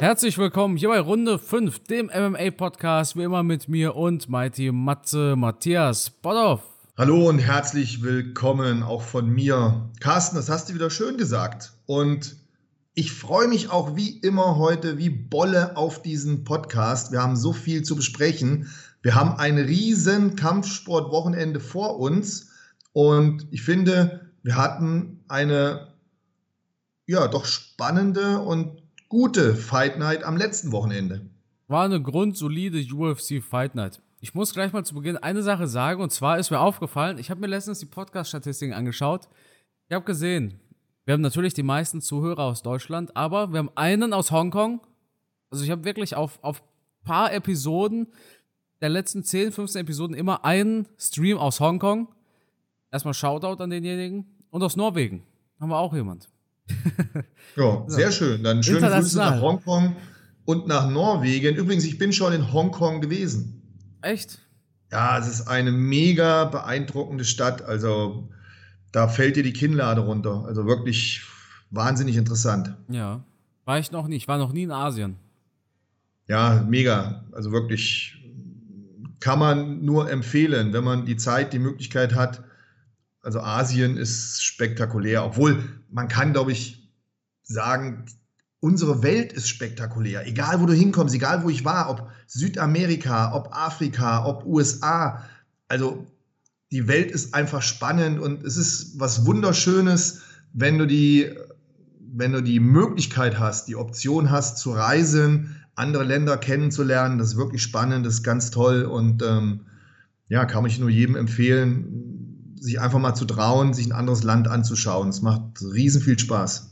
Herzlich 0.00 0.38
willkommen 0.38 0.78
hier 0.78 0.88
bei 0.88 0.98
Runde 0.98 1.38
5, 1.38 1.80
dem 1.80 2.06
MMA-Podcast, 2.06 3.16
wie 3.16 3.22
immer 3.24 3.42
mit 3.42 3.68
mir 3.68 3.96
und 3.96 4.30
Mighty 4.30 4.72
Matze 4.72 5.36
Matthias 5.36 6.08
Bodoff. 6.08 6.62
Hallo 6.96 7.28
und 7.28 7.38
herzlich 7.38 8.02
willkommen 8.02 8.82
auch 8.82 9.02
von 9.02 9.28
mir. 9.28 9.90
Carsten, 10.00 10.36
das 10.36 10.48
hast 10.48 10.70
du 10.70 10.74
wieder 10.74 10.88
schön 10.88 11.18
gesagt. 11.18 11.74
Und 11.84 12.36
ich 12.94 13.12
freue 13.12 13.46
mich 13.46 13.68
auch 13.68 13.94
wie 13.94 14.18
immer 14.20 14.56
heute 14.56 14.96
wie 14.96 15.10
Bolle 15.10 15.76
auf 15.76 16.00
diesen 16.00 16.44
Podcast. 16.44 17.12
Wir 17.12 17.20
haben 17.20 17.36
so 17.36 17.52
viel 17.52 17.82
zu 17.82 17.94
besprechen. 17.94 18.70
Wir 19.02 19.14
haben 19.14 19.36
ein 19.36 19.58
riesen 19.58 20.34
Kampfsportwochenende 20.34 21.60
vor 21.60 22.00
uns. 22.00 22.48
Und 22.94 23.48
ich 23.50 23.60
finde, 23.60 24.30
wir 24.42 24.56
hatten 24.56 25.22
eine 25.28 25.88
ja 27.06 27.28
doch 27.28 27.44
spannende 27.44 28.38
und 28.38 28.79
gute 29.10 29.56
Fight 29.56 29.98
Night 29.98 30.22
am 30.22 30.36
letzten 30.36 30.70
Wochenende. 30.70 31.26
War 31.66 31.84
eine 31.84 32.00
grundsolide 32.00 32.78
UFC 32.94 33.42
Fight 33.42 33.74
Night. 33.74 34.00
Ich 34.20 34.34
muss 34.34 34.54
gleich 34.54 34.72
mal 34.72 34.84
zu 34.84 34.94
Beginn 34.94 35.16
eine 35.16 35.42
Sache 35.42 35.66
sagen, 35.66 36.00
und 36.00 36.12
zwar 36.12 36.38
ist 36.38 36.50
mir 36.50 36.60
aufgefallen, 36.60 37.18
ich 37.18 37.28
habe 37.28 37.40
mir 37.40 37.48
letztens 37.48 37.80
die 37.80 37.86
Podcast-Statistiken 37.86 38.72
angeschaut. 38.72 39.28
Ich 39.88 39.94
habe 39.94 40.04
gesehen, 40.04 40.60
wir 41.04 41.14
haben 41.14 41.22
natürlich 41.22 41.54
die 41.54 41.64
meisten 41.64 42.00
Zuhörer 42.00 42.44
aus 42.44 42.62
Deutschland, 42.62 43.16
aber 43.16 43.50
wir 43.52 43.58
haben 43.58 43.70
einen 43.74 44.12
aus 44.12 44.30
Hongkong. 44.30 44.80
Also 45.50 45.64
ich 45.64 45.70
habe 45.70 45.84
wirklich 45.84 46.14
auf, 46.14 46.38
auf 46.42 46.62
paar 47.02 47.32
Episoden 47.32 48.06
der 48.80 48.90
letzten 48.90 49.24
10, 49.24 49.50
15 49.50 49.80
Episoden 49.80 50.14
immer 50.14 50.44
einen 50.44 50.86
Stream 50.98 51.36
aus 51.36 51.58
Hongkong. 51.58 52.14
Erstmal 52.92 53.14
Shoutout 53.14 53.60
an 53.60 53.70
denjenigen. 53.70 54.24
Und 54.50 54.62
aus 54.62 54.76
Norwegen 54.76 55.24
haben 55.58 55.70
wir 55.70 55.78
auch 55.78 55.94
jemand. 55.94 56.28
ja, 57.56 57.84
sehr 57.86 58.12
schön. 58.12 58.42
Dann 58.42 58.62
schöne 58.62 58.88
Grüße 58.88 59.18
nach 59.18 59.40
Hongkong 59.40 59.96
und 60.44 60.66
nach 60.66 60.88
Norwegen. 60.88 61.56
Übrigens, 61.56 61.84
ich 61.84 61.98
bin 61.98 62.12
schon 62.12 62.32
in 62.32 62.52
Hongkong 62.52 63.00
gewesen. 63.00 63.62
Echt? 64.02 64.38
Ja, 64.90 65.18
es 65.18 65.28
ist 65.28 65.46
eine 65.46 65.70
mega 65.70 66.44
beeindruckende 66.46 67.24
Stadt. 67.24 67.62
Also 67.62 68.28
da 68.92 69.08
fällt 69.08 69.36
dir 69.36 69.42
die 69.42 69.52
Kinnlade 69.52 70.00
runter. 70.00 70.44
Also 70.46 70.66
wirklich 70.66 71.22
wahnsinnig 71.70 72.16
interessant. 72.16 72.74
Ja, 72.88 73.22
war 73.64 73.78
ich 73.78 73.92
noch 73.92 74.08
nie. 74.08 74.16
Ich 74.16 74.28
war 74.28 74.38
noch 74.38 74.52
nie 74.52 74.64
in 74.64 74.72
Asien. 74.72 75.16
Ja, 76.26 76.64
mega. 76.68 77.24
Also 77.32 77.52
wirklich 77.52 78.16
kann 79.20 79.38
man 79.38 79.84
nur 79.84 80.10
empfehlen, 80.10 80.72
wenn 80.72 80.84
man 80.84 81.04
die 81.04 81.16
Zeit, 81.16 81.52
die 81.52 81.58
Möglichkeit 81.58 82.14
hat, 82.14 82.42
also 83.22 83.40
Asien 83.40 83.96
ist 83.96 84.42
spektakulär, 84.42 85.24
obwohl 85.24 85.62
man 85.90 86.08
kann, 86.08 86.32
glaube 86.32 86.52
ich, 86.52 86.88
sagen, 87.42 88.06
unsere 88.60 89.02
Welt 89.02 89.32
ist 89.32 89.48
spektakulär. 89.48 90.26
Egal, 90.26 90.60
wo 90.60 90.66
du 90.66 90.72
hinkommst, 90.72 91.14
egal, 91.14 91.42
wo 91.42 91.50
ich 91.50 91.64
war, 91.64 91.90
ob 91.90 92.10
Südamerika, 92.26 93.34
ob 93.34 93.54
Afrika, 93.54 94.24
ob 94.24 94.44
USA. 94.44 95.24
Also 95.68 96.06
die 96.70 96.86
Welt 96.86 97.10
ist 97.10 97.34
einfach 97.34 97.62
spannend 97.62 98.20
und 98.20 98.44
es 98.44 98.56
ist 98.56 98.98
was 99.00 99.26
Wunderschönes, 99.26 100.22
wenn 100.52 100.78
du 100.78 100.86
die, 100.86 101.30
wenn 102.12 102.32
du 102.32 102.42
die 102.42 102.60
Möglichkeit 102.60 103.38
hast, 103.38 103.68
die 103.68 103.76
Option 103.76 104.30
hast 104.30 104.58
zu 104.58 104.72
reisen, 104.72 105.56
andere 105.74 106.04
Länder 106.04 106.36
kennenzulernen. 106.36 107.18
Das 107.18 107.28
ist 107.28 107.36
wirklich 107.36 107.62
spannend, 107.62 108.06
das 108.06 108.14
ist 108.14 108.22
ganz 108.22 108.50
toll 108.50 108.82
und 108.82 109.22
ähm, 109.22 109.60
ja, 110.28 110.44
kann 110.44 110.64
ich 110.66 110.78
nur 110.78 110.90
jedem 110.90 111.16
empfehlen 111.16 112.09
sich 112.60 112.80
einfach 112.80 112.98
mal 112.98 113.14
zu 113.14 113.24
trauen, 113.24 113.72
sich 113.72 113.86
ein 113.86 113.92
anderes 113.92 114.22
Land 114.22 114.48
anzuschauen. 114.48 115.08
Es 115.08 115.22
macht 115.22 115.62
riesen 115.62 116.00
viel 116.00 116.18
Spaß. 116.18 116.70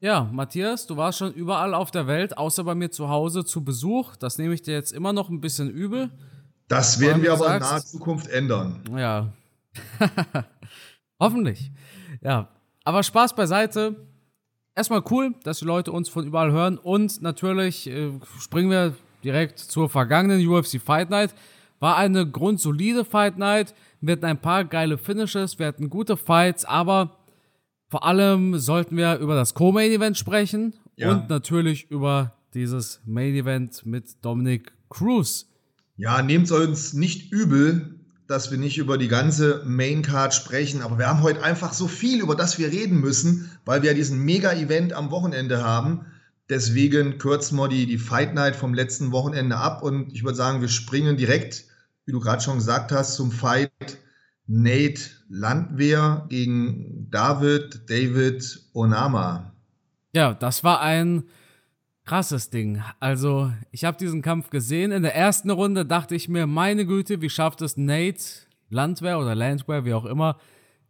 Ja, 0.00 0.28
Matthias, 0.30 0.86
du 0.86 0.96
warst 0.98 1.18
schon 1.18 1.32
überall 1.32 1.72
auf 1.72 1.90
der 1.90 2.06
Welt, 2.06 2.36
außer 2.36 2.64
bei 2.64 2.74
mir 2.74 2.90
zu 2.90 3.08
Hause 3.08 3.44
zu 3.44 3.64
Besuch. 3.64 4.16
Das 4.16 4.36
nehme 4.36 4.52
ich 4.52 4.60
dir 4.60 4.74
jetzt 4.74 4.92
immer 4.92 5.14
noch 5.14 5.30
ein 5.30 5.40
bisschen 5.40 5.70
übel. 5.70 6.10
Das 6.68 7.00
werden 7.00 7.22
wir 7.22 7.32
aber 7.32 7.44
sagst, 7.44 7.62
in 7.62 7.68
naher 7.70 7.84
Zukunft 7.84 8.26
ändern. 8.28 8.80
Ja. 8.96 9.32
Hoffentlich. 11.20 11.70
Ja. 12.20 12.48
Aber 12.84 13.02
Spaß 13.02 13.34
beiseite. 13.34 13.96
Erstmal 14.74 15.02
cool, 15.10 15.34
dass 15.44 15.60
die 15.60 15.64
Leute 15.64 15.92
uns 15.92 16.08
von 16.08 16.26
überall 16.26 16.50
hören. 16.52 16.76
Und 16.78 17.22
natürlich 17.22 17.86
äh, 17.86 18.10
springen 18.40 18.70
wir 18.70 18.94
direkt 19.22 19.58
zur 19.58 19.88
vergangenen 19.88 20.46
UFC 20.46 20.80
Fight 20.80 21.10
Night. 21.10 21.34
War 21.80 21.96
eine 21.96 22.28
grundsolide 22.28 23.04
Fight 23.04 23.38
Night. 23.38 23.74
Wir 24.06 24.12
hatten 24.12 24.26
ein 24.26 24.40
paar 24.40 24.66
geile 24.66 24.98
Finishes, 24.98 25.58
wir 25.58 25.66
hatten 25.66 25.88
gute 25.88 26.18
Fights, 26.18 26.66
aber 26.66 27.16
vor 27.88 28.04
allem 28.04 28.58
sollten 28.58 28.98
wir 28.98 29.16
über 29.16 29.34
das 29.34 29.54
Co-Main-Event 29.54 30.18
sprechen 30.18 30.74
ja. 30.96 31.10
und 31.10 31.30
natürlich 31.30 31.90
über 31.90 32.34
dieses 32.52 33.00
Main-Event 33.06 33.86
mit 33.86 34.22
Dominic 34.22 34.72
Cruz. 34.90 35.46
Ja, 35.96 36.20
nehmt 36.20 36.46
es 36.46 36.52
uns 36.52 36.92
nicht 36.92 37.32
übel, 37.32 37.98
dass 38.26 38.50
wir 38.50 38.58
nicht 38.58 38.76
über 38.76 38.98
die 38.98 39.08
ganze 39.08 39.62
Main-Card 39.64 40.34
sprechen, 40.34 40.82
aber 40.82 40.98
wir 40.98 41.08
haben 41.08 41.22
heute 41.22 41.42
einfach 41.42 41.72
so 41.72 41.88
viel, 41.88 42.20
über 42.20 42.34
das 42.34 42.58
wir 42.58 42.70
reden 42.70 43.00
müssen, 43.00 43.50
weil 43.64 43.80
wir 43.80 43.92
ja 43.92 43.96
diesen 43.96 44.18
Mega-Event 44.18 44.92
am 44.92 45.10
Wochenende 45.10 45.64
haben. 45.64 46.04
Deswegen 46.50 47.16
kürzen 47.16 47.56
wir 47.56 47.68
die, 47.68 47.86
die 47.86 47.96
Fight 47.96 48.34
Night 48.34 48.54
vom 48.54 48.74
letzten 48.74 49.12
Wochenende 49.12 49.56
ab 49.56 49.82
und 49.82 50.12
ich 50.12 50.24
würde 50.24 50.36
sagen, 50.36 50.60
wir 50.60 50.68
springen 50.68 51.16
direkt 51.16 51.64
wie 52.06 52.12
du 52.12 52.20
gerade 52.20 52.42
schon 52.42 52.56
gesagt 52.56 52.92
hast, 52.92 53.14
zum 53.14 53.30
Fight 53.30 53.72
Nate 54.46 55.00
Landwehr 55.28 56.26
gegen 56.28 57.08
David 57.10 57.88
David 57.88 58.68
Onama. 58.74 59.52
Ja, 60.12 60.34
das 60.34 60.62
war 60.62 60.80
ein 60.80 61.24
krasses 62.04 62.50
Ding. 62.50 62.82
Also, 63.00 63.50
ich 63.70 63.84
habe 63.84 63.96
diesen 63.96 64.22
Kampf 64.22 64.50
gesehen. 64.50 64.92
In 64.92 65.02
der 65.02 65.16
ersten 65.16 65.50
Runde 65.50 65.86
dachte 65.86 66.14
ich 66.14 66.28
mir, 66.28 66.46
meine 66.46 66.86
Güte, 66.86 67.22
wie 67.22 67.30
schafft 67.30 67.62
es 67.62 67.76
Nate 67.76 68.22
Landwehr 68.68 69.18
oder 69.18 69.34
Landwehr, 69.34 69.84
wie 69.84 69.94
auch 69.94 70.04
immer. 70.04 70.38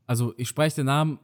Also, 0.07 0.35
ich 0.37 0.49
spreche 0.49 0.77
den 0.77 0.87
Namen 0.87 1.19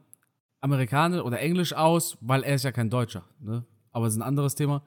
amerikanisch 0.61 1.21
oder 1.21 1.39
englisch 1.39 1.73
aus, 1.73 2.17
weil 2.21 2.43
er 2.43 2.55
ist 2.55 2.63
ja 2.63 2.71
kein 2.71 2.89
Deutscher. 2.89 3.25
Ne? 3.39 3.65
Aber 3.91 4.07
es 4.07 4.13
ist 4.13 4.19
ein 4.19 4.27
anderes 4.27 4.55
Thema. 4.55 4.83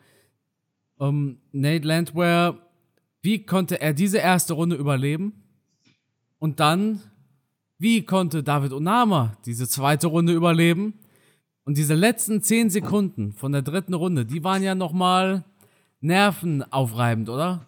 Um, 0.97 1.09
ähm, 1.09 1.39
Nate 1.53 1.87
Landwehr 1.87 2.64
wie 3.25 3.47
konnte 3.47 3.81
er 3.81 3.95
diese 3.95 4.19
erste 4.19 4.53
Runde 4.53 4.77
überleben? 4.77 5.33
Und 6.39 6.61
dann, 6.61 7.01
wie 7.79 8.05
konnte 8.05 8.43
David 8.43 8.73
Onama 8.73 9.39
diese 9.47 9.67
zweite 9.67 10.09
Runde 10.09 10.35
überleben? 10.35 10.93
Und 11.65 11.79
diese 11.79 11.95
letzten 11.95 12.43
zehn 12.43 12.69
Sekunden 12.69 13.33
von 13.33 13.53
der 13.53 13.63
dritten 13.63 13.95
Runde, 13.95 14.27
die 14.27 14.45
waren 14.45 14.63
ja 14.63 14.75
nochmal 14.75 15.43
nervenaufreibend, 16.03 17.31
oder? 17.31 17.67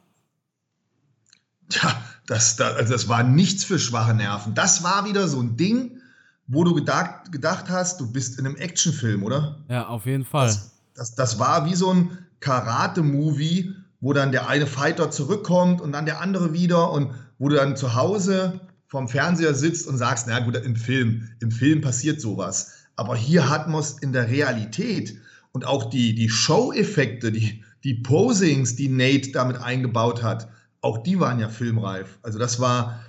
Tja, 1.71 2.03
das, 2.27 2.56
das, 2.56 2.77
also 2.77 2.93
das 2.93 3.09
war 3.09 3.23
nichts 3.23 3.65
für 3.65 3.78
schwache 3.78 4.12
Nerven. 4.12 4.55
Das 4.55 4.84
war 4.84 5.06
wieder 5.06 5.27
so 5.27 5.41
ein 5.41 5.56
Ding, 5.56 6.03
wo 6.47 6.65
du 6.65 6.75
gedacht, 6.75 7.33
gedacht 7.33 7.71
hast, 7.71 7.99
du 7.99 8.12
bist 8.12 8.38
in 8.38 8.44
einem 8.44 8.56
Actionfilm, 8.56 9.23
oder? 9.23 9.65
Ja, 9.71 9.87
auf 9.87 10.05
jeden 10.05 10.27
Fall. 10.27 10.49
Das, 10.49 10.73
das, 10.94 11.15
das 11.15 11.38
war 11.38 11.65
wie 11.65 11.75
so 11.75 11.94
ein 11.94 12.19
Karate-Movie, 12.41 13.75
wo 14.00 14.12
dann 14.12 14.32
der 14.32 14.48
eine 14.48 14.66
Fighter 14.66 15.10
zurückkommt 15.10 15.80
und 15.80 15.92
dann 15.92 16.06
der 16.06 16.20
andere 16.20 16.52
wieder 16.52 16.90
und 16.90 17.12
wo 17.38 17.48
du 17.48 17.56
dann 17.56 17.76
zu 17.76 17.94
Hause 17.94 18.60
vorm 18.86 19.08
Fernseher 19.08 19.54
sitzt 19.54 19.86
und 19.86 19.98
sagst, 19.98 20.26
na 20.28 20.38
gut, 20.40 20.56
im 20.56 20.76
Film, 20.76 21.28
im 21.40 21.50
Film 21.50 21.80
passiert 21.80 22.20
sowas. 22.20 22.72
Aber 22.94 23.16
hier 23.16 23.48
hat 23.48 23.68
man 23.68 23.80
es 23.80 23.98
in 23.98 24.12
der 24.12 24.28
Realität 24.28 25.18
und 25.52 25.66
auch 25.66 25.90
die, 25.90 26.14
die 26.14 26.28
Show-Effekte, 26.28 27.32
die, 27.32 27.64
die 27.84 27.94
Posings, 27.94 28.76
die 28.76 28.88
Nate 28.88 29.32
damit 29.32 29.58
eingebaut 29.58 30.22
hat, 30.22 30.48
auch 30.80 30.98
die 30.98 31.18
waren 31.18 31.40
ja 31.40 31.48
filmreif. 31.48 32.18
Also 32.22 32.38
das 32.38 32.60
war, 32.60 33.04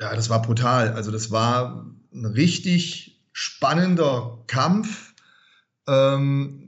ja, 0.00 0.14
das 0.14 0.30
war 0.30 0.42
brutal. 0.42 0.92
Also 0.92 1.10
das 1.10 1.30
war 1.30 1.86
ein 2.12 2.26
richtig 2.26 3.22
spannender 3.32 4.44
Kampf. 4.46 5.14
Ähm, 5.86 6.61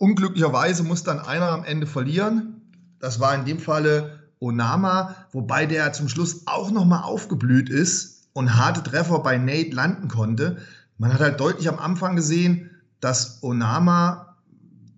Unglücklicherweise 0.00 0.82
muss 0.82 1.02
dann 1.02 1.18
einer 1.18 1.50
am 1.50 1.62
Ende 1.62 1.86
verlieren. 1.86 2.62
Das 3.00 3.20
war 3.20 3.34
in 3.34 3.44
dem 3.44 3.58
Falle 3.58 4.18
Onama, 4.40 5.14
wobei 5.30 5.66
der 5.66 5.92
zum 5.92 6.08
Schluss 6.08 6.46
auch 6.46 6.70
nochmal 6.70 7.02
aufgeblüht 7.02 7.68
ist 7.68 8.30
und 8.32 8.56
harte 8.56 8.82
Treffer 8.82 9.18
bei 9.18 9.36
Nate 9.36 9.72
landen 9.76 10.08
konnte. 10.08 10.56
Man 10.96 11.12
hat 11.12 11.20
halt 11.20 11.38
deutlich 11.38 11.68
am 11.68 11.78
Anfang 11.78 12.16
gesehen, 12.16 12.70
dass 13.00 13.42
Onama 13.42 14.38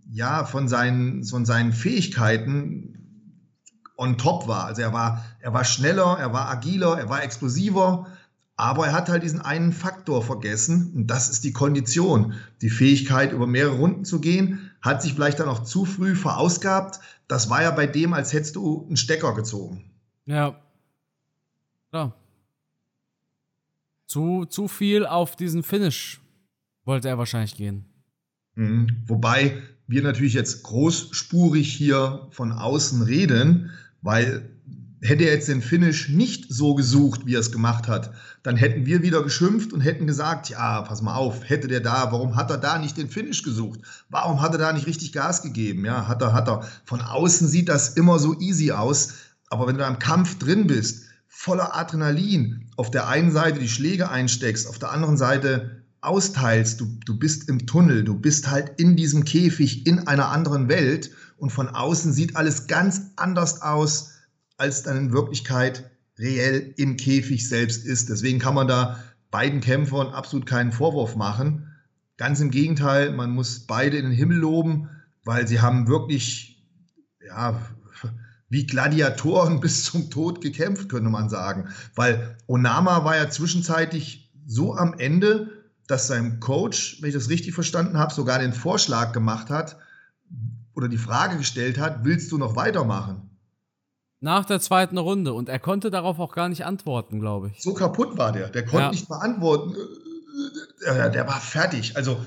ja 0.09 0.45
von 0.45 0.69
seinen, 0.69 1.25
von 1.25 1.45
seinen 1.45 1.73
Fähigkeiten 1.73 3.35
on 3.97 4.19
top 4.19 4.47
war. 4.47 4.67
Also 4.67 4.83
er 4.83 4.93
war, 4.93 5.25
er 5.41 5.53
war 5.53 5.65
schneller, 5.65 6.17
er 6.21 6.33
war 6.33 6.49
agiler, 6.49 6.97
er 6.97 7.09
war 7.09 7.25
explosiver, 7.25 8.07
aber 8.55 8.87
er 8.87 8.93
hat 8.93 9.09
halt 9.09 9.25
diesen 9.25 9.41
einen 9.41 9.73
Faktor 9.73 10.23
vergessen 10.23 10.93
und 10.95 11.09
das 11.09 11.29
ist 11.29 11.43
die 11.43 11.53
Kondition, 11.53 12.35
die 12.61 12.71
Fähigkeit, 12.71 13.33
über 13.33 13.49
mehrere 13.49 13.75
Runden 13.75 14.05
zu 14.05 14.21
gehen 14.21 14.69
hat 14.83 15.01
sich 15.01 15.15
vielleicht 15.15 15.41
dann 15.41 15.49
auch 15.49 15.63
zu 15.63 15.85
früh 15.85 16.15
verausgabt. 16.15 16.99
Das 17.29 17.49
war 17.49 17.63
ja 17.63 17.71
bei 17.71 17.87
dem, 17.87 18.13
als 18.13 18.33
hättest 18.33 18.57
du 18.57 18.85
einen 18.87 18.97
Stecker 18.97 19.35
gezogen. 19.35 19.91
Ja. 20.27 20.61
Ja. 21.93 22.13
Zu, 24.07 24.45
zu 24.45 24.69
viel 24.69 25.07
auf 25.07 25.37
diesen 25.37 25.63
Finish 25.63 26.21
wollte 26.85 27.09
er 27.09 27.19
wahrscheinlich 27.19 27.57
gehen. 27.57 27.87
Mhm. 28.55 29.05
Wobei 29.07 29.63
wir 29.87 30.03
natürlich 30.03 30.35
jetzt 30.35 30.65
großspurig 30.65 31.73
hier 31.73 32.27
von 32.31 32.53
außen 32.53 33.03
reden, 33.03 33.71
weil 34.01 34.51
hätte 35.03 35.25
er 35.25 35.35
jetzt 35.35 35.49
den 35.49 35.63
Finish 35.63 36.09
nicht 36.09 36.47
so 36.49 36.75
gesucht, 36.75 37.27
wie 37.27 37.35
er 37.35 37.41
es 37.41 37.51
gemacht 37.51 37.89
hat, 37.89 38.13
dann 38.45 38.57
hätten 38.57 38.87
wir 38.87 39.03
wieder 39.03 39.23
geschimpft 39.23 39.73
und 39.73 39.81
hätten 39.81 40.07
gesagt, 40.07 40.49
ja, 40.49 40.83
pass 40.83 41.03
mal 41.03 41.15
auf, 41.15 41.49
hätte 41.49 41.67
der 41.67 41.81
da, 41.81 42.13
warum 42.13 42.37
hat 42.37 42.51
er 42.51 42.59
da 42.59 42.79
nicht 42.79 42.97
den 42.97 43.11
Finish 43.11 43.43
gesucht? 43.43 43.81
Warum 44.09 44.41
hat 44.41 44.53
er 44.53 44.59
da 44.59 44.73
nicht 44.73 44.87
richtig 44.87 45.13
Gas 45.13 45.43
gegeben? 45.43 45.85
Ja, 45.85 46.07
hat 46.07 46.23
er, 46.23 46.33
hat 46.33 46.49
er. 46.49 46.67
Von 46.85 47.01
außen 47.01 47.49
sieht 47.49 47.69
das 47.69 47.91
immer 47.91 48.19
so 48.21 48.39
easy 48.39 48.71
aus, 48.71 49.15
aber 49.51 49.67
wenn 49.67 49.77
du 49.77 49.85
im 49.85 49.99
Kampf 49.99 50.39
drin 50.39 50.69
bist, 50.69 51.05
voller 51.27 51.77
Adrenalin, 51.77 52.71
auf 52.77 52.91
der 52.91 53.09
einen 53.09 53.33
Seite 53.33 53.59
die 53.59 53.69
Schläge 53.69 54.09
einsteckst, 54.09 54.69
auf 54.69 54.79
der 54.79 54.93
anderen 54.93 55.17
Seite 55.17 55.83
austeilst, 56.01 56.81
du, 56.81 56.87
du 57.05 57.19
bist 57.19 57.49
im 57.49 57.67
Tunnel, 57.67 58.05
du 58.05 58.15
bist 58.15 58.51
halt 58.51 58.81
in 58.81 58.97
diesem 58.97 59.25
Käfig 59.25 59.87
in 59.87 60.07
einer 60.07 60.29
anderen 60.29 60.69
Welt 60.69 61.11
und 61.39 61.51
von 61.51 61.69
außen 61.69 62.13
sieht 62.13 62.37
alles 62.37 62.69
ganz 62.69 63.13
anders 63.17 63.63
aus, 63.63 64.12
als 64.63 64.85
dann 64.85 64.97
in 64.97 65.13
Wirklichkeit 65.13 65.91
reell 66.19 66.73
im 66.77 66.97
Käfig 66.97 67.49
selbst 67.49 67.85
ist. 67.85 68.09
Deswegen 68.09 68.39
kann 68.39 68.55
man 68.55 68.69
da 68.69 69.03
beiden 69.33 69.61
Kämpfern 69.61 70.09
absolut 70.09 70.47
keinen 70.47 70.71
Vorwurf 70.71 71.17
machen. 71.17 71.67
Ganz 72.17 72.39
im 72.39 72.53
Gegenteil, 72.53 73.11
man 73.11 73.31
muss 73.31 73.67
beide 73.67 73.97
in 73.97 74.05
den 74.05 74.15
Himmel 74.15 74.39
loben, 74.39 74.89
weil 75.25 75.49
sie 75.49 75.61
haben 75.61 75.89
wirklich, 75.89 76.65
ja, 77.27 77.61
wie 78.51 78.65
Gladiatoren 78.65 79.59
bis 79.61 79.83
zum 79.83 80.11
Tod 80.11 80.41
gekämpft, 80.41 80.89
könnte 80.89 81.11
man 81.11 81.29
sagen. 81.29 81.69
Weil 81.97 82.37
Onama 82.47 83.05
war 83.05 83.17
ja 83.17 83.29
zwischenzeitlich 83.29 84.33
so 84.47 84.77
am 84.77 84.95
Ende, 84.95 85.51
dass 85.89 86.07
sein 86.07 86.39
Coach, 86.39 86.99
wenn 87.01 87.09
ich 87.09 87.17
das 87.17 87.31
richtig 87.31 87.53
verstanden 87.53 87.99
habe, 87.99 88.15
sogar 88.15 88.39
den 88.39 88.53
Vorschlag 88.53 89.13
gemacht 89.13 89.51
hat 89.51 89.77
oder 90.75 90.87
die 90.87 90.99
Frage 90.99 91.37
gestellt 91.37 91.81
hat, 91.81 92.05
willst 92.05 92.31
du 92.31 92.39
noch 92.39 92.55
weitermachen? 92.55 93.32
Nach 94.23 94.45
der 94.45 94.61
zweiten 94.61 94.99
Runde. 94.99 95.33
Und 95.33 95.49
er 95.49 95.59
konnte 95.59 95.91
darauf 95.91 96.21
auch 96.21 96.33
gar 96.33 96.49
nicht 96.49 96.65
antworten, 96.65 97.19
glaube 97.19 97.49
ich. 97.49 97.61
So 97.61 97.75
kaputt 97.75 98.17
war 98.17 98.31
der. 98.31 98.49
Der 98.49 98.63
konnte 98.65 98.85
ja. 98.85 98.91
nicht 98.93 99.09
beantworten. 99.09 99.75
Der 100.87 101.27
war 101.27 101.41
fertig. 101.41 101.97
Also 101.97 102.25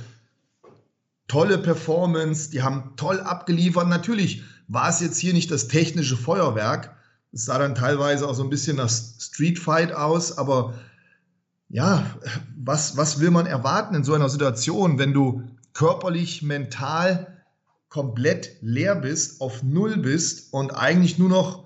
tolle 1.30 1.58
Performance. 1.58 2.52
Die 2.52 2.62
haben 2.62 2.92
toll 2.98 3.22
abgeliefert. 3.22 3.88
Natürlich 3.88 4.44
war 4.68 4.90
es 4.90 5.00
jetzt 5.00 5.18
hier 5.20 5.34
nicht 5.34 5.50
das 5.52 5.70
technische 5.70 6.18
Feuerwerk. 6.18 6.94
Es 7.32 7.46
sah 7.46 7.58
dann 7.58 7.76
teilweise 7.76 8.28
auch 8.28 8.36
so 8.36 8.44
ein 8.44 8.50
bisschen 8.50 8.76
nach 8.76 8.90
Street 8.90 9.58
Fight 9.58 9.94
aus. 9.94 10.38
Aber 10.38 10.74
ja, 11.70 12.06
was, 12.58 12.98
was 12.98 13.22
will 13.22 13.32
man 13.32 13.46
erwarten 13.46 13.96
in 13.96 14.04
so 14.04 14.14
einer 14.14 14.28
Situation, 14.28 15.00
wenn 15.00 15.14
du 15.14 15.44
körperlich, 15.72 16.42
mental 16.42 17.42
komplett 17.88 18.58
leer 18.60 18.96
bist, 18.96 19.40
auf 19.40 19.64
Null 19.64 19.96
bist 19.96 20.52
und 20.52 20.72
eigentlich 20.72 21.18
nur 21.18 21.30
noch 21.30 21.65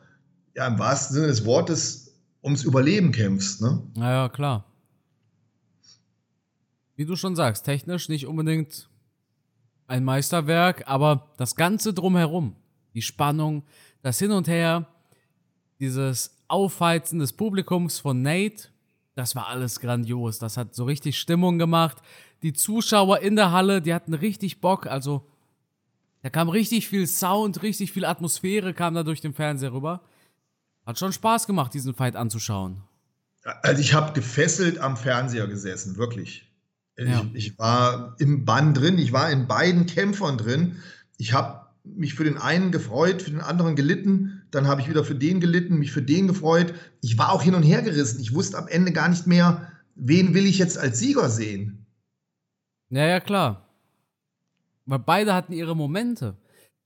ja, 0.59 0.67
im 0.67 0.77
wahrsten 0.77 1.15
Sinne 1.15 1.27
des 1.27 1.45
Wortes 1.45 2.13
ums 2.43 2.65
Überleben 2.65 3.13
kämpfst. 3.13 3.61
Ne? 3.61 3.81
Naja, 3.95 4.27
klar. 4.27 4.65
Wie 6.97 7.05
du 7.05 7.15
schon 7.15 7.37
sagst, 7.37 7.63
technisch 7.63 8.09
nicht 8.09 8.27
unbedingt 8.27 8.89
ein 9.87 10.03
Meisterwerk, 10.03 10.83
aber 10.85 11.29
das 11.37 11.55
Ganze 11.55 11.93
drumherum, 11.93 12.57
die 12.93 13.01
Spannung, 13.01 13.63
das 14.01 14.19
Hin 14.19 14.31
und 14.31 14.49
Her, 14.49 14.85
dieses 15.79 16.37
Aufheizen 16.49 17.19
des 17.19 17.31
Publikums 17.31 17.99
von 17.99 18.21
Nate, 18.21 18.67
das 19.15 19.37
war 19.37 19.47
alles 19.47 19.79
grandios. 19.79 20.39
Das 20.39 20.57
hat 20.57 20.75
so 20.75 20.83
richtig 20.83 21.17
Stimmung 21.17 21.57
gemacht. 21.57 21.99
Die 22.43 22.51
Zuschauer 22.51 23.19
in 23.19 23.37
der 23.37 23.53
Halle, 23.53 23.81
die 23.81 23.93
hatten 23.93 24.13
richtig 24.13 24.59
Bock. 24.59 24.87
Also, 24.87 25.25
da 26.21 26.29
kam 26.29 26.49
richtig 26.49 26.89
viel 26.89 27.07
Sound, 27.07 27.63
richtig 27.63 27.93
viel 27.93 28.03
Atmosphäre 28.03 28.73
kam 28.73 28.93
da 28.93 29.03
durch 29.03 29.21
den 29.21 29.33
Fernseher 29.33 29.71
rüber. 29.71 30.01
Hat 30.89 30.97
schon 30.97 31.13
Spaß 31.13 31.45
gemacht, 31.45 31.75
diesen 31.75 31.93
Fight 31.93 32.15
anzuschauen. 32.15 32.81
Also 33.61 33.79
ich 33.79 33.93
habe 33.93 34.11
gefesselt 34.13 34.79
am 34.79 34.97
Fernseher 34.97 35.45
gesessen, 35.45 35.97
wirklich. 35.97 36.51
Ja. 36.97 37.21
Ich, 37.35 37.51
ich, 37.51 37.59
war 37.59 38.15
im 38.17 38.43
Bann 38.43 38.73
drin, 38.73 38.97
ich 38.97 39.13
war 39.13 39.29
in 39.29 39.47
beiden 39.47 39.85
Kämpfern 39.85 40.39
drin. 40.39 40.77
Ich 41.17 41.31
habe 41.31 41.67
mich 41.83 42.15
für 42.15 42.23
den 42.23 42.39
einen 42.39 42.71
gefreut, 42.71 43.21
für 43.21 43.29
den 43.29 43.39
anderen 43.39 43.75
gelitten. 43.75 44.41
Dann 44.49 44.67
habe 44.67 44.81
ich 44.81 44.89
wieder 44.89 45.03
für 45.03 45.13
den 45.13 45.39
gelitten, 45.39 45.77
mich 45.77 45.91
für 45.91 46.01
den 46.01 46.27
gefreut. 46.27 46.73
Ich 47.01 47.19
war 47.19 47.33
auch 47.33 47.43
hin 47.43 47.53
und 47.53 47.61
her 47.61 47.83
gerissen. 47.83 48.19
Ich 48.19 48.33
wusste 48.33 48.57
am 48.57 48.67
Ende 48.67 48.91
gar 48.91 49.09
nicht 49.09 49.27
mehr, 49.27 49.71
wen 49.93 50.33
will 50.33 50.47
ich 50.47 50.57
jetzt 50.57 50.79
als 50.79 50.97
Sieger 50.97 51.29
sehen. 51.29 51.85
Ja, 52.89 53.05
ja, 53.05 53.19
klar. 53.19 53.69
Weil 54.87 54.97
beide 54.97 55.35
hatten 55.35 55.53
ihre 55.53 55.75
Momente. 55.75 56.35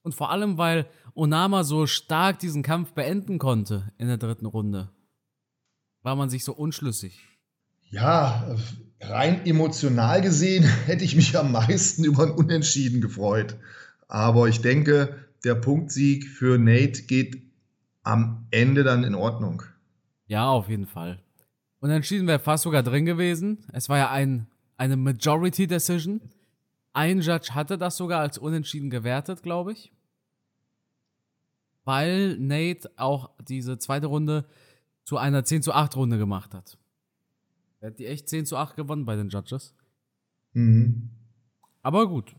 Und 0.02 0.14
vor 0.14 0.30
allem, 0.30 0.58
weil 0.58 0.88
Onama 1.15 1.63
so 1.63 1.86
stark 1.86 2.39
diesen 2.39 2.63
Kampf 2.63 2.94
beenden 2.94 3.38
konnte 3.38 3.92
in 3.98 4.07
der 4.07 4.18
dritten 4.18 4.45
Runde, 4.45 4.89
war 6.01 6.15
man 6.15 6.30
sich 6.30 6.44
so 6.44 6.54
unschlüssig. 6.54 7.19
Ja, 7.89 8.56
rein 9.01 9.45
emotional 9.45 10.21
gesehen 10.21 10.63
hätte 10.86 11.04
ich 11.04 11.15
mich 11.15 11.38
am 11.38 11.51
meisten 11.51 12.04
über 12.04 12.24
ein 12.24 12.31
Unentschieden 12.31 13.01
gefreut. 13.01 13.56
Aber 14.07 14.48
ich 14.48 14.62
denke, 14.62 15.15
der 15.44 15.56
Punktsieg 15.56 16.27
für 16.27 16.57
Nate 16.57 17.04
geht 17.04 17.42
am 18.04 18.48
Ende 18.51 18.83
dann 18.83 19.04
in 19.04 19.16
Ordnung. 19.16 19.63
Ja, 20.25 20.50
auf 20.50 20.69
jeden 20.69 20.88
Fall. 20.88 21.19
Unentschieden 21.80 22.27
wäre 22.27 22.39
fast 22.39 22.63
sogar 22.63 22.81
drin 22.81 23.06
gewesen. 23.06 23.66
Es 23.74 23.89
war 23.89 23.98
ja 23.98 24.09
ein, 24.09 24.48
eine 24.77 24.98
Majority 24.98 25.68
Decision. 25.68 26.21
Ein 26.94 27.21
Judge 27.21 27.54
hatte 27.54 27.77
das 27.77 27.98
sogar 27.98 28.21
als 28.21 28.38
unentschieden 28.38 28.89
gewertet, 28.89 29.44
glaube 29.44 29.74
ich. 29.74 29.92
Weil 31.85 32.38
Nate 32.38 32.89
auch 32.95 33.31
diese 33.47 33.77
zweite 33.77 34.07
Runde 34.07 34.45
zu 35.03 35.18
einer 35.18 35.44
10 35.44 35.63
zu 35.63 35.74
8 35.74 35.95
Runde 35.95 36.18
gemacht 36.18 36.53
hat. 36.53 36.77
Er 37.81 37.89
hat 37.89 38.00
die 38.00 38.06
echt 38.06 38.30
10 38.30 38.45
zu 38.45 38.56
8 38.56 38.75
gewonnen 38.75 39.06
bei 39.06 39.15
den 39.15 39.30
Judges. 39.30 39.75
Mhm. 40.53 41.09
Aber 41.81 42.07
gut. 42.07 42.33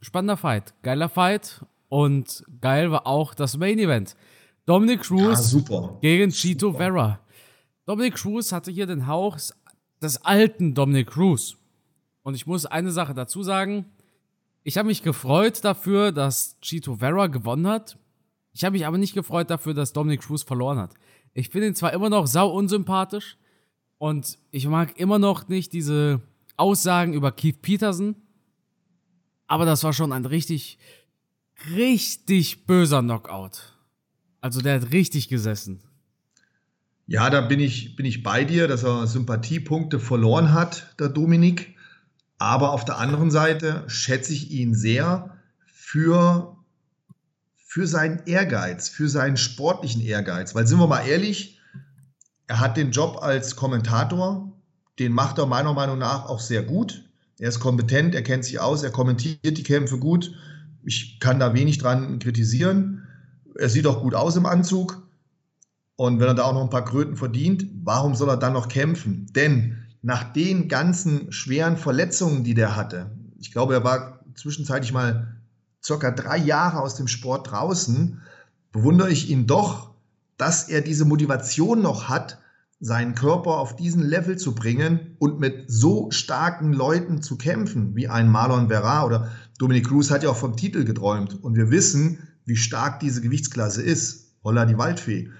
Spannender 0.00 0.36
Fight. 0.36 0.74
Geiler 0.82 1.08
Fight. 1.08 1.64
Und 1.88 2.44
geil 2.60 2.90
war 2.90 3.06
auch 3.06 3.34
das 3.34 3.56
Main 3.56 3.78
Event. 3.78 4.16
Dominic 4.66 5.02
Cruz 5.02 5.52
ja, 5.68 5.98
gegen 6.00 6.30
Chito 6.30 6.68
super. 6.68 6.78
Vera. 6.78 7.20
Dominic 7.86 8.14
Cruz 8.14 8.52
hatte 8.52 8.70
hier 8.70 8.86
den 8.86 9.06
Hauch 9.06 9.38
des 10.00 10.24
alten 10.24 10.74
Dominic 10.74 11.08
Cruz. 11.08 11.56
Und 12.22 12.34
ich 12.34 12.46
muss 12.46 12.64
eine 12.64 12.90
Sache 12.90 13.14
dazu 13.14 13.42
sagen. 13.42 13.86
Ich 14.62 14.78
habe 14.78 14.88
mich 14.88 15.02
gefreut 15.02 15.62
dafür, 15.64 16.12
dass 16.12 16.58
Chito 16.60 16.96
Vera 16.96 17.26
gewonnen 17.26 17.66
hat. 17.66 17.98
Ich 18.54 18.64
habe 18.64 18.74
mich 18.74 18.86
aber 18.86 18.98
nicht 18.98 19.14
gefreut 19.14 19.50
dafür, 19.50 19.74
dass 19.74 19.92
Dominic 19.92 20.22
Cruz 20.22 20.44
verloren 20.44 20.78
hat. 20.78 20.94
Ich 21.34 21.50
finde 21.50 21.66
ihn 21.66 21.74
zwar 21.74 21.92
immer 21.92 22.08
noch 22.08 22.28
sau 22.28 22.48
unsympathisch 22.48 23.36
und 23.98 24.38
ich 24.52 24.66
mag 24.68 24.98
immer 24.98 25.18
noch 25.18 25.48
nicht 25.48 25.72
diese 25.72 26.20
Aussagen 26.56 27.12
über 27.12 27.32
Keith 27.32 27.60
Peterson, 27.60 28.14
aber 29.48 29.64
das 29.66 29.82
war 29.82 29.92
schon 29.92 30.12
ein 30.12 30.24
richtig, 30.24 30.78
richtig 31.74 32.64
böser 32.66 33.02
Knockout. 33.02 33.74
Also 34.40 34.60
der 34.60 34.80
hat 34.80 34.92
richtig 34.92 35.28
gesessen. 35.28 35.82
Ja, 37.06 37.28
da 37.30 37.40
bin 37.40 37.60
ich, 37.60 37.96
bin 37.96 38.06
ich 38.06 38.22
bei 38.22 38.44
dir, 38.44 38.68
dass 38.68 38.84
er 38.84 39.06
Sympathiepunkte 39.06 39.98
verloren 39.98 40.52
hat, 40.52 40.94
der 41.00 41.08
Dominik. 41.08 41.74
Aber 42.38 42.72
auf 42.72 42.84
der 42.84 42.98
anderen 42.98 43.30
Seite 43.30 43.84
schätze 43.88 44.32
ich 44.32 44.50
ihn 44.50 44.74
sehr 44.74 45.36
für, 45.66 46.53
für 47.74 47.88
seinen 47.88 48.20
Ehrgeiz, 48.26 48.88
für 48.88 49.08
seinen 49.08 49.36
sportlichen 49.36 50.00
Ehrgeiz. 50.00 50.54
Weil 50.54 50.64
sind 50.64 50.78
wir 50.78 50.86
mal 50.86 51.08
ehrlich, 51.08 51.58
er 52.46 52.60
hat 52.60 52.76
den 52.76 52.92
Job 52.92 53.18
als 53.20 53.56
Kommentator, 53.56 54.52
den 55.00 55.10
macht 55.10 55.38
er 55.38 55.46
meiner 55.46 55.72
Meinung 55.72 55.98
nach 55.98 56.26
auch 56.26 56.38
sehr 56.38 56.62
gut. 56.62 57.02
Er 57.40 57.48
ist 57.48 57.58
kompetent, 57.58 58.14
er 58.14 58.22
kennt 58.22 58.44
sich 58.44 58.60
aus, 58.60 58.84
er 58.84 58.92
kommentiert 58.92 59.58
die 59.58 59.64
Kämpfe 59.64 59.98
gut. 59.98 60.30
Ich 60.84 61.18
kann 61.18 61.40
da 61.40 61.52
wenig 61.52 61.78
dran 61.78 62.20
kritisieren. 62.20 63.08
Er 63.58 63.68
sieht 63.68 63.88
auch 63.88 64.02
gut 64.02 64.14
aus 64.14 64.36
im 64.36 64.46
Anzug. 64.46 65.08
Und 65.96 66.20
wenn 66.20 66.28
er 66.28 66.34
da 66.34 66.44
auch 66.44 66.54
noch 66.54 66.62
ein 66.62 66.70
paar 66.70 66.84
Kröten 66.84 67.16
verdient, 67.16 67.66
warum 67.82 68.14
soll 68.14 68.28
er 68.28 68.36
dann 68.36 68.52
noch 68.52 68.68
kämpfen? 68.68 69.26
Denn 69.34 69.84
nach 70.00 70.32
den 70.32 70.68
ganzen 70.68 71.32
schweren 71.32 71.76
Verletzungen, 71.76 72.44
die 72.44 72.54
der 72.54 72.76
hatte, 72.76 73.10
ich 73.40 73.50
glaube, 73.50 73.74
er 73.74 73.82
war 73.82 74.20
zwischenzeitlich 74.36 74.92
mal 74.92 75.40
circa 75.84 76.10
drei 76.10 76.38
Jahre 76.38 76.80
aus 76.80 76.94
dem 76.94 77.08
Sport 77.08 77.50
draußen, 77.50 78.20
bewundere 78.72 79.10
ich 79.10 79.30
ihn 79.30 79.46
doch, 79.46 79.90
dass 80.36 80.68
er 80.68 80.80
diese 80.80 81.04
Motivation 81.04 81.82
noch 81.82 82.08
hat, 82.08 82.38
seinen 82.80 83.14
Körper 83.14 83.58
auf 83.58 83.76
diesen 83.76 84.02
Level 84.02 84.36
zu 84.36 84.54
bringen 84.54 85.16
und 85.18 85.40
mit 85.40 85.64
so 85.68 86.10
starken 86.10 86.72
Leuten 86.72 87.22
zu 87.22 87.36
kämpfen, 87.36 87.94
wie 87.94 88.08
ein 88.08 88.28
Marlon 88.28 88.68
Vera 88.68 89.04
oder 89.04 89.30
Dominic 89.58 89.88
Cruz 89.88 90.10
hat 90.10 90.22
ja 90.22 90.30
auch 90.30 90.36
vom 90.36 90.56
Titel 90.56 90.84
geträumt. 90.84 91.42
Und 91.42 91.56
wir 91.56 91.70
wissen, 91.70 92.28
wie 92.44 92.56
stark 92.56 93.00
diese 93.00 93.20
Gewichtsklasse 93.20 93.82
ist. 93.82 94.32
Holla 94.42 94.66
die 94.66 94.76
Waldfee. 94.76 95.30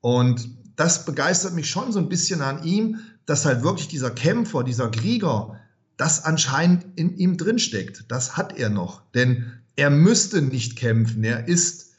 Und 0.00 0.48
das 0.76 1.04
begeistert 1.04 1.54
mich 1.54 1.68
schon 1.68 1.92
so 1.92 1.98
ein 1.98 2.08
bisschen 2.08 2.40
an 2.40 2.62
ihm, 2.62 3.00
dass 3.26 3.44
halt 3.44 3.62
wirklich 3.62 3.88
dieser 3.88 4.10
Kämpfer, 4.10 4.64
dieser 4.64 4.90
Krieger 4.90 5.60
das 5.96 6.24
anscheinend 6.24 6.86
in 6.96 7.16
ihm 7.16 7.36
drinsteckt. 7.36 8.04
Das 8.08 8.36
hat 8.36 8.56
er 8.58 8.68
noch. 8.68 9.02
Denn 9.12 9.52
er 9.76 9.90
müsste 9.90 10.42
nicht 10.42 10.76
kämpfen. 10.76 11.24
Er 11.24 11.48
ist 11.48 11.94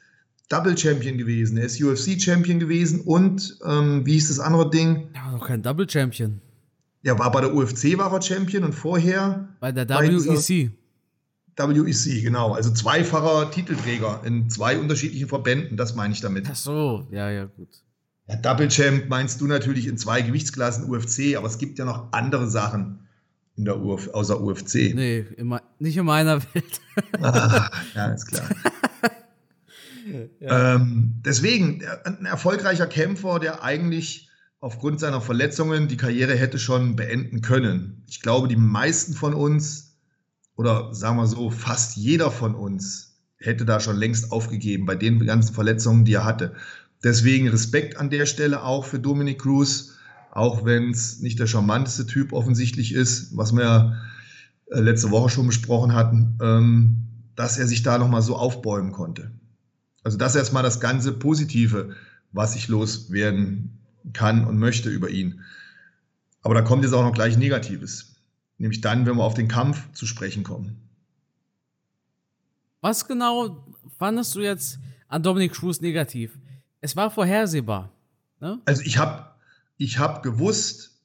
Double 0.49 0.77
Champion 0.77 1.17
gewesen. 1.17 1.57
Er 1.57 1.65
ist 1.65 1.81
UFC 1.81 2.21
Champion 2.21 2.59
gewesen 2.59 3.01
und 3.01 3.57
ähm, 3.65 4.05
wie 4.05 4.13
hieß 4.13 4.29
das 4.29 4.39
andere 4.39 4.69
Ding? 4.69 5.09
Er 5.13 5.25
war 5.25 5.31
noch 5.31 5.47
kein 5.47 5.63
Double 5.63 5.89
Champion. 5.89 6.41
Er 7.03 7.19
war 7.19 7.31
bei 7.31 7.41
der 7.41 7.53
UFC 7.53 7.97
war 7.97 8.11
er 8.11 8.21
Champion 8.21 8.63
und 8.63 8.73
vorher 8.73 9.47
bei 9.59 9.71
der 9.71 9.87
WEC. 9.87 10.71
WEC, 11.57 12.23
genau. 12.23 12.53
Also 12.53 12.71
zweifacher 12.73 13.51
Titelträger 13.51 14.21
in 14.25 14.49
zwei 14.49 14.77
unterschiedlichen 14.77 15.27
Verbänden, 15.27 15.77
das 15.77 15.95
meine 15.95 16.13
ich 16.13 16.21
damit. 16.21 16.47
Ach 16.49 16.55
so, 16.55 17.07
ja, 17.11 17.29
ja, 17.29 17.45
gut. 17.45 17.69
Ja, 18.27 18.35
Double 18.37 18.67
Champ 18.69 19.07
meinst 19.07 19.39
du 19.39 19.45
natürlich 19.45 19.87
in 19.87 19.97
zwei 19.97 20.21
Gewichtsklassen 20.21 20.89
UFC, 20.89 21.37
aber 21.37 21.47
es 21.47 21.59
gibt 21.59 21.77
ja 21.77 21.85
noch 21.85 22.11
andere 22.11 22.47
Sachen 22.49 23.04
in 23.57 23.65
der 23.65 23.79
Uf 23.81 24.09
außer 24.13 24.41
UFC. 24.41 24.93
Nee, 24.93 25.25
immer, 25.37 25.61
nicht 25.79 25.97
in 25.97 26.05
meiner 26.05 26.41
Welt. 26.53 26.81
ah, 27.21 27.69
ja, 27.95 28.07
ist 28.07 28.27
klar. 28.27 28.49
ja. 30.39 30.75
ähm, 30.75 31.15
deswegen, 31.25 31.83
ein 32.03 32.25
erfolgreicher 32.25 32.87
Kämpfer, 32.87 33.39
der 33.39 33.63
eigentlich 33.63 34.29
aufgrund 34.59 34.99
seiner 34.99 35.21
Verletzungen 35.21 35.87
die 35.87 35.97
Karriere 35.97 36.35
hätte 36.35 36.59
schon 36.59 36.95
beenden 36.95 37.41
können. 37.41 38.03
Ich 38.07 38.21
glaube, 38.21 38.47
die 38.47 38.55
meisten 38.55 39.13
von 39.13 39.33
uns, 39.33 39.97
oder 40.55 40.93
sagen 40.93 41.17
wir 41.17 41.27
so, 41.27 41.49
fast 41.49 41.95
jeder 41.95 42.31
von 42.31 42.55
uns 42.55 43.19
hätte 43.37 43.65
da 43.65 43.79
schon 43.79 43.97
längst 43.97 44.31
aufgegeben 44.31 44.85
bei 44.85 44.95
den 44.95 45.25
ganzen 45.25 45.53
Verletzungen, 45.53 46.03
die 46.05 46.13
er 46.13 46.25
hatte. 46.25 46.55
Deswegen 47.03 47.47
Respekt 47.47 47.97
an 47.97 48.09
der 48.09 48.25
Stelle 48.25 48.63
auch 48.63 48.85
für 48.85 48.99
Dominic 48.99 49.39
Cruz 49.39 49.94
auch 50.35 50.65
wenn 50.65 50.91
es 50.91 51.21
nicht 51.21 51.39
der 51.39 51.47
charmanteste 51.47 52.05
Typ 52.05 52.33
offensichtlich 52.33 52.93
ist, 52.93 53.35
was 53.37 53.55
wir 53.55 53.97
äh, 54.69 54.81
letzte 54.81 55.09
Woche 55.09 55.29
schon 55.29 55.47
besprochen 55.47 55.93
hatten, 55.93 56.37
ähm, 56.41 57.07
dass 57.35 57.57
er 57.57 57.67
sich 57.67 57.83
da 57.83 57.97
nochmal 57.97 58.21
so 58.21 58.35
aufbäumen 58.35 58.91
konnte. 58.91 59.31
Also 60.03 60.17
das 60.17 60.33
ist 60.35 60.39
erstmal 60.39 60.61
das 60.61 60.81
ganze 60.81 61.13
Positive, 61.13 61.95
was 62.33 62.55
ich 62.57 62.67
loswerden 62.67 63.79
kann 64.11 64.45
und 64.45 64.59
möchte 64.59 64.89
über 64.89 65.09
ihn. 65.09 65.39
Aber 66.41 66.53
da 66.53 66.61
kommt 66.61 66.83
jetzt 66.83 66.93
auch 66.93 67.03
noch 67.03 67.13
gleich 67.13 67.37
Negatives. 67.37 68.15
Nämlich 68.57 68.81
dann, 68.81 69.05
wenn 69.05 69.15
wir 69.15 69.23
auf 69.23 69.33
den 69.35 69.47
Kampf 69.47 69.91
zu 69.93 70.05
sprechen 70.05 70.43
kommen. 70.43 70.75
Was 72.81 73.07
genau 73.07 73.65
fandest 73.97 74.35
du 74.35 74.41
jetzt 74.41 74.79
an 75.07 75.23
Dominic 75.23 75.53
Cruz 75.53 75.79
negativ? 75.79 76.37
Es 76.81 76.95
war 76.95 77.09
vorhersehbar. 77.09 77.89
Ne? 78.41 78.59
Also 78.65 78.81
ich 78.81 78.97
habe 78.97 79.34
ich 79.77 79.97
habe 79.99 80.21
gewusst, 80.21 81.01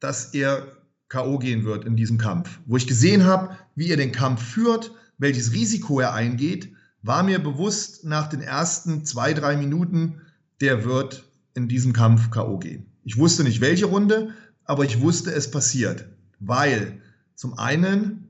dass 0.00 0.34
er 0.34 0.66
K.O. 1.08 1.38
gehen 1.38 1.64
wird 1.64 1.84
in 1.84 1.96
diesem 1.96 2.18
Kampf. 2.18 2.60
Wo 2.66 2.76
ich 2.76 2.86
gesehen 2.86 3.24
habe, 3.24 3.56
wie 3.74 3.90
er 3.90 3.96
den 3.96 4.12
Kampf 4.12 4.42
führt, 4.42 4.92
welches 5.18 5.52
Risiko 5.52 6.00
er 6.00 6.14
eingeht, 6.14 6.72
war 7.02 7.22
mir 7.22 7.38
bewusst 7.38 8.04
nach 8.04 8.28
den 8.28 8.40
ersten 8.40 9.04
zwei, 9.04 9.32
drei 9.32 9.56
Minuten, 9.56 10.20
der 10.60 10.84
wird 10.84 11.24
in 11.54 11.68
diesem 11.68 11.92
Kampf 11.92 12.30
K.O. 12.30 12.58
gehen. 12.58 12.86
Ich 13.04 13.16
wusste 13.16 13.44
nicht 13.44 13.60
welche 13.60 13.86
Runde, 13.86 14.34
aber 14.64 14.84
ich 14.84 15.00
wusste, 15.00 15.32
es 15.32 15.50
passiert. 15.50 16.06
Weil 16.40 17.00
zum 17.34 17.58
einen 17.58 18.28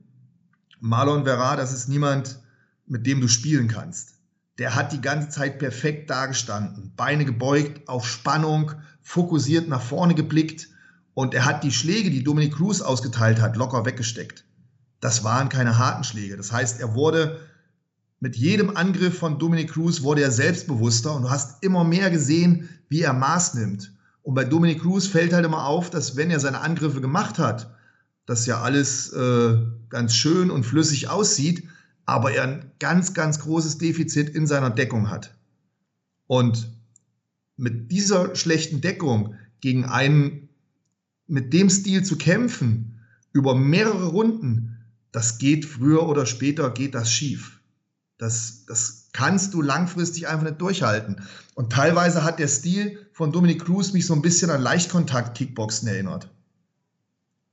Marlon 0.79 1.25
Vera, 1.25 1.55
das 1.55 1.73
ist 1.73 1.89
niemand, 1.89 2.39
mit 2.85 3.05
dem 3.07 3.19
du 3.19 3.27
spielen 3.27 3.67
kannst 3.67 4.16
der 4.59 4.75
hat 4.75 4.91
die 4.91 5.01
ganze 5.01 5.29
Zeit 5.29 5.59
perfekt 5.59 6.09
dagestanden. 6.09 6.93
Beine 6.95 7.25
gebeugt, 7.25 7.87
auf 7.87 8.07
Spannung, 8.07 8.71
fokussiert 9.01 9.67
nach 9.67 9.81
vorne 9.81 10.15
geblickt 10.15 10.69
und 11.13 11.33
er 11.33 11.45
hat 11.45 11.63
die 11.63 11.71
Schläge, 11.71 12.09
die 12.09 12.23
Dominic 12.23 12.55
Cruz 12.55 12.81
ausgeteilt 12.81 13.39
hat, 13.41 13.55
locker 13.55 13.85
weggesteckt. 13.85 14.45
Das 14.99 15.23
waren 15.23 15.49
keine 15.49 15.77
harten 15.77 16.03
Schläge. 16.03 16.37
Das 16.37 16.51
heißt, 16.51 16.79
er 16.79 16.95
wurde 16.95 17.39
mit 18.19 18.35
jedem 18.35 18.75
Angriff 18.75 19.19
von 19.19 19.37
Dominic 19.37 19.71
Cruz 19.71 20.01
wurde 20.01 20.21
er 20.21 20.31
selbstbewusster 20.31 21.15
und 21.15 21.23
du 21.23 21.29
hast 21.29 21.63
immer 21.63 21.83
mehr 21.83 22.09
gesehen, 22.09 22.67
wie 22.89 23.01
er 23.01 23.13
Maß 23.13 23.53
nimmt. 23.53 23.93
Und 24.23 24.33
bei 24.33 24.43
Dominic 24.43 24.81
Cruz 24.81 25.05
fällt 25.05 25.33
halt 25.33 25.45
immer 25.45 25.65
auf, 25.65 25.89
dass 25.91 26.15
wenn 26.15 26.31
er 26.31 26.39
seine 26.39 26.61
Angriffe 26.61 26.99
gemacht 26.99 27.37
hat, 27.37 27.73
das 28.25 28.45
ja 28.45 28.61
alles 28.61 29.13
äh, 29.13 29.57
ganz 29.89 30.15
schön 30.15 30.49
und 30.49 30.65
flüssig 30.65 31.09
aussieht, 31.09 31.63
aber 32.07 32.31
er 32.31 32.43
ein 32.43 32.71
ganz, 32.79 33.13
ganz 33.13 33.39
großes 33.41 33.77
Defizit 33.77 34.29
in 34.29 34.47
seiner 34.47 34.69
Deckung 34.71 35.11
hat. 35.11 35.37
Und 36.25 36.71
mit 37.57 37.91
dieser 37.91 38.33
schlechten 38.35 38.81
Deckung 38.81 39.35
gegen 39.59 39.83
einen, 39.85 40.49
mit 41.27 41.51
dem 41.51 41.69
Stil 41.69 42.03
zu 42.03 42.17
kämpfen, 42.17 43.01
über 43.33 43.55
mehrere 43.55 44.07
Runden, 44.07 44.77
das 45.11 45.37
geht 45.37 45.65
früher 45.65 46.07
oder 46.07 46.25
später, 46.25 46.71
geht 46.71 46.95
das 46.95 47.11
schief. 47.11 47.59
Das, 48.17 48.65
das 48.65 49.09
kannst 49.11 49.53
du 49.53 49.61
langfristig 49.61 50.29
einfach 50.29 50.45
nicht 50.45 50.61
durchhalten. 50.61 51.21
Und 51.55 51.73
teilweise 51.73 52.23
hat 52.23 52.39
der 52.39 52.47
Stil 52.47 53.05
von 53.11 53.33
Dominic 53.33 53.65
Cruz 53.65 53.91
mich 53.91 54.05
so 54.05 54.13
ein 54.13 54.21
bisschen 54.21 54.49
an 54.49 54.61
Leichtkontakt-Kickboxen 54.61 55.89
erinnert. 55.89 56.29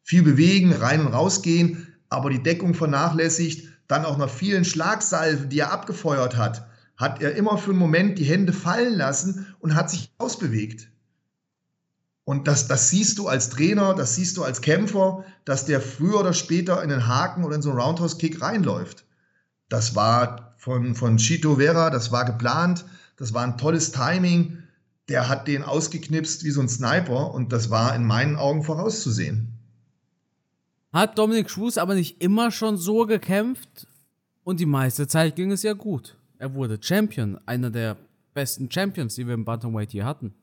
Viel 0.04 0.22
bewegen, 0.22 0.72
rein 0.72 1.00
und 1.00 1.12
rausgehen, 1.12 1.88
aber 2.08 2.30
die 2.30 2.42
Deckung 2.42 2.74
vernachlässigt 2.74 3.73
dann 3.88 4.04
auch 4.04 4.16
nach 4.16 4.30
vielen 4.30 4.64
Schlagsalven, 4.64 5.48
die 5.48 5.60
er 5.60 5.72
abgefeuert 5.72 6.36
hat, 6.36 6.66
hat 6.96 7.20
er 7.20 7.34
immer 7.34 7.58
für 7.58 7.70
einen 7.70 7.78
Moment 7.78 8.18
die 8.18 8.24
Hände 8.24 8.52
fallen 8.52 8.94
lassen 8.94 9.54
und 9.60 9.74
hat 9.74 9.90
sich 9.90 10.12
ausbewegt. 10.18 10.88
Und 12.24 12.48
das, 12.48 12.68
das 12.68 12.88
siehst 12.88 13.18
du 13.18 13.28
als 13.28 13.50
Trainer, 13.50 13.94
das 13.94 14.14
siehst 14.14 14.36
du 14.36 14.44
als 14.44 14.62
Kämpfer, 14.62 15.24
dass 15.44 15.66
der 15.66 15.80
früher 15.80 16.20
oder 16.20 16.32
später 16.32 16.82
in 16.82 16.88
den 16.88 17.06
Haken 17.06 17.44
oder 17.44 17.56
in 17.56 17.62
so 17.62 17.70
einen 17.70 17.80
Roundhouse-Kick 17.80 18.40
reinläuft. 18.40 19.04
Das 19.68 19.94
war 19.94 20.54
von, 20.56 20.94
von 20.94 21.18
Chito 21.18 21.56
Vera, 21.56 21.90
das 21.90 22.12
war 22.12 22.24
geplant, 22.24 22.86
das 23.16 23.34
war 23.34 23.44
ein 23.44 23.58
tolles 23.58 23.92
Timing. 23.92 24.58
Der 25.10 25.28
hat 25.28 25.46
den 25.48 25.62
ausgeknipst 25.62 26.44
wie 26.44 26.50
so 26.50 26.62
ein 26.62 26.68
Sniper 26.68 27.34
und 27.34 27.52
das 27.52 27.68
war 27.68 27.94
in 27.94 28.04
meinen 28.04 28.36
Augen 28.36 28.62
vorauszusehen. 28.62 29.53
Hat 30.94 31.18
Dominik 31.18 31.48
Cruz 31.48 31.76
aber 31.76 31.96
nicht 31.96 32.22
immer 32.22 32.52
schon 32.52 32.76
so 32.76 33.04
gekämpft 33.04 33.88
und 34.44 34.60
die 34.60 34.66
meiste 34.66 35.08
Zeit 35.08 35.34
ging 35.34 35.50
es 35.50 35.64
ja 35.64 35.72
gut. 35.72 36.16
Er 36.38 36.54
wurde 36.54 36.78
Champion, 36.80 37.40
einer 37.46 37.70
der 37.70 37.96
besten 38.32 38.70
Champions, 38.70 39.16
die 39.16 39.26
wir 39.26 39.34
im 39.34 39.44
Bantamweight 39.44 39.90
hier 39.90 40.04
hatten. 40.04 40.34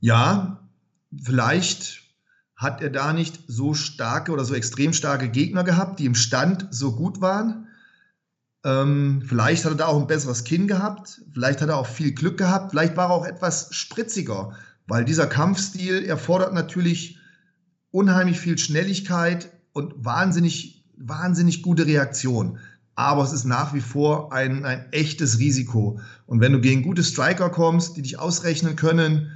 Ja, 0.00 0.68
vielleicht 1.16 2.02
hat 2.56 2.82
er 2.82 2.90
da 2.90 3.12
nicht 3.12 3.38
so 3.46 3.72
starke 3.72 4.32
oder 4.32 4.44
so 4.44 4.52
extrem 4.52 4.92
starke 4.92 5.28
Gegner 5.28 5.62
gehabt, 5.62 6.00
die 6.00 6.06
im 6.06 6.16
Stand 6.16 6.66
so 6.72 6.96
gut 6.96 7.20
waren. 7.20 7.68
Ähm, 8.64 9.22
vielleicht 9.24 9.64
hat 9.64 9.74
er 9.74 9.76
da 9.76 9.86
auch 9.86 10.00
ein 10.00 10.08
besseres 10.08 10.42
Kinn 10.42 10.66
gehabt, 10.66 11.22
vielleicht 11.32 11.60
hat 11.60 11.68
er 11.68 11.76
auch 11.76 11.86
viel 11.86 12.14
Glück 12.14 12.36
gehabt, 12.36 12.72
vielleicht 12.72 12.96
war 12.96 13.10
er 13.10 13.14
auch 13.14 13.26
etwas 13.26 13.72
spritziger, 13.72 14.56
weil 14.88 15.04
dieser 15.04 15.28
Kampfstil 15.28 16.04
erfordert 16.04 16.52
natürlich 16.52 17.20
unheimlich 17.94 18.40
viel 18.40 18.58
Schnelligkeit 18.58 19.50
und 19.72 20.04
wahnsinnig, 20.04 20.84
wahnsinnig 20.96 21.62
gute 21.62 21.86
Reaktion. 21.86 22.58
Aber 22.96 23.22
es 23.22 23.32
ist 23.32 23.44
nach 23.44 23.72
wie 23.72 23.80
vor 23.80 24.32
ein, 24.32 24.64
ein 24.64 24.86
echtes 24.92 25.38
Risiko. 25.38 26.00
Und 26.26 26.40
wenn 26.40 26.52
du 26.52 26.60
gegen 26.60 26.82
gute 26.82 27.04
Striker 27.04 27.50
kommst, 27.50 27.96
die 27.96 28.02
dich 28.02 28.18
ausrechnen 28.18 28.74
können, 28.74 29.30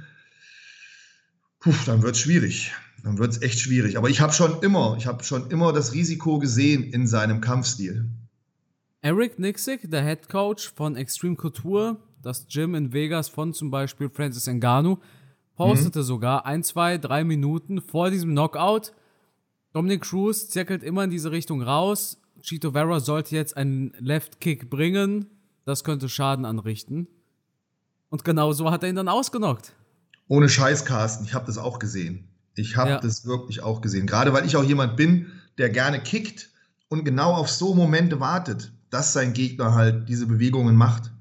puh, 1.61 1.73
dann 1.85 2.01
wird 2.01 2.15
es 2.15 2.21
schwierig. 2.21 2.73
Dann 3.03 3.17
wird 3.17 3.31
es 3.31 3.41
echt 3.41 3.59
schwierig. 3.59 3.97
Aber 3.97 4.09
ich 4.09 4.19
habe 4.19 4.33
schon 4.33 4.61
immer, 4.61 4.95
ich 4.97 5.07
habe 5.07 5.23
schon 5.23 5.49
immer 5.49 5.71
das 5.71 5.93
Risiko 5.93 6.37
gesehen 6.37 6.83
in 6.83 7.07
seinem 7.07 7.39
Kampfstil. 7.39 8.09
Eric 9.01 9.39
Nixick, 9.39 9.89
der 9.89 10.03
Head 10.03 10.27
Coach 10.27 10.69
von 10.75 10.97
Extreme 10.97 11.37
Couture, 11.37 11.95
das 12.21 12.45
Gym 12.47 12.75
in 12.75 12.91
Vegas 12.91 13.29
von 13.29 13.53
zum 13.53 13.71
Beispiel 13.71 14.09
Francis 14.09 14.47
Ngannou, 14.47 14.99
postete 15.59 15.99
mhm. 15.99 16.03
sogar 16.03 16.45
ein, 16.45 16.63
zwei, 16.63 16.97
drei 16.97 17.25
Minuten 17.25 17.81
vor 17.81 18.09
diesem 18.09 18.31
Knockout. 18.31 18.93
Dominic 19.73 20.01
Cruz 20.01 20.47
zirkelt 20.47 20.83
immer 20.83 21.03
in 21.03 21.09
diese 21.09 21.31
Richtung 21.31 21.61
raus. 21.61 22.17
Chito 22.41 22.71
Vera 22.71 23.01
sollte 23.01 23.35
jetzt 23.35 23.57
einen 23.57 23.93
Left 23.99 24.39
Kick 24.39 24.69
bringen. 24.69 25.25
Das 25.65 25.83
könnte 25.83 26.07
Schaden 26.07 26.45
anrichten. 26.45 27.07
Und 28.09 28.23
genau 28.23 28.53
so 28.53 28.71
hat 28.71 28.83
er 28.83 28.89
ihn 28.89 28.95
dann 28.95 29.09
ausgenockt. 29.09 29.73
Ohne 30.29 30.47
Scheiß, 30.47 30.85
Carsten. 30.85 31.25
Ich 31.25 31.33
habe 31.33 31.45
das 31.45 31.57
auch 31.57 31.77
gesehen. 31.77 32.29
Ich 32.55 32.77
habe 32.77 32.91
ja. 32.91 32.99
das 32.99 33.25
wirklich 33.25 33.61
auch 33.61 33.81
gesehen. 33.81 34.07
Gerade 34.07 34.31
weil 34.31 34.45
ich 34.45 34.55
auch 34.55 34.63
jemand 34.63 34.95
bin, 34.95 35.27
der 35.57 35.69
gerne 35.69 36.01
kickt 36.01 36.49
und 36.87 37.03
genau 37.03 37.33
auf 37.33 37.49
so 37.49 37.75
Momente 37.75 38.21
wartet, 38.21 38.71
dass 38.89 39.11
sein 39.11 39.33
Gegner 39.33 39.75
halt 39.75 40.07
diese 40.07 40.25
Bewegungen 40.25 40.77
macht. 40.77 41.11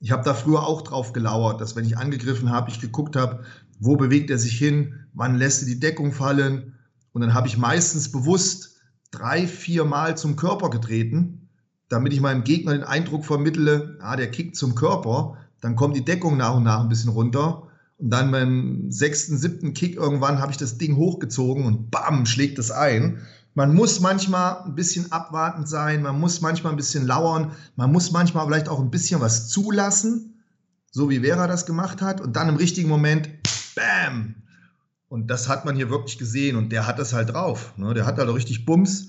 Ich 0.00 0.10
habe 0.10 0.24
da 0.24 0.34
früher 0.34 0.66
auch 0.66 0.82
drauf 0.82 1.12
gelauert, 1.12 1.60
dass 1.60 1.76
wenn 1.76 1.84
ich 1.84 1.96
angegriffen 1.96 2.50
habe, 2.50 2.70
ich 2.70 2.80
geguckt 2.80 3.14
habe, 3.14 3.44
wo 3.78 3.96
bewegt 3.96 4.30
er 4.30 4.38
sich 4.38 4.56
hin, 4.56 4.94
wann 5.12 5.36
lässt 5.36 5.62
er 5.62 5.68
die 5.68 5.80
Deckung 5.80 6.12
fallen. 6.12 6.74
Und 7.12 7.20
dann 7.20 7.34
habe 7.34 7.48
ich 7.48 7.58
meistens 7.58 8.10
bewusst 8.10 8.80
drei, 9.10 9.46
vier 9.46 9.84
Mal 9.84 10.16
zum 10.16 10.36
Körper 10.36 10.70
getreten, 10.70 11.48
damit 11.88 12.12
ich 12.12 12.20
meinem 12.20 12.44
Gegner 12.44 12.72
den 12.72 12.84
Eindruck 12.84 13.24
vermittle, 13.24 13.98
ah, 14.00 14.16
der 14.16 14.30
kickt 14.30 14.56
zum 14.56 14.74
Körper, 14.74 15.36
dann 15.60 15.76
kommt 15.76 15.96
die 15.96 16.04
Deckung 16.04 16.36
nach 16.36 16.56
und 16.56 16.64
nach 16.64 16.80
ein 16.80 16.88
bisschen 16.88 17.10
runter. 17.10 17.68
Und 17.98 18.10
dann 18.10 18.32
beim 18.32 18.90
sechsten, 18.90 19.36
siebten 19.36 19.74
Kick 19.74 19.96
irgendwann 19.96 20.40
habe 20.40 20.50
ich 20.50 20.58
das 20.58 20.78
Ding 20.78 20.96
hochgezogen 20.96 21.64
und 21.64 21.90
bam, 21.90 22.26
schlägt 22.26 22.58
es 22.58 22.70
ein. 22.70 23.20
Man 23.54 23.74
muss 23.74 24.00
manchmal 24.00 24.62
ein 24.64 24.74
bisschen 24.74 25.12
abwartend 25.12 25.68
sein, 25.68 26.02
man 26.02 26.18
muss 26.18 26.40
manchmal 26.40 26.72
ein 26.72 26.76
bisschen 26.76 27.06
lauern, 27.06 27.52
man 27.76 27.92
muss 27.92 28.10
manchmal 28.10 28.46
vielleicht 28.46 28.68
auch 28.68 28.80
ein 28.80 28.90
bisschen 28.90 29.20
was 29.20 29.48
zulassen, 29.48 30.42
so 30.90 31.10
wie 31.10 31.20
Vera 31.20 31.46
das 31.46 31.66
gemacht 31.66 32.00
hat. 32.00 32.20
Und 32.22 32.34
dann 32.34 32.48
im 32.48 32.56
richtigen 32.56 32.88
Moment, 32.88 33.28
bam! 33.74 34.34
Und 35.08 35.26
das 35.26 35.48
hat 35.48 35.64
man 35.64 35.76
hier 35.76 35.90
wirklich 35.90 36.18
gesehen 36.18 36.56
und 36.56 36.70
der 36.70 36.86
hat 36.86 36.98
das 36.98 37.12
halt 37.12 37.30
drauf. 37.30 37.76
Ne? 37.76 37.92
Der 37.92 38.06
hat 38.06 38.16
halt 38.16 38.32
richtig 38.32 38.64
Bums. 38.64 39.08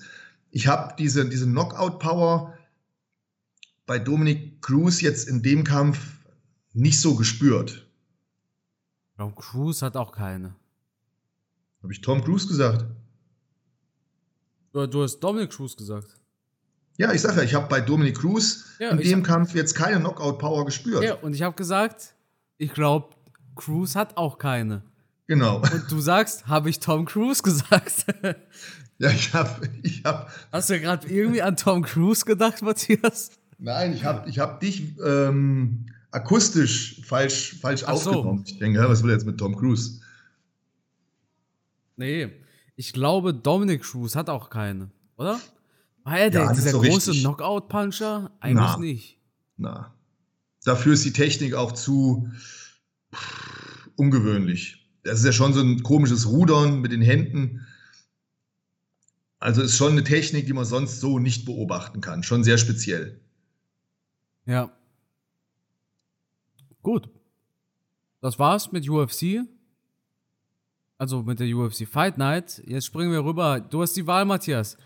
Ich 0.51 0.67
habe 0.67 0.93
diese, 0.99 1.27
diese 1.27 1.45
Knockout-Power 1.45 2.57
bei 3.85 3.99
Dominic 3.99 4.61
Cruz 4.61 5.01
jetzt 5.01 5.27
in 5.27 5.41
dem 5.41 5.63
Kampf 5.63 5.99
nicht 6.73 6.99
so 6.99 7.15
gespürt. 7.15 7.87
Tom 9.17 9.33
Cruise 9.35 9.85
hat 9.85 9.95
auch 9.95 10.11
keine. 10.11 10.55
Habe 11.81 11.93
ich 11.93 12.01
Tom 12.01 12.23
Cruise 12.23 12.47
gesagt? 12.47 12.85
Du, 14.73 14.87
du 14.87 15.03
hast 15.03 15.19
Dominic 15.19 15.51
Cruz 15.51 15.77
gesagt. 15.77 16.19
Ja, 16.97 17.11
ich 17.13 17.21
sage 17.21 17.37
ja, 17.37 17.43
ich 17.43 17.53
habe 17.53 17.67
bei 17.67 17.81
Dominic 17.81 18.17
Cruz 18.17 18.65
Ja, 18.79 18.89
in 18.89 18.97
dem 18.97 19.23
Kampf 19.23 19.55
jetzt 19.55 19.73
keine 19.73 19.99
Knockout-Power 19.99 20.65
gespürt. 20.65 21.03
Ja, 21.03 21.15
und 21.15 21.33
ich 21.33 21.41
habe 21.41 21.55
gesagt, 21.55 22.13
ich 22.57 22.73
glaube, 22.73 23.15
Cruise 23.55 23.97
hat 23.97 24.17
auch 24.17 24.37
keine. 24.37 24.83
Genau. 25.27 25.57
Und 25.57 25.85
du 25.89 25.99
sagst, 25.99 26.47
habe 26.47 26.69
ich 26.69 26.79
Tom 26.79 27.05
Cruise 27.05 27.41
gesagt? 27.43 28.05
Ja, 28.99 29.09
ich 29.09 29.33
habe, 29.33 29.67
ich 29.81 30.03
habe, 30.05 30.27
Hast 30.51 30.69
du 30.69 30.79
gerade 30.79 31.07
irgendwie 31.07 31.41
an 31.41 31.57
Tom 31.57 31.81
Cruise 31.81 32.23
gedacht, 32.23 32.61
Matthias? 32.61 33.31
nein, 33.57 33.91
ich 33.93 34.05
habe, 34.05 34.29
ich 34.29 34.37
habe 34.37 34.59
dich 34.59 34.95
ähm, 35.03 35.87
akustisch 36.11 37.01
falsch, 37.03 37.55
falsch 37.59 37.83
Ach 37.87 37.97
so. 37.97 38.11
aufgenommen. 38.11 38.43
Ich 38.45 38.59
denke, 38.59 38.79
ja, 38.79 38.87
was 38.87 39.01
will 39.01 39.09
er 39.09 39.15
jetzt 39.15 39.25
mit 39.25 39.39
Tom 39.39 39.57
Cruise? 39.57 39.99
Nee, 41.95 42.29
ich 42.75 42.93
glaube, 42.93 43.33
Dominic 43.33 43.81
Cruz 43.83 44.15
hat 44.15 44.29
auch 44.29 44.49
keine, 44.49 44.89
oder? 45.17 45.39
War 46.03 46.19
er 46.19 46.29
der, 46.29 46.41
Ja, 46.43 46.51
ist 46.51 46.57
dieser 46.57 46.71
so 46.71 46.81
große. 46.81 47.11
Knockout-Puncher? 47.13 48.31
Eigentlich 48.39 48.55
Na. 48.67 48.77
nicht. 48.77 49.17
Na, 49.57 49.93
dafür 50.65 50.93
ist 50.93 51.03
die 51.03 51.13
Technik 51.13 51.55
auch 51.55 51.71
zu 51.71 52.29
ungewöhnlich. 53.95 54.89
Das 55.03 55.19
ist 55.19 55.25
ja 55.25 55.31
schon 55.33 55.53
so 55.53 55.61
ein 55.61 55.83
komisches 55.83 56.27
Rudern 56.27 56.81
mit 56.81 56.91
den 56.91 57.01
Händen. 57.01 57.65
Also 59.39 59.61
ist 59.61 59.75
schon 59.75 59.91
eine 59.91 60.03
Technik, 60.03 60.45
die 60.45 60.53
man 60.53 60.65
sonst 60.65 61.01
so 61.01 61.19
nicht 61.19 61.45
beobachten 61.45 61.99
kann. 61.99 62.23
Schon 62.23 62.43
sehr 62.43 62.57
speziell. 62.57 63.19
Ja. 64.45 64.71
Gut. 66.81 67.09
Das 68.21 68.39
war's 68.39 68.71
mit 68.71 68.87
UFC. 68.87 69.41
Also 70.97 71.23
mit 71.23 71.41
der 71.41 71.53
UFC 71.53 71.85
Fight 71.85 72.17
Night. 72.17 72.63
Jetzt 72.65 72.85
springen 72.85 73.11
wir 73.11 73.25
rüber. 73.25 73.59
Du 73.59 73.81
hast 73.81 73.93
die 73.97 74.07
Wahl, 74.07 74.23
Matthias. 74.23 74.77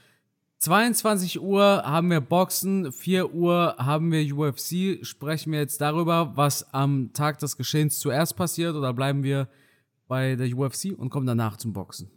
22 0.59 1.39
Uhr 1.39 1.83
haben 1.85 2.09
wir 2.09 2.19
Boxen, 2.19 2.91
4 2.91 3.33
Uhr 3.33 3.75
haben 3.77 4.11
wir 4.11 4.35
UFC. 4.35 5.05
Sprechen 5.05 5.51
wir 5.51 5.59
jetzt 5.59 5.81
darüber, 5.81 6.31
was 6.35 6.73
am 6.73 7.13
Tag 7.13 7.37
des 7.39 7.57
Geschehens 7.57 7.99
zuerst 7.99 8.35
passiert 8.35 8.75
oder 8.75 8.91
bleiben 8.93 9.23
wir 9.23 9.47
bei 10.07 10.35
der 10.35 10.47
UFC 10.57 10.97
und 10.97 11.09
kommen 11.09 11.27
danach 11.27 11.57
zum 11.57 11.73
Boxen? 11.73 12.09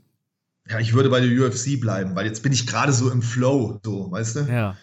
Ja, 0.69 0.79
ich 0.79 0.95
würde 0.95 1.11
bei 1.11 1.21
der 1.21 1.31
UFC 1.31 1.79
bleiben, 1.79 2.15
weil 2.15 2.27
jetzt 2.27 2.43
bin 2.43 2.53
ich 2.53 2.67
gerade 2.67 2.93
so 2.93 3.11
im 3.11 3.23
Flow, 3.23 3.79
so, 3.85 4.11
weißt 4.11 4.37
du? 4.37 4.41
Ja. 4.41 4.77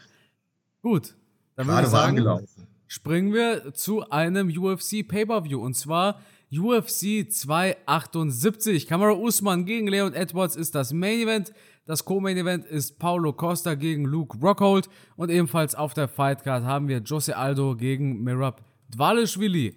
Gut. 0.82 1.16
Dann 1.56 1.66
gerade 1.66 1.88
ich 1.88 1.94
warm 1.94 2.04
sagen, 2.04 2.16
gelaufen. 2.18 2.68
springen 2.86 3.34
wir 3.34 3.74
zu 3.74 4.08
einem 4.10 4.50
UFC 4.50 5.08
Pay-Per-View 5.08 5.60
und 5.60 5.74
zwar 5.76 6.22
UFC 6.52 7.30
278. 7.30 8.88
Kamara 8.88 9.14
Usman 9.14 9.66
gegen 9.66 9.88
Leon 9.88 10.14
Edwards 10.14 10.56
ist 10.56 10.76
das 10.76 10.94
Main 10.94 11.22
Event. 11.22 11.54
Das 11.88 12.04
Co-Main 12.04 12.36
Event 12.36 12.66
ist 12.66 13.00
Paulo 13.00 13.32
Costa 13.32 13.74
gegen 13.76 14.04
Luke 14.04 14.38
Rockhold 14.40 14.90
und 15.16 15.30
ebenfalls 15.30 15.74
auf 15.74 15.94
der 15.94 16.10
Fightcard 16.10 16.66
haben 16.66 16.90
wir 16.90 16.98
Jose 16.98 17.38
Aldo 17.38 17.78
gegen 17.78 18.24
Merab 18.24 18.62
Dvalishvili. 18.90 19.74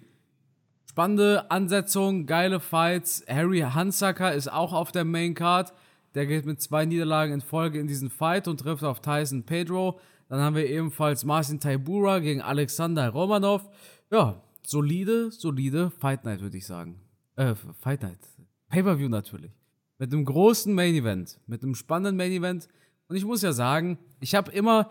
Spannende 0.89 1.49
Ansetzung, 1.49 2.25
geile 2.25 2.59
Fights. 2.59 3.23
Harry 3.29 3.61
Hansacker 3.61 4.33
ist 4.33 4.51
auch 4.51 4.73
auf 4.73 4.91
der 4.91 5.05
Main 5.05 5.35
Card. 5.35 5.71
Der 6.13 6.25
geht 6.25 6.45
mit 6.45 6.61
zwei 6.61 6.83
Niederlagen 6.83 7.35
in 7.35 7.39
Folge 7.39 7.79
in 7.79 7.87
diesen 7.87 8.09
Fight 8.09 8.49
und 8.49 8.59
trifft 8.59 8.83
auf 8.83 8.99
Tyson 8.99 9.43
Pedro. 9.43 9.97
Dann 10.27 10.41
haben 10.41 10.57
wir 10.57 10.69
ebenfalls 10.69 11.23
Marcin 11.23 11.61
Taibura 11.61 12.19
gegen 12.19 12.41
Alexander 12.41 13.07
Romanov. 13.07 13.69
Ja, 14.11 14.43
solide, 14.63 15.31
solide 15.31 15.91
Fight 15.91 16.25
Night, 16.25 16.41
würde 16.41 16.57
ich 16.57 16.65
sagen. 16.65 16.99
Äh, 17.37 17.55
Fight 17.79 18.03
Night. 18.03 18.19
Pay-Per-View 18.67 19.07
natürlich. 19.07 19.60
Mit 20.01 20.11
einem 20.11 20.25
großen 20.25 20.73
Main 20.73 20.95
Event. 20.95 21.37
Mit 21.45 21.61
einem 21.61 21.75
spannenden 21.75 22.17
Main 22.17 22.31
Event. 22.31 22.67
Und 23.07 23.17
ich 23.17 23.23
muss 23.23 23.43
ja 23.43 23.53
sagen, 23.53 23.99
ich 24.19 24.33
habe 24.33 24.51
immer 24.51 24.89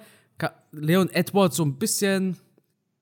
Leon 0.71 1.11
Edwards 1.11 1.57
so 1.57 1.65
ein 1.65 1.81
bisschen, 1.81 2.37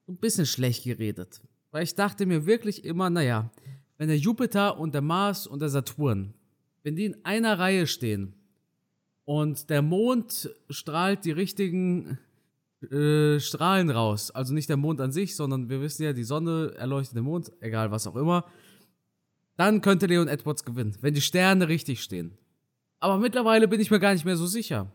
ein 0.09 0.17
bisschen 0.17 0.47
schlecht 0.47 0.85
geredet. 0.85 1.43
Weil 1.71 1.83
ich 1.83 1.95
dachte 1.95 2.25
mir 2.25 2.47
wirklich 2.47 2.83
immer, 2.83 3.11
naja, 3.11 3.51
wenn 3.99 4.09
der 4.09 4.17
Jupiter 4.17 4.79
und 4.79 4.95
der 4.95 5.03
Mars 5.03 5.47
und 5.47 5.61
der 5.61 5.69
Saturn, 5.69 6.33
wenn 6.83 6.97
die 6.97 7.05
in 7.05 7.27
einer 7.27 7.59
Reihe 7.59 7.87
stehen 7.87 8.33
und 9.27 9.69
der 9.69 9.83
Mond 9.83 10.49
strahlt 10.71 11.27
die 11.27 11.33
richtigen 11.33 12.19
äh, 12.91 13.39
Strahlen 13.39 13.91
raus, 13.91 14.31
also 14.31 14.55
nicht 14.55 14.71
der 14.71 14.79
Mond 14.79 15.03
an 15.03 15.13
sich, 15.13 15.37
sondern 15.37 15.69
wir 15.69 15.83
wissen 15.83 16.05
ja, 16.05 16.15
die 16.15 16.25
Sonne 16.25 16.73
erleuchtet 16.79 17.17
den 17.17 17.25
Mond, 17.25 17.53
egal 17.61 17.91
was 17.91 18.07
auch 18.07 18.17
immer, 18.17 18.47
dann 19.59 19.81
könnte 19.81 20.07
Leon 20.07 20.29
Edwards 20.29 20.65
gewinnen, 20.65 20.97
wenn 21.01 21.15
die 21.15 21.21
Sterne 21.21 21.69
richtig 21.69 22.01
stehen. 22.01 22.33
Aber 23.01 23.19
mittlerweile 23.19 23.67
bin 23.67 23.81
ich 23.81 23.91
mir 23.91 23.99
gar 23.99 24.13
nicht 24.13 24.25
mehr 24.25 24.37
so 24.37 24.47
sicher. 24.47 24.87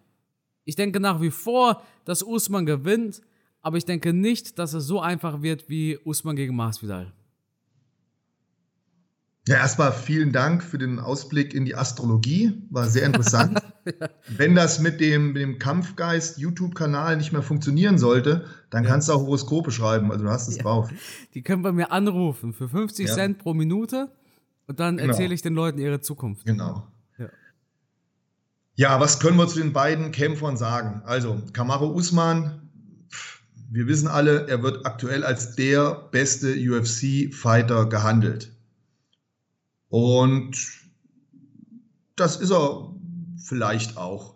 Ich 0.63 0.78
denke 0.78 1.02
nach 1.02 1.19
wie 1.19 1.32
vor, 1.32 1.84
dass 2.06 2.23
Usman 2.23 2.65
gewinnt, 2.65 3.21
aber 3.62 3.76
ich 3.76 3.84
denke 3.84 4.13
nicht, 4.13 4.58
dass 4.60 4.73
es 4.73 4.86
so 4.86 5.02
einfach 5.02 5.41
wird 5.41 5.67
wie 5.67 5.99
Usman 6.06 6.38
gegen 6.38 6.56
Masvidal. 6.56 7.12
Ja, 9.49 9.58
erstmal 9.58 9.91
vielen 9.91 10.32
Dank 10.32 10.63
für 10.63 10.78
den 10.78 10.99
Ausblick 10.99 11.54
in 11.54 11.65
die 11.65 11.76
Astrologie. 11.76 12.54
War 12.69 12.88
sehr 12.88 13.06
interessant. 13.06 13.60
Wenn 14.30 14.56
das 14.56 14.80
mit 14.80 15.02
dem, 15.02 15.34
dem 15.34 15.60
Kampfgeist 15.60 16.38
YouTube-Kanal 16.38 17.17
nicht 17.17 17.34
mehr 17.34 17.41
funktionieren 17.41 17.97
sollte, 17.97 18.45
dann 18.69 18.86
kannst 18.86 19.10
du 19.10 19.13
auch 19.13 19.19
Horoskope 19.23 19.71
schreiben. 19.71 20.10
Also 20.13 20.23
du 20.23 20.32
hast 20.32 20.47
es 20.47 20.60
drauf. 20.60 20.89
Die 21.34 21.41
können 21.41 21.62
bei 21.63 21.73
mir 21.73 21.91
anrufen 21.91 22.54
für 22.54 22.69
50 22.69 23.10
Ja. 23.10 23.13
Cent 23.13 23.39
pro 23.39 23.54
Minute 23.54 24.10
und 24.67 24.80
dann 24.80 24.97
Genau. 24.97 25.10
erzähle 25.10 25.34
ich 25.34 25.41
den 25.41 25.54
Leuten 25.54 25.80
ihre 25.80 26.02
Zukunft. 26.02 26.45
Genau. 26.45 26.88
Ja. 27.17 27.30
Ja, 28.76 28.99
was 28.99 29.19
können 29.19 29.38
wir 29.38 29.47
zu 29.47 29.60
den 29.60 29.73
beiden 29.73 30.12
Kämpfern 30.12 30.58
sagen? 30.58 31.02
Also, 31.06 31.41
Kamaro 31.54 31.91
Usman, 31.91 32.69
wir 33.69 33.88
wissen 33.88 34.08
alle, 34.08 34.47
er 34.47 34.62
wird 34.63 34.86
aktuell 34.86 35.23
als 35.23 35.56
der 35.56 36.08
beste 36.12 36.54
UFC-Fighter 36.56 37.88
gehandelt. 37.88 38.52
Und 39.89 40.56
das 42.15 42.38
ist 42.38 42.52
er 42.52 42.93
vielleicht 43.38 43.97
auch. 43.97 44.36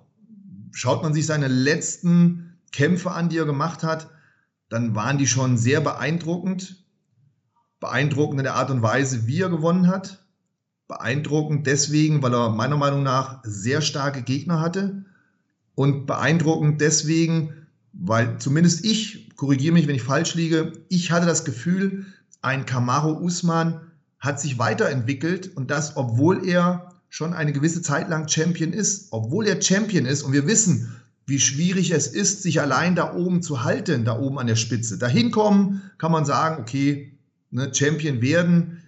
Schaut 0.72 1.02
man 1.04 1.14
sich 1.14 1.26
seine 1.26 1.48
letzten 1.48 2.58
Kämpfe 2.72 3.12
an, 3.12 3.30
die 3.30 3.38
er 3.38 3.46
gemacht 3.46 3.84
hat, 3.84 4.10
dann 4.70 4.94
waren 4.96 5.18
die 5.18 5.28
schon 5.28 5.58
sehr 5.58 5.82
beeindruckend. 5.82 6.84
Beeindruckend 7.88 8.42
in 8.42 8.44
der 8.44 8.56
Art 8.56 8.70
und 8.70 8.82
Weise, 8.82 9.28
wie 9.28 9.42
er 9.42 9.50
gewonnen 9.50 9.88
hat. 9.88 10.22
Beeindruckend 10.90 11.68
deswegen, 11.68 12.22
weil 12.22 12.34
er 12.34 12.50
meiner 12.50 12.76
Meinung 12.76 13.02
nach 13.02 13.40
sehr 13.44 13.82
starke 13.82 14.24
Gegner 14.24 14.60
hatte. 14.60 15.06
Und 15.74 16.06
beeindruckend 16.06 16.82
deswegen, 16.82 17.54
weil 17.94 18.40
zumindest 18.40 18.84
ich, 18.84 19.30
korrigiere 19.38 19.74
mich, 19.74 19.88
wenn 19.88 19.96
ich 19.96 20.04
falsch 20.04 20.36
liege, 20.36 20.74
ich 20.90 21.12
hatte 21.12 21.26
das 21.26 21.46
Gefühl, 21.46 22.06
ein 22.42 22.66
Kamaro 22.66 23.14
Usman 23.14 23.80
hat 24.20 24.42
sich 24.42 24.60
weiterentwickelt 24.60 25.56
und 25.56 25.72
das, 25.72 25.96
obwohl 25.96 26.46
er 26.46 26.94
schon 27.08 27.34
eine 27.34 27.54
gewisse 27.54 27.82
Zeit 27.82 28.10
lang 28.10 28.28
Champion 28.28 28.74
ist, 28.74 29.08
obwohl 29.12 29.48
er 29.48 29.62
Champion 29.62 30.06
ist 30.06 30.24
und 30.24 30.34
wir 30.34 30.46
wissen, 30.46 30.94
wie 31.26 31.40
schwierig 31.40 31.92
es 31.92 32.08
ist, 32.08 32.44
sich 32.44 32.60
allein 32.60 32.96
da 32.96 33.14
oben 33.14 33.42
zu 33.42 33.64
halten, 33.64 34.04
da 34.04 34.20
oben 34.20 34.40
an 34.40 34.48
der 34.48 34.56
Spitze. 34.58 34.98
Dahin 34.98 35.32
kommen, 35.32 35.82
kann 35.98 36.12
man 36.12 36.26
sagen, 36.26 36.62
okay, 36.62 37.17
ne, 37.52 37.74
Champion 37.74 38.22
werden, 38.22 38.84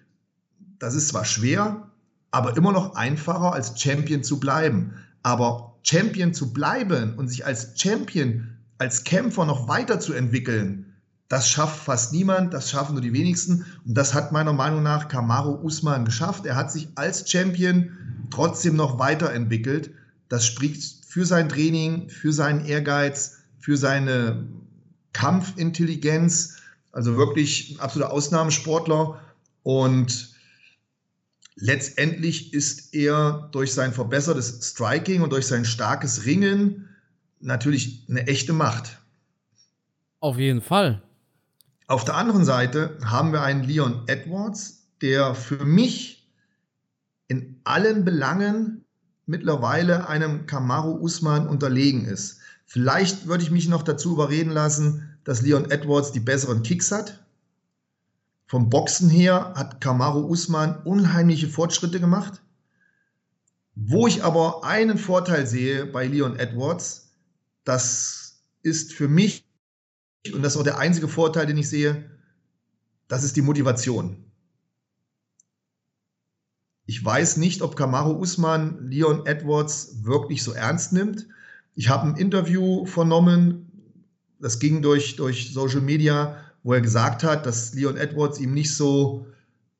das 0.79 0.95
ist 0.95 1.09
zwar 1.09 1.25
schwer, 1.25 1.89
aber 2.31 2.55
immer 2.57 2.71
noch 2.71 2.95
einfacher 2.95 3.53
als 3.53 3.79
Champion 3.79 4.23
zu 4.23 4.39
bleiben. 4.39 4.93
Aber 5.23 5.75
Champion 5.83 6.33
zu 6.33 6.53
bleiben 6.53 7.15
und 7.15 7.27
sich 7.27 7.45
als 7.45 7.79
Champion, 7.79 8.47
als 8.77 9.03
Kämpfer 9.03 9.45
noch 9.45 9.67
weiterzuentwickeln, 9.67 10.89
das 11.29 11.47
schafft 11.47 11.83
fast 11.83 12.11
niemand, 12.11 12.55
das 12.55 12.71
schaffen 12.71 12.93
nur 12.93 13.03
die 13.03 13.13
wenigsten. 13.13 13.63
Und 13.85 13.93
das 13.93 14.15
hat 14.15 14.31
meiner 14.31 14.51
Meinung 14.51 14.81
nach 14.81 15.07
Kamaro 15.07 15.61
Usman 15.61 16.03
geschafft. 16.03 16.47
Er 16.47 16.55
hat 16.55 16.71
sich 16.71 16.89
als 16.95 17.29
Champion 17.29 17.91
trotzdem 18.31 18.75
noch 18.75 18.97
weiterentwickelt. 18.97 19.91
Das 20.27 20.45
spricht 20.45 21.05
für 21.05 21.25
sein 21.25 21.47
Training, 21.47 22.09
für 22.09 22.33
seinen 22.33 22.65
Ehrgeiz, 22.65 23.37
für 23.59 23.77
seine 23.77 24.47
Kampfintelligenz. 25.13 26.57
Also 26.91 27.17
wirklich 27.17 27.71
ein 27.71 27.79
absoluter 27.79 28.11
Ausnahmesportler. 28.11 29.21
Und 29.63 30.33
letztendlich 31.55 32.53
ist 32.53 32.93
er 32.93 33.49
durch 33.51 33.73
sein 33.73 33.93
verbessertes 33.93 34.59
Striking 34.61 35.21
und 35.21 35.31
durch 35.31 35.47
sein 35.47 35.65
starkes 35.65 36.25
Ringen 36.25 36.89
natürlich 37.39 38.05
eine 38.09 38.27
echte 38.27 38.53
Macht. 38.53 38.99
Auf 40.19 40.37
jeden 40.37 40.61
Fall. 40.61 41.01
Auf 41.87 42.05
der 42.05 42.15
anderen 42.15 42.45
Seite 42.45 42.97
haben 43.03 43.31
wir 43.31 43.41
einen 43.41 43.63
Leon 43.63 44.03
Edwards, 44.07 44.87
der 45.01 45.33
für 45.33 45.65
mich 45.65 46.29
in 47.27 47.61
allen 47.63 48.05
Belangen 48.05 48.85
mittlerweile 49.25 50.09
einem 50.09 50.45
Kamaru 50.45 50.99
Usman 50.99 51.47
unterlegen 51.47 52.05
ist. 52.05 52.39
Vielleicht 52.65 53.27
würde 53.27 53.43
ich 53.43 53.51
mich 53.51 53.67
noch 53.67 53.83
dazu 53.83 54.13
überreden 54.13 54.51
lassen, 54.51 55.18
dass 55.29 55.43
Leon 55.43 55.69
Edwards 55.69 56.11
die 56.11 56.19
besseren 56.19 56.63
Kicks 56.63 56.91
hat. 56.91 57.23
Vom 58.47 58.71
Boxen 58.71 59.11
her 59.11 59.53
hat 59.55 59.79
Kamaru 59.79 60.21
Usman 60.21 60.81
unheimliche 60.85 61.47
Fortschritte 61.47 61.99
gemacht. 61.99 62.41
Wo 63.75 64.07
ich 64.07 64.23
aber 64.23 64.63
einen 64.63 64.97
Vorteil 64.97 65.45
sehe 65.45 65.85
bei 65.85 66.07
Leon 66.07 66.39
Edwards, 66.39 67.11
das 67.63 68.41
ist 68.63 68.91
für 68.91 69.07
mich, 69.07 69.45
und 70.33 70.41
das 70.41 70.55
ist 70.55 70.61
auch 70.61 70.63
der 70.63 70.79
einzige 70.79 71.07
Vorteil, 71.07 71.45
den 71.45 71.57
ich 71.57 71.69
sehe, 71.69 72.09
das 73.07 73.23
ist 73.23 73.35
die 73.35 73.43
Motivation. 73.43 74.25
Ich 76.87 77.05
weiß 77.05 77.37
nicht, 77.37 77.61
ob 77.61 77.75
Kamaru 77.75 78.13
Usman 78.13 78.89
Leon 78.89 79.27
Edwards 79.27 80.03
wirklich 80.03 80.41
so 80.41 80.53
ernst 80.53 80.91
nimmt. 80.91 81.27
Ich 81.75 81.87
habe 81.87 82.07
ein 82.07 82.17
Interview 82.17 82.87
vernommen, 82.87 83.68
das 84.39 84.59
ging 84.59 84.81
durch, 84.81 85.15
durch 85.15 85.53
Social 85.53 85.81
Media, 85.81 86.37
wo 86.63 86.73
er 86.73 86.81
gesagt 86.81 87.23
hat, 87.23 87.45
dass 87.45 87.73
Leon 87.73 87.97
Edwards 87.97 88.39
ihm 88.39 88.53
nicht 88.53 88.75
so 88.75 89.25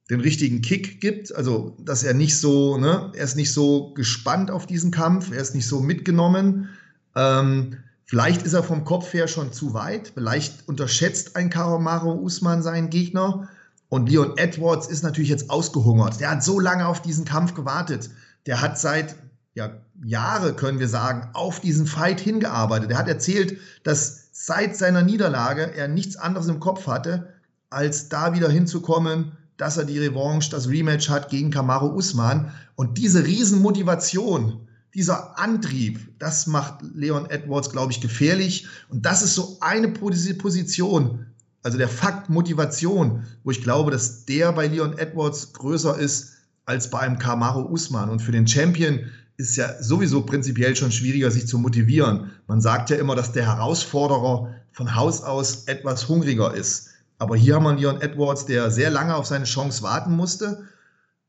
den 0.10 0.22
richtigen 0.22 0.62
Kick 0.62 1.02
gibt, 1.02 1.36
also 1.36 1.78
dass 1.80 2.04
er 2.04 2.14
nicht 2.14 2.38
so, 2.38 2.78
ne, 2.78 3.12
er 3.16 3.24
ist 3.24 3.36
nicht 3.36 3.54
so 3.54 3.94
gespannt 3.94 4.50
auf 4.50 4.66
diesen 4.66 4.92
Kampf, 4.92 5.32
er 5.32 5.42
ist 5.42 5.54
nicht 5.54 5.68
so 5.68 5.82
mitgenommen. 5.82 6.70
Ähm, 7.16 7.78
vielleicht 8.06 8.42
ist 8.42 8.54
er 8.54 8.64
vom 8.64 8.86
Kopf 8.86 9.14
her 9.14 9.28
schon 9.28 9.54
zu 9.54 9.74
weit, 9.74 10.12
vielleicht 10.16 10.68
unterschätzt 10.68 11.36
ein 11.36 11.50
Karomaro 11.50 12.14
Usman 12.14 12.64
seinen 12.64 12.90
Gegner 12.90 13.50
und 13.90 14.10
Leon 14.10 14.38
Edwards 14.38 14.88
ist 14.88 15.04
natürlich 15.04 15.30
jetzt 15.30 15.50
ausgehungert. 15.50 16.20
Der 16.20 16.32
hat 16.32 16.44
so 16.44 16.60
lange 16.60 16.88
auf 16.88 17.02
diesen 17.02 17.26
Kampf 17.26 17.54
gewartet. 17.54 18.10
Der 18.46 18.62
hat 18.62 18.80
seit 18.80 19.16
ja, 19.54 19.82
Jahre, 20.04 20.54
können 20.54 20.80
wir 20.80 20.88
sagen, 20.88 21.30
auf 21.34 21.60
diesen 21.60 21.86
Fight 21.86 22.20
hingearbeitet. 22.20 22.92
Er 22.92 22.98
hat 22.98 23.08
erzählt, 23.08 23.58
dass 23.84 24.19
seit 24.42 24.78
seiner 24.78 25.02
Niederlage 25.02 25.74
er 25.76 25.90
nichts 25.90 26.16
anderes 26.16 26.48
im 26.48 26.62
Kopf 26.62 26.88
hatte, 26.88 27.34
als 27.70 28.08
da 28.08 28.34
wieder 28.34 28.50
hinzukommen, 28.50 29.34
dass 29.58 29.76
er 29.76 29.84
die 29.84 30.00
Revanche, 30.00 30.50
das 30.50 30.70
Rematch 30.70 31.10
hat 31.10 31.30
gegen 31.30 31.52
Kamaru 31.52 31.88
Usman. 31.88 32.54
Und 32.76 32.98
diese 32.98 33.26
Riesenmotivation, 33.26 34.66
dieser 34.94 35.38
Antrieb, 35.38 36.00
das 36.20 36.48
macht 36.48 36.82
Leon 36.96 37.30
Edwards, 37.30 37.70
glaube 37.70 37.92
ich, 37.92 38.00
gefährlich. 38.00 38.66
Und 38.88 39.06
das 39.06 39.22
ist 39.22 39.36
so 39.36 39.58
eine 39.60 39.90
Position, 39.90 41.26
also 41.62 41.78
der 41.78 41.90
Fakt 41.90 42.30
Motivation, 42.30 43.26
wo 43.44 43.52
ich 43.52 43.62
glaube, 43.62 43.92
dass 43.92 44.24
der 44.24 44.54
bei 44.54 44.68
Leon 44.68 44.98
Edwards 44.98 45.52
größer 45.52 46.00
ist 46.00 46.38
als 46.66 46.90
bei 46.90 47.00
einem 47.00 47.20
Kamaru 47.20 47.68
Usman. 47.74 48.10
Und 48.10 48.22
für 48.22 48.32
den 48.32 48.48
Champion 48.48 49.02
ist 49.40 49.56
ja 49.56 49.82
sowieso 49.82 50.24
prinzipiell 50.24 50.76
schon 50.76 50.92
schwieriger, 50.92 51.32
sich 51.32 51.48
zu 51.48 51.58
motivieren. 51.60 52.32
Man 52.48 52.60
sagt 52.60 52.90
ja 52.90 52.98
immer, 52.98 53.16
dass 53.16 53.32
der 53.32 53.46
Herausforderer 53.46 54.54
von 54.74 54.96
Haus 54.96 55.24
aus 55.24 55.64
etwas 55.68 56.10
hungriger 56.10 56.54
ist. 56.54 56.90
Aber 57.20 57.38
hier 57.38 57.56
haben 57.56 57.64
wir 57.64 57.74
Leon 57.74 58.02
Edwards, 58.02 58.46
der 58.46 58.70
sehr 58.70 58.90
lange 58.90 59.16
auf 59.16 59.26
seine 59.26 59.46
Chance 59.46 59.82
warten 59.82 60.14
musste. 60.14 60.68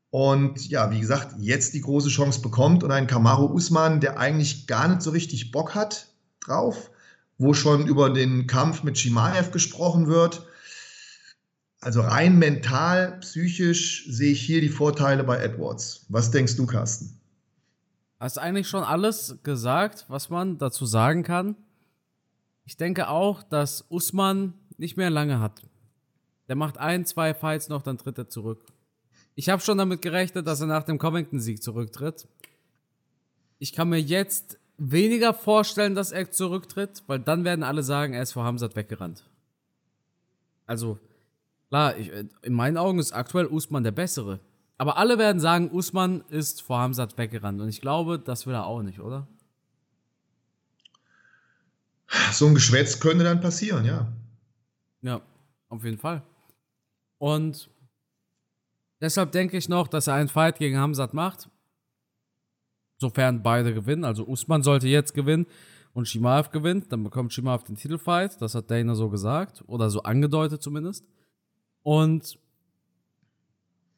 Und 0.09 0.69
ja, 0.69 0.91
wie 0.91 0.99
gesagt, 0.99 1.35
jetzt 1.39 1.73
die 1.73 1.79
große 1.79 2.09
Chance 2.09 2.41
bekommt 2.41 2.83
und 2.83 2.91
ein 2.91 3.07
Kamaru 3.07 3.45
Usman, 3.45 4.01
der 4.01 4.19
eigentlich 4.19 4.67
gar 4.67 4.89
nicht 4.89 5.01
so 5.01 5.11
richtig 5.11 5.51
Bock 5.51 5.73
hat 5.73 6.07
drauf, 6.41 6.91
wo 7.37 7.53
schon 7.53 7.87
über 7.87 8.09
den 8.09 8.45
Kampf 8.45 8.83
mit 8.83 8.97
Shimaev 8.97 9.51
gesprochen 9.51 10.07
wird. 10.07 10.45
Also 11.79 12.01
rein 12.01 12.37
mental, 12.37 13.19
psychisch 13.21 14.05
sehe 14.09 14.33
ich 14.33 14.41
hier 14.41 14.59
die 14.59 14.67
Vorteile 14.67 15.23
bei 15.23 15.37
Edwards. 15.37 16.05
Was 16.09 16.29
denkst 16.29 16.57
du, 16.57 16.65
Carsten? 16.65 17.20
Hast 18.21 18.37
eigentlich 18.37 18.69
schon 18.69 18.83
alles 18.83 19.39
gesagt, 19.41 20.05
was 20.07 20.29
man 20.29 20.59
dazu 20.59 20.85
sagen 20.85 21.23
kann. 21.23 21.55
Ich 22.65 22.77
denke 22.77 23.09
auch, 23.09 23.41
dass 23.41 23.83
Usman 23.89 24.53
nicht 24.77 24.95
mehr 24.95 25.09
lange 25.09 25.39
hat. 25.39 25.63
Der 26.47 26.55
macht 26.55 26.77
ein, 26.77 27.07
zwei 27.07 27.33
Fights 27.33 27.67
noch, 27.67 27.81
dann 27.81 27.97
tritt 27.97 28.19
er 28.19 28.29
zurück. 28.29 28.63
Ich 29.33 29.49
habe 29.49 29.63
schon 29.63 29.79
damit 29.79 30.03
gerechnet, 30.03 30.45
dass 30.45 30.61
er 30.61 30.67
nach 30.67 30.83
dem 30.83 30.99
Covington-Sieg 30.99 31.63
zurücktritt. 31.63 32.27
Ich 33.57 33.73
kann 33.73 33.89
mir 33.89 33.99
jetzt 33.99 34.59
weniger 34.77 35.33
vorstellen, 35.33 35.95
dass 35.95 36.11
er 36.11 36.29
zurücktritt, 36.29 37.01
weil 37.07 37.19
dann 37.19 37.43
werden 37.43 37.63
alle 37.63 37.81
sagen, 37.81 38.13
er 38.13 38.21
ist 38.21 38.33
vor 38.33 38.43
Hamzat 38.43 38.75
weggerannt. 38.75 39.23
Also, 40.67 40.99
klar, 41.69 41.97
ich, 41.97 42.11
in 42.43 42.53
meinen 42.53 42.77
Augen 42.77 42.99
ist 42.99 43.13
aktuell 43.13 43.47
Usman 43.47 43.83
der 43.83 43.91
Bessere. 43.91 44.39
Aber 44.81 44.97
alle 44.97 45.19
werden 45.19 45.39
sagen, 45.39 45.69
Usman 45.69 46.23
ist 46.29 46.63
vor 46.63 46.79
Hamzat 46.79 47.15
weggerannt. 47.15 47.61
Und 47.61 47.69
ich 47.69 47.81
glaube, 47.81 48.17
das 48.17 48.47
will 48.47 48.55
er 48.55 48.65
auch 48.65 48.81
nicht, 48.81 48.99
oder? 48.99 49.27
So 52.31 52.47
ein 52.47 52.55
Geschwätz 52.55 52.99
könnte 52.99 53.23
dann 53.23 53.41
passieren, 53.41 53.85
ja. 53.85 54.11
Ja, 55.03 55.21
auf 55.69 55.83
jeden 55.83 55.99
Fall. 55.99 56.23
Und 57.19 57.69
deshalb 59.01 59.31
denke 59.33 59.55
ich 59.55 59.69
noch, 59.69 59.87
dass 59.87 60.07
er 60.07 60.15
einen 60.15 60.29
Fight 60.29 60.57
gegen 60.57 60.79
Hamzat 60.79 61.13
macht. 61.13 61.47
Sofern 62.97 63.43
beide 63.43 63.75
gewinnen. 63.75 64.03
Also 64.03 64.25
Usman 64.25 64.63
sollte 64.63 64.87
jetzt 64.87 65.13
gewinnen 65.13 65.45
und 65.93 66.07
Shimaev 66.07 66.49
gewinnt, 66.49 66.91
dann 66.91 67.03
bekommt 67.03 67.33
Shimaev 67.33 67.65
den 67.65 67.75
Titelfight. 67.75 68.41
Das 68.41 68.55
hat 68.55 68.71
Dana 68.71 68.95
so 68.95 69.09
gesagt. 69.09 69.63
Oder 69.67 69.91
so 69.91 70.01
angedeutet 70.01 70.63
zumindest. 70.63 71.05
Und 71.83 72.39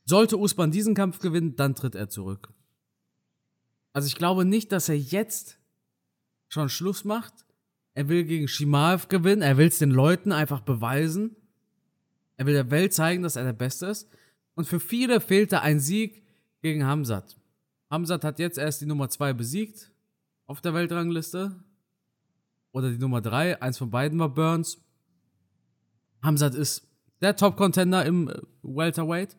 sollte 0.05 0.37
Usman 0.37 0.71
diesen 0.71 0.95
Kampf 0.95 1.19
gewinnen, 1.19 1.55
dann 1.55 1.75
tritt 1.75 1.95
er 1.95 2.09
zurück. 2.09 2.53
Also 3.93 4.07
ich 4.07 4.15
glaube 4.15 4.43
nicht, 4.45 4.71
dass 4.71 4.89
er 4.89 4.97
jetzt 4.97 5.59
schon 6.49 6.69
Schluss 6.69 7.03
macht. 7.03 7.33
Er 7.93 8.09
will 8.09 8.23
gegen 8.23 8.47
Shimaev 8.47 9.07
gewinnen. 9.07 9.41
Er 9.41 9.57
will 9.57 9.67
es 9.67 9.77
den 9.77 9.91
Leuten 9.91 10.31
einfach 10.31 10.61
beweisen. 10.61 11.35
Er 12.37 12.45
will 12.45 12.53
der 12.53 12.71
Welt 12.71 12.93
zeigen, 12.93 13.23
dass 13.23 13.35
er 13.35 13.43
der 13.43 13.53
Beste 13.53 13.85
ist. 13.85 14.09
Und 14.55 14.67
für 14.67 14.79
viele 14.79 15.21
fehlte 15.21 15.61
ein 15.61 15.79
Sieg 15.79 16.23
gegen 16.61 16.85
Hamzat. 16.85 17.37
Hamzat 17.89 18.23
hat 18.23 18.39
jetzt 18.39 18.57
erst 18.57 18.81
die 18.81 18.87
Nummer 18.87 19.09
2 19.09 19.33
besiegt 19.33 19.91
auf 20.47 20.61
der 20.61 20.73
Weltrangliste. 20.73 21.63
Oder 22.71 22.89
die 22.89 22.97
Nummer 22.97 23.21
3. 23.21 23.61
Eins 23.61 23.77
von 23.77 23.91
beiden 23.91 24.17
war 24.17 24.29
Burns. 24.29 24.79
Hamzat 26.23 26.55
ist 26.55 26.87
der 27.21 27.35
Top-Contender 27.35 28.05
im 28.05 28.29
äh, 28.29 28.41
Welterweight. 28.63 29.37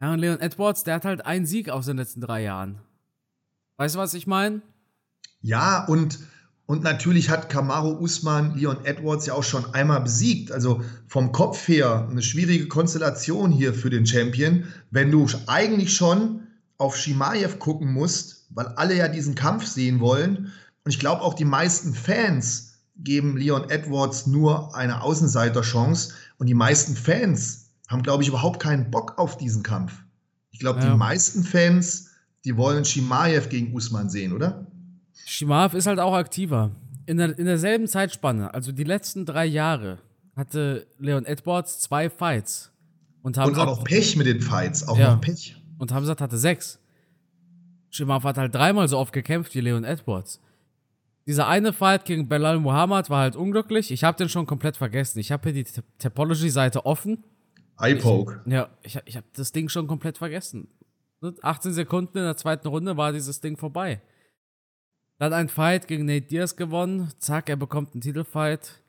Ja, 0.00 0.12
und 0.12 0.18
Leon 0.18 0.40
Edwards, 0.40 0.84
der 0.84 0.96
hat 0.96 1.04
halt 1.04 1.24
einen 1.24 1.46
Sieg 1.46 1.70
aus 1.70 1.86
den 1.86 1.96
letzten 1.96 2.20
drei 2.20 2.42
Jahren. 2.42 2.80
Weißt 3.78 3.94
du, 3.94 3.98
was 3.98 4.14
ich 4.14 4.26
meine? 4.26 4.60
Ja, 5.40 5.84
und, 5.86 6.18
und 6.66 6.82
natürlich 6.82 7.30
hat 7.30 7.48
Kamaru 7.48 7.98
Usman 8.00 8.56
Leon 8.56 8.84
Edwards 8.84 9.26
ja 9.26 9.34
auch 9.34 9.42
schon 9.42 9.74
einmal 9.74 10.00
besiegt. 10.00 10.52
Also 10.52 10.82
vom 11.06 11.32
Kopf 11.32 11.66
her 11.68 12.08
eine 12.10 12.22
schwierige 12.22 12.68
Konstellation 12.68 13.50
hier 13.50 13.72
für 13.72 13.90
den 13.90 14.06
Champion, 14.06 14.64
wenn 14.90 15.10
du 15.10 15.26
eigentlich 15.46 15.94
schon 15.94 16.46
auf 16.78 16.96
Shimaev 16.96 17.58
gucken 17.58 17.92
musst, 17.92 18.46
weil 18.50 18.66
alle 18.76 18.96
ja 18.96 19.08
diesen 19.08 19.34
Kampf 19.34 19.66
sehen 19.66 20.00
wollen. 20.00 20.52
Und 20.84 20.90
ich 20.90 20.98
glaube 20.98 21.22
auch 21.22 21.34
die 21.34 21.44
meisten 21.44 21.94
Fans 21.94 22.74
geben 22.98 23.36
Leon 23.36 23.70
Edwards 23.70 24.26
nur 24.26 24.74
eine 24.74 25.02
Außenseiterchance. 25.02 26.12
Und 26.38 26.48
die 26.48 26.54
meisten 26.54 26.96
Fans 26.96 27.65
haben, 27.88 28.02
glaube 28.02 28.22
ich, 28.22 28.28
überhaupt 28.28 28.60
keinen 28.60 28.90
Bock 28.90 29.18
auf 29.18 29.36
diesen 29.36 29.62
Kampf. 29.62 30.02
Ich 30.50 30.58
glaube, 30.58 30.80
ja. 30.80 30.90
die 30.90 30.96
meisten 30.96 31.44
Fans, 31.44 32.10
die 32.44 32.56
wollen 32.56 32.84
Shimaev 32.84 33.48
gegen 33.48 33.74
Usman 33.74 34.08
sehen, 34.08 34.32
oder? 34.32 34.66
Shimaev 35.24 35.74
ist 35.74 35.86
halt 35.86 35.98
auch 35.98 36.14
aktiver. 36.14 36.70
In, 37.06 37.18
der, 37.18 37.38
in 37.38 37.46
derselben 37.46 37.86
Zeitspanne, 37.86 38.52
also 38.52 38.72
die 38.72 38.84
letzten 38.84 39.26
drei 39.26 39.46
Jahre, 39.46 39.98
hatte 40.34 40.86
Leon 40.98 41.24
Edwards 41.24 41.80
zwei 41.80 42.10
Fights. 42.10 42.72
Und, 43.22 43.38
und 43.38 43.58
auch 43.58 43.84
Pech 43.84 44.16
mit 44.16 44.26
den 44.26 44.40
Fights, 44.40 44.86
auch 44.86 44.98
ja. 44.98 45.14
noch 45.14 45.20
Pech. 45.20 45.56
Und 45.78 45.92
Hamzat 45.92 46.20
hatte 46.20 46.38
sechs. 46.38 46.78
Shimaev 47.90 48.24
hat 48.24 48.38
halt 48.38 48.54
dreimal 48.54 48.88
so 48.88 48.98
oft 48.98 49.12
gekämpft 49.12 49.54
wie 49.54 49.60
Leon 49.60 49.84
Edwards. 49.84 50.40
Dieser 51.26 51.48
eine 51.48 51.72
Fight 51.72 52.04
gegen 52.04 52.28
Belal 52.28 52.60
Muhammad 52.60 53.10
war 53.10 53.20
halt 53.20 53.36
unglücklich. 53.36 53.90
Ich 53.90 54.04
habe 54.04 54.16
den 54.16 54.28
schon 54.28 54.46
komplett 54.46 54.76
vergessen. 54.76 55.18
Ich 55.18 55.32
habe 55.32 55.50
hier 55.50 55.64
die 55.64 55.70
Topology-Seite 55.98 56.86
offen 56.86 57.24
Eye-Poke. 57.78 58.42
Ja, 58.46 58.68
ich, 58.82 58.98
ich 59.04 59.16
habe 59.16 59.26
das 59.34 59.52
Ding 59.52 59.68
schon 59.68 59.86
komplett 59.86 60.18
vergessen. 60.18 60.68
18 61.42 61.72
Sekunden 61.72 62.18
in 62.18 62.24
der 62.24 62.36
zweiten 62.36 62.68
Runde 62.68 62.96
war 62.96 63.12
dieses 63.12 63.40
Ding 63.40 63.56
vorbei. 63.56 64.00
Dann 65.18 65.32
ein 65.32 65.48
Fight 65.48 65.88
gegen 65.88 66.04
Nate 66.04 66.26
Diaz 66.26 66.56
gewonnen. 66.56 67.12
Zack, 67.18 67.48
er 67.48 67.56
bekommt 67.56 67.94
einen 67.94 68.02
Titelfight. 68.02 68.82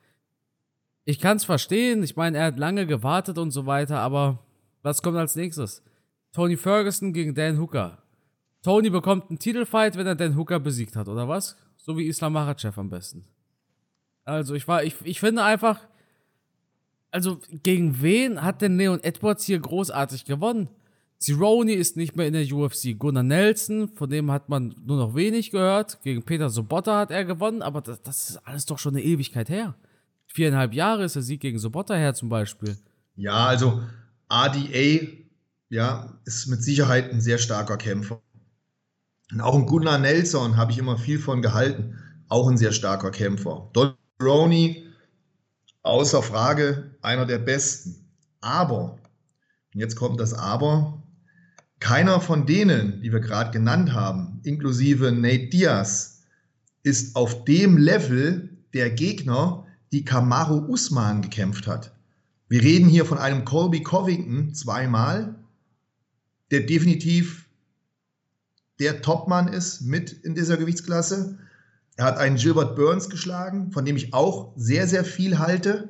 Ich 1.05 1.19
kann 1.19 1.37
es 1.37 1.45
verstehen. 1.45 2.03
Ich 2.03 2.15
meine, 2.15 2.37
er 2.37 2.45
hat 2.45 2.59
lange 2.59 2.85
gewartet 2.85 3.37
und 3.37 3.51
so 3.51 3.65
weiter, 3.65 3.99
aber 3.99 4.39
was 4.81 5.01
kommt 5.01 5.17
als 5.17 5.35
nächstes? 5.35 5.83
Tony 6.33 6.57
Ferguson 6.57 7.13
gegen 7.13 7.33
Dan 7.33 7.59
Hooker. 7.59 8.03
Tony 8.61 8.89
bekommt 8.89 9.29
einen 9.29 9.39
Titelfight, 9.39 9.95
wenn 9.95 10.05
er 10.05 10.15
Dan 10.15 10.35
Hooker 10.35 10.59
besiegt 10.59 10.95
hat, 10.95 11.07
oder 11.07 11.27
was? 11.27 11.55
So 11.77 11.97
wie 11.97 12.07
Islam 12.07 12.33
Makhachev 12.33 12.77
am 12.77 12.89
besten. 12.89 13.25
Also 14.25 14.55
ich 14.55 14.67
war, 14.67 14.83
ich, 14.83 14.95
ich 15.05 15.21
finde 15.21 15.43
einfach, 15.43 15.79
also 17.11 17.39
gegen 17.63 18.01
wen 18.01 18.41
hat 18.41 18.61
denn 18.61 18.77
Leon 18.77 19.03
Edwards 19.03 19.45
hier 19.45 19.59
großartig 19.59 20.25
gewonnen? 20.25 20.69
Cerrone 21.19 21.73
ist 21.73 21.97
nicht 21.97 22.15
mehr 22.15 22.27
in 22.27 22.33
der 22.33 22.51
UFC. 22.51 22.97
Gunnar 22.97 23.23
Nelson, 23.23 23.89
von 23.89 24.09
dem 24.09 24.31
hat 24.31 24.49
man 24.49 24.75
nur 24.85 24.97
noch 24.97 25.15
wenig 25.15 25.49
gehört. 25.51 25.99
Gegen 26.03 26.23
Peter 26.23 26.49
Sobotta 26.49 26.99
hat 26.99 27.11
er 27.11 27.25
gewonnen, 27.25 27.61
aber 27.61 27.81
das, 27.81 28.01
das 28.03 28.29
ist 28.29 28.37
alles 28.37 28.65
doch 28.65 28.77
schon 28.77 28.95
eine 28.95 29.03
Ewigkeit 29.03 29.49
her. 29.49 29.75
Viereinhalb 30.27 30.73
Jahre 30.73 31.05
ist 31.05 31.15
der 31.15 31.23
Sieg 31.23 31.41
gegen 31.41 31.57
Sobotta 31.57 31.95
her 31.95 32.13
zum 32.13 32.29
Beispiel. 32.29 32.77
Ja, 33.15 33.47
also 33.47 33.81
RDA 34.31 35.07
ja, 35.69 36.13
ist 36.25 36.47
mit 36.47 36.63
Sicherheit 36.63 37.11
ein 37.11 37.21
sehr 37.21 37.39
starker 37.39 37.77
Kämpfer. 37.77 38.21
Und 39.31 39.41
auch 39.41 39.55
ein 39.55 39.65
Gunnar 39.65 39.97
Nelson 39.97 40.55
habe 40.55 40.71
ich 40.71 40.77
immer 40.77 40.97
viel 40.97 41.19
von 41.19 41.41
gehalten. 41.41 41.97
Auch 42.29 42.47
ein 42.47 42.57
sehr 42.57 42.71
starker 42.71 43.11
Kämpfer. 43.11 43.69
Don 43.73 43.93
Roney, 44.21 44.86
außer 45.87 46.21
Frage, 46.21 46.91
einer 47.01 47.25
der 47.25 47.39
besten. 47.39 48.07
Aber, 48.41 48.99
und 49.73 49.79
jetzt 49.79 49.95
kommt 49.95 50.19
das 50.19 50.33
Aber, 50.33 51.03
keiner 51.79 52.19
von 52.21 52.45
denen, 52.45 53.01
die 53.01 53.11
wir 53.11 53.19
gerade 53.19 53.51
genannt 53.51 53.93
haben, 53.93 54.39
inklusive 54.43 55.11
Nate 55.11 55.47
Diaz, 55.47 56.23
ist 56.83 57.15
auf 57.15 57.45
dem 57.45 57.77
Level 57.77 58.57
der 58.73 58.89
Gegner, 58.89 59.65
die 59.91 60.03
Kamaru 60.03 60.71
Usman 60.71 61.21
gekämpft 61.21 61.67
hat. 61.67 61.93
Wir 62.49 62.61
reden 62.61 62.87
hier 62.87 63.05
von 63.05 63.17
einem 63.17 63.45
Colby 63.45 63.83
Covington 63.83 64.53
zweimal, 64.53 65.35
der 66.51 66.61
definitiv 66.61 67.47
der 68.79 69.01
Topmann 69.01 69.47
ist 69.47 69.81
mit 69.81 70.11
in 70.11 70.35
dieser 70.35 70.57
Gewichtsklasse. 70.57 71.37
Er 71.97 72.05
hat 72.05 72.17
einen 72.17 72.37
Gilbert 72.37 72.75
Burns 72.75 73.09
geschlagen, 73.09 73.71
von 73.71 73.83
dem 73.83 73.97
ich 73.97 74.13
auch 74.13 74.53
sehr, 74.55 74.87
sehr 74.87 75.03
viel 75.03 75.39
halte. 75.39 75.89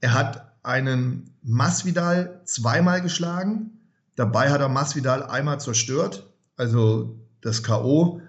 Er 0.00 0.14
hat 0.14 0.52
einen 0.62 1.34
Masvidal 1.42 2.40
zweimal 2.44 3.02
geschlagen. 3.02 3.78
Dabei 4.16 4.50
hat 4.50 4.60
er 4.60 4.68
Masvidal 4.68 5.22
einmal 5.22 5.60
zerstört, 5.60 6.28
also 6.56 7.20
das 7.40 7.62
K.O. 7.62 8.20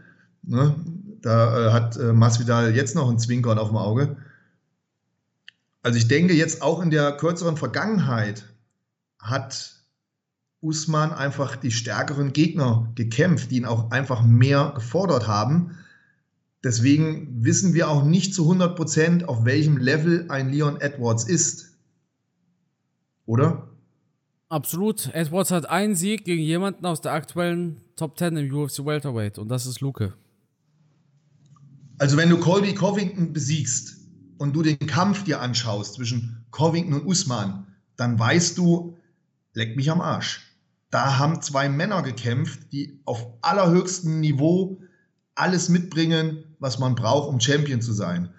Ne? 0.44 0.76
Da 1.22 1.68
äh, 1.68 1.72
hat 1.72 1.98
äh, 1.98 2.14
Masvidal 2.14 2.76
jetzt 2.76 2.96
noch 2.96 3.10
einen 3.10 3.18
Zwinkern 3.18 3.58
auf 3.58 3.70
dem 3.70 3.78
Auge. 3.78 4.18
Also 5.82 5.98
ich 5.98 6.08
denke 6.08 6.34
jetzt 6.34 6.62
auch 6.62 6.82
in 6.82 6.92
der 6.92 7.14
kürzeren 7.14 7.58
Vergangenheit 7.58 8.44
hat 9.20 9.76
Usman 10.62 11.14
einfach 11.14 11.56
die 11.56 11.72
stärkeren 11.72 12.34
Gegner 12.34 12.92
gekämpft, 12.96 13.52
die 13.52 13.58
ihn 13.58 13.66
auch 13.66 13.92
einfach 13.92 14.22
mehr 14.22 14.74
gefordert 14.76 15.28
haben. 15.28 15.78
Deswegen 16.64 17.44
wissen 17.44 17.74
wir 17.74 17.90
auch 17.90 18.04
nicht 18.04 18.34
zu 18.34 18.44
100 18.44 18.76
Prozent, 18.76 19.28
auf 19.28 19.46
welchem 19.46 19.78
Level 19.78 20.26
ein 20.30 20.50
Leon 20.50 20.82
Edwards 20.82 21.24
ist. 21.24 21.78
Oder? 23.26 23.70
Absolut. 24.50 25.14
Edwards 25.14 25.52
hat 25.52 25.70
einen 25.70 25.96
Sieg 25.96 26.26
gegen 26.26 26.42
jemanden 26.42 26.86
aus 26.86 27.02
der 27.02 27.14
aktuellen 27.14 27.82
Top 27.96 28.18
10 28.18 28.36
im 28.36 28.54
UFC 28.54 28.84
Welterweight 28.86 29.38
und 29.38 29.48
das 29.50 29.66
ist 29.66 29.80
Luke. 29.80 30.14
Also 32.00 32.18
wenn 32.18 32.30
du 32.30 32.40
Colby 32.40 32.74
Covington 32.74 33.32
besiegst 33.32 33.98
und 34.38 34.56
du 34.56 34.64
den 34.64 34.80
Kampf 34.80 35.24
dir 35.26 35.42
anschaust 35.42 35.96
zwischen 35.96 36.46
Covington 36.50 36.94
und 37.02 37.06
Usman, 37.06 37.68
dann 37.96 38.18
weißt 38.18 38.58
du, 38.58 38.98
leck 39.54 39.76
mich 39.76 39.92
am 39.92 40.02
Arsch. 40.02 40.42
Da 40.90 41.20
haben 41.20 41.42
zwei 41.42 41.70
Männer 41.70 42.02
gekämpft, 42.02 42.72
die 42.72 43.00
auf 43.06 43.28
allerhöchstem 43.42 44.20
Niveau 44.20 44.82
alles 45.40 45.70
mitbringen, 45.70 46.44
was 46.60 46.80
man 46.80 46.96
braucht, 46.96 47.30
um 47.30 47.40
Champion 47.40 47.82
zu 47.82 47.94
sein. 47.94 48.30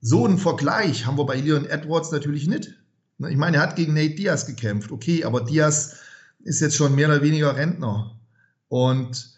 So 0.00 0.24
einen 0.24 0.38
Vergleich 0.38 1.06
haben 1.06 1.18
wir 1.18 1.26
bei 1.26 1.36
Leon 1.36 1.66
Edwards 1.66 2.12
natürlich 2.12 2.46
nicht. 2.46 2.74
Ne, 3.18 3.30
ich 3.30 3.36
meine, 3.36 3.58
er 3.58 3.62
hat 3.62 3.76
gegen 3.76 3.94
Nate 3.94 4.14
Diaz 4.14 4.46
gekämpft, 4.46 4.92
okay, 4.92 5.24
aber 5.24 5.40
Diaz 5.40 5.96
ist 6.44 6.60
jetzt 6.60 6.76
schon 6.76 6.94
mehr 6.94 7.08
oder 7.08 7.22
weniger 7.22 7.56
Rentner. 7.56 8.18
Und 8.68 9.34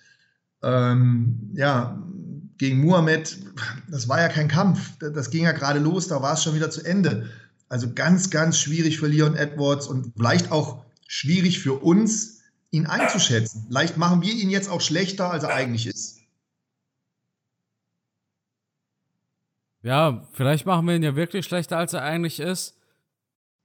ähm, 0.63 1.51
ja, 1.55 2.03
gegen 2.59 2.81
Muhammad, 2.81 3.39
das 3.91 4.09
war 4.09 4.21
ja 4.21 4.29
kein 4.29 4.49
Kampf. 4.49 4.99
Das 4.99 5.31
ging 5.31 5.45
ja 5.45 5.53
gerade 5.53 5.79
los, 5.79 6.09
da 6.09 6.21
war 6.21 6.35
es 6.35 6.43
schon 6.43 6.55
wieder 6.55 6.71
zu 6.71 6.83
Ende. 6.85 7.31
Also 7.69 7.93
ganz, 7.95 8.31
ganz 8.31 8.59
schwierig 8.59 8.99
für 8.99 9.07
Leon 9.07 9.37
Edwards 9.37 9.87
und 9.87 10.13
vielleicht 10.17 10.53
auch 10.53 10.85
schwierig 11.07 11.61
für 11.61 11.75
uns, 11.75 12.41
ihn 12.71 12.87
einzuschätzen. 12.87 13.65
Vielleicht 13.69 13.97
machen 13.97 14.23
wir 14.23 14.33
ihn 14.33 14.51
jetzt 14.51 14.69
auch 14.69 14.81
schlechter, 14.81 15.31
als 15.31 15.45
er 15.45 15.55
eigentlich 15.55 15.87
ist. 15.87 16.20
Ja, 19.83 20.27
vielleicht 20.33 20.67
machen 20.67 20.87
wir 20.87 20.95
ihn 20.95 21.03
ja 21.03 21.17
wirklich 21.17 21.47
schlechter, 21.47 21.79
als 21.79 21.93
er 21.93 22.03
eigentlich 22.03 22.41
ist 22.41 22.77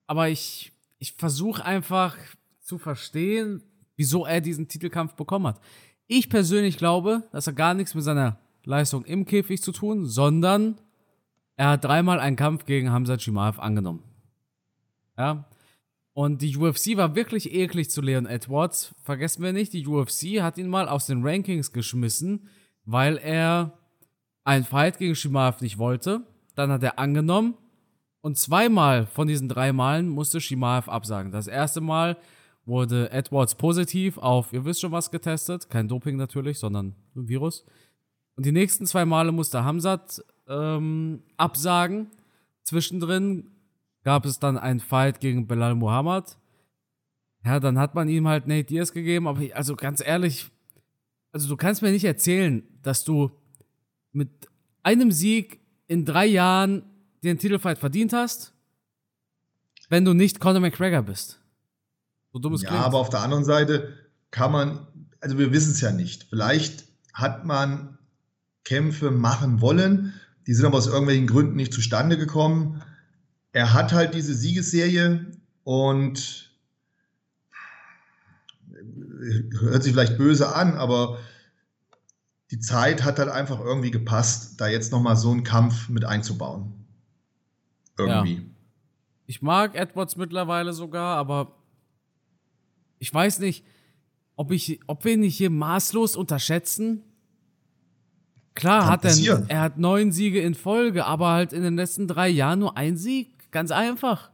aber 0.08 0.30
ich, 0.30 0.71
ich 0.99 1.13
versuche 1.13 1.63
einfach 1.63 2.15
zu 2.62 2.78
verstehen, 2.78 3.63
wieso 3.95 4.25
er 4.25 4.41
diesen 4.41 4.67
Titelkampf 4.67 5.13
bekommen 5.15 5.47
hat. 5.47 5.60
Ich 6.08 6.30
persönlich 6.30 6.78
glaube, 6.78 7.23
dass 7.32 7.47
er 7.47 7.54
gar 7.54 7.73
nichts 7.73 7.95
mit 7.95 8.04
seiner 8.04 8.39
Leistung 8.63 9.06
im 9.06 9.25
Käfig 9.25 9.62
zu 9.62 9.71
tun, 9.71 10.06
sondern 10.06 10.80
er 11.56 11.69
hat 11.69 11.84
dreimal 11.84 12.19
einen 12.19 12.36
Kampf 12.36 12.65
gegen 12.65 12.91
Hamza 12.91 13.17
Chimaev 13.17 13.60
angenommen. 13.60 14.04
Ja. 15.17 15.45
Und 16.13 16.41
die 16.41 16.56
UFC 16.56 16.95
war 16.95 17.15
wirklich 17.15 17.54
eklig 17.54 17.89
zu 17.89 18.01
Leon 18.01 18.25
Edwards. 18.25 18.95
Vergessen 19.01 19.43
wir 19.43 19.54
nicht, 19.54 19.73
die 19.73 19.86
UFC 19.86 20.41
hat 20.41 20.58
ihn 20.58 20.69
mal 20.69 20.88
aus 20.88 21.08
den 21.08 21.25
Rankings 21.25 21.73
geschmissen, 21.73 22.47
weil 22.86 23.17
er 23.17 23.78
einen 24.45 24.63
Fight 24.63 24.97
gegen 24.97 25.15
Shimaev 25.15 25.60
nicht 25.62 25.77
wollte. 25.77 26.21
Dann 26.55 26.71
hat 26.71 26.84
er 26.84 26.97
angenommen 26.97 27.55
und 28.25 28.39
zweimal 28.39 29.05
von 29.05 29.27
diesen 29.27 29.49
drei 29.49 29.71
Malen 29.71 30.10
musste 30.10 30.41
Shimaev 30.41 30.89
absagen. 30.89 31.31
Das 31.31 31.45
erste 31.45 31.79
Mal 31.79 32.17
wurde 32.65 33.12
Edwards 33.12 33.53
positiv 33.53 34.17
auf, 34.17 34.51
ihr 34.51 34.65
wisst 34.65 34.81
schon 34.81 34.91
was, 34.91 35.12
getestet. 35.12 35.69
Kein 35.69 35.88
Doping 35.88 36.17
natürlich, 36.17 36.58
sondern 36.58 36.95
ein 37.15 37.27
Virus. 37.27 37.65
Und 38.36 38.47
die 38.47 38.51
nächsten 38.51 38.88
zwei 38.88 39.05
Male 39.05 39.31
musste 39.31 39.63
Hamzat 39.63 40.23
ähm, 40.47 41.21
absagen. 41.38 42.08
Zwischendrin 42.63 43.51
gab 44.03 44.25
es 44.25 44.39
dann 44.39 44.58
einen 44.58 44.79
Fight 44.79 45.19
gegen 45.19 45.45
Belal 45.45 45.75
Muhammad. 45.75 46.38
Ja, 47.45 47.60
dann 47.60 47.77
hat 47.77 47.93
man 47.93 48.10
ihm 48.10 48.27
halt 48.27 48.47
Nate 48.47 48.63
Diaz 48.63 48.91
gegeben, 48.91 49.27
aber 49.27 49.41
also 49.53 49.75
ganz 49.75 50.01
ehrlich, 50.03 50.49
also 51.31 51.47
du 51.47 51.55
kannst 51.58 51.84
mir 51.84 51.91
nicht 51.91 52.05
erzählen, 52.05 52.63
dass 52.81 53.03
du 53.03 53.29
mit 54.15 54.30
einem 54.82 55.12
Sieg 55.12 55.60
in 55.88 56.06
drei 56.06 56.25
Jahren 56.25 56.84
den 57.23 57.38
Titelfight 57.38 57.78
verdient 57.78 58.13
hast, 58.13 58.54
wenn 59.89 60.06
du 60.06 60.13
nicht 60.13 60.39
Conor 60.39 60.62
McGregor 60.62 61.04
bist. 61.04 61.39
So 62.32 62.39
dumm 62.39 62.54
es 62.54 62.62
ja, 62.62 62.69
klingt. 62.69 62.84
aber 62.84 62.97
auf 62.97 63.10
der 63.10 63.21
anderen 63.21 63.45
Seite 63.45 63.93
kann 64.32 64.51
man, 64.51 64.88
also 65.19 65.38
wir 65.38 65.51
wissen 65.51 65.71
es 65.71 65.82
ja 65.82 65.91
nicht. 65.91 66.23
Vielleicht 66.30 66.86
hat 67.13 67.45
man 67.45 67.97
Kämpfe 68.63 69.12
machen 69.12 69.62
wollen, 69.62 70.13
die 70.47 70.54
sind 70.54 70.65
aber 70.65 70.78
aus 70.78 70.88
irgendwelchen 70.88 71.28
Gründen 71.28 71.56
nicht 71.56 71.73
zustande 71.73 72.17
gekommen. 72.17 72.82
Er 73.51 73.73
hat 73.73 73.93
halt 73.93 74.13
diese 74.13 74.34
Siegesserie 74.34 75.25
und 75.63 76.51
hört 79.60 79.84
sich 79.84 79.93
vielleicht 79.93 80.17
böse 80.17 80.54
an, 80.54 80.75
aber 80.75 81.19
die 82.56 82.62
Zeit 82.62 83.04
hat 83.04 83.20
halt 83.20 83.28
einfach 83.28 83.60
irgendwie 83.60 83.91
gepasst, 83.91 84.62
da 84.62 84.68
jetzt 84.68 84.94
nochmal 84.94 85.18
so 85.18 85.30
einen 85.30 85.44
Kampf 85.44 85.89
mit 85.89 86.06
einzubauen. 86.06 86.86
Irgendwie. 87.98 88.36
Ja. 88.36 88.41
Ich 89.26 89.41
mag 89.41 89.76
Edwards 89.76 90.15
mittlerweile 90.15 90.72
sogar, 90.72 91.18
aber 91.18 91.58
ich 92.98 93.13
weiß 93.13 93.39
nicht, 93.39 93.65
ob, 94.38 94.52
ich, 94.52 94.80
ob 94.88 95.04
wir 95.04 95.13
ihn 95.13 95.20
nicht 95.20 95.36
hier 95.36 95.50
maßlos 95.50 96.15
unterschätzen. 96.15 97.04
Klar 98.54 98.88
hat 98.88 99.04
er, 99.04 99.50
er 99.50 99.60
hat 99.60 99.78
neun 99.78 100.13
Siege 100.13 100.39
in 100.39 100.56
Folge, 100.56 101.06
aber 101.06 101.32
halt 101.32 101.52
in 101.52 101.62
den 101.62 101.76
letzten 101.76 102.08
drei 102.08 102.30
Jahren 102.30 102.60
nur 102.60 102.78
ein 102.78 102.96
Sieg. 102.96 103.52
Ganz 103.52 103.72
einfach. 103.72 104.32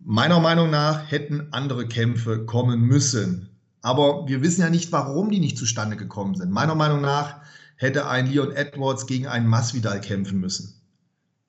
Meiner 0.00 0.38
Meinung 0.38 0.68
nach 0.68 1.10
hätten 1.10 1.48
andere 1.50 1.88
Kämpfe 1.88 2.44
kommen 2.44 2.82
müssen. 2.82 3.51
Aber 3.82 4.26
wir 4.26 4.42
wissen 4.42 4.62
ja 4.62 4.70
nicht, 4.70 4.92
warum 4.92 5.30
die 5.30 5.40
nicht 5.40 5.58
zustande 5.58 5.96
gekommen 5.96 6.34
sind. 6.34 6.50
Meiner 6.50 6.74
Meinung 6.74 7.00
nach 7.00 7.40
hätte 7.76 8.08
ein 8.08 8.26
Leon 8.26 8.52
Edwards 8.52 9.06
gegen 9.06 9.26
einen 9.26 9.46
Masvidal 9.46 10.00
kämpfen 10.00 10.40
müssen 10.40 10.82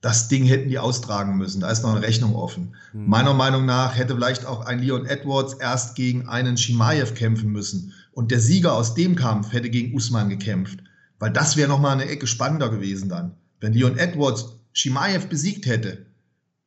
das 0.04 0.28
Ding 0.28 0.44
hätten 0.44 0.68
die 0.68 0.80
austragen 0.80 1.38
müssen. 1.38 1.62
Da 1.62 1.72
ist 1.72 1.82
noch 1.82 1.96
eine 1.96 2.06
Rechnung 2.06 2.36
offen. 2.36 2.76
Mhm. 2.92 3.08
Meiner 3.08 3.34
Meinung 3.34 3.66
nach 3.66 3.98
hätte 3.98 4.16
vielleicht 4.16 4.46
auch 4.46 4.66
ein 4.66 4.80
Leon 4.80 5.06
Edwards 5.06 5.54
erst 5.54 5.96
gegen 5.96 6.28
einen 6.28 6.58
Shimaev 6.58 7.14
kämpfen 7.16 7.50
müssen. 7.54 7.94
Und 8.12 8.30
der 8.30 8.42
Sieger 8.42 8.74
aus 8.74 8.96
dem 8.96 9.16
Kampf 9.16 9.54
hätte 9.54 9.70
gegen 9.70 9.96
Usman 9.96 10.28
gekämpft. 10.28 10.80
Weil 11.20 11.32
das 11.32 11.56
wäre 11.56 11.70
nochmal 11.70 11.94
eine 11.94 12.10
Ecke 12.10 12.28
spannender 12.28 12.68
gewesen 12.70 13.08
dann. 13.08 13.32
Wenn 13.62 13.72
Leon 13.72 13.98
Edwards 13.98 14.58
Shimaev 14.74 15.28
besiegt 15.28 15.66
hätte 15.68 16.06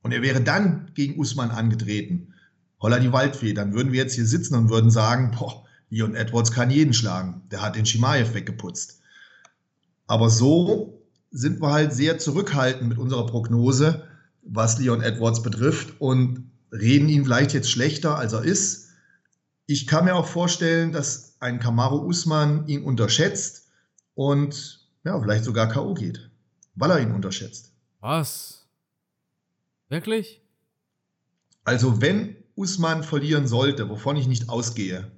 und 0.01 0.13
er 0.13 0.23
wäre 0.23 0.41
dann 0.41 0.91
gegen 0.95 1.21
Usman 1.21 1.51
angetreten, 1.51 2.33
holla 2.81 2.99
die 2.99 3.12
Waldfee, 3.12 3.55
dann 3.55 3.75
würden 3.75 3.93
wir 3.93 4.03
jetzt 4.03 4.15
hier 4.15 4.27
sitzen 4.27 4.55
und 4.55 4.71
würden 4.71 4.91
sagen, 4.91 5.33
boah, 5.37 5.65
Leon 5.91 6.15
Edwards 6.15 6.53
kann 6.53 6.71
jeden 6.71 6.93
schlagen. 6.93 7.43
Der 7.51 7.62
hat 7.62 7.77
den 7.77 7.87
Shimaev 7.87 8.35
weggeputzt. 8.35 9.01
Aber 10.07 10.31
so 10.31 11.03
sind 11.31 11.61
wir 11.61 11.73
halt 11.73 11.93
sehr 11.93 12.19
zurückhaltend 12.19 12.89
mit 12.89 12.99
unserer 12.99 13.27
Prognose, 13.27 14.07
was 14.43 14.79
Leon 14.79 15.03
Edwards 15.03 15.43
betrifft 15.43 16.01
und 16.01 16.51
reden 16.73 17.09
ihn 17.09 17.25
vielleicht 17.25 17.53
jetzt 17.53 17.71
schlechter, 17.71 18.17
als 18.17 18.33
er 18.33 18.43
ist. 18.43 18.91
Ich 19.67 19.87
kann 19.87 20.05
mir 20.05 20.15
auch 20.15 20.27
vorstellen, 20.27 20.93
dass 20.93 21.37
ein 21.41 21.59
Kamaru 21.59 22.07
Usman 22.07 22.67
ihn 22.69 22.85
unterschätzt 22.85 23.69
und 24.15 24.89
ja, 25.05 25.21
vielleicht 25.21 25.45
sogar 25.45 25.69
K.O. 25.69 25.95
geht, 25.95 26.31
weil 26.75 26.91
er 26.91 27.01
ihn 27.01 27.12
unterschätzt. 27.12 27.73
Was? 28.01 28.67
Wirklich? 29.89 30.41
Also, 31.65 32.01
wenn 32.01 32.37
Usman 32.57 33.03
verlieren 33.03 33.47
sollte, 33.47 33.88
wovon 33.88 34.16
ich 34.16 34.27
nicht 34.27 34.49
ausgehe, 34.49 35.11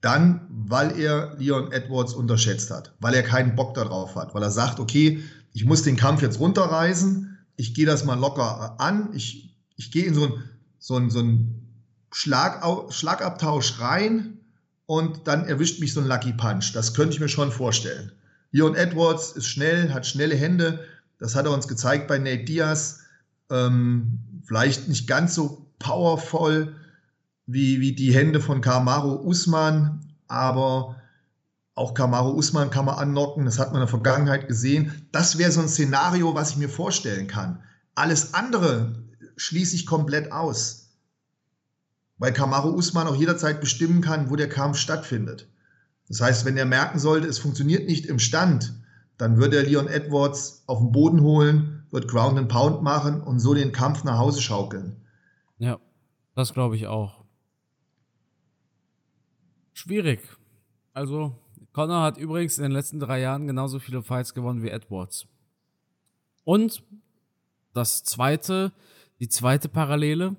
dann, 0.00 0.46
weil 0.50 0.98
er 0.98 1.36
Leon 1.38 1.70
Edwards 1.70 2.12
unterschätzt 2.12 2.70
hat, 2.70 2.92
weil 2.98 3.14
er 3.14 3.22
keinen 3.22 3.54
Bock 3.54 3.74
darauf 3.74 4.16
hat, 4.16 4.34
weil 4.34 4.42
er 4.42 4.50
sagt, 4.50 4.80
okay, 4.80 5.22
ich 5.52 5.64
muss 5.64 5.82
den 5.82 5.96
Kampf 5.96 6.22
jetzt 6.22 6.40
runterreißen, 6.40 7.38
ich 7.56 7.74
gehe 7.74 7.86
das 7.86 8.04
mal 8.04 8.18
locker 8.18 8.80
an, 8.80 9.10
ich, 9.14 9.56
ich 9.76 9.92
gehe 9.92 10.06
in 10.06 10.14
so 10.14 10.24
einen 10.24 10.42
so 10.78 11.08
so 11.08 11.20
ein 11.20 11.62
Schlag, 12.12 12.62
Schlagabtausch 12.92 13.80
rein 13.80 14.38
und 14.86 15.28
dann 15.28 15.46
erwischt 15.46 15.80
mich 15.80 15.94
so 15.94 16.00
ein 16.00 16.08
Lucky 16.08 16.32
Punch. 16.32 16.72
Das 16.74 16.92
könnte 16.92 17.14
ich 17.14 17.20
mir 17.20 17.28
schon 17.28 17.52
vorstellen. 17.52 18.12
Leon 18.50 18.74
Edwards 18.74 19.32
ist 19.32 19.46
schnell, 19.46 19.92
hat 19.94 20.06
schnelle 20.06 20.34
Hände, 20.34 20.84
das 21.18 21.34
hat 21.36 21.46
er 21.46 21.52
uns 21.52 21.68
gezeigt 21.68 22.08
bei 22.08 22.18
Nate 22.18 22.44
Diaz. 22.44 23.00
Ähm, 23.48 24.42
vielleicht 24.44 24.88
nicht 24.88 25.06
ganz 25.06 25.34
so 25.34 25.61
powerful 25.82 26.74
wie, 27.46 27.80
wie 27.80 27.94
die 27.94 28.14
Hände 28.14 28.40
von 28.40 28.60
Kamaru 28.60 29.16
Usman, 29.26 30.00
aber 30.28 30.96
auch 31.74 31.94
Kamaru 31.94 32.30
Usman 32.30 32.70
kann 32.70 32.84
man 32.84 32.96
annocken, 32.96 33.44
das 33.44 33.58
hat 33.58 33.68
man 33.68 33.76
in 33.76 33.86
der 33.86 33.88
Vergangenheit 33.88 34.48
gesehen. 34.48 35.06
Das 35.10 35.38
wäre 35.38 35.50
so 35.50 35.60
ein 35.60 35.68
Szenario, 35.68 36.34
was 36.34 36.50
ich 36.50 36.56
mir 36.56 36.68
vorstellen 36.68 37.26
kann. 37.26 37.62
Alles 37.94 38.34
andere 38.34 38.94
schließe 39.36 39.74
ich 39.74 39.86
komplett 39.86 40.32
aus, 40.32 40.90
weil 42.18 42.32
Kamaru 42.32 42.70
Usman 42.70 43.08
auch 43.08 43.16
jederzeit 43.16 43.60
bestimmen 43.60 44.00
kann, 44.00 44.30
wo 44.30 44.36
der 44.36 44.48
Kampf 44.48 44.78
stattfindet. 44.78 45.48
Das 46.08 46.20
heißt, 46.20 46.44
wenn 46.44 46.56
er 46.56 46.66
merken 46.66 46.98
sollte, 46.98 47.26
es 47.26 47.38
funktioniert 47.38 47.86
nicht 47.86 48.06
im 48.06 48.18
Stand, 48.18 48.74
dann 49.18 49.38
würde 49.38 49.56
er 49.56 49.62
Leon 49.64 49.88
Edwards 49.88 50.62
auf 50.66 50.78
den 50.78 50.92
Boden 50.92 51.22
holen, 51.22 51.84
wird 51.90 52.08
Ground 52.08 52.38
and 52.38 52.48
Pound 52.48 52.82
machen 52.82 53.20
und 53.22 53.40
so 53.40 53.54
den 53.54 53.72
Kampf 53.72 54.04
nach 54.04 54.18
Hause 54.18 54.40
schaukeln. 54.42 55.01
Ja, 55.62 55.78
das 56.34 56.52
glaube 56.54 56.74
ich 56.74 56.88
auch. 56.88 57.22
Schwierig. 59.74 60.20
Also, 60.92 61.36
Connor 61.72 62.02
hat 62.02 62.18
übrigens 62.18 62.58
in 62.58 62.64
den 62.64 62.72
letzten 62.72 62.98
drei 62.98 63.20
Jahren 63.20 63.46
genauso 63.46 63.78
viele 63.78 64.02
Fights 64.02 64.34
gewonnen 64.34 64.64
wie 64.64 64.70
Edwards. 64.70 65.28
Und 66.42 66.82
das 67.74 68.02
zweite, 68.02 68.72
die 69.20 69.28
zweite 69.28 69.68
Parallele, 69.68 70.34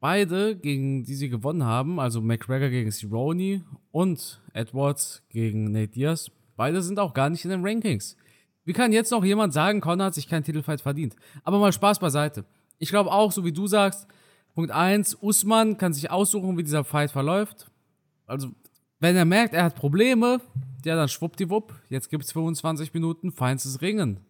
beide, 0.00 0.56
gegen 0.56 1.04
die 1.04 1.16
sie 1.16 1.28
gewonnen 1.28 1.64
haben, 1.64 2.00
also 2.00 2.22
McGregor 2.22 2.70
gegen 2.70 2.90
Cerrone 2.92 3.62
und 3.90 4.40
Edwards 4.54 5.22
gegen 5.28 5.70
Nate 5.70 5.88
Diaz, 5.88 6.30
beide 6.56 6.80
sind 6.80 6.98
auch 6.98 7.12
gar 7.12 7.28
nicht 7.28 7.44
in 7.44 7.50
den 7.50 7.66
Rankings. 7.66 8.16
Wie 8.64 8.72
kann 8.72 8.90
jetzt 8.94 9.10
noch 9.10 9.22
jemand 9.22 9.52
sagen, 9.52 9.82
Connor 9.82 10.06
hat 10.06 10.14
sich 10.14 10.28
keinen 10.28 10.44
Titelfight 10.44 10.80
verdient? 10.80 11.14
Aber 11.42 11.58
mal 11.58 11.74
Spaß 11.74 11.98
beiseite. 11.98 12.46
Ich 12.78 12.88
glaube 12.88 13.12
auch, 13.12 13.32
so 13.32 13.44
wie 13.44 13.52
du 13.52 13.66
sagst, 13.66 14.06
Punkt 14.54 14.70
1, 14.70 15.18
Usman 15.20 15.78
kann 15.78 15.92
sich 15.92 16.10
aussuchen, 16.10 16.56
wie 16.56 16.62
dieser 16.62 16.84
Fight 16.84 17.10
verläuft. 17.10 17.70
Also, 18.26 18.50
wenn 19.00 19.16
er 19.16 19.24
merkt, 19.24 19.54
er 19.54 19.64
hat 19.64 19.74
Probleme, 19.74 20.40
ja, 20.84 20.96
dann 20.96 21.08
schwuppdiwupp, 21.08 21.74
jetzt 21.88 22.08
gibt 22.08 22.24
es 22.24 22.32
25 22.32 22.94
Minuten 22.94 23.32
feinstes 23.32 23.82
Ringen. 23.82 24.20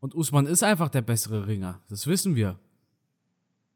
Und 0.00 0.14
Usman 0.14 0.46
ist 0.46 0.62
einfach 0.62 0.88
der 0.88 1.02
bessere 1.02 1.46
Ringer, 1.46 1.80
das 1.88 2.06
wissen 2.06 2.34
wir. 2.34 2.58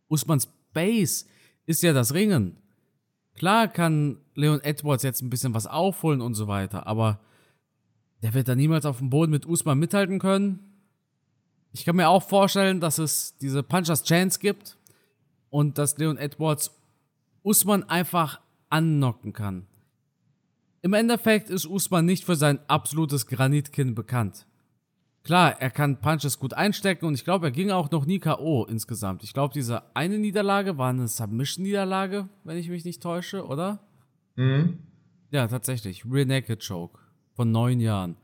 Usmans 0.08 0.48
Base 0.72 1.24
ist 1.66 1.82
ja 1.82 1.92
das 1.92 2.14
Ringen. 2.14 2.56
Klar 3.34 3.68
kann 3.68 4.18
Leon 4.34 4.60
Edwards 4.60 5.02
jetzt 5.02 5.22
ein 5.22 5.30
bisschen 5.30 5.54
was 5.54 5.66
aufholen 5.66 6.20
und 6.20 6.34
so 6.34 6.48
weiter, 6.48 6.86
aber 6.86 7.20
der 8.22 8.34
wird 8.34 8.48
da 8.48 8.54
niemals 8.54 8.84
auf 8.84 8.98
dem 8.98 9.08
Boden 9.08 9.30
mit 9.30 9.46
Usman 9.46 9.78
mithalten 9.78 10.18
können. 10.18 10.69
Ich 11.72 11.84
kann 11.84 11.96
mir 11.96 12.08
auch 12.08 12.22
vorstellen, 12.22 12.80
dass 12.80 12.98
es 12.98 13.36
diese 13.38 13.62
Punchers 13.62 14.02
Chance 14.02 14.40
gibt 14.40 14.76
und 15.50 15.78
dass 15.78 15.98
Leon 15.98 16.16
Edwards 16.16 16.72
Usman 17.42 17.84
einfach 17.84 18.40
annocken 18.68 19.32
kann. 19.32 19.66
Im 20.82 20.94
Endeffekt 20.94 21.50
ist 21.50 21.66
Usman 21.66 22.06
nicht 22.06 22.24
für 22.24 22.36
sein 22.36 22.58
absolutes 22.66 23.26
Granitkinn 23.26 23.94
bekannt. 23.94 24.46
Klar, 25.22 25.60
er 25.60 25.70
kann 25.70 26.00
Punches 26.00 26.38
gut 26.38 26.54
einstecken 26.54 27.04
und 27.04 27.14
ich 27.14 27.24
glaube, 27.24 27.48
er 27.48 27.50
ging 27.50 27.70
auch 27.70 27.90
noch 27.90 28.06
nie 28.06 28.18
K.O. 28.18 28.64
insgesamt. 28.64 29.22
Ich 29.22 29.34
glaube, 29.34 29.52
diese 29.52 29.94
eine 29.94 30.18
Niederlage 30.18 30.78
war 30.78 30.88
eine 30.88 31.08
Submission-Niederlage, 31.08 32.28
wenn 32.44 32.56
ich 32.56 32.70
mich 32.70 32.86
nicht 32.86 33.02
täusche, 33.02 33.46
oder? 33.46 33.80
Mhm. 34.36 34.78
Ja, 35.30 35.46
tatsächlich. 35.46 36.04
Rear 36.10 36.24
Naked 36.24 36.66
Choke 36.66 36.98
von 37.34 37.52
neun 37.52 37.80
Jahren. 37.80 38.16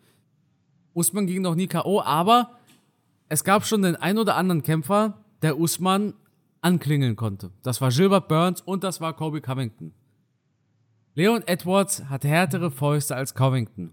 Usman 0.94 1.26
ging 1.26 1.42
noch 1.42 1.54
nie 1.54 1.66
K.O., 1.66 2.00
aber 2.00 2.52
es 3.28 3.44
gab 3.44 3.66
schon 3.66 3.82
den 3.82 3.96
ein 3.96 4.18
oder 4.18 4.36
anderen 4.36 4.62
Kämpfer, 4.62 5.24
der 5.42 5.58
Usman 5.58 6.14
anklingeln 6.60 7.16
konnte. 7.16 7.50
Das 7.62 7.80
war 7.80 7.90
Gilbert 7.90 8.28
Burns 8.28 8.60
und 8.60 8.84
das 8.84 9.00
war 9.00 9.14
Kobe 9.14 9.40
Covington. 9.40 9.92
Leon 11.14 11.42
Edwards 11.46 12.04
hat 12.04 12.24
härtere 12.24 12.70
Fäuste 12.70 13.16
als 13.16 13.34
Covington 13.34 13.92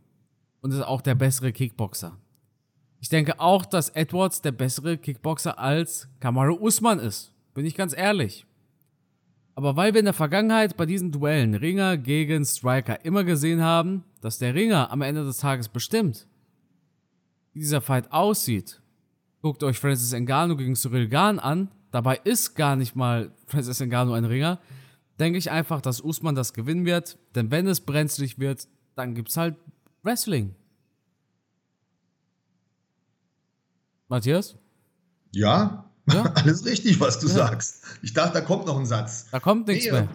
und 0.62 0.72
ist 0.72 0.82
auch 0.82 1.02
der 1.02 1.16
bessere 1.16 1.52
Kickboxer. 1.52 2.18
Ich 3.00 3.10
denke 3.10 3.40
auch, 3.40 3.66
dass 3.66 3.90
Edwards 3.90 4.42
der 4.42 4.52
bessere 4.52 4.98
Kickboxer 4.98 5.58
als 5.60 6.08
Kamaru 6.20 6.56
Usman 6.56 7.00
ist. 7.00 7.34
Bin 7.54 7.66
ich 7.66 7.76
ganz 7.76 7.96
ehrlich. 7.96 8.46
Aber 9.56 9.76
weil 9.76 9.94
wir 9.94 10.00
in 10.00 10.06
der 10.06 10.14
Vergangenheit 10.14 10.78
bei 10.78 10.86
diesen 10.86 11.12
Duellen 11.12 11.54
Ringer 11.54 11.98
gegen 11.98 12.46
Striker 12.46 13.04
immer 13.06 13.24
gesehen 13.24 13.62
haben, 13.62 14.04
dass 14.22 14.40
der 14.40 14.56
Ringer 14.56 14.92
am 14.92 15.02
Ende 15.02 15.24
des 15.24 15.38
Tages 15.38 15.70
bestimmt, 15.70 16.28
wie 17.52 17.60
dieser 17.60 17.82
Fight 17.82 18.12
aussieht, 18.12 18.82
guckt 19.44 19.62
euch 19.62 19.78
Francis 19.78 20.14
Ngannou 20.14 20.56
gegen 20.56 20.74
Cyril 20.74 21.10
Gahn 21.10 21.38
an, 21.38 21.70
dabei 21.92 22.20
ist 22.24 22.56
gar 22.56 22.78
nicht 22.78 22.96
mal 22.96 23.32
Francis 23.46 23.80
Ngannou 23.82 24.14
ein 24.14 24.24
Ringer, 24.24 24.60
denke 25.20 25.38
ich 25.38 25.52
einfach, 25.52 25.82
dass 25.82 26.00
Usman 26.00 26.34
das 26.34 26.54
gewinnen 26.54 26.86
wird. 26.86 27.18
Denn 27.36 27.52
wenn 27.52 27.68
es 27.68 27.82
brenzlig 27.82 28.40
wird, 28.40 28.68
dann 28.96 29.14
gibt 29.14 29.30
es 29.30 29.38
halt 29.38 29.58
Wrestling. 30.02 30.56
Matthias? 34.08 34.56
Ja, 35.32 35.92
ja? 36.10 36.24
alles 36.36 36.66
richtig, 36.66 37.02
was 37.02 37.20
du 37.20 37.28
ja. 37.28 37.34
sagst. 37.34 37.84
Ich 38.02 38.14
dachte, 38.14 38.36
da 38.36 38.42
kommt 38.42 38.66
noch 38.66 38.80
ein 38.80 38.86
Satz. 38.86 39.28
Da 39.30 39.42
kommt 39.42 39.68
nichts 39.68 39.86
nee, 39.86 39.92
mehr. 39.92 40.08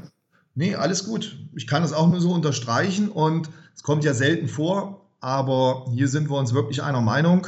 Nee, 0.55 0.75
alles 0.75 1.05
gut. 1.05 1.39
Ich 1.55 1.67
kann 1.67 1.83
es 1.83 1.93
auch 1.93 2.09
nur 2.09 2.23
so 2.23 2.33
unterstreichen 2.33 3.11
und 3.11 3.51
es 3.75 3.83
kommt 3.83 4.05
ja 4.05 4.15
selten 4.15 4.49
vor, 4.49 5.07
aber 5.21 5.87
hier 5.93 6.09
sind 6.09 6.31
wir 6.31 6.39
uns 6.39 6.55
wirklich 6.55 6.83
einer 6.83 7.03
Meinung. 7.03 7.47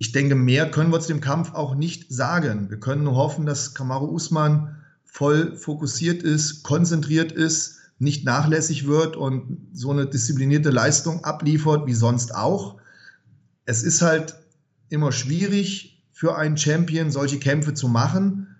Ich 0.00 0.12
denke, 0.12 0.34
mehr 0.34 0.70
können 0.70 0.90
wir 0.90 1.00
zu 1.00 1.08
dem 1.08 1.20
Kampf 1.20 1.52
auch 1.52 1.74
nicht 1.74 2.10
sagen. 2.10 2.70
Wir 2.70 2.80
können 2.80 3.04
nur 3.04 3.16
hoffen, 3.16 3.44
dass 3.44 3.74
Kamaru 3.74 4.06
Usman 4.06 4.76
voll 5.04 5.54
fokussiert 5.56 6.22
ist, 6.22 6.62
konzentriert 6.62 7.32
ist, 7.32 7.76
nicht 7.98 8.24
nachlässig 8.24 8.86
wird 8.86 9.14
und 9.14 9.68
so 9.74 9.90
eine 9.90 10.06
disziplinierte 10.06 10.70
Leistung 10.70 11.22
abliefert 11.22 11.86
wie 11.86 11.92
sonst 11.92 12.34
auch. 12.34 12.78
Es 13.66 13.82
ist 13.82 14.00
halt 14.00 14.36
immer 14.88 15.12
schwierig 15.12 16.02
für 16.12 16.34
einen 16.34 16.56
Champion 16.56 17.10
solche 17.10 17.38
Kämpfe 17.38 17.74
zu 17.74 17.86
machen, 17.86 18.56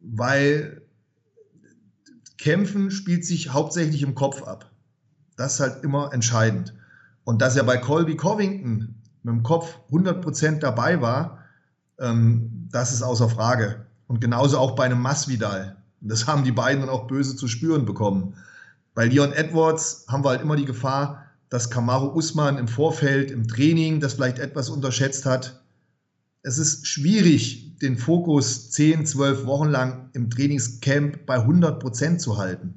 weil 0.00 0.82
Kämpfen 2.36 2.90
spielt 2.90 3.24
sich 3.24 3.54
hauptsächlich 3.54 4.02
im 4.02 4.14
Kopf 4.14 4.42
ab. 4.42 4.70
Das 5.38 5.54
ist 5.54 5.60
halt 5.60 5.82
immer 5.82 6.12
entscheidend. 6.12 6.74
Und 7.24 7.40
dass 7.40 7.56
er 7.56 7.64
bei 7.64 7.78
Colby 7.78 8.16
Covington 8.16 8.97
mit 9.22 9.34
dem 9.34 9.42
Kopf 9.42 9.78
100% 9.90 10.60
dabei 10.60 11.00
war, 11.00 11.38
ähm, 11.98 12.68
das 12.70 12.92
ist 12.92 13.02
außer 13.02 13.28
Frage. 13.28 13.86
Und 14.06 14.20
genauso 14.20 14.58
auch 14.58 14.74
bei 14.74 14.84
einem 14.84 15.00
Masvidal. 15.00 15.76
Und 16.00 16.10
das 16.10 16.26
haben 16.26 16.44
die 16.44 16.52
beiden 16.52 16.80
dann 16.80 16.90
auch 16.90 17.06
böse 17.06 17.36
zu 17.36 17.48
spüren 17.48 17.84
bekommen. 17.84 18.34
Bei 18.94 19.06
Leon 19.06 19.32
Edwards 19.32 20.06
haben 20.08 20.24
wir 20.24 20.30
halt 20.30 20.42
immer 20.42 20.56
die 20.56 20.64
Gefahr, 20.64 21.24
dass 21.50 21.70
Kamaru 21.70 22.16
Usman 22.16 22.58
im 22.58 22.68
Vorfeld, 22.68 23.30
im 23.30 23.48
Training 23.48 24.00
das 24.00 24.14
vielleicht 24.14 24.38
etwas 24.38 24.68
unterschätzt 24.68 25.24
hat. 25.24 25.62
Es 26.42 26.58
ist 26.58 26.86
schwierig, 26.86 27.78
den 27.78 27.96
Fokus 27.96 28.70
10, 28.70 29.06
12 29.06 29.46
Wochen 29.46 29.68
lang 29.68 30.10
im 30.12 30.30
Trainingscamp 30.30 31.26
bei 31.26 31.36
100 31.36 31.80
Prozent 31.80 32.20
zu 32.20 32.38
halten. 32.38 32.74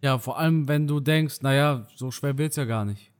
Ja, 0.00 0.18
vor 0.18 0.38
allem, 0.38 0.66
wenn 0.66 0.86
du 0.88 0.98
denkst, 0.98 1.42
naja, 1.42 1.86
so 1.94 2.10
schwer 2.10 2.36
wird 2.36 2.50
es 2.50 2.56
ja 2.56 2.64
gar 2.64 2.84
nicht. 2.84 3.11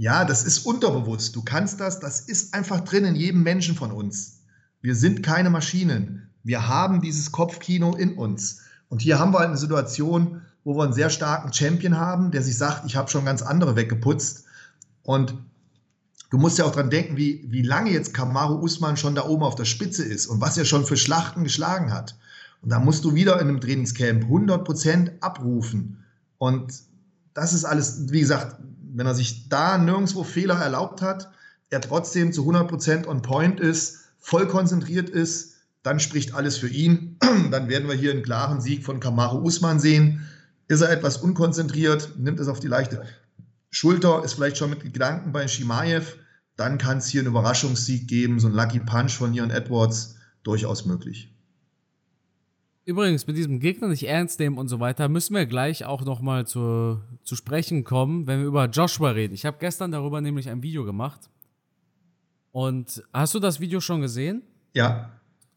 Ja, 0.00 0.24
das 0.24 0.44
ist 0.44 0.64
unterbewusst. 0.64 1.34
Du 1.34 1.42
kannst 1.42 1.80
das, 1.80 1.98
das 1.98 2.20
ist 2.20 2.54
einfach 2.54 2.82
drin 2.82 3.04
in 3.04 3.16
jedem 3.16 3.42
Menschen 3.42 3.74
von 3.74 3.90
uns. 3.90 4.42
Wir 4.80 4.94
sind 4.94 5.24
keine 5.24 5.50
Maschinen. 5.50 6.30
Wir 6.44 6.68
haben 6.68 7.00
dieses 7.02 7.32
Kopfkino 7.32 7.96
in 7.96 8.16
uns. 8.16 8.60
Und 8.88 9.02
hier 9.02 9.18
haben 9.18 9.32
wir 9.32 9.40
eine 9.40 9.56
Situation, 9.56 10.40
wo 10.62 10.76
wir 10.76 10.84
einen 10.84 10.92
sehr 10.92 11.10
starken 11.10 11.52
Champion 11.52 11.96
haben, 11.96 12.30
der 12.30 12.44
sich 12.44 12.56
sagt, 12.56 12.86
ich 12.86 12.94
habe 12.94 13.10
schon 13.10 13.24
ganz 13.24 13.42
andere 13.42 13.74
weggeputzt. 13.74 14.44
Und 15.02 15.34
du 16.30 16.38
musst 16.38 16.58
ja 16.58 16.64
auch 16.64 16.72
dran 16.72 16.90
denken, 16.90 17.16
wie, 17.16 17.44
wie 17.48 17.62
lange 17.62 17.90
jetzt 17.90 18.14
Kamaru 18.14 18.62
Usman 18.62 18.96
schon 18.96 19.16
da 19.16 19.24
oben 19.24 19.42
auf 19.42 19.56
der 19.56 19.64
Spitze 19.64 20.04
ist 20.04 20.28
und 20.28 20.40
was 20.40 20.56
er 20.56 20.64
schon 20.64 20.86
für 20.86 20.96
Schlachten 20.96 21.42
geschlagen 21.42 21.92
hat. 21.92 22.16
Und 22.62 22.70
da 22.70 22.78
musst 22.78 23.04
du 23.04 23.16
wieder 23.16 23.40
in 23.40 23.48
einem 23.48 23.60
Trainingscamp 23.60 24.26
100% 24.26 25.22
abrufen. 25.22 26.04
Und 26.38 26.72
das 27.34 27.52
ist 27.52 27.64
alles, 27.64 28.12
wie 28.12 28.20
gesagt, 28.20 28.58
wenn 28.94 29.06
er 29.06 29.14
sich 29.14 29.48
da 29.48 29.78
nirgendwo 29.78 30.24
Fehler 30.24 30.56
erlaubt 30.56 31.02
hat, 31.02 31.30
er 31.70 31.80
trotzdem 31.80 32.32
zu 32.32 32.48
100% 32.48 33.06
on 33.06 33.22
point 33.22 33.60
ist, 33.60 34.10
voll 34.18 34.46
konzentriert 34.46 35.08
ist, 35.08 35.56
dann 35.82 36.00
spricht 36.00 36.34
alles 36.34 36.56
für 36.56 36.68
ihn. 36.68 37.16
Dann 37.50 37.68
werden 37.68 37.88
wir 37.88 37.94
hier 37.94 38.10
einen 38.10 38.22
klaren 38.22 38.60
Sieg 38.60 38.84
von 38.84 39.00
Kamaru 39.00 39.38
Usman 39.38 39.80
sehen. 39.80 40.26
Ist 40.66 40.82
er 40.82 40.90
etwas 40.90 41.16
unkonzentriert, 41.16 42.18
nimmt 42.18 42.40
es 42.40 42.48
auf 42.48 42.60
die 42.60 42.68
leichte 42.68 43.02
Schulter, 43.70 44.24
ist 44.24 44.34
vielleicht 44.34 44.58
schon 44.58 44.70
mit 44.70 44.80
Gedanken 44.82 45.32
bei 45.32 45.46
Shimaev, 45.46 46.16
dann 46.56 46.78
kann 46.78 46.98
es 46.98 47.06
hier 47.06 47.20
einen 47.20 47.28
Überraschungssieg 47.28 48.08
geben, 48.08 48.40
so 48.40 48.48
ein 48.48 48.54
Lucky 48.54 48.80
Punch 48.80 49.12
von 49.12 49.32
Leon 49.32 49.50
Edwards, 49.50 50.16
durchaus 50.42 50.84
möglich. 50.84 51.32
Übrigens, 52.88 53.26
mit 53.26 53.36
diesem 53.36 53.60
Gegner 53.60 53.88
nicht 53.88 54.08
ernst 54.08 54.40
nehmen 54.40 54.56
und 54.56 54.68
so 54.68 54.80
weiter, 54.80 55.10
müssen 55.10 55.34
wir 55.34 55.44
gleich 55.44 55.84
auch 55.84 56.06
nochmal 56.06 56.46
zu, 56.46 57.02
zu 57.22 57.36
sprechen 57.36 57.84
kommen, 57.84 58.26
wenn 58.26 58.40
wir 58.40 58.46
über 58.46 58.64
Joshua 58.64 59.10
reden. 59.10 59.34
Ich 59.34 59.44
habe 59.44 59.58
gestern 59.60 59.92
darüber 59.92 60.22
nämlich 60.22 60.48
ein 60.48 60.62
Video 60.62 60.86
gemacht. 60.86 61.28
Und 62.50 63.02
hast 63.12 63.34
du 63.34 63.40
das 63.40 63.60
Video 63.60 63.80
schon 63.80 64.00
gesehen? 64.00 64.40
Ja. 64.72 65.10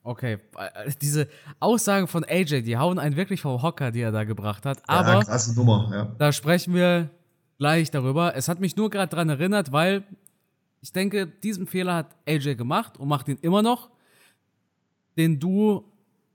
Okay, 0.04 0.40
diese 1.02 1.30
Aussagen 1.62 2.08
von 2.08 2.26
AJ, 2.26 2.64
die 2.64 2.76
hauen 2.76 3.00
einen 3.00 3.16
wirklich 3.16 3.40
vom 3.40 3.62
Hocker, 3.62 3.92
die 3.92 4.02
er 4.02 4.12
da 4.12 4.26
gebracht 4.26 4.66
hat. 4.66 4.82
Aber 4.90 5.14
ja, 5.14 5.24
krasse 5.24 5.56
Nummer, 5.56 5.90
ja. 5.90 6.16
da 6.18 6.34
sprechen 6.34 6.74
wir 6.74 7.12
gleich 7.58 7.92
darüber. 7.92 8.36
Es 8.36 8.50
hat 8.50 8.60
mich 8.60 8.76
nur 8.76 8.90
gerade 8.90 9.10
daran 9.10 9.30
erinnert, 9.30 9.72
weil 9.72 10.04
ich 10.82 10.92
denke, 10.92 11.28
diesen 11.28 11.66
Fehler 11.66 11.96
hat 11.96 12.14
AJ 12.28 12.56
gemacht 12.56 12.98
und 12.98 13.08
macht 13.08 13.30
ihn 13.30 13.38
immer 13.42 13.62
noch, 13.62 13.90
den 15.16 15.40
du 15.40 15.86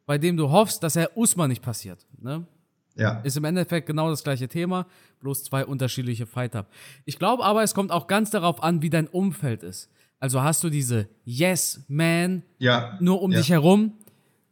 bei 0.07 0.19
dem 0.19 0.37
du 0.37 0.51
hoffst, 0.51 0.83
dass 0.83 0.97
er 0.97 1.17
Usman 1.17 1.51
nicht 1.51 1.63
passiert. 1.63 2.07
Ne? 2.19 2.47
Ja. 2.95 3.21
Ist 3.21 3.37
im 3.37 3.45
Endeffekt 3.45 3.87
genau 3.87 4.09
das 4.09 4.23
gleiche 4.25 4.49
Thema, 4.49 4.87
bloß 5.21 5.45
zwei 5.45 5.67
unterschiedliche 5.67 6.27
Fighter. 6.27 6.67
Ich 7.05 7.19
glaube 7.19 7.45
aber, 7.45 7.63
es 7.63 7.75
kommt 7.75 7.93
auch 7.93 8.07
ganz 8.07 8.31
darauf 8.31 8.63
an, 8.63 8.81
wie 8.81 8.91
dein 8.91 9.07
Umfeld 9.07 9.63
ist. 9.63 9.91
Also 10.19 10.43
hast 10.43 10.65
du 10.65 10.71
diese 10.71 11.09
Yes-Man 11.25 12.43
ja. 12.59 12.97
nur 13.01 13.21
um 13.21 13.33
ja. 13.33 13.39
dich 13.39 13.51
herum, 13.51 13.93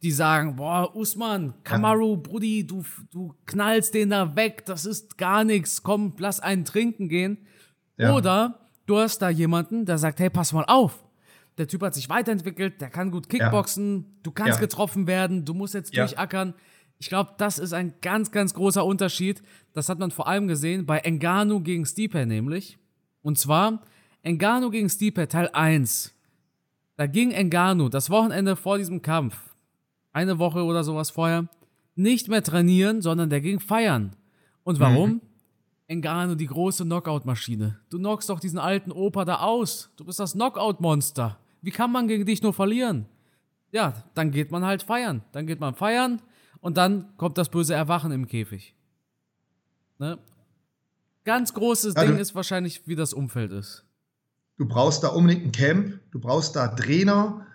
die 0.03 0.11
sagen, 0.11 0.57
boah, 0.57 0.95
Usman, 0.95 1.55
Kamaru, 1.63 2.13
ja. 2.13 2.19
Brudi, 2.21 2.67
du, 2.67 2.83
du 3.11 3.33
knallst 3.45 3.95
den 3.95 4.11
da 4.11 4.35
weg, 4.35 4.63
das 4.65 4.85
ist 4.85 5.17
gar 5.17 5.43
nichts, 5.43 5.81
komm, 5.81 6.13
lass 6.19 6.39
einen 6.39 6.65
trinken 6.65 7.09
gehen. 7.09 7.39
Ja. 7.97 8.13
Oder 8.13 8.59
du 8.85 8.99
hast 8.99 9.19
da 9.19 9.29
jemanden, 9.29 9.85
der 9.85 9.97
sagt, 9.97 10.19
hey, 10.19 10.29
pass 10.29 10.53
mal 10.53 10.65
auf, 10.65 11.03
der 11.57 11.67
Typ 11.67 11.81
hat 11.81 11.93
sich 11.93 12.09
weiterentwickelt, 12.09 12.81
der 12.81 12.89
kann 12.89 13.11
gut 13.11 13.29
Kickboxen, 13.29 13.97
ja. 13.97 14.03
du 14.23 14.31
kannst 14.31 14.59
ja. 14.59 14.59
getroffen 14.59 15.07
werden, 15.07 15.45
du 15.45 15.53
musst 15.53 15.73
jetzt 15.73 15.93
ja. 15.93 16.05
durchackern. 16.05 16.53
Ich 16.97 17.09
glaube, 17.09 17.31
das 17.37 17.59
ist 17.59 17.73
ein 17.73 17.93
ganz, 18.01 18.31
ganz 18.31 18.53
großer 18.53 18.85
Unterschied. 18.85 19.43
Das 19.73 19.89
hat 19.89 19.99
man 19.99 20.11
vor 20.11 20.27
allem 20.27 20.47
gesehen 20.47 20.85
bei 20.85 20.99
Engano 20.99 21.59
gegen 21.59 21.85
Stipe 21.85 22.25
nämlich. 22.25 22.77
Und 23.21 23.37
zwar 23.37 23.81
Engano 24.21 24.69
gegen 24.69 24.89
Stipe 24.89 25.27
Teil 25.27 25.49
1. 25.51 26.13
Da 26.97 27.07
ging 27.07 27.31
Engano 27.31 27.89
das 27.89 28.09
Wochenende 28.09 28.55
vor 28.55 28.77
diesem 28.77 29.01
Kampf, 29.01 29.35
eine 30.13 30.39
Woche 30.39 30.63
oder 30.63 30.83
sowas 30.83 31.09
vorher, 31.09 31.49
nicht 31.95 32.29
mehr 32.29 32.43
trainieren, 32.43 33.01
sondern 33.01 33.29
der 33.29 33.41
ging 33.41 33.59
feiern. 33.59 34.15
Und 34.63 34.79
warum? 34.79 35.09
Mhm. 35.09 35.21
Engano, 35.87 36.35
die 36.35 36.47
große 36.47 36.83
Knockout-Maschine. 36.83 37.79
Du 37.89 37.99
knockst 37.99 38.29
doch 38.29 38.39
diesen 38.39 38.57
alten 38.57 38.91
Opa 38.91 39.23
da 39.23 39.39
aus. 39.39 39.91
Du 39.97 40.05
bist 40.05 40.19
das 40.19 40.33
Knockout-Monster. 40.33 41.37
Wie 41.65 41.71
kann 41.71 41.91
man 41.91 42.07
gegen 42.07 42.27
dich 42.27 42.43
nur 42.43 42.53
verlieren? 42.53 43.07
Ja, 43.71 44.05
dann 44.13 44.29
geht 44.29 44.51
man 44.51 44.63
halt 44.63 44.83
feiern. 44.83 45.23
Dann 45.31 45.47
geht 45.47 45.59
man 45.59 45.73
feiern 45.73 46.21
und 46.61 46.77
dann 46.77 47.17
kommt 47.17 47.39
das 47.39 47.49
böse 47.49 47.73
Erwachen 47.73 48.11
im 48.11 48.27
Käfig. 48.27 48.75
Ne? 49.97 50.19
Ganz 51.23 51.55
großes 51.55 51.95
ja, 51.95 52.05
Ding 52.05 52.17
ist 52.17 52.35
wahrscheinlich, 52.35 52.87
wie 52.87 52.95
das 52.95 53.13
Umfeld 53.13 53.51
ist. 53.51 53.83
Du 54.57 54.67
brauchst 54.67 55.03
da 55.03 55.07
unbedingt 55.07 55.43
ein 55.43 55.51
Camp, 55.53 55.99
du 56.11 56.19
brauchst 56.19 56.55
da 56.55 56.67
Trainer, 56.67 57.47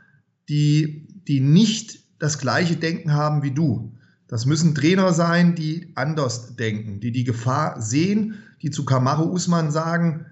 die, 0.49 1.07
die 1.29 1.39
nicht 1.39 2.01
das 2.19 2.41
gleiche 2.41 2.75
Denken 2.75 3.13
haben 3.13 3.45
wie 3.45 3.53
du. 3.53 3.97
Das 4.27 4.45
müssen 4.45 4.75
Trainer 4.75 5.13
sein, 5.13 5.55
die 5.55 5.93
anders 5.95 6.57
denken, 6.57 6.99
die 6.99 7.13
die 7.13 7.25
Gefahr 7.25 7.81
sehen, 7.81 8.43
die 8.61 8.71
zu 8.71 8.85
Kamaru 8.85 9.31
Usman 9.31 9.71
sagen, 9.71 10.27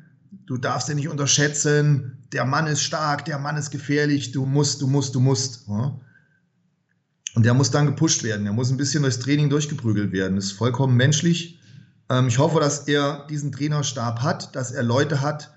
du 0.48 0.56
darfst 0.56 0.88
ihn 0.88 0.96
nicht 0.96 1.10
unterschätzen, 1.10 2.16
der 2.32 2.46
Mann 2.46 2.66
ist 2.66 2.82
stark, 2.82 3.26
der 3.26 3.38
Mann 3.38 3.58
ist 3.58 3.70
gefährlich, 3.70 4.32
du 4.32 4.46
musst, 4.46 4.80
du 4.80 4.86
musst, 4.86 5.14
du 5.14 5.20
musst. 5.20 5.68
Ja? 5.68 6.00
Und 7.34 7.44
der 7.44 7.52
muss 7.52 7.70
dann 7.70 7.84
gepusht 7.84 8.22
werden, 8.24 8.44
der 8.44 8.54
muss 8.54 8.70
ein 8.70 8.78
bisschen 8.78 9.02
durchs 9.02 9.18
Training 9.18 9.50
durchgeprügelt 9.50 10.10
werden. 10.10 10.36
Das 10.36 10.46
ist 10.46 10.52
vollkommen 10.52 10.96
menschlich. 10.96 11.60
Ähm, 12.08 12.28
ich 12.28 12.38
hoffe, 12.38 12.60
dass 12.60 12.88
er 12.88 13.26
diesen 13.28 13.52
Trainerstab 13.52 14.22
hat, 14.22 14.56
dass 14.56 14.72
er 14.72 14.82
Leute 14.82 15.20
hat, 15.20 15.54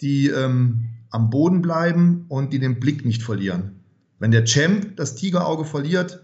die 0.00 0.26
ähm, 0.26 0.88
am 1.10 1.30
Boden 1.30 1.62
bleiben 1.62 2.24
und 2.28 2.52
die 2.52 2.58
den 2.58 2.80
Blick 2.80 3.04
nicht 3.04 3.22
verlieren. 3.22 3.84
Wenn 4.18 4.32
der 4.32 4.44
Champ 4.44 4.96
das 4.96 5.14
Tigerauge 5.14 5.64
verliert, 5.64 6.20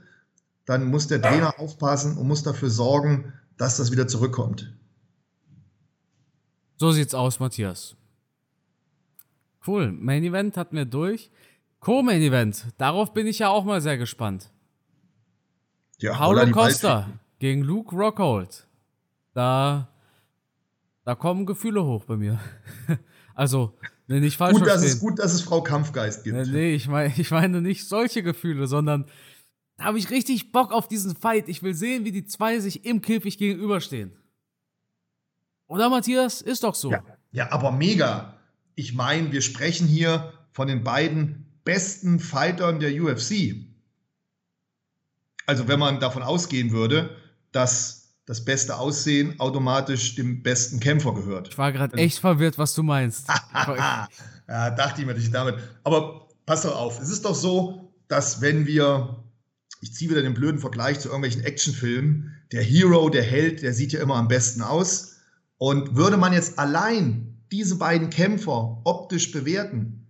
dann 0.67 0.91
muss 0.91 1.07
der 1.07 1.23
Trainer 1.23 1.61
aufpassen 1.61 2.19
und 2.19 2.27
muss 2.27 2.43
dafür 2.43 2.69
sorgen, 2.69 3.33
dass 3.57 3.77
das 3.77 3.93
wieder 3.93 4.09
zurückkommt. 4.09 4.75
So 6.77 6.91
sieht's 6.91 7.15
aus, 7.15 7.39
Matthias. 7.39 7.98
Cool. 9.67 9.93
Main 9.93 10.25
Event 10.25 10.57
hatten 10.57 10.77
wir 10.77 10.85
durch. 10.85 11.31
Co-Main 11.81 12.23
Event. 12.23 12.67
Darauf 12.79 13.13
bin 13.13 13.27
ich 13.27 13.39
ja 13.39 13.49
auch 13.49 13.65
mal 13.65 13.81
sehr 13.81 13.99
gespannt. 13.99 14.51
Ja, 15.99 16.15
Paulo 16.15 16.51
Costa 16.51 17.09
gegen 17.39 17.63
Luke 17.63 17.95
Rockhold. 17.95 18.67
Da, 19.35 19.89
da 21.05 21.15
kommen 21.15 21.47
Gefühle 21.47 21.85
hoch 21.85 22.05
bei 22.05 22.17
mir. 22.17 22.41
also, 23.35 23.77
nee, 24.07 24.21
nicht 24.21 24.37
falsch 24.37 24.59
gut, 24.59 24.67
dass 24.67 24.83
es 24.83 25.01
gut, 25.01 25.19
dass 25.19 25.33
es 25.35 25.43
Frau 25.43 25.63
Kampfgeist 25.63 26.25
gibt. 26.25 26.37
Nee, 26.49 26.75
ich 26.75 26.89
meine, 26.89 27.13
ich 27.17 27.31
meine 27.31 27.61
nicht 27.61 27.87
solche 27.89 28.23
Gefühle, 28.23 28.67
sondern 28.67 29.07
da 29.77 29.85
habe 29.85 29.99
ich 29.99 30.11
richtig 30.11 30.51
Bock 30.51 30.73
auf 30.73 30.89
diesen 30.89 31.15
Fight. 31.17 31.49
Ich 31.49 31.63
will 31.63 31.75
sehen, 31.75 32.05
wie 32.05 32.13
die 32.13 32.25
zwei 32.25 32.59
sich 32.59 32.85
im 32.85 33.01
Käfig 33.01 33.39
gegenüberstehen. 33.39 34.17
Oder 35.69 35.89
Matthias? 35.89 36.41
Ist 36.41 36.65
doch 36.65 36.75
so. 36.75 36.91
Ja, 36.91 37.05
ja 37.31 37.53
aber 37.53 37.71
mega 37.71 38.38
ich 38.79 38.95
meine, 38.95 39.33
wir 39.33 39.43
sprechen 39.43 39.89
hier 39.89 40.33
von 40.53 40.69
den 40.69 40.85
beiden 40.85 41.47
besten 41.65 42.21
Fightern 42.21 42.79
der 42.79 42.93
UFC. 42.95 43.57
Also 45.47 45.67
wenn 45.67 45.81
man 45.81 45.99
davon 45.99 46.23
ausgehen 46.23 46.71
würde, 46.71 47.11
dass 47.51 48.15
das 48.25 48.45
beste 48.45 48.77
Aussehen 48.77 49.41
automatisch 49.41 50.15
dem 50.15 50.45
besten 50.45 50.79
Kämpfer 50.79 51.13
gehört. 51.13 51.49
Ich 51.49 51.59
war 51.59 51.73
gerade 51.73 51.95
also, 51.95 52.05
echt 52.05 52.21
verwirrt, 52.21 52.57
was 52.57 52.73
du 52.75 52.85
meinst. 52.85 53.27
ja, 53.55 54.09
dachte 54.47 55.01
ich 55.01 55.07
mir 55.07 55.15
nicht 55.15 55.35
damit. 55.35 55.57
Aber 55.83 56.29
pass 56.47 56.63
doch 56.63 56.77
auf, 56.77 57.01
es 57.01 57.09
ist 57.09 57.25
doch 57.25 57.35
so, 57.35 57.93
dass 58.07 58.41
wenn 58.41 58.67
wir, 58.67 59.25
ich 59.81 59.93
ziehe 59.93 60.09
wieder 60.09 60.23
den 60.23 60.35
blöden 60.35 60.61
Vergleich 60.61 61.01
zu 61.01 61.09
irgendwelchen 61.09 61.43
Actionfilmen, 61.43 62.33
der 62.53 62.63
Hero, 62.63 63.09
der 63.09 63.25
Held, 63.25 63.63
der 63.63 63.73
sieht 63.73 63.93
ja 63.93 64.01
immer 64.01 64.17
am 64.17 64.29
besten 64.29 64.63
aus. 64.63 65.17
Und 65.57 65.97
würde 65.97 66.17
man 66.17 66.33
jetzt 66.33 66.61
allein 66.61 67.38
diese 67.53 67.77
beiden 67.77 68.11
Kämpfer 68.11 68.81
optisch 68.85 69.33
bewerten, 69.33 70.07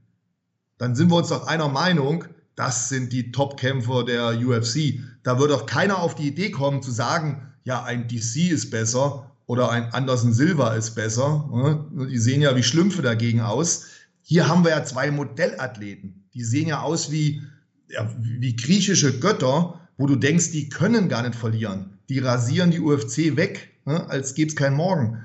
dann 0.79 0.95
sind 0.95 1.11
wir 1.11 1.17
uns 1.17 1.29
doch 1.29 1.47
einer 1.47 1.69
Meinung, 1.69 2.25
das 2.55 2.89
sind 2.89 3.13
die 3.13 3.31
Top-Kämpfer 3.31 4.05
der 4.05 4.39
UFC. 4.39 5.01
Da 5.23 5.39
würde 5.39 5.55
doch 5.55 5.67
keiner 5.67 5.99
auf 5.99 6.15
die 6.15 6.27
Idee 6.29 6.51
kommen 6.51 6.83
zu 6.83 6.91
sagen, 6.91 7.53
ja, 7.65 7.85
ein 7.85 8.09
DC 8.09 8.51
ist 8.51 8.71
besser 8.71 9.31
oder 9.47 9.71
ein 9.71 9.93
Anderson 9.93 10.33
Silva 10.33 10.75
ist 10.75 10.95
besser. 10.95 11.89
Die 12.11 12.19
sehen 12.19 12.41
ja 12.41 12.57
wie 12.57 12.63
Schlümpfe 12.63 13.03
dagegen 13.03 13.41
aus. 13.41 13.87
Hier 14.23 14.49
haben 14.49 14.65
wir 14.65 14.71
ja 14.73 14.85
zwei 14.85 15.11
Modellathleten. 15.11 16.25
Die 16.35 16.43
sehen 16.43 16.69
ja 16.69 16.83
aus 16.83 17.11
wie, 17.13 17.43
ja, 17.89 18.13
wie 18.19 18.57
griechische 18.57 19.21
Götter, 19.21 19.81
wo 19.97 20.07
du 20.07 20.17
denkst, 20.17 20.51
die 20.51 20.69
können 20.69 21.09
gar 21.09 21.23
nicht 21.23 21.35
verlieren. 21.35 21.99
Die 22.09 22.19
rasieren 22.19 22.71
die 22.71 22.81
UFC 22.81 23.37
weg, 23.37 23.71
als 23.85 24.35
gäbe 24.35 24.51
es 24.51 24.57
keinen 24.57 24.77
Morgen. 24.77 25.23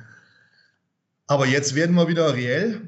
Aber 1.33 1.47
jetzt 1.47 1.73
werden 1.73 1.95
wir 1.95 2.07
wieder 2.07 2.35
reell. 2.35 2.79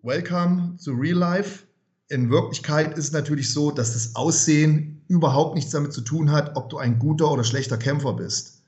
Welcome 0.00 0.78
to 0.82 0.92
Real 0.92 1.18
Life. 1.18 1.64
In 2.08 2.30
Wirklichkeit 2.30 2.96
ist 2.96 3.08
es 3.08 3.12
natürlich 3.12 3.52
so, 3.52 3.70
dass 3.70 3.92
das 3.92 4.16
Aussehen 4.16 5.04
überhaupt 5.08 5.56
nichts 5.56 5.72
damit 5.72 5.92
zu 5.92 6.00
tun 6.00 6.32
hat, 6.32 6.56
ob 6.56 6.70
du 6.70 6.78
ein 6.78 6.98
guter 6.98 7.30
oder 7.30 7.44
schlechter 7.44 7.76
Kämpfer 7.76 8.14
bist. 8.14 8.62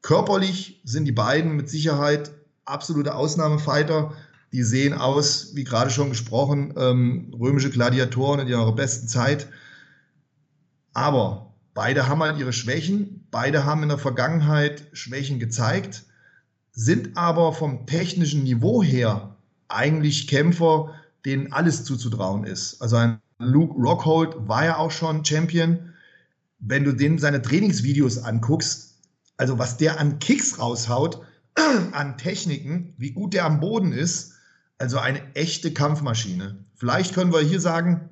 Körperlich 0.00 0.80
sind 0.84 1.04
die 1.04 1.12
beiden 1.12 1.52
mit 1.52 1.68
Sicherheit 1.68 2.30
absolute 2.64 3.14
Ausnahmefighter. 3.14 4.14
Die 4.52 4.62
sehen 4.62 4.94
aus, 4.94 5.54
wie 5.54 5.64
gerade 5.64 5.90
schon 5.90 6.08
gesprochen, 6.08 6.72
ähm, 6.78 7.30
römische 7.38 7.68
Gladiatoren 7.68 8.40
in 8.40 8.48
ihrer 8.48 8.74
besten 8.74 9.06
Zeit. 9.06 9.48
Aber 10.94 11.52
Beide 11.74 12.06
haben 12.06 12.22
halt 12.22 12.38
ihre 12.38 12.52
Schwächen, 12.52 13.26
beide 13.30 13.64
haben 13.64 13.82
in 13.82 13.88
der 13.88 13.96
Vergangenheit 13.96 14.88
Schwächen 14.92 15.38
gezeigt, 15.38 16.04
sind 16.72 17.16
aber 17.16 17.52
vom 17.52 17.86
technischen 17.86 18.42
Niveau 18.44 18.82
her 18.82 19.36
eigentlich 19.68 20.26
Kämpfer, 20.26 20.94
denen 21.24 21.52
alles 21.52 21.84
zuzutrauen 21.84 22.44
ist. 22.44 22.80
Also 22.80 22.96
ein 22.96 23.20
Luke 23.38 23.74
Rockhold 23.80 24.48
war 24.48 24.64
ja 24.64 24.76
auch 24.78 24.90
schon 24.90 25.24
Champion. 25.24 25.92
Wenn 26.58 26.84
du 26.84 26.92
den 26.92 27.18
seine 27.18 27.42
Trainingsvideos 27.42 28.18
anguckst, 28.18 28.98
also 29.36 29.58
was 29.58 29.76
der 29.76 30.00
an 30.00 30.18
Kicks 30.18 30.58
raushaut, 30.58 31.22
an 31.92 32.16
Techniken, 32.16 32.94
wie 32.96 33.12
gut 33.12 33.34
der 33.34 33.44
am 33.44 33.60
Boden 33.60 33.92
ist, 33.92 34.32
also 34.78 34.98
eine 34.98 35.34
echte 35.34 35.72
Kampfmaschine. 35.72 36.64
Vielleicht 36.74 37.14
können 37.14 37.32
wir 37.32 37.40
hier 37.40 37.60
sagen, 37.60 38.08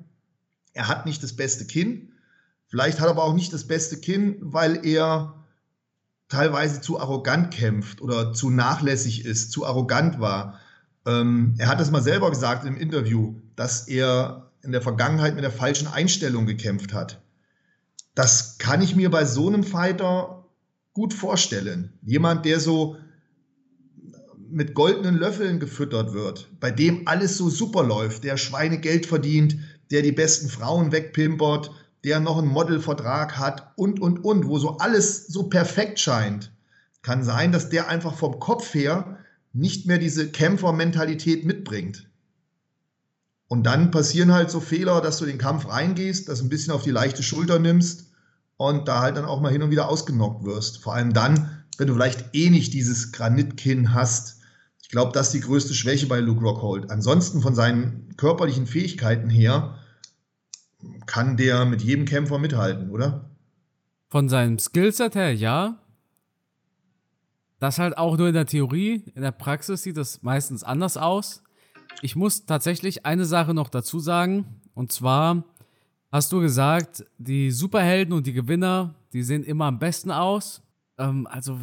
er 0.73 0.87
hat 0.87 1.05
nicht 1.05 1.23
das 1.23 1.33
beste 1.33 1.65
Kinn. 1.65 2.11
Vielleicht 2.67 2.99
hat 2.99 3.07
er 3.07 3.11
aber 3.11 3.23
auch 3.23 3.33
nicht 3.33 3.51
das 3.51 3.67
beste 3.67 3.97
Kinn, 3.97 4.37
weil 4.39 4.85
er 4.85 5.40
teilweise 6.31 6.79
zu 6.79 6.99
arrogant 6.99 7.53
kämpft 7.53 8.01
oder 8.01 8.31
zu 8.33 8.49
nachlässig 8.49 9.25
ist, 9.25 9.51
zu 9.51 9.65
arrogant 9.65 10.19
war. 10.19 10.59
Ähm, 11.05 11.55
er 11.57 11.67
hat 11.67 11.79
das 11.79 11.91
mal 11.91 12.01
selber 12.01 12.29
gesagt 12.29 12.65
im 12.65 12.77
Interview, 12.77 13.35
dass 13.57 13.87
er 13.87 14.51
in 14.63 14.71
der 14.71 14.81
Vergangenheit 14.81 15.35
mit 15.35 15.43
der 15.43 15.51
falschen 15.51 15.87
Einstellung 15.87 16.45
gekämpft 16.45 16.93
hat. 16.93 17.21
Das 18.15 18.57
kann 18.59 18.81
ich 18.81 18.95
mir 18.95 19.11
bei 19.11 19.25
so 19.25 19.47
einem 19.47 19.63
Fighter 19.63 20.45
gut 20.93 21.13
vorstellen. 21.13 21.99
Jemand, 22.01 22.45
der 22.45 22.59
so 22.61 22.95
mit 24.49 24.73
goldenen 24.73 25.17
Löffeln 25.17 25.59
gefüttert 25.59 26.13
wird, 26.13 26.49
bei 26.59 26.71
dem 26.71 27.07
alles 27.07 27.37
so 27.37 27.49
super 27.49 27.83
läuft, 27.83 28.23
der 28.23 28.37
Schweinegeld 28.37 29.05
verdient, 29.05 29.57
der 29.91 30.01
die 30.01 30.11
besten 30.11 30.47
Frauen 30.47 30.93
wegpimpert, 30.93 31.71
der 32.03 32.19
noch 32.19 32.37
einen 32.37 32.47
Modelvertrag 32.47 33.37
hat 33.37 33.73
und, 33.75 33.99
und, 33.99 34.23
und, 34.23 34.47
wo 34.47 34.57
so 34.57 34.77
alles 34.77 35.27
so 35.27 35.43
perfekt 35.43 35.99
scheint, 35.99 36.51
kann 37.01 37.23
sein, 37.23 37.51
dass 37.51 37.69
der 37.69 37.89
einfach 37.89 38.15
vom 38.15 38.39
Kopf 38.39 38.73
her 38.73 39.17
nicht 39.53 39.85
mehr 39.85 39.97
diese 39.97 40.29
Kämpfermentalität 40.29 41.45
mitbringt. 41.45 42.07
Und 43.47 43.63
dann 43.63 43.91
passieren 43.91 44.31
halt 44.31 44.49
so 44.49 44.61
Fehler, 44.61 45.01
dass 45.01 45.17
du 45.17 45.25
den 45.25 45.37
Kampf 45.37 45.67
reingehst, 45.67 46.29
das 46.29 46.41
ein 46.41 46.49
bisschen 46.49 46.73
auf 46.73 46.83
die 46.83 46.91
leichte 46.91 47.21
Schulter 47.21 47.59
nimmst 47.59 48.11
und 48.55 48.87
da 48.87 49.01
halt 49.01 49.17
dann 49.17 49.25
auch 49.25 49.41
mal 49.41 49.51
hin 49.51 49.61
und 49.61 49.71
wieder 49.71 49.89
ausgenockt 49.89 50.45
wirst. 50.45 50.77
Vor 50.77 50.93
allem 50.93 51.11
dann, 51.11 51.63
wenn 51.77 51.87
du 51.87 51.93
vielleicht 51.93 52.33
eh 52.33 52.49
nicht 52.49 52.73
dieses 52.73 53.11
Granitkinn 53.11 53.93
hast. 53.93 54.37
Ich 54.81 54.89
glaube, 54.89 55.11
das 55.11 55.27
ist 55.27 55.33
die 55.33 55.41
größte 55.41 55.73
Schwäche 55.73 56.07
bei 56.07 56.19
Luke 56.19 56.41
Rockhold. 56.41 56.91
Ansonsten 56.91 57.41
von 57.41 57.53
seinen 57.53 58.15
körperlichen 58.15 58.67
Fähigkeiten 58.67 59.29
her 59.29 59.79
kann 61.05 61.37
der 61.37 61.65
mit 61.65 61.81
jedem 61.81 62.05
Kämpfer 62.05 62.39
mithalten, 62.39 62.89
oder? 62.89 63.29
Von 64.09 64.29
seinem 64.29 64.59
Skillset 64.59 65.15
her, 65.15 65.33
ja. 65.33 65.77
Das 67.59 67.77
halt 67.77 67.97
auch 67.97 68.17
nur 68.17 68.27
in 68.27 68.33
der 68.33 68.45
Theorie. 68.45 69.03
In 69.13 69.21
der 69.21 69.31
Praxis 69.31 69.83
sieht 69.83 69.97
das 69.97 70.23
meistens 70.23 70.63
anders 70.63 70.97
aus. 70.97 71.43
Ich 72.01 72.15
muss 72.15 72.45
tatsächlich 72.45 73.05
eine 73.05 73.25
Sache 73.25 73.53
noch 73.53 73.69
dazu 73.69 73.99
sagen. 73.99 74.61
Und 74.73 74.91
zwar 74.91 75.43
hast 76.11 76.31
du 76.31 76.41
gesagt, 76.41 77.05
die 77.17 77.51
Superhelden 77.51 78.13
und 78.13 78.25
die 78.25 78.33
Gewinner, 78.33 78.95
die 79.13 79.23
sehen 79.23 79.43
immer 79.43 79.65
am 79.65 79.79
besten 79.79 80.11
aus. 80.11 80.63
Ähm, 80.97 81.27
also, 81.27 81.59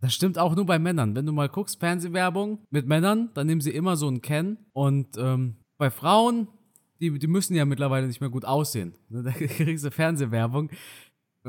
das 0.00 0.14
stimmt 0.14 0.38
auch 0.38 0.54
nur 0.54 0.66
bei 0.66 0.78
Männern. 0.78 1.14
Wenn 1.14 1.26
du 1.26 1.32
mal 1.32 1.48
guckst, 1.48 1.80
Fernsehwerbung 1.80 2.60
mit 2.70 2.86
Männern, 2.86 3.30
dann 3.34 3.46
nehmen 3.46 3.60
sie 3.60 3.70
immer 3.70 3.96
so 3.96 4.06
einen 4.06 4.22
Ken. 4.22 4.58
Und 4.72 5.16
ähm, 5.18 5.56
bei 5.76 5.90
Frauen 5.90 6.48
die, 7.00 7.18
die 7.18 7.26
müssen 7.26 7.54
ja 7.54 7.64
mittlerweile 7.64 8.06
nicht 8.06 8.20
mehr 8.20 8.30
gut 8.30 8.44
aussehen. 8.44 8.94
Ne? 9.08 9.22
Da 9.24 9.32
kriegst 9.32 9.84
du 9.84 9.90
Fernsehwerbung 9.90 10.70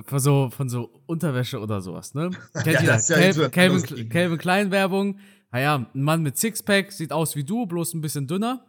von 0.06 0.20
so, 0.20 0.50
von 0.50 0.70
so 0.70 1.02
Unterwäsche 1.06 1.60
oder 1.60 1.82
sowas, 1.82 2.14
ne? 2.14 2.30
Kennt 2.64 2.82
ja, 2.82 2.98
Ja 2.98 3.00
Calvin, 3.00 3.52
Calvin, 3.52 4.10
Calvin 4.10 4.38
Klein 4.38 4.72
Werbung. 4.72 5.20
Naja, 5.52 5.86
ein 5.94 6.02
Mann 6.02 6.24
mit 6.24 6.38
Sixpack 6.38 6.92
sieht 6.92 7.12
aus 7.12 7.36
wie 7.36 7.44
du, 7.44 7.66
bloß 7.66 7.94
ein 7.94 8.02
bisschen 8.02 8.26
dünner. 8.26 8.66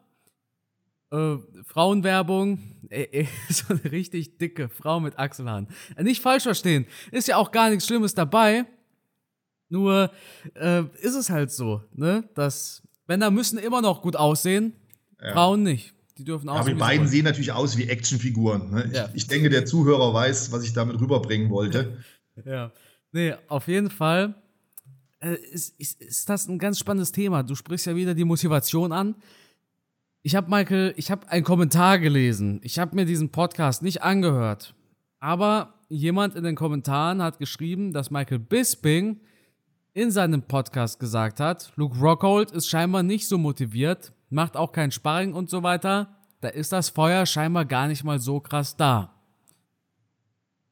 Äh, 1.12 1.36
Frauenwerbung, 1.64 2.58
ey, 2.88 3.08
ey, 3.12 3.28
so 3.50 3.74
eine 3.74 3.92
richtig 3.92 4.38
dicke 4.38 4.68
Frau 4.68 4.98
mit 4.98 5.18
Achselhaaren. 5.18 5.68
Äh, 5.96 6.02
nicht 6.02 6.22
falsch 6.22 6.42
verstehen, 6.42 6.86
ist 7.12 7.28
ja 7.28 7.36
auch 7.36 7.52
gar 7.52 7.70
nichts 7.70 7.86
Schlimmes 7.86 8.14
dabei. 8.14 8.64
Nur 9.68 10.10
äh, 10.54 10.82
ist 11.00 11.14
es 11.14 11.30
halt 11.30 11.50
so, 11.52 11.82
ne, 11.92 12.28
dass 12.34 12.82
Männer 13.06 13.30
müssen 13.30 13.58
immer 13.58 13.80
noch 13.80 14.02
gut 14.02 14.16
aussehen, 14.16 14.74
ja. 15.20 15.32
Frauen 15.32 15.62
nicht. 15.62 15.94
Die 16.18 16.24
dürfen 16.24 16.48
auch. 16.48 16.60
Aber 16.60 16.68
die 16.68 16.74
beiden 16.74 17.06
sehen 17.06 17.24
natürlich 17.24 17.52
aus 17.52 17.76
wie 17.78 17.88
Actionfiguren. 17.88 18.70
Ne? 18.70 18.90
Ja. 18.92 19.08
Ich, 19.08 19.22
ich, 19.22 19.26
denke, 19.28 19.48
der 19.48 19.64
Zuhörer 19.64 20.12
weiß, 20.12 20.52
was 20.52 20.64
ich 20.64 20.72
damit 20.72 21.00
rüberbringen 21.00 21.50
wollte. 21.50 21.98
Ja. 22.46 22.72
Nee, 23.12 23.34
auf 23.48 23.68
jeden 23.68 23.90
Fall 23.90 24.34
äh, 25.20 25.34
ist, 25.34 25.78
ist, 25.78 26.00
ist 26.00 26.30
das 26.30 26.48
ein 26.48 26.58
ganz 26.58 26.78
spannendes 26.78 27.12
Thema. 27.12 27.42
Du 27.42 27.54
sprichst 27.54 27.84
ja 27.84 27.94
wieder 27.94 28.14
die 28.14 28.24
Motivation 28.24 28.90
an. 28.90 29.16
Ich 30.22 30.34
habe, 30.34 30.50
Michael, 30.50 30.94
ich 30.96 31.10
habe 31.10 31.28
einen 31.28 31.44
Kommentar 31.44 31.98
gelesen. 31.98 32.58
Ich 32.62 32.78
habe 32.78 32.96
mir 32.96 33.04
diesen 33.04 33.28
Podcast 33.28 33.82
nicht 33.82 34.02
angehört. 34.02 34.74
Aber 35.20 35.74
jemand 35.88 36.36
in 36.36 36.44
den 36.44 36.56
Kommentaren 36.56 37.22
hat 37.22 37.38
geschrieben, 37.38 37.92
dass 37.92 38.10
Michael 38.10 38.38
Bisping 38.38 39.20
in 39.94 40.10
seinem 40.10 40.42
Podcast 40.42 40.98
gesagt 40.98 41.38
hat, 41.38 41.72
Luke 41.76 41.98
Rockhold 41.98 42.50
ist 42.50 42.68
scheinbar 42.68 43.02
nicht 43.02 43.28
so 43.28 43.36
motiviert, 43.36 44.12
macht 44.32 44.56
auch 44.56 44.72
kein 44.72 44.90
Sparring 44.90 45.34
und 45.34 45.50
so 45.50 45.62
weiter, 45.62 46.08
da 46.40 46.48
ist 46.48 46.72
das 46.72 46.88
Feuer 46.88 47.26
scheinbar 47.26 47.64
gar 47.64 47.86
nicht 47.86 48.02
mal 48.02 48.18
so 48.18 48.40
krass 48.40 48.76
da. 48.76 49.14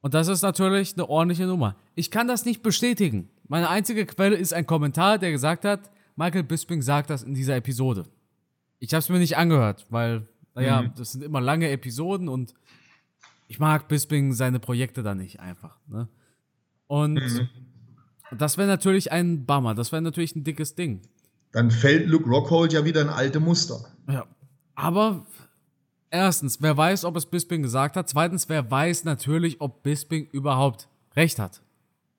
Und 0.01 0.13
das 0.13 0.27
ist 0.27 0.41
natürlich 0.41 0.93
eine 0.93 1.07
ordentliche 1.07 1.45
Nummer. 1.45 1.75
Ich 1.95 2.11
kann 2.11 2.27
das 2.27 2.43
nicht 2.43 2.63
bestätigen. 2.63 3.29
Meine 3.47 3.69
einzige 3.69 4.05
Quelle 4.05 4.35
ist 4.35 4.53
ein 4.53 4.65
Kommentar, 4.65 5.19
der 5.19 5.31
gesagt 5.31 5.63
hat, 5.63 5.91
Michael 6.15 6.43
Bisping 6.43 6.81
sagt 6.81 7.09
das 7.09 7.23
in 7.23 7.33
dieser 7.33 7.55
Episode. 7.55 8.05
Ich 8.79 8.93
habe 8.93 8.99
es 8.99 9.09
mir 9.09 9.19
nicht 9.19 9.37
angehört, 9.37 9.85
weil, 9.89 10.27
naja, 10.55 10.81
mhm. 10.81 10.93
das 10.97 11.11
sind 11.11 11.23
immer 11.23 11.39
lange 11.39 11.69
Episoden 11.69 12.29
und 12.29 12.53
ich 13.47 13.59
mag 13.59 13.87
Bisping 13.87 14.33
seine 14.33 14.59
Projekte 14.59 15.03
da 15.03 15.13
nicht 15.13 15.39
einfach. 15.39 15.77
Ne? 15.87 16.07
Und 16.87 17.15
mhm. 17.15 17.49
das 18.37 18.57
wäre 18.57 18.67
natürlich 18.67 19.11
ein 19.11 19.45
Bummer, 19.45 19.75
das 19.75 19.91
wäre 19.91 20.01
natürlich 20.01 20.35
ein 20.35 20.43
dickes 20.43 20.75
Ding 20.75 21.01
dann 21.51 21.71
fällt 21.71 22.07
Luke 22.07 22.29
Rockhold 22.29 22.73
ja 22.73 22.85
wieder 22.85 23.01
in 23.01 23.09
alte 23.09 23.39
Muster. 23.39 23.85
Ja. 24.07 24.25
Aber 24.75 25.25
erstens, 26.09 26.61
wer 26.61 26.77
weiß, 26.77 27.05
ob 27.05 27.15
es 27.15 27.25
Bisping 27.25 27.61
gesagt 27.61 27.95
hat. 27.95 28.09
Zweitens, 28.09 28.47
wer 28.49 28.69
weiß 28.69 29.03
natürlich, 29.03 29.61
ob 29.61 29.83
Bisping 29.83 30.27
überhaupt 30.31 30.87
recht 31.15 31.39
hat. 31.39 31.61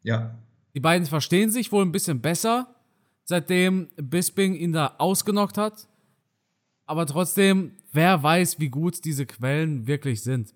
Ja. 0.02 0.34
Die 0.74 0.80
beiden 0.80 1.06
verstehen 1.06 1.50
sich 1.50 1.72
wohl 1.72 1.84
ein 1.84 1.92
bisschen 1.92 2.20
besser, 2.20 2.74
seitdem 3.24 3.88
Bisping 3.96 4.54
ihn 4.54 4.72
da 4.72 4.94
ausgenockt 4.98 5.58
hat. 5.58 5.86
Aber 6.86 7.06
trotzdem, 7.06 7.72
wer 7.92 8.22
weiß, 8.22 8.58
wie 8.58 8.68
gut 8.68 9.04
diese 9.04 9.26
Quellen 9.26 9.86
wirklich 9.86 10.22
sind. 10.22 10.54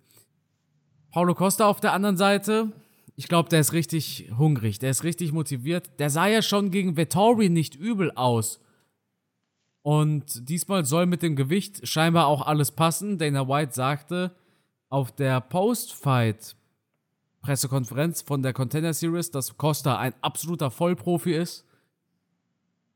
Paulo 1.11 1.35
Costa 1.35 1.67
auf 1.67 1.81
der 1.81 1.93
anderen 1.93 2.17
Seite, 2.17 2.73
ich 3.15 3.29
glaube, 3.29 3.49
der 3.49 3.61
ist 3.61 3.73
richtig 3.73 4.31
hungrig, 4.37 4.79
der 4.79 4.91
ist 4.91 5.05
richtig 5.05 5.33
motiviert. 5.33 5.99
Der 5.99 6.11
sah 6.11 6.27
ja 6.27 6.43
schon 6.43 6.71
gegen 6.71 6.97
Vettori 6.97 7.49
nicht 7.49 7.75
übel 7.75 8.11
aus. 8.13 8.61
Und 9.87 10.49
diesmal 10.49 10.85
soll 10.85 11.07
mit 11.07 11.23
dem 11.23 11.37
Gewicht 11.37 11.87
scheinbar 11.87 12.27
auch 12.27 12.45
alles 12.45 12.73
passen. 12.73 13.19
Dana 13.19 13.47
White 13.47 13.73
sagte 13.73 14.35
auf 14.89 15.13
der 15.13 15.41
Post-Fight 15.41 16.57
Pressekonferenz 17.41 18.23
von 18.23 18.43
der 18.43 18.53
Contender 18.53 18.93
Series, 18.93 19.31
dass 19.31 19.57
Costa 19.57 19.97
ein 19.97 20.13
absoluter 20.23 20.73
Vollprofi 20.73 21.35
ist. 21.35 21.65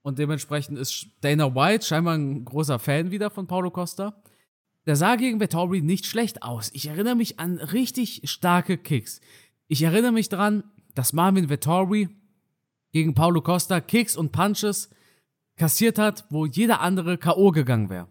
Und 0.02 0.18
dementsprechend 0.18 0.80
ist 0.80 1.06
Dana 1.20 1.54
White 1.54 1.86
scheinbar 1.86 2.14
ein 2.14 2.44
großer 2.44 2.80
Fan 2.80 3.12
wieder 3.12 3.30
von 3.30 3.46
Paulo 3.46 3.70
Costa. 3.70 4.20
Der 4.84 4.96
sah 4.96 5.14
gegen 5.14 5.38
Vettori 5.38 5.82
nicht 5.82 6.06
schlecht 6.06 6.42
aus. 6.42 6.72
Ich 6.74 6.88
erinnere 6.88 7.14
mich 7.14 7.38
an 7.38 7.58
richtig 7.58 8.22
starke 8.24 8.76
Kicks. 8.76 9.20
Ich 9.68 9.82
erinnere 9.82 10.10
mich 10.10 10.28
daran, 10.28 10.64
dass 10.96 11.12
Marvin 11.12 11.50
Vettori 11.50 12.08
gegen 12.90 13.14
Paulo 13.14 13.42
Costa 13.42 13.80
Kicks 13.80 14.16
und 14.16 14.32
Punches 14.32 14.90
kassiert 15.56 15.98
hat, 15.98 16.24
wo 16.30 16.46
jeder 16.46 16.80
andere 16.80 17.18
K.O. 17.18 17.50
gegangen 17.50 17.90
wäre. 17.90 18.08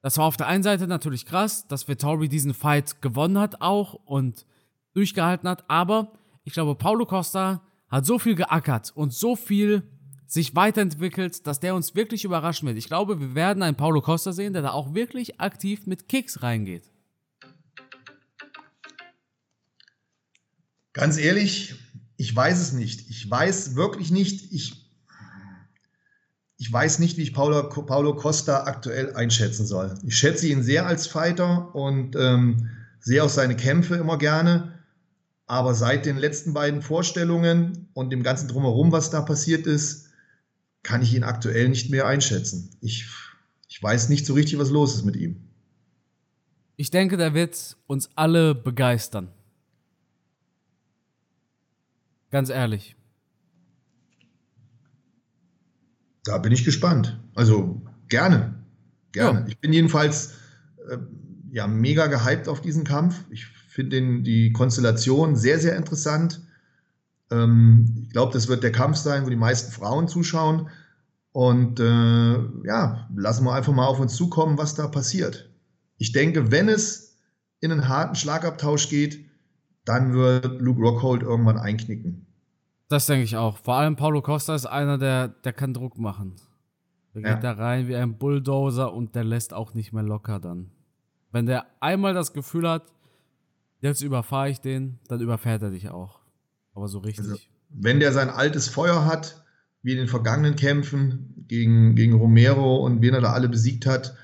Das 0.00 0.16
war 0.18 0.26
auf 0.26 0.36
der 0.36 0.46
einen 0.46 0.62
Seite 0.62 0.86
natürlich 0.86 1.26
krass, 1.26 1.66
dass 1.66 1.88
Vittori 1.88 2.28
diesen 2.28 2.54
Fight 2.54 3.02
gewonnen 3.02 3.38
hat 3.38 3.60
auch 3.60 3.94
und 3.94 4.46
durchgehalten 4.94 5.48
hat, 5.48 5.68
aber 5.68 6.12
ich 6.44 6.52
glaube, 6.52 6.74
Paulo 6.74 7.04
Costa 7.04 7.62
hat 7.88 8.06
so 8.06 8.18
viel 8.18 8.34
geackert 8.34 8.92
und 8.94 9.12
so 9.12 9.36
viel 9.36 9.82
sich 10.26 10.54
weiterentwickelt, 10.54 11.46
dass 11.46 11.58
der 11.58 11.74
uns 11.74 11.94
wirklich 11.94 12.24
überraschen 12.24 12.68
wird. 12.68 12.76
Ich 12.76 12.86
glaube, 12.86 13.18
wir 13.18 13.34
werden 13.34 13.62
einen 13.62 13.76
Paulo 13.76 14.02
Costa 14.02 14.32
sehen, 14.32 14.52
der 14.52 14.62
da 14.62 14.72
auch 14.72 14.94
wirklich 14.94 15.40
aktiv 15.40 15.86
mit 15.86 16.08
Kicks 16.08 16.42
reingeht. 16.42 16.90
Ganz 20.92 21.16
ehrlich, 21.16 21.74
ich 22.16 22.34
weiß 22.34 22.58
es 22.58 22.72
nicht. 22.72 23.08
Ich 23.08 23.28
weiß 23.28 23.74
wirklich 23.74 24.10
nicht. 24.10 24.52
Ich 24.52 24.87
ich 26.58 26.72
weiß 26.72 26.98
nicht, 26.98 27.16
wie 27.16 27.22
ich 27.22 27.32
Paulo, 27.32 27.68
Paulo 27.68 28.16
Costa 28.16 28.64
aktuell 28.64 29.14
einschätzen 29.14 29.64
soll. 29.64 29.94
Ich 30.04 30.16
schätze 30.16 30.48
ihn 30.48 30.64
sehr 30.64 30.86
als 30.86 31.06
Fighter 31.06 31.74
und 31.74 32.16
ähm, 32.16 32.68
sehe 32.98 33.22
auch 33.22 33.28
seine 33.28 33.54
Kämpfe 33.54 33.94
immer 33.94 34.18
gerne. 34.18 34.74
Aber 35.46 35.72
seit 35.72 36.04
den 36.04 36.18
letzten 36.18 36.52
beiden 36.52 36.82
Vorstellungen 36.82 37.88
und 37.94 38.10
dem 38.10 38.24
ganzen 38.24 38.48
Drumherum, 38.48 38.90
was 38.90 39.10
da 39.10 39.22
passiert 39.22 39.66
ist, 39.66 40.08
kann 40.82 41.00
ich 41.00 41.14
ihn 41.14 41.22
aktuell 41.22 41.68
nicht 41.68 41.90
mehr 41.90 42.06
einschätzen. 42.06 42.70
Ich, 42.80 43.06
ich 43.68 43.80
weiß 43.80 44.08
nicht 44.08 44.26
so 44.26 44.34
richtig, 44.34 44.58
was 44.58 44.70
los 44.70 44.96
ist 44.96 45.04
mit 45.04 45.16
ihm. 45.16 45.48
Ich 46.76 46.90
denke, 46.90 47.16
der 47.16 47.34
wird 47.34 47.76
uns 47.86 48.10
alle 48.16 48.54
begeistern. 48.54 49.28
Ganz 52.30 52.50
ehrlich. 52.50 52.97
Da 56.28 56.36
bin 56.36 56.52
ich 56.52 56.62
gespannt. 56.62 57.18
Also 57.34 57.80
gerne. 58.10 58.54
Gerne. 59.12 59.40
Ja. 59.40 59.46
Ich 59.46 59.58
bin 59.58 59.72
jedenfalls 59.72 60.34
äh, 60.90 60.98
ja 61.50 61.66
mega 61.66 62.06
gehypt 62.06 62.48
auf 62.48 62.60
diesen 62.60 62.84
Kampf. 62.84 63.24
Ich 63.30 63.46
finde 63.46 64.20
die 64.20 64.52
Konstellation 64.52 65.36
sehr, 65.36 65.58
sehr 65.58 65.74
interessant. 65.74 66.42
Ähm, 67.30 68.02
ich 68.02 68.10
glaube, 68.10 68.34
das 68.34 68.46
wird 68.46 68.62
der 68.62 68.72
Kampf 68.72 68.98
sein, 68.98 69.24
wo 69.24 69.30
die 69.30 69.36
meisten 69.36 69.72
Frauen 69.72 70.06
zuschauen. 70.06 70.68
Und 71.32 71.80
äh, 71.80 72.38
ja, 72.66 73.08
lassen 73.16 73.44
wir 73.44 73.54
einfach 73.54 73.72
mal 73.72 73.86
auf 73.86 73.98
uns 73.98 74.14
zukommen, 74.14 74.58
was 74.58 74.74
da 74.74 74.86
passiert. 74.86 75.48
Ich 75.96 76.12
denke, 76.12 76.50
wenn 76.50 76.68
es 76.68 77.16
in 77.60 77.72
einen 77.72 77.88
harten 77.88 78.16
Schlagabtausch 78.16 78.90
geht, 78.90 79.24
dann 79.86 80.12
wird 80.12 80.60
Luke 80.60 80.82
Rockhold 80.82 81.22
irgendwann 81.22 81.56
einknicken. 81.56 82.26
Das 82.88 83.06
denke 83.06 83.24
ich 83.24 83.36
auch. 83.36 83.58
Vor 83.58 83.74
allem 83.74 83.96
Paulo 83.96 84.22
Costa 84.22 84.54
ist 84.54 84.66
einer, 84.66 84.98
der, 84.98 85.28
der 85.28 85.52
kann 85.52 85.74
Druck 85.74 85.98
machen. 85.98 86.36
Der 87.14 87.22
ja. 87.22 87.34
geht 87.34 87.44
da 87.44 87.52
rein 87.52 87.86
wie 87.88 87.96
ein 87.96 88.16
Bulldozer 88.16 88.92
und 88.92 89.14
der 89.14 89.24
lässt 89.24 89.52
auch 89.52 89.74
nicht 89.74 89.92
mehr 89.92 90.02
locker 90.02 90.40
dann. 90.40 90.70
Wenn 91.30 91.46
der 91.46 91.66
einmal 91.80 92.14
das 92.14 92.32
Gefühl 92.32 92.68
hat, 92.68 92.84
jetzt 93.80 94.02
überfahre 94.02 94.48
ich 94.48 94.60
den, 94.60 94.98
dann 95.08 95.20
überfährt 95.20 95.62
er 95.62 95.70
dich 95.70 95.90
auch. 95.90 96.20
Aber 96.74 96.88
so 96.88 96.98
richtig. 96.98 97.26
Also, 97.26 97.38
wenn 97.70 98.00
der 98.00 98.12
sein 98.12 98.30
altes 98.30 98.68
Feuer 98.68 99.04
hat, 99.04 99.44
wie 99.82 99.92
in 99.92 99.98
den 99.98 100.08
vergangenen 100.08 100.56
Kämpfen 100.56 101.44
gegen, 101.46 101.94
gegen 101.94 102.14
Romero 102.14 102.76
und 102.76 103.02
wen 103.02 103.14
er 103.14 103.20
da 103.20 103.32
alle 103.32 103.48
besiegt 103.48 103.84
hat, 103.84 104.16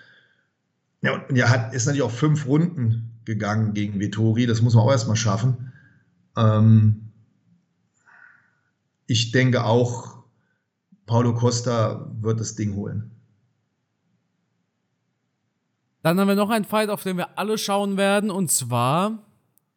ja, 1.02 1.22
und 1.28 1.36
er 1.36 1.50
hat, 1.50 1.74
ist 1.74 1.84
natürlich 1.84 2.02
auch 2.02 2.10
fünf 2.10 2.46
Runden 2.46 3.20
gegangen 3.26 3.74
gegen 3.74 4.00
Vittori, 4.00 4.46
das 4.46 4.62
muss 4.62 4.74
man 4.74 4.84
auch 4.84 4.90
erstmal 4.90 5.16
schaffen. 5.16 5.72
Ähm, 6.36 7.03
ich 9.06 9.32
denke 9.32 9.64
auch, 9.64 10.24
Paulo 11.06 11.34
Costa 11.34 12.10
wird 12.20 12.40
das 12.40 12.54
Ding 12.54 12.74
holen. 12.74 13.10
Dann 16.02 16.20
haben 16.20 16.28
wir 16.28 16.34
noch 16.34 16.50
einen 16.50 16.64
Fight, 16.64 16.90
auf 16.90 17.02
den 17.02 17.16
wir 17.16 17.38
alle 17.38 17.56
schauen 17.56 17.96
werden, 17.96 18.30
und 18.30 18.50
zwar 18.50 19.24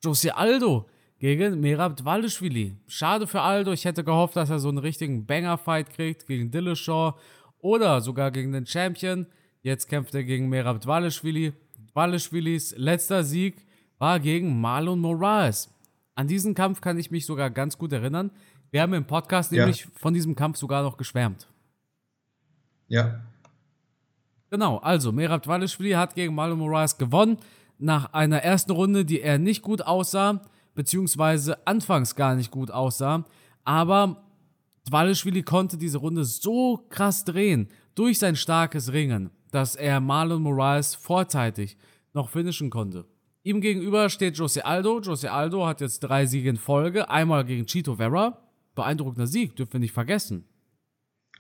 Jose 0.04 0.36
Aldo 0.36 0.88
gegen 1.20 1.60
Merab 1.60 1.96
Dvalishvili. 1.98 2.76
Schade 2.88 3.28
für 3.28 3.42
Aldo, 3.42 3.72
ich 3.72 3.86
hätte 3.86 4.04
gehofft, 4.04 4.36
dass 4.36 4.50
er 4.50 4.60
so 4.60 4.70
einen 4.70 4.78
richtigen 4.78 5.26
Banger-Fight 5.26 5.90
kriegt 5.90 6.28
gegen 6.28 6.52
Dillashaw 6.52 7.16
oder 7.60 8.02
sogar 8.02 8.32
gegen 8.32 8.52
den 8.52 8.66
Champion. 8.66 9.26
Jetzt 9.62 9.88
kämpft 9.88 10.14
er 10.16 10.24
gegen 10.24 10.50
Merab 10.50 10.82
Dvalishvili. 10.82 11.54
Dvalishvilis 11.94 12.76
letzter 12.78 13.24
Sieg 13.24 13.66
war 13.98 14.20
gegen 14.20 14.62
Marlon 14.62 15.00
Moraes. 15.00 15.74
An 16.14 16.28
diesen 16.28 16.56
Kampf 16.56 16.82
kann 16.82 16.98
ich 16.98 17.10
mich 17.10 17.26
sogar 17.26 17.50
ganz 17.50 17.78
gut 17.78 17.94
erinnern. 17.94 18.32
Wir 18.72 18.82
haben 18.82 18.94
im 18.94 19.06
Podcast 19.06 19.52
ja. 19.52 19.60
nämlich 19.60 19.88
von 19.96 20.14
diesem 20.14 20.36
Kampf 20.36 20.58
sogar 20.58 20.84
noch 20.84 20.98
geschwärmt. 20.98 21.48
Ja. 22.88 23.22
Genau, 24.50 24.78
also 24.78 25.12
Merab 25.12 25.44
Dvalishvili 25.44 25.92
hat 25.92 26.16
gegen 26.16 26.34
Marlon 26.34 26.60
Moraes 26.60 26.98
gewonnen. 26.98 27.38
Nach 27.80 28.14
einer 28.14 28.40
ersten 28.40 28.72
Runde, 28.72 29.06
die 29.06 29.22
er 29.22 29.38
nicht 29.38 29.62
gut 29.62 29.82
aussah, 29.82 30.42
beziehungsweise 30.74 31.66
anfangs 31.68 32.16
gar 32.16 32.36
nicht 32.36 32.50
gut 32.50 32.72
aussah. 32.72 33.26
Aber 33.64 34.24
Dvalishvili 34.88 35.44
konnte 35.44 35.78
diese 35.78 35.98
Runde 35.98 36.24
so 36.24 36.86
krass 36.90 37.26
drehen 37.26 37.68
durch 37.94 38.20
sein 38.20 38.36
starkes 38.36 38.94
Ringen, 38.94 39.30
dass 39.52 39.76
er 39.76 40.00
Marlon 40.00 40.42
Moraes 40.42 40.96
vorzeitig 40.96 41.78
noch 42.14 42.30
finishen 42.30 42.70
konnte. 42.70 43.06
Ihm 43.44 43.62
gegenüber 43.62 44.10
steht 44.10 44.38
Jose 44.38 44.66
Aldo. 44.66 45.00
Jose 45.02 45.32
Aldo 45.32 45.66
hat 45.66 45.82
jetzt 45.82 46.00
drei 46.00 46.26
Siege 46.26 46.50
in 46.50 46.58
Folge. 46.58 47.10
Einmal 47.10 47.46
gegen 47.46 47.66
Chito 47.66 47.96
Vera, 47.96 48.38
beeindruckender 48.78 49.28
Sieg, 49.28 49.56
dürfen 49.58 49.74
wir 49.74 49.80
nicht 49.82 49.92
vergessen. 49.92 50.46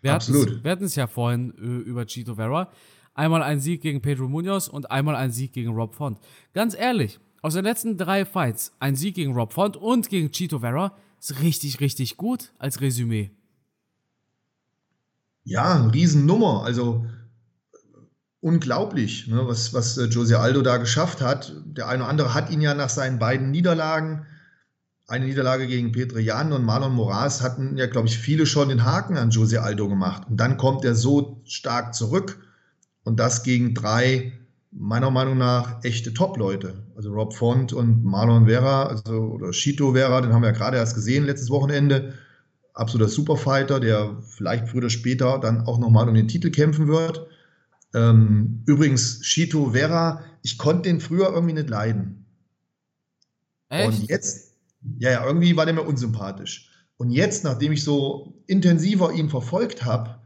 Wir 0.02 0.14
Absolut. 0.14 0.64
wir 0.64 0.72
hatten 0.72 0.84
es 0.84 0.96
ja 0.96 1.08
vorhin 1.08 1.54
äh, 1.58 1.90
über 1.90 2.06
Chito 2.06 2.36
Vera. 2.36 2.70
Einmal 3.14 3.42
ein 3.42 3.60
Sieg 3.60 3.82
gegen 3.82 4.02
Pedro 4.02 4.28
Munoz 4.28 4.68
und 4.68 4.92
einmal 4.92 5.16
ein 5.16 5.32
Sieg 5.32 5.54
gegen 5.54 5.72
Rob 5.72 5.96
Font. 5.96 6.20
Ganz 6.54 6.76
ehrlich, 6.76 7.20
aus 7.42 7.54
den 7.54 7.64
letzten 7.64 7.98
drei 7.98 8.26
Fights, 8.26 8.74
ein 8.80 8.96
Sieg 8.96 9.16
gegen 9.16 9.34
Rob 9.34 9.54
Font 9.54 9.78
und 9.78 10.10
gegen 10.10 10.32
Chito 10.32 10.60
Vera, 10.60 10.96
ist 11.20 11.42
richtig, 11.42 11.80
richtig 11.80 12.18
gut 12.18 12.52
als 12.60 12.82
Resümee. 12.82 13.32
Ja, 15.44 15.76
eine 15.76 15.94
Riesennummer. 15.94 16.64
Also 16.64 17.06
unglaublich, 18.40 19.28
ne, 19.28 19.48
was, 19.48 19.74
was 19.74 19.98
äh, 19.98 20.06
Jose 20.06 20.40
Aldo 20.40 20.62
da 20.62 20.78
geschafft 20.78 21.22
hat. 21.22 21.56
Der 21.66 21.88
eine 21.88 22.04
oder 22.04 22.10
andere 22.10 22.34
hat 22.34 22.52
ihn 22.52 22.62
ja 22.62 22.74
nach 22.74 22.90
seinen 22.90 23.18
beiden 23.18 23.50
Niederlagen 23.50 24.26
eine 25.08 25.26
Niederlage 25.26 25.68
gegen 25.68 25.94
Petre 25.94 26.20
Jan 26.20 26.52
und 26.52 26.66
Marlon 26.66 26.94
Moraes 26.94 27.42
hatten 27.42 27.78
ja, 27.78 27.88
glaube 27.88 28.08
ich, 28.08 28.18
viele 28.18 28.46
schon 28.46 28.70
den 28.70 28.84
Haken 28.84 29.18
an 29.18 29.30
Jose 29.30 29.62
Aldo 29.62 29.88
gemacht. 29.88 30.24
Und 30.30 30.38
dann 30.38 30.58
kommt 30.58 30.84
er 30.84 30.96
so 30.96 31.42
stark 31.46 31.96
zurück 31.96 32.40
und 33.04 33.18
das 33.18 33.44
gegen 33.44 33.74
drei, 33.74 34.34
meiner 34.72 35.10
Meinung 35.10 35.38
nach, 35.38 35.84
echte 35.86 36.14
Top-Leute. 36.14 36.84
Also 36.98 37.14
Rob 37.14 37.34
Font 37.34 37.72
und 37.72 38.04
Marlon 38.04 38.48
Vera, 38.48 38.88
also, 38.88 39.14
oder 39.14 39.54
Shito 39.54 39.94
Vera, 39.94 40.20
den 40.20 40.34
haben 40.34 40.42
wir 40.42 40.50
ja 40.50 40.56
gerade 40.56 40.76
erst 40.76 40.96
gesehen 40.96 41.26
letztes 41.26 41.50
Wochenende. 41.50 42.14
Absoluter 42.74 43.10
Superfighter, 43.10 43.80
der 43.80 44.18
vielleicht 44.22 44.68
früher 44.68 44.80
oder 44.80 44.90
später 44.90 45.40
dann 45.40 45.62
auch 45.66 45.80
nochmal 45.80 46.10
um 46.10 46.16
den 46.16 46.28
Titel 46.28 46.52
kämpfen 46.52 46.90
wird. 46.90 47.26
Ähm, 47.94 48.62
übrigens, 48.66 49.26
Shito 49.26 49.72
Vera, 49.72 50.22
ich 50.44 50.58
konnte 50.58 50.90
den 50.90 51.00
früher 51.00 51.32
irgendwie 51.32 51.54
nicht 51.54 51.70
leiden. 51.70 52.26
Echt? 53.70 53.88
Und 53.88 54.10
jetzt, 54.10 54.47
ja, 55.00 55.12
ja, 55.12 55.26
irgendwie 55.26 55.56
war 55.56 55.66
der 55.66 55.74
mir 55.74 55.84
unsympathisch. 55.84 56.72
Und 56.98 57.12
jetzt, 57.12 57.44
nachdem 57.44 57.72
ich 57.72 57.84
so 57.84 58.34
intensiver 58.48 59.12
ihn 59.14 59.30
verfolgt 59.30 59.86
habe, 59.86 60.20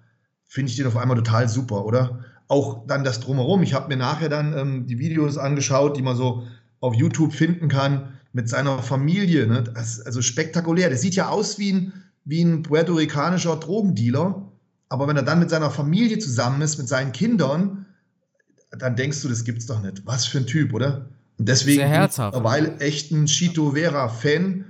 finde 0.47 0.69
ich 0.69 0.77
den 0.77 0.87
auf 0.87 0.97
einmal 0.97 1.17
total 1.17 1.49
super, 1.49 1.85
oder? 1.85 2.25
Auch 2.47 2.85
dann 2.87 3.03
das 3.03 3.19
Drumherum. 3.19 3.63
Ich 3.63 3.73
habe 3.73 3.87
mir 3.87 3.97
nachher 3.97 4.29
dann 4.29 4.57
ähm, 4.57 4.87
die 4.87 4.99
Videos 4.99 5.37
angeschaut, 5.37 5.97
die 5.97 6.01
man 6.01 6.15
so 6.15 6.47
auf 6.79 6.95
YouTube 6.95 7.33
finden 7.33 7.67
kann, 7.67 8.19
mit 8.33 8.49
seiner 8.49 8.79
Familie. 8.79 9.47
Ne? 9.47 9.63
Das, 9.63 10.01
also 10.01 10.21
spektakulär. 10.21 10.89
Der 10.89 10.97
sieht 10.97 11.15
ja 11.15 11.29
aus 11.29 11.59
wie 11.59 11.73
ein, 11.73 11.93
wie 12.25 12.41
ein 12.41 12.63
puerto-ricanischer 12.63 13.57
Drogendealer. 13.57 14.51
Aber 14.89 15.07
wenn 15.07 15.15
er 15.15 15.23
dann 15.23 15.39
mit 15.39 15.49
seiner 15.49 15.71
Familie 15.71 16.19
zusammen 16.19 16.61
ist, 16.61 16.77
mit 16.77 16.87
seinen 16.87 17.11
Kindern, 17.11 17.85
dann 18.77 18.95
denkst 18.95 19.21
du, 19.21 19.29
das 19.29 19.43
gibt's 19.43 19.65
doch 19.65 19.81
nicht. 19.81 20.05
Was 20.05 20.25
für 20.25 20.39
ein 20.39 20.47
Typ, 20.47 20.73
oder? 20.73 21.09
Und 21.41 21.49
deswegen 21.49 21.79
Sehr 21.79 21.87
herzhaft. 21.87 22.33
bin 22.33 22.43
ich 22.43 22.51
mittlerweile 22.51 22.79
echt 22.81 23.11
ein 23.11 23.25
Chito 23.25 23.71
Vera-Fan. 23.71 24.65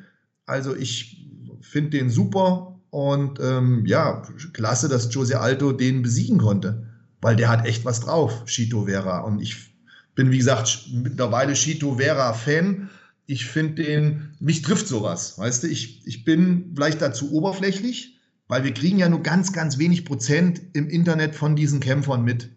Also 0.46 0.74
ich 0.74 1.28
finde 1.60 1.90
den 1.90 2.10
super 2.10 2.80
und 2.92 3.42
ähm, 3.42 3.86
ja, 3.86 4.22
klasse, 4.54 4.88
dass 4.88 5.14
Jose 5.14 5.38
Aldo 5.38 5.74
den 5.74 6.02
besiegen 6.02 6.38
konnte, 6.38 6.88
weil 7.20 7.36
der 7.36 7.50
hat 7.50 7.66
echt 7.66 7.84
was 7.84 8.00
drauf, 8.00 8.46
Chito 8.46 8.86
Vera. 8.86 9.20
Und 9.20 9.42
ich 9.42 9.76
bin, 10.16 10.32
wie 10.32 10.38
gesagt, 10.38 10.88
mittlerweile 10.94 11.56
Chito 11.56 11.98
Vera-Fan. 11.98 12.90
Ich 13.26 13.48
finde 13.48 13.84
den, 13.84 14.30
mich 14.40 14.62
trifft 14.62 14.88
sowas, 14.88 15.38
weißt 15.38 15.64
du, 15.64 15.68
ich, 15.68 16.08
ich 16.08 16.24
bin 16.24 16.72
vielleicht 16.74 17.02
dazu 17.02 17.34
oberflächlich, 17.34 18.18
weil 18.48 18.64
wir 18.64 18.74
kriegen 18.74 18.98
ja 18.98 19.10
nur 19.10 19.24
ganz, 19.24 19.52
ganz 19.52 19.78
wenig 19.78 20.06
Prozent 20.06 20.62
im 20.72 20.88
Internet 20.88 21.36
von 21.36 21.58
diesen 21.58 21.82
Kämpfern 21.82 22.24
mit. 22.24 22.48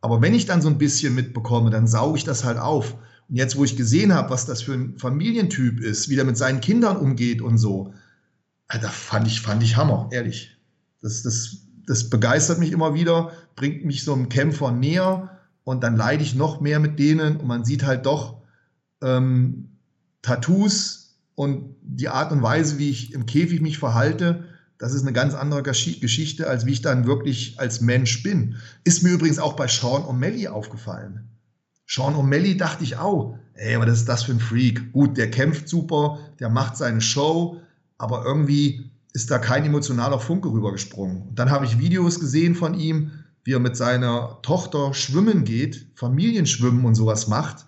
Aber 0.00 0.20
wenn 0.22 0.34
ich 0.34 0.46
dann 0.46 0.60
so 0.60 0.68
ein 0.68 0.78
bisschen 0.78 1.14
mitbekomme, 1.14 1.70
dann 1.70 1.86
sauge 1.86 2.18
ich 2.18 2.24
das 2.24 2.42
halt 2.42 2.58
auf. 2.58 2.96
Und 3.28 3.36
jetzt, 3.36 3.56
wo 3.56 3.64
ich 3.64 3.76
gesehen 3.76 4.12
habe, 4.12 4.30
was 4.30 4.46
das 4.46 4.62
für 4.62 4.74
ein 4.74 4.98
Familientyp 4.98 5.80
ist, 5.80 6.08
wie 6.08 6.16
der 6.16 6.24
mit 6.24 6.36
seinen 6.36 6.60
Kindern 6.60 6.96
umgeht 6.96 7.40
und 7.40 7.58
so, 7.58 7.94
da 8.68 8.88
fand 8.88 9.26
ich, 9.26 9.40
fand 9.40 9.62
ich 9.62 9.76
Hammer, 9.76 10.08
ehrlich. 10.12 10.56
Das, 11.00 11.22
das, 11.22 11.58
das 11.86 12.10
begeistert 12.10 12.58
mich 12.58 12.72
immer 12.72 12.94
wieder, 12.94 13.32
bringt 13.56 13.84
mich 13.84 14.04
so 14.04 14.14
einem 14.14 14.28
Kämpfer 14.28 14.72
näher 14.72 15.38
und 15.64 15.82
dann 15.82 15.96
leide 15.96 16.22
ich 16.22 16.34
noch 16.34 16.60
mehr 16.60 16.80
mit 16.80 16.98
denen 16.98 17.36
und 17.36 17.46
man 17.46 17.64
sieht 17.64 17.84
halt 17.84 18.06
doch 18.06 18.42
ähm, 19.02 19.70
Tattoos 20.22 21.16
und 21.34 21.76
die 21.82 22.08
Art 22.08 22.32
und 22.32 22.42
Weise, 22.42 22.78
wie 22.78 22.90
ich 22.90 23.12
im 23.12 23.26
Käfig 23.26 23.60
mich 23.60 23.78
verhalte, 23.78 24.44
das 24.78 24.92
ist 24.92 25.02
eine 25.02 25.12
ganz 25.12 25.34
andere 25.34 25.62
Geschichte, 25.62 26.48
als 26.48 26.66
wie 26.66 26.72
ich 26.72 26.82
dann 26.82 27.06
wirklich 27.06 27.60
als 27.60 27.80
Mensch 27.80 28.22
bin. 28.22 28.56
Ist 28.82 29.02
mir 29.02 29.10
übrigens 29.12 29.38
auch 29.38 29.54
bei 29.54 29.68
Sean 29.68 30.02
O'Malley 30.02 30.48
aufgefallen. 30.48 31.28
Sean 31.86 32.14
O'Malley 32.14 32.56
dachte 32.56 32.84
ich 32.84 32.96
auch, 32.96 33.38
ey, 33.54 33.78
was 33.78 33.90
ist 33.90 34.08
das 34.08 34.24
für 34.24 34.32
ein 34.32 34.40
Freak? 34.40 34.92
Gut, 34.92 35.16
der 35.16 35.30
kämpft 35.30 35.68
super, 35.68 36.18
der 36.40 36.48
macht 36.48 36.76
seine 36.76 37.00
Show, 37.00 37.60
aber 37.98 38.24
irgendwie 38.24 38.90
ist 39.12 39.30
da 39.30 39.38
kein 39.38 39.64
emotionaler 39.64 40.18
Funke 40.18 40.48
rübergesprungen. 40.48 41.28
Und 41.28 41.38
dann 41.38 41.50
habe 41.50 41.64
ich 41.64 41.78
Videos 41.78 42.18
gesehen 42.18 42.54
von 42.54 42.74
ihm, 42.74 43.12
wie 43.44 43.52
er 43.52 43.60
mit 43.60 43.76
seiner 43.76 44.38
Tochter 44.42 44.94
schwimmen 44.94 45.44
geht, 45.44 45.86
Familienschwimmen 45.94 46.84
und 46.84 46.94
sowas 46.94 47.28
macht, 47.28 47.66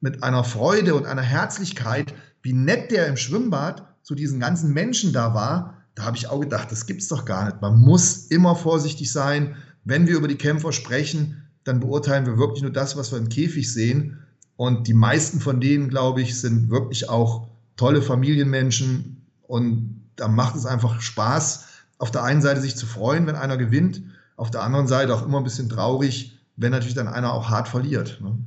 mit 0.00 0.22
einer 0.22 0.44
Freude 0.44 0.94
und 0.94 1.06
einer 1.06 1.22
Herzlichkeit, 1.22 2.14
wie 2.42 2.52
nett 2.52 2.90
der 2.90 3.06
im 3.08 3.16
Schwimmbad 3.16 3.82
zu 4.02 4.14
diesen 4.14 4.38
ganzen 4.38 4.72
Menschen 4.72 5.12
da 5.12 5.34
war, 5.34 5.76
da 5.96 6.04
habe 6.04 6.16
ich 6.16 6.28
auch 6.28 6.40
gedacht, 6.40 6.70
das 6.70 6.86
gibt 6.86 7.00
es 7.02 7.08
doch 7.08 7.24
gar 7.24 7.46
nicht. 7.46 7.60
Man 7.62 7.78
muss 7.78 8.26
immer 8.26 8.54
vorsichtig 8.54 9.10
sein. 9.10 9.56
Wenn 9.84 10.06
wir 10.06 10.16
über 10.16 10.28
die 10.28 10.36
Kämpfer 10.36 10.72
sprechen, 10.72 11.45
dann 11.66 11.80
beurteilen 11.80 12.26
wir 12.26 12.38
wirklich 12.38 12.62
nur 12.62 12.72
das, 12.72 12.96
was 12.96 13.10
wir 13.10 13.18
im 13.18 13.28
Käfig 13.28 13.72
sehen. 13.72 14.18
Und 14.56 14.86
die 14.86 14.94
meisten 14.94 15.40
von 15.40 15.60
denen, 15.60 15.88
glaube 15.88 16.22
ich, 16.22 16.40
sind 16.40 16.70
wirklich 16.70 17.08
auch 17.08 17.48
tolle 17.76 18.02
Familienmenschen. 18.02 19.26
Und 19.42 20.02
da 20.16 20.28
macht 20.28 20.54
es 20.56 20.64
einfach 20.64 21.00
Spaß, 21.00 21.66
auf 21.98 22.10
der 22.10 22.22
einen 22.22 22.40
Seite 22.40 22.60
sich 22.60 22.76
zu 22.76 22.86
freuen, 22.86 23.26
wenn 23.26 23.36
einer 23.36 23.56
gewinnt, 23.56 24.02
auf 24.36 24.50
der 24.50 24.62
anderen 24.62 24.86
Seite 24.86 25.14
auch 25.14 25.24
immer 25.24 25.38
ein 25.38 25.44
bisschen 25.44 25.68
traurig, 25.68 26.38
wenn 26.56 26.70
natürlich 26.70 26.94
dann 26.94 27.08
einer 27.08 27.32
auch 27.32 27.50
hart 27.50 27.68
verliert. 27.68 28.20
Ne? 28.20 28.38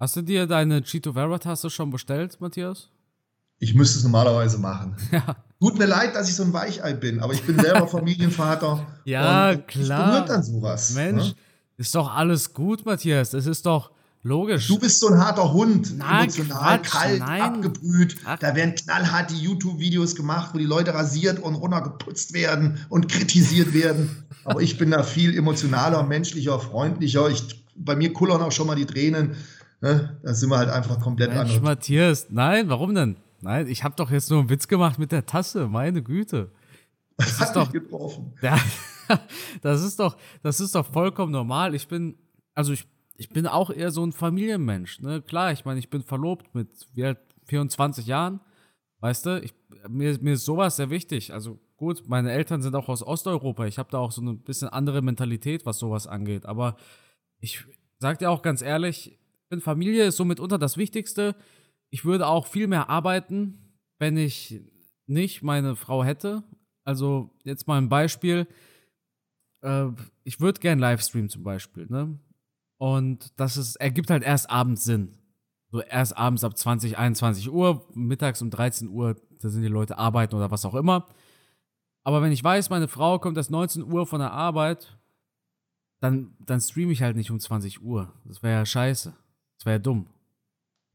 Hast 0.00 0.16
du 0.16 0.22
dir 0.22 0.46
deine 0.46 0.82
Cheeto 0.82 1.12
Vera-Tasse 1.12 1.70
schon 1.70 1.90
bestellt, 1.90 2.40
Matthias? 2.40 2.88
Ich 3.58 3.74
müsste 3.74 3.98
es 3.98 4.04
normalerweise 4.04 4.58
machen. 4.58 4.96
Ja. 5.12 5.36
Tut 5.58 5.78
mir 5.78 5.86
leid, 5.86 6.14
dass 6.14 6.28
ich 6.28 6.36
so 6.36 6.42
ein 6.42 6.52
Weichei 6.52 6.92
bin, 6.92 7.20
aber 7.20 7.32
ich 7.32 7.42
bin 7.42 7.58
selber 7.58 7.88
Familienvater. 7.88 8.86
ja, 9.04 9.56
klar. 9.56 10.10
berührt 10.10 10.28
dann 10.28 10.42
sowas. 10.42 10.90
Mensch, 10.90 11.28
ne? 11.28 11.34
Ist 11.76 11.94
doch 11.94 12.14
alles 12.14 12.54
gut, 12.54 12.86
Matthias. 12.86 13.34
Es 13.34 13.46
ist 13.46 13.66
doch 13.66 13.90
logisch. 14.22 14.68
Du 14.68 14.78
bist 14.78 15.00
so 15.00 15.08
ein 15.08 15.18
harter 15.18 15.52
Hund. 15.52 15.96
Nein, 15.98 16.24
emotional, 16.24 16.78
Quatsch, 16.80 16.90
kalt, 16.90 17.20
nein. 17.20 17.42
abgebrüht. 17.42 18.16
Ach. 18.24 18.38
Da 18.38 18.54
werden 18.54 18.74
knallhart 18.74 19.30
die 19.30 19.38
YouTube-Videos 19.38 20.16
gemacht, 20.16 20.50
wo 20.52 20.58
die 20.58 20.64
Leute 20.64 20.94
rasiert 20.94 21.38
und 21.38 21.54
runtergeputzt 21.54 22.32
werden 22.32 22.84
und 22.88 23.08
kritisiert 23.08 23.72
werden. 23.72 24.24
Aber 24.44 24.62
ich 24.62 24.78
bin 24.78 24.90
da 24.90 25.02
viel 25.02 25.36
emotionaler, 25.36 26.02
menschlicher, 26.02 26.58
freundlicher. 26.60 27.28
Ich, 27.30 27.64
bei 27.74 27.96
mir 27.96 28.12
kullern 28.12 28.42
auch 28.42 28.52
schon 28.52 28.66
mal 28.66 28.76
die 28.76 28.86
Tränen. 28.86 29.36
Ne? 29.80 30.18
Da 30.22 30.34
sind 30.34 30.50
wir 30.50 30.58
halt 30.58 30.70
einfach 30.70 31.00
komplett 31.00 31.30
Mensch, 31.30 31.54
anders. 31.54 31.62
Matthias, 31.62 32.26
nein, 32.30 32.68
warum 32.68 32.94
denn? 32.94 33.16
Nein, 33.42 33.66
ich 33.66 33.84
habe 33.84 33.94
doch 33.96 34.10
jetzt 34.10 34.30
nur 34.30 34.40
einen 34.40 34.48
Witz 34.48 34.66
gemacht 34.66 34.98
mit 34.98 35.12
der 35.12 35.26
Tasse, 35.26 35.68
meine 35.68 36.02
Güte. 36.02 36.50
Das 37.18 37.40
ist 37.40 37.52
doch 37.52 37.70
getroffen. 37.70 38.32
Ja, 38.40 38.58
das 39.62 39.82
ist 39.82 40.00
doch, 40.00 40.16
das 40.42 40.60
ist 40.60 40.74
doch 40.74 40.86
vollkommen 40.86 41.32
normal. 41.32 41.74
Ich 41.74 41.88
bin, 41.88 42.16
also 42.54 42.72
ich, 42.72 42.86
ich 43.16 43.28
bin 43.28 43.46
auch 43.46 43.70
eher 43.70 43.90
so 43.90 44.04
ein 44.04 44.12
Familienmensch. 44.12 45.00
Ne? 45.00 45.22
Klar, 45.22 45.52
ich 45.52 45.64
meine, 45.64 45.78
ich 45.78 45.90
bin 45.90 46.02
verlobt 46.02 46.54
mit 46.54 46.68
wie 46.94 47.04
alt, 47.04 47.18
24 47.44 48.06
Jahren. 48.06 48.40
Weißt 49.00 49.26
du, 49.26 49.40
ich, 49.40 49.54
mir, 49.88 50.18
mir 50.20 50.34
ist 50.34 50.44
sowas 50.44 50.76
sehr 50.76 50.90
wichtig. 50.90 51.32
Also 51.32 51.58
gut, 51.76 52.08
meine 52.08 52.32
Eltern 52.32 52.62
sind 52.62 52.74
auch 52.74 52.88
aus 52.88 53.02
Osteuropa. 53.02 53.66
Ich 53.66 53.78
habe 53.78 53.90
da 53.90 53.98
auch 53.98 54.10
so 54.10 54.22
ein 54.22 54.42
bisschen 54.42 54.68
andere 54.68 55.02
Mentalität, 55.02 55.64
was 55.64 55.78
sowas 55.78 56.06
angeht. 56.06 56.46
Aber 56.46 56.76
ich 57.40 57.64
sag 57.98 58.18
dir 58.18 58.30
auch 58.30 58.42
ganz 58.42 58.62
ehrlich, 58.62 59.18
Familie 59.60 60.06
ist 60.06 60.16
so 60.16 60.24
mitunter 60.24 60.58
das 60.58 60.76
Wichtigste 60.76 61.36
ich 61.90 62.04
würde 62.04 62.26
auch 62.26 62.46
viel 62.46 62.66
mehr 62.66 62.90
arbeiten, 62.90 63.74
wenn 63.98 64.16
ich 64.16 64.60
nicht 65.06 65.42
meine 65.42 65.76
Frau 65.76 66.04
hätte. 66.04 66.42
Also 66.84 67.30
jetzt 67.44 67.66
mal 67.66 67.78
ein 67.78 67.88
Beispiel. 67.88 68.46
Äh, 69.66 69.88
ich 70.24 70.40
würde 70.40 70.60
gern 70.60 70.78
Livestream 70.78 71.28
zum 71.28 71.42
Beispiel, 71.42 71.86
ne? 71.88 72.18
Und 72.78 73.38
das 73.40 73.56
ist, 73.56 73.76
ergibt 73.76 74.10
halt 74.10 74.22
erst 74.22 74.50
abends 74.50 74.84
Sinn. 74.84 75.16
So 75.70 75.80
erst 75.80 76.16
abends 76.16 76.44
ab 76.44 76.56
20, 76.56 76.96
21 76.96 77.50
Uhr, 77.50 77.86
mittags 77.94 78.40
um 78.42 78.50
13 78.50 78.88
Uhr, 78.88 79.16
da 79.40 79.48
sind 79.48 79.62
die 79.62 79.68
Leute 79.68 79.98
arbeiten 79.98 80.36
oder 80.36 80.50
was 80.50 80.64
auch 80.64 80.74
immer. 80.74 81.06
Aber 82.04 82.22
wenn 82.22 82.32
ich 82.32 82.44
weiß, 82.44 82.70
meine 82.70 82.86
Frau 82.86 83.18
kommt 83.18 83.36
erst 83.36 83.50
19 83.50 83.82
Uhr 83.82 84.06
von 84.06 84.20
der 84.20 84.32
Arbeit, 84.32 84.96
dann, 86.00 86.36
dann 86.38 86.60
streame 86.60 86.92
ich 86.92 87.02
halt 87.02 87.16
nicht 87.16 87.30
um 87.30 87.40
20 87.40 87.82
Uhr. 87.82 88.12
Das 88.24 88.42
wäre 88.42 88.58
ja 88.58 88.66
scheiße. 88.66 89.14
Das 89.58 89.66
wäre 89.66 89.76
ja 89.76 89.80
dumm. 89.80 90.06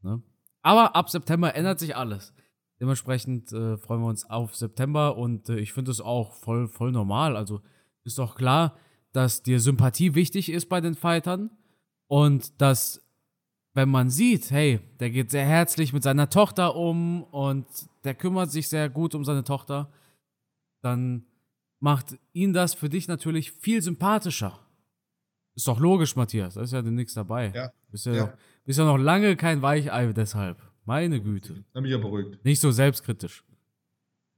Ne? 0.00 0.22
Aber 0.62 0.96
ab 0.96 1.10
September 1.10 1.54
ändert 1.54 1.80
sich 1.80 1.96
alles. 1.96 2.32
Dementsprechend 2.80 3.52
äh, 3.52 3.76
freuen 3.76 4.00
wir 4.00 4.08
uns 4.08 4.28
auf 4.28 4.56
September 4.56 5.16
und 5.16 5.48
äh, 5.48 5.58
ich 5.58 5.72
finde 5.72 5.90
es 5.90 6.00
auch 6.00 6.32
voll, 6.32 6.68
voll 6.68 6.92
normal. 6.92 7.36
Also 7.36 7.60
ist 8.04 8.18
doch 8.18 8.34
klar, 8.34 8.76
dass 9.12 9.42
dir 9.42 9.60
Sympathie 9.60 10.14
wichtig 10.14 10.50
ist 10.50 10.68
bei 10.68 10.80
den 10.80 10.94
Fightern 10.94 11.50
und 12.08 12.60
dass, 12.60 13.02
wenn 13.74 13.88
man 13.88 14.10
sieht, 14.10 14.50
hey, 14.50 14.80
der 15.00 15.10
geht 15.10 15.30
sehr 15.30 15.44
herzlich 15.44 15.92
mit 15.92 16.02
seiner 16.02 16.30
Tochter 16.30 16.76
um 16.76 17.22
und 17.24 17.66
der 18.04 18.14
kümmert 18.14 18.50
sich 18.50 18.68
sehr 18.68 18.88
gut 18.88 19.14
um 19.14 19.24
seine 19.24 19.44
Tochter, 19.44 19.92
dann 20.80 21.24
macht 21.80 22.18
ihn 22.32 22.52
das 22.52 22.74
für 22.74 22.88
dich 22.88 23.08
natürlich 23.08 23.52
viel 23.52 23.82
sympathischer. 23.82 24.58
Ist 25.54 25.68
doch 25.68 25.78
logisch, 25.78 26.16
Matthias. 26.16 26.54
Da 26.54 26.62
ist 26.62 26.72
ja 26.72 26.80
nichts 26.82 27.14
dabei. 27.14 27.52
Ja. 27.54 27.72
Bist 27.90 28.06
ja, 28.06 28.12
ja. 28.12 28.26
Noch, 28.26 28.32
bist 28.64 28.78
ja 28.78 28.84
noch 28.84 28.96
lange 28.96 29.36
kein 29.36 29.60
Weichei 29.60 30.12
deshalb. 30.12 30.58
Meine 30.84 31.20
Güte. 31.20 31.64
Hab 31.74 31.82
mich 31.82 31.92
ja 31.92 31.98
beruhigt. 31.98 32.44
Nicht 32.44 32.60
so 32.60 32.70
selbstkritisch. 32.70 33.44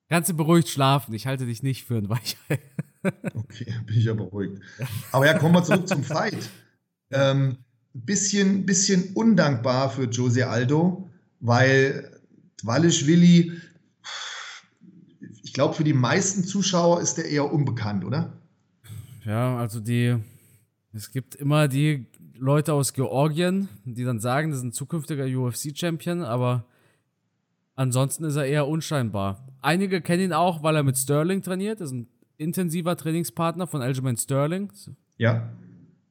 Kannst 0.08 0.30
du 0.30 0.34
beruhigt 0.34 0.68
schlafen. 0.68 1.14
Ich 1.14 1.26
halte 1.26 1.46
dich 1.46 1.62
nicht 1.62 1.84
für 1.84 1.96
ein 1.96 2.08
Weichei. 2.08 2.60
okay, 3.34 3.66
bin 3.86 3.96
ich 3.96 4.04
ja 4.04 4.14
beruhigt. 4.14 4.60
Aber 5.12 5.26
ja, 5.26 5.38
kommen 5.38 5.54
wir 5.54 5.64
zurück 5.64 5.88
zum 5.88 6.02
Fight. 6.02 6.50
Ähm, 7.10 7.58
bisschen, 7.92 8.66
bisschen 8.66 9.12
undankbar 9.14 9.90
für 9.90 10.04
Jose 10.04 10.48
Aldo, 10.48 11.08
weil 11.38 12.18
Dwalischwili, 12.60 13.52
ich 15.42 15.52
glaube, 15.52 15.74
für 15.74 15.84
die 15.84 15.92
meisten 15.92 16.42
Zuschauer 16.42 17.02
ist 17.02 17.18
der 17.18 17.26
eher 17.26 17.52
unbekannt, 17.52 18.04
oder? 18.04 18.32
Ja, 19.24 19.58
also 19.58 19.78
die 19.78 20.18
es 20.94 21.10
gibt 21.10 21.34
immer 21.34 21.66
die 21.66 22.06
Leute 22.38 22.72
aus 22.72 22.92
Georgien, 22.92 23.68
die 23.84 24.04
dann 24.04 24.20
sagen, 24.20 24.50
das 24.50 24.58
ist 24.58 24.64
ein 24.64 24.72
zukünftiger 24.72 25.24
UFC-Champion, 25.24 26.22
aber 26.22 26.64
ansonsten 27.74 28.22
ist 28.24 28.36
er 28.36 28.46
eher 28.46 28.68
unscheinbar. 28.68 29.44
Einige 29.60 30.00
kennen 30.00 30.22
ihn 30.22 30.32
auch, 30.32 30.62
weil 30.62 30.76
er 30.76 30.84
mit 30.84 30.96
Sterling 30.96 31.42
trainiert. 31.42 31.80
Das 31.80 31.88
ist 31.88 31.94
ein 31.94 32.08
intensiver 32.36 32.96
Trainingspartner 32.96 33.66
von 33.66 33.82
Aljamain 33.82 34.16
Sterling. 34.16 34.72
Ja. 35.16 35.50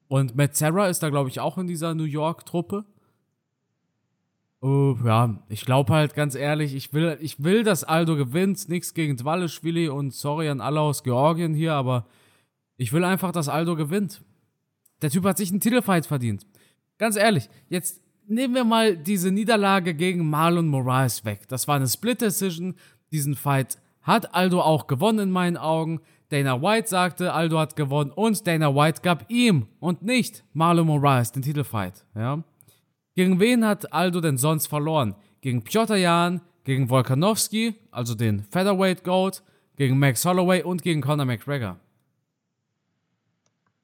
Und 0.07 0.35
Matt 0.35 0.55
Serra 0.55 0.87
ist 0.87 1.01
da, 1.01 1.09
glaube 1.09 1.29
ich, 1.29 1.39
auch 1.39 1.57
in 1.57 1.67
dieser 1.67 1.95
New 1.95 2.03
York-Truppe. 2.03 2.85
Uh, 4.61 4.95
ja, 5.03 5.43
ich 5.49 5.65
glaube 5.65 5.93
halt 5.93 6.13
ganz 6.13 6.35
ehrlich, 6.35 6.73
ich 6.73 6.93
will, 6.93 7.17
ich 7.19 7.43
will, 7.43 7.63
dass 7.63 7.83
Aldo 7.83 8.15
gewinnt. 8.15 8.69
Nichts 8.69 8.93
gegen 8.93 9.17
Dwalischwili 9.17 9.89
und 9.89 10.13
sorry 10.13 10.47
an 10.47 10.61
alle 10.61 10.79
aus 10.79 11.03
Georgien 11.03 11.53
hier, 11.53 11.73
aber 11.73 12.07
ich 12.77 12.93
will 12.93 13.03
einfach, 13.03 13.33
dass 13.33 13.49
Aldo 13.49 13.75
gewinnt. 13.75 14.23
Der 15.01 15.09
Typ 15.09 15.25
hat 15.25 15.37
sich 15.37 15.51
einen 15.51 15.59
Titelfight 15.59 16.05
verdient. 16.05 16.47
Ganz 16.97 17.17
ehrlich, 17.17 17.49
jetzt 17.67 18.01
nehmen 18.25 18.55
wir 18.55 18.63
mal 18.63 18.95
diese 18.95 19.31
Niederlage 19.31 19.93
gegen 19.95 20.29
Marlon 20.29 20.67
Moraes 20.67 21.25
weg. 21.25 21.47
Das 21.49 21.67
war 21.67 21.75
eine 21.75 21.87
Split 21.87 22.21
Decision. 22.21 22.75
Diesen 23.11 23.35
Fight 23.35 23.77
hat 24.03 24.35
Aldo 24.35 24.61
auch 24.61 24.87
gewonnen 24.87 25.19
in 25.19 25.31
meinen 25.31 25.57
Augen. 25.57 25.99
Dana 26.29 26.61
White 26.61 26.87
sagte, 26.87 27.33
Aldo 27.33 27.59
hat 27.59 27.75
gewonnen 27.75 28.11
und 28.11 28.45
Dana 28.45 28.73
White 28.75 29.01
gab 29.01 29.29
ihm 29.29 29.67
und 29.79 30.01
nicht 30.01 30.43
Marlon 30.53 30.87
Moraes 30.87 31.31
den 31.31 31.41
Titelfight. 31.41 32.05
Ja? 32.15 32.43
Gegen 33.15 33.39
wen 33.39 33.65
hat 33.65 33.93
Aldo 33.93 34.21
denn 34.21 34.37
sonst 34.37 34.67
verloren? 34.67 35.15
Gegen 35.41 35.63
Piotr 35.63 35.95
Jan, 35.95 36.41
gegen 36.63 36.89
Volkanovski, 36.89 37.75
also 37.91 38.15
den 38.15 38.43
Featherweight 38.43 39.03
Goat, 39.03 39.43
gegen 39.75 39.99
Max 39.99 40.25
Holloway 40.25 40.63
und 40.63 40.81
gegen 40.81 41.01
Conor 41.01 41.25
McGregor. 41.25 41.77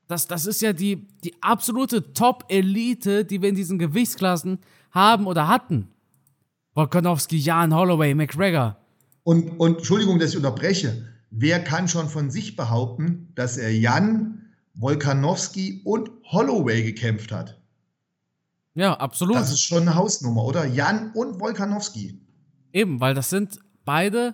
Das, 0.07 0.25
das 0.25 0.47
ist 0.47 0.61
ja 0.61 0.73
die, 0.73 1.07
die 1.23 1.35
absolute 1.41 2.13
Top-Elite, 2.13 3.25
die 3.25 3.41
wir 3.41 3.49
in 3.49 3.55
diesen 3.55 3.77
Gewichtsklassen 3.77 4.59
haben 4.91 5.27
oder 5.27 5.47
hatten. 5.47 5.89
Volkanovski, 6.73 7.37
Jan 7.37 7.75
Holloway, 7.75 8.15
McGregor. 8.15 8.78
Und, 9.29 9.59
und 9.59 9.77
Entschuldigung, 9.77 10.17
dass 10.17 10.31
ich 10.31 10.37
unterbreche. 10.37 11.05
Wer 11.29 11.63
kann 11.63 11.87
schon 11.87 12.09
von 12.09 12.31
sich 12.31 12.55
behaupten, 12.55 13.31
dass 13.35 13.57
er 13.57 13.71
Jan, 13.71 14.55
Volkanovski 14.73 15.81
und 15.83 16.09
Holloway 16.23 16.81
gekämpft 16.81 17.31
hat? 17.31 17.61
Ja, 18.73 18.95
absolut. 18.95 19.35
Das 19.35 19.51
ist 19.51 19.61
schon 19.61 19.83
eine 19.83 19.93
Hausnummer, 19.93 20.43
oder? 20.43 20.65
Jan 20.65 21.11
und 21.11 21.39
Volkanovski. 21.39 22.19
Eben, 22.73 22.99
weil 23.01 23.13
das 23.13 23.29
sind 23.29 23.59
beide 23.85 24.33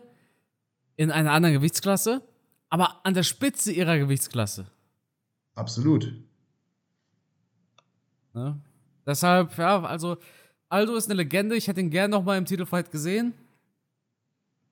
in 0.95 1.11
einer 1.11 1.33
anderen 1.33 1.55
Gewichtsklasse, 1.55 2.21
aber 2.69 3.01
an 3.03 3.13
der 3.13 3.23
Spitze 3.23 3.73
ihrer 3.73 3.97
Gewichtsklasse. 3.97 4.65
Absolut. 5.55 6.09
Ne? 8.33 8.61
Deshalb, 9.05 9.57
ja, 9.57 9.83
also 9.83 10.15
Aldo 10.69 10.95
ist 10.95 11.07
eine 11.07 11.15
Legende. 11.15 11.57
Ich 11.57 11.67
hätte 11.67 11.81
ihn 11.81 11.89
gern 11.89 12.11
nochmal 12.11 12.37
im 12.37 12.45
Titelfight 12.45 12.91
gesehen. 12.91 13.33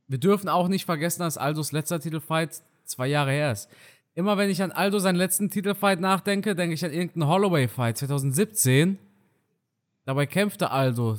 Wir 0.07 0.17
dürfen 0.17 0.49
auch 0.49 0.67
nicht 0.67 0.85
vergessen, 0.85 1.21
dass 1.21 1.37
Aldos 1.37 1.71
letzter 1.71 1.99
Titelfight 1.99 2.61
zwei 2.85 3.07
Jahre 3.07 3.31
her 3.31 3.51
ist. 3.51 3.69
Immer 4.15 4.37
wenn 4.37 4.49
ich 4.49 4.61
an 4.61 4.71
Aldo 4.71 4.99
seinen 4.99 5.15
letzten 5.15 5.49
Titelfight 5.49 5.99
nachdenke, 5.99 6.55
denke 6.55 6.75
ich 6.75 6.85
an 6.85 6.93
irgendeinen 6.93 7.27
Holloway-Fight 7.27 7.97
2017. 7.97 8.99
Dabei 10.05 10.25
kämpfte 10.25 10.69
Aldo 10.69 11.17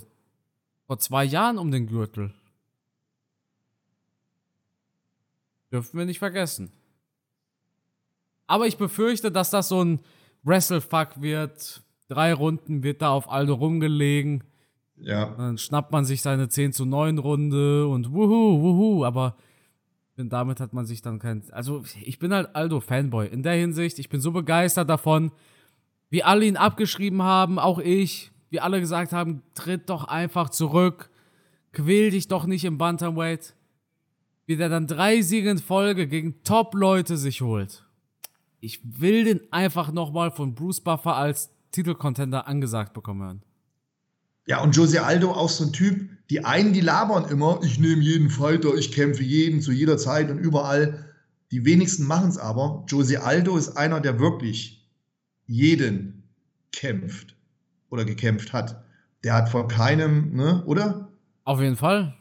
vor 0.86 0.98
zwei 0.98 1.24
Jahren 1.24 1.58
um 1.58 1.70
den 1.70 1.86
Gürtel. 1.86 2.32
Dürfen 5.72 5.98
wir 5.98 6.06
nicht 6.06 6.20
vergessen. 6.20 6.70
Aber 8.46 8.66
ich 8.66 8.76
befürchte, 8.76 9.32
dass 9.32 9.50
das 9.50 9.68
so 9.68 9.82
ein 9.82 10.00
Wrestlefuck 10.44 11.20
wird. 11.20 11.82
Drei 12.08 12.32
Runden 12.32 12.82
wird 12.82 13.02
da 13.02 13.10
auf 13.10 13.28
Aldo 13.28 13.54
rumgelegen. 13.54 14.44
Ja. 15.04 15.34
Dann 15.36 15.58
schnappt 15.58 15.92
man 15.92 16.04
sich 16.04 16.22
seine 16.22 16.48
10 16.48 16.72
zu 16.72 16.84
9 16.84 17.18
Runde 17.18 17.86
und 17.86 18.12
wuhu, 18.12 18.62
wuhu, 18.62 19.04
aber 19.04 19.36
damit 20.16 20.60
hat 20.60 20.72
man 20.72 20.86
sich 20.86 21.02
dann 21.02 21.18
kein. 21.18 21.42
Also, 21.50 21.84
ich 22.02 22.18
bin 22.18 22.32
halt 22.32 22.54
Aldo-Fanboy. 22.54 23.28
In 23.28 23.42
der 23.42 23.54
Hinsicht, 23.54 23.98
ich 23.98 24.08
bin 24.08 24.20
so 24.20 24.32
begeistert 24.32 24.88
davon, 24.88 25.32
wie 26.10 26.22
alle 26.22 26.46
ihn 26.46 26.56
abgeschrieben 26.56 27.22
haben, 27.22 27.58
auch 27.58 27.78
ich, 27.78 28.30
wie 28.50 28.60
alle 28.60 28.80
gesagt 28.80 29.12
haben, 29.12 29.42
tritt 29.54 29.90
doch 29.90 30.04
einfach 30.04 30.48
zurück, 30.48 31.10
quäl 31.72 32.10
dich 32.10 32.28
doch 32.28 32.46
nicht 32.46 32.64
im 32.64 32.78
Bantamweight. 32.78 33.54
Wie 34.46 34.56
der 34.56 34.68
dann 34.68 34.86
drei 34.86 35.22
Siege 35.22 35.50
in 35.50 35.58
Folge 35.58 36.06
gegen 36.06 36.42
Top-Leute 36.44 37.16
sich 37.16 37.40
holt. 37.40 37.84
Ich 38.60 38.80
will 38.84 39.24
den 39.24 39.40
einfach 39.52 39.90
nochmal 39.90 40.30
von 40.30 40.54
Bruce 40.54 40.82
Buffer 40.82 41.16
als 41.16 41.50
Titelcontender 41.72 42.46
angesagt 42.46 42.92
bekommen 42.92 43.22
hören. 43.22 43.42
Ja, 44.46 44.62
und 44.62 44.76
Jose 44.76 45.02
Aldo 45.02 45.32
auch 45.32 45.48
so 45.48 45.64
ein 45.64 45.72
Typ, 45.72 46.08
die 46.30 46.44
einen, 46.44 46.72
die 46.72 46.80
labern 46.80 47.26
immer, 47.30 47.60
ich 47.62 47.78
nehme 47.78 48.02
jeden 48.02 48.30
Fighter, 48.30 48.74
ich 48.74 48.92
kämpfe 48.92 49.22
jeden 49.22 49.60
zu 49.60 49.72
jeder 49.72 49.98
Zeit 49.98 50.30
und 50.30 50.38
überall. 50.38 51.12
Die 51.50 51.64
wenigsten 51.64 52.06
machen 52.06 52.30
es 52.30 52.38
aber. 52.38 52.84
Jose 52.88 53.22
Aldo 53.22 53.56
ist 53.56 53.76
einer, 53.76 54.00
der 54.00 54.18
wirklich 54.18 54.88
jeden 55.46 56.24
kämpft 56.72 57.36
oder 57.90 58.04
gekämpft 58.04 58.52
hat. 58.52 58.82
Der 59.22 59.34
hat 59.34 59.48
vor 59.48 59.68
keinem, 59.68 60.34
ne, 60.34 60.64
oder? 60.66 61.08
Auf 61.44 61.60
jeden 61.60 61.76
Fall. 61.76 62.14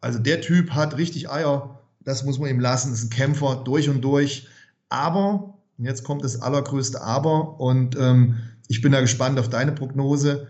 Also 0.00 0.18
der 0.18 0.40
Typ 0.40 0.70
hat 0.72 0.96
richtig 0.98 1.30
Eier. 1.30 1.80
Das 2.00 2.24
muss 2.24 2.38
man 2.38 2.50
ihm 2.50 2.60
lassen. 2.60 2.92
Ist 2.92 3.04
ein 3.04 3.10
Kämpfer 3.10 3.62
durch 3.64 3.88
und 3.88 4.02
durch. 4.02 4.48
Aber, 4.88 5.54
und 5.78 5.84
jetzt 5.84 6.04
kommt 6.04 6.22
das 6.22 6.42
allergrößte 6.42 7.00
Aber, 7.00 7.58
und 7.58 7.96
ähm, 7.96 8.36
ich 8.68 8.82
bin 8.82 8.92
da 8.92 9.00
gespannt 9.00 9.38
auf 9.38 9.48
deine 9.48 9.72
Prognose 9.72 10.48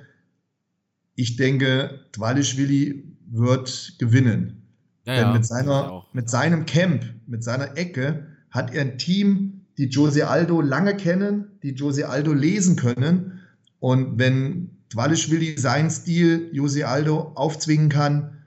ich 1.17 1.37
denke, 1.37 2.01
Dwalischwili 2.13 3.05
wird 3.27 3.95
gewinnen. 3.99 4.63
Ja, 5.07 5.23
Denn 5.23 5.33
mit, 5.33 5.45
seiner, 5.45 6.05
mit 6.13 6.31
seinem 6.31 6.67
Camp, 6.67 7.05
mit 7.27 7.45
seiner 7.45 7.77
Ecke 7.77 8.27
hat 8.51 8.75
er 8.75 8.83
ein 8.83 8.99
Team, 8.99 9.67
die 9.77 9.87
Jose 9.87 10.29
Aldo 10.29 10.61
lange 10.61 10.97
kennen, 10.97 11.59
die 11.63 11.73
Jose 11.73 12.09
Aldo 12.09 12.33
lesen 12.33 12.77
können. 12.77 13.41
Und 13.81 14.19
wenn 14.19 14.71
Dwalischwili 14.93 15.59
seinen 15.59 15.91
Stil 15.91 16.49
Jose 16.53 16.87
Aldo 16.87 17.33
aufzwingen 17.35 17.89
kann, 17.89 18.45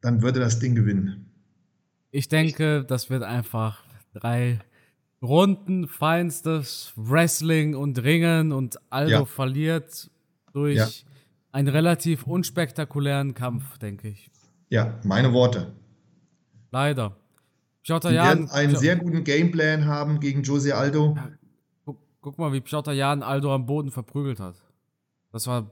dann 0.00 0.22
würde 0.22 0.40
das 0.40 0.58
Ding 0.60 0.74
gewinnen. 0.74 1.26
Ich 2.10 2.28
denke, 2.28 2.84
das 2.86 3.10
wird 3.10 3.22
einfach 3.22 3.82
drei 4.14 4.60
Runden 5.20 5.88
feinstes 5.88 6.92
Wrestling 6.96 7.74
und 7.74 8.02
Ringen 8.02 8.52
und 8.52 8.78
Aldo 8.90 9.10
ja. 9.10 9.24
verliert 9.24 10.10
durch 10.52 10.76
ja 10.76 10.88
einen 11.56 11.68
relativ 11.68 12.26
unspektakulären 12.26 13.32
Kampf, 13.32 13.78
denke 13.78 14.08
ich. 14.08 14.30
Ja, 14.68 15.00
meine 15.04 15.32
Worte. 15.32 15.72
Leider. 16.70 17.16
Piotr 17.82 18.10
Die 18.10 18.16
Jan, 18.16 18.26
werden 18.26 18.50
einen 18.50 18.68
Piotr, 18.72 18.80
sehr 18.80 18.96
guten 18.96 19.24
Gameplan 19.24 19.86
haben 19.86 20.20
gegen 20.20 20.42
Jose 20.42 20.76
Aldo. 20.76 21.16
Guck, 21.86 21.98
guck, 22.20 22.36
mal, 22.36 22.52
wie 22.52 22.60
Piotr 22.60 22.92
Jan 22.92 23.22
Aldo 23.22 23.54
am 23.54 23.64
Boden 23.64 23.90
verprügelt 23.90 24.38
hat. 24.38 24.56
Das 25.32 25.46
war 25.46 25.70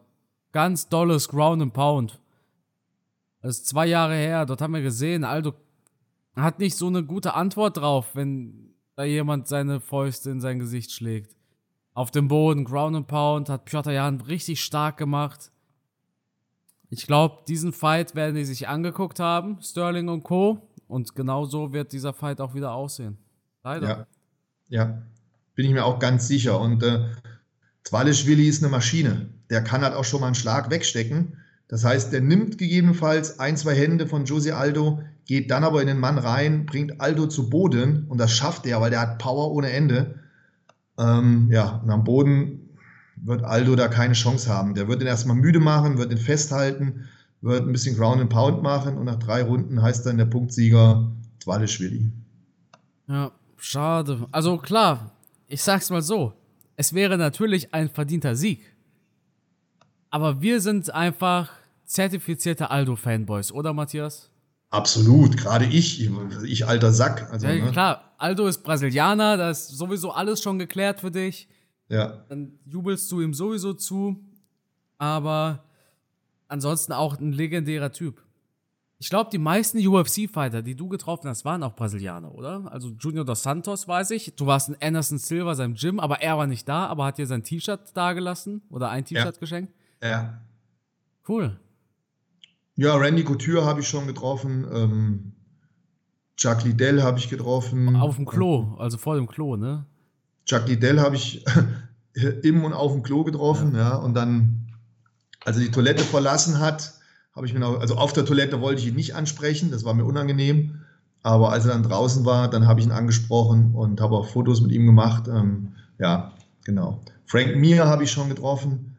ganz 0.53 0.89
dolles 0.89 1.29
Ground 1.29 1.61
and 1.61 1.75
Pound. 1.75 2.19
Das 3.43 3.59
ist 3.59 3.67
zwei 3.67 3.85
Jahre 3.85 4.15
her. 4.15 4.47
Dort 4.47 4.63
haben 4.63 4.73
wir 4.73 4.81
gesehen, 4.81 5.23
Aldo 5.23 5.53
hat 6.35 6.61
nicht 6.61 6.77
so 6.77 6.87
eine 6.87 7.05
gute 7.05 7.35
Antwort 7.35 7.77
drauf, 7.77 8.15
wenn 8.15 8.75
da 8.97 9.05
jemand 9.05 9.49
seine 9.49 9.81
Fäuste 9.81 10.31
in 10.31 10.41
sein 10.41 10.59
Gesicht 10.59 10.93
schlägt. 10.93 11.37
Auf 11.93 12.11
dem 12.11 12.29
Boden, 12.29 12.65
Ground 12.65 12.97
and 12.97 13.07
Pound, 13.07 13.51
hat 13.51 13.67
Piotr 13.67 13.93
Jan 13.93 14.23
richtig 14.23 14.65
stark 14.65 14.97
gemacht. 14.97 15.51
Ich 16.91 17.07
glaube, 17.07 17.39
diesen 17.49 17.73
Fight 17.73 18.15
werden 18.15 18.37
die 18.37 18.45
sich 18.45 18.69
angeguckt 18.69 19.21
haben, 19.21 19.59
Sterling 19.61 20.09
und 20.09 20.23
Co. 20.23 20.69
Und 20.87 21.15
genau 21.15 21.45
so 21.45 21.73
wird 21.73 21.93
dieser 21.93 22.13
Fight 22.13 22.41
auch 22.41 22.55
wieder 22.55 22.73
aussehen. 22.73 23.19
Leider. 23.63 23.89
Ja, 23.89 24.07
ja. 24.69 25.03
bin 25.55 25.67
ich 25.67 25.73
mir 25.73 25.85
auch 25.85 25.99
ganz 25.99 26.29
sicher. 26.29 26.61
Und 26.61 26.83
äh, 26.83 27.09
Zwalischwili 27.85 28.47
ist 28.47 28.63
eine 28.63 28.71
Maschine. 28.71 29.31
Der 29.51 29.63
kann 29.63 29.83
halt 29.83 29.95
auch 29.95 30.05
schon 30.05 30.21
mal 30.21 30.27
einen 30.27 30.35
Schlag 30.35 30.71
wegstecken. 30.71 31.39
Das 31.69 31.85
heißt, 31.85 32.13
der 32.13 32.21
nimmt 32.21 32.59
gegebenenfalls 32.59 33.41
ein, 33.41 33.57
zwei 33.57 33.75
Hände 33.75 34.07
von 34.07 34.27
Jose 34.27 34.55
Aldo, 34.55 35.03
geht 35.25 35.51
dann 35.51 35.65
aber 35.65 35.81
in 35.81 35.87
den 35.87 35.99
Mann 35.99 36.19
rein, 36.19 36.67
bringt 36.67 37.01
Aldo 37.01 37.27
zu 37.27 37.49
Boden 37.49 38.07
und 38.09 38.19
das 38.19 38.33
schafft 38.33 38.67
er, 38.67 38.81
weil 38.81 38.91
der 38.91 39.01
hat 39.01 39.19
Power 39.19 39.51
ohne 39.51 39.71
Ende. 39.71 40.21
Ähm, 40.99 41.49
ja, 41.51 41.81
und 41.83 41.91
am 41.91 42.05
Boden 42.05 42.64
wird 43.25 43.43
Aldo 43.43 43.75
da 43.75 43.89
keine 43.89 44.15
Chance 44.15 44.53
haben. 44.53 44.75
Der 44.75 44.87
wird 44.87 45.01
ihn 45.01 45.07
erstmal 45.07 45.37
müde 45.37 45.61
machen, 45.61 45.99
wird 45.99 46.13
ihn 46.13 46.19
festhalten, 46.19 47.09
wird 47.41 47.67
ein 47.67 47.73
bisschen 47.73 47.97
Ground 47.97 48.21
and 48.21 48.31
Pound 48.31 48.63
machen 48.63 48.97
und 48.97 49.07
nach 49.07 49.19
drei 49.19 49.43
Runden 49.43 49.83
heißt 49.83 50.07
dann 50.07 50.19
der 50.19 50.27
Punktsieger 50.27 51.11
Twalischwili. 51.41 52.11
Ja, 53.09 53.33
schade. 53.57 54.27
Also 54.31 54.59
klar, 54.59 55.13
ich 55.47 55.63
sag's 55.63 55.91
mal 55.91 56.03
so. 56.03 56.35
Es 56.77 56.93
wäre 56.93 57.17
natürlich 57.17 57.73
ein 57.73 57.89
verdienter 57.89 58.37
Sieg. 58.37 58.61
Aber 60.11 60.43
wir 60.43 60.61
sind 60.61 60.93
einfach 60.93 61.51
zertifizierte 61.85 62.71
Aldo-Fanboys, 62.71 63.53
oder 63.53 63.73
Matthias? 63.73 64.31
Absolut, 64.71 65.37
gerade 65.37 65.67
ich, 65.67 66.09
ich 66.45 66.67
alter 66.67 66.93
Sack. 66.93 67.31
Also, 67.31 67.47
ja, 67.47 67.65
ne? 67.65 67.71
klar, 67.71 68.13
Aldo 68.19 68.47
ist 68.47 68.65
Brasilianer, 68.65 69.37
da 69.37 69.51
ist 69.51 69.69
sowieso 69.69 70.11
alles 70.11 70.43
schon 70.43 70.59
geklärt 70.59 71.01
für 71.01 71.11
dich. 71.11 71.49
Ja. 71.95 72.25
Dann 72.29 72.59
jubelst 72.67 73.11
du 73.13 73.21
ihm 73.21 73.35
sowieso 73.35 73.75
zu. 73.75 74.17
Aber 74.99 75.65
ansonsten 76.49 76.93
auch 76.93 77.19
ein 77.19 77.33
legendärer 77.33 77.93
Typ. 77.93 78.23
Ich 78.99 79.11
glaube, 79.11 79.29
die 79.31 79.39
meisten 79.39 79.87
UFC-Fighter, 79.87 80.63
die 80.63 80.75
du 80.75 80.89
getroffen 80.89 81.29
hast, 81.29 81.45
waren 81.45 81.63
auch 81.63 81.75
Brasilianer, 81.75 82.35
oder? 82.35 82.73
Also 82.73 82.91
Junior 82.99 83.25
dos 83.25 83.43
Santos, 83.43 83.87
weiß 83.87 84.13
ich. 84.13 84.35
Du 84.37 84.47
warst 84.47 84.69
in 84.69 84.77
Anderson 84.81 85.19
Silva, 85.19 85.55
seinem 85.55 85.75
Gym, 85.75 86.01
aber 86.01 86.23
er 86.23 86.39
war 86.39 86.47
nicht 86.47 86.69
da, 86.69 86.87
aber 86.87 87.05
hat 87.05 87.19
dir 87.19 87.27
sein 87.27 87.43
T-Shirt 87.43 87.95
dagelassen 87.95 88.63
oder 88.71 88.91
ein 88.91 89.05
T-Shirt 89.05 89.35
ja. 89.35 89.41
geschenkt. 89.41 89.75
Ja. 90.03 90.41
Cool. 91.29 91.59
Ja, 92.77 92.97
Randy 92.97 93.25
Couture 93.25 93.65
habe 93.65 93.81
ich 93.81 93.89
schon 93.89 94.07
getroffen. 94.07 94.67
Ähm, 94.73 95.33
Chuck 96.37 96.65
Liddell 96.65 97.03
habe 97.03 97.19
ich 97.19 97.29
getroffen. 97.29 97.97
Auf 97.97 98.17
dem 98.17 98.27
Klo, 98.27 98.75
also 98.79 98.99
vor 98.99 99.17
dem 99.17 99.27
Klo, 99.27 99.57
ne? 99.57 99.87
Chuck 100.45 100.69
Liddell 100.69 101.01
habe 101.01 101.17
ich 101.17 101.45
im 102.43 102.65
und 102.65 102.73
auf 102.73 102.93
dem 102.93 103.03
Klo 103.03 103.25
getroffen, 103.25 103.75
ja. 103.75 103.91
ja, 103.91 103.95
und 103.97 104.15
dann, 104.15 104.67
als 105.45 105.57
er 105.57 105.63
die 105.63 105.71
Toilette 105.71 106.05
verlassen 106.05 106.61
hat, 106.61 106.95
habe 107.35 107.47
ich 107.47 107.55
mir 107.55 107.61
noch, 107.61 107.81
also 107.81 107.97
auf 107.97 108.13
der 108.13 108.25
Toilette 108.25 108.61
wollte 108.61 108.81
ich 108.81 108.89
ihn 108.89 108.95
nicht 108.95 109.15
ansprechen, 109.15 109.71
das 109.71 109.85
war 109.85 109.95
mir 109.95 110.05
unangenehm, 110.05 110.81
aber 111.23 111.51
als 111.51 111.65
er 111.65 111.73
dann 111.73 111.83
draußen 111.83 112.25
war, 112.25 112.49
dann 112.49 112.67
habe 112.67 112.81
ich 112.81 112.87
ihn 112.87 112.93
angesprochen 112.93 113.75
und 113.75 114.01
habe 114.01 114.17
auch 114.17 114.29
Fotos 114.29 114.61
mit 114.61 114.73
ihm 114.73 114.87
gemacht, 114.87 115.29
ähm, 115.29 115.73
ja, 115.99 116.33
genau. 116.65 117.01
Frank 117.27 117.57
Mir 117.57 117.87
habe 117.87 118.05
ich 118.05 118.13
schon 118.13 118.29
getroffen, 118.29 118.97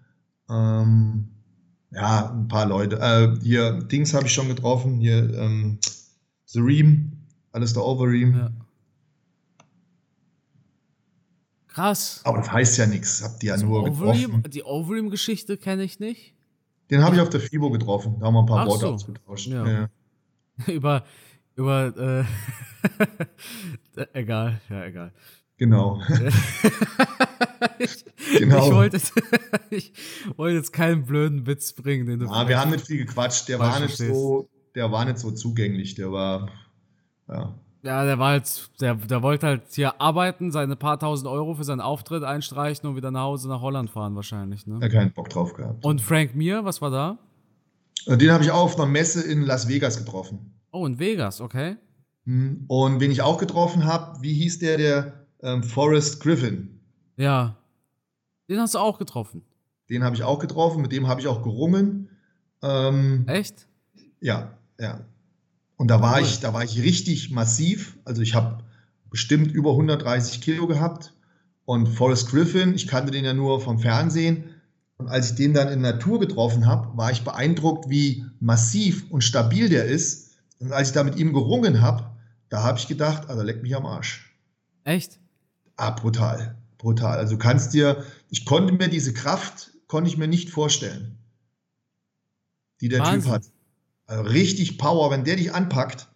ähm, 0.49 1.29
ja, 1.91 2.31
ein 2.31 2.47
paar 2.49 2.65
Leute, 2.65 2.99
äh, 2.99 3.39
hier, 3.41 3.79
Dings 3.83 4.13
habe 4.13 4.25
ich 4.25 4.33
schon 4.33 4.49
getroffen, 4.49 4.99
hier, 4.99 5.33
ähm, 5.37 5.79
The 6.47 6.59
Ream, 6.59 7.13
Alistair 7.53 7.85
Overeem, 7.85 8.35
ja. 8.35 8.49
Krass. 11.75 12.21
Aber 12.23 12.37
das 12.37 12.49
heißt 12.49 12.77
ja 12.77 12.87
nichts. 12.87 13.21
Habt 13.21 13.43
ihr 13.43 13.47
ja 13.47 13.53
also 13.55 13.65
nur 13.65 13.81
Overeem, 13.81 14.21
getroffen. 14.21 14.43
Die 14.49 14.63
Overeem-Geschichte 14.63 15.57
kenne 15.57 15.83
ich 15.83 15.99
nicht. 15.99 16.33
Den 16.89 17.03
habe 17.03 17.15
ich 17.15 17.21
auf 17.21 17.29
der 17.29 17.41
FIBO 17.41 17.69
getroffen. 17.69 18.15
Da 18.17 18.27
haben 18.27 18.33
wir 18.33 18.43
ein 18.43 18.45
paar 18.45 18.61
Ach 18.61 18.67
Worte 18.67 18.85
so. 18.85 18.93
ausgetauscht. 18.93 19.47
Ja. 19.47 19.67
Ja. 19.67 19.89
über, 20.67 21.03
über, 21.57 22.25
äh, 23.97 24.03
egal, 24.13 24.61
ja, 24.69 24.85
egal. 24.85 25.11
Genau. 25.57 26.01
ich, 27.79 28.05
genau. 28.39 28.67
Ich 28.67 28.73
wollte, 28.73 28.95
jetzt, 28.95 29.13
ich 29.69 29.91
wollte 30.37 30.55
jetzt 30.55 30.71
keinen 30.71 31.05
blöden 31.05 31.45
Witz 31.45 31.73
bringen. 31.73 32.05
Den 32.05 32.19
du 32.19 32.29
ah, 32.29 32.47
wir 32.47 32.57
haben 32.57 32.71
nicht 32.71 32.87
viel 32.87 33.05
gequatscht. 33.05 33.49
Der 33.49 33.59
war 33.59 33.81
nicht 33.81 33.97
so, 33.97 34.49
der 34.75 34.93
war 34.93 35.03
nicht 35.03 35.17
so 35.17 35.31
zugänglich. 35.31 35.95
Der 35.95 36.09
war, 36.09 36.49
ja. 37.27 37.53
Ja, 37.85 38.03
der 38.03 38.17
war 38.17 38.29
halt, 38.31 38.71
der, 38.81 38.95
der 38.95 39.21
wollte 39.21 39.45
halt 39.45 39.61
hier 39.69 40.01
arbeiten, 40.01 40.51
seine 40.51 40.75
paar 40.75 40.99
tausend 40.99 41.29
Euro 41.29 41.53
für 41.53 41.63
seinen 41.63 41.81
Auftritt 41.81 42.23
einstreichen 42.23 42.89
und 42.89 42.95
wieder 42.95 43.11
nach 43.11 43.21
Hause 43.21 43.47
nach 43.47 43.61
Holland 43.61 43.91
fahren 43.91 44.15
wahrscheinlich. 44.15 44.65
Ne? 44.65 44.79
Er 44.81 44.85
hat 44.85 44.91
keinen 44.91 45.13
Bock 45.13 45.29
drauf 45.29 45.53
gehabt. 45.53 45.85
Und 45.85 46.01
Frank 46.01 46.33
Mir, 46.33 46.65
was 46.65 46.81
war 46.81 46.89
da? 46.89 47.19
Äh, 48.07 48.17
den 48.17 48.31
habe 48.31 48.43
ich 48.43 48.49
auch 48.49 48.63
auf 48.63 48.75
einer 48.75 48.87
Messe 48.87 49.21
in 49.21 49.43
Las 49.43 49.67
Vegas 49.67 49.99
getroffen. 49.99 50.51
Oh, 50.71 50.87
in 50.87 50.97
Vegas, 50.97 51.41
okay. 51.41 51.77
Hm, 52.25 52.65
und 52.67 52.99
wen 52.99 53.11
ich 53.11 53.21
auch 53.21 53.37
getroffen 53.37 53.85
habe, 53.85 54.19
wie 54.23 54.33
hieß 54.33 54.57
der, 54.57 54.77
der 54.77 55.13
ähm, 55.43 55.61
Forrest 55.61 56.21
Griffin? 56.21 56.79
Ja. 57.17 57.55
Den 58.49 58.59
hast 58.59 58.73
du 58.73 58.79
auch 58.79 58.97
getroffen. 58.97 59.43
Den 59.91 60.03
habe 60.03 60.15
ich 60.15 60.23
auch 60.23 60.39
getroffen, 60.39 60.81
mit 60.81 60.91
dem 60.91 61.07
habe 61.07 61.21
ich 61.21 61.27
auch 61.27 61.43
gerungen. 61.43 62.09
Ähm, 62.63 63.25
Echt? 63.27 63.67
Ja, 64.21 64.57
ja. 64.79 65.01
Und 65.77 65.89
da 65.89 66.01
war 66.01 66.21
ich, 66.21 66.39
da 66.39 66.53
war 66.53 66.63
ich 66.63 66.81
richtig 66.81 67.31
massiv. 67.31 67.97
Also 68.05 68.21
ich 68.21 68.33
habe 68.33 68.63
bestimmt 69.09 69.51
über 69.51 69.71
130 69.71 70.41
Kilo 70.41 70.67
gehabt. 70.67 71.13
Und 71.65 71.87
Forrest 71.87 72.29
Griffin, 72.29 72.75
ich 72.75 72.87
kannte 72.87 73.11
den 73.11 73.25
ja 73.25 73.33
nur 73.33 73.59
vom 73.59 73.79
Fernsehen, 73.79 74.45
Und 74.97 75.09
als 75.09 75.31
ich 75.31 75.35
den 75.35 75.53
dann 75.53 75.67
in 75.67 75.81
Natur 75.81 76.19
getroffen 76.19 76.65
habe, 76.65 76.95
war 76.97 77.11
ich 77.11 77.23
beeindruckt, 77.23 77.89
wie 77.89 78.25
massiv 78.39 79.09
und 79.11 79.23
stabil 79.23 79.69
der 79.69 79.85
ist. 79.85 80.37
Und 80.59 80.71
als 80.71 80.89
ich 80.89 80.93
da 80.93 81.03
mit 81.03 81.17
ihm 81.17 81.33
gerungen 81.33 81.81
habe, 81.81 82.11
da 82.49 82.63
habe 82.63 82.79
ich 82.79 82.87
gedacht, 82.87 83.29
also 83.29 83.41
leck 83.43 83.61
mich 83.61 83.75
am 83.75 83.85
Arsch. 83.85 84.33
Echt? 84.85 85.19
Ah, 85.75 85.91
brutal, 85.91 86.55
brutal. 86.77 87.17
Also 87.17 87.33
du 87.33 87.37
kannst 87.39 87.73
dir, 87.73 88.05
ich 88.29 88.45
konnte 88.45 88.73
mir 88.73 88.87
diese 88.87 89.13
Kraft, 89.13 89.71
konnte 89.87 90.09
ich 90.09 90.17
mir 90.17 90.27
nicht 90.27 90.49
vorstellen, 90.49 91.17
die 92.79 92.87
der 92.87 93.01
Wahnsinn. 93.01 93.21
Typ 93.21 93.31
hat. 93.31 93.51
Richtig 94.07 94.77
Power, 94.77 95.11
wenn 95.11 95.23
der 95.23 95.35
dich 95.35 95.53
anpackt, 95.53 96.07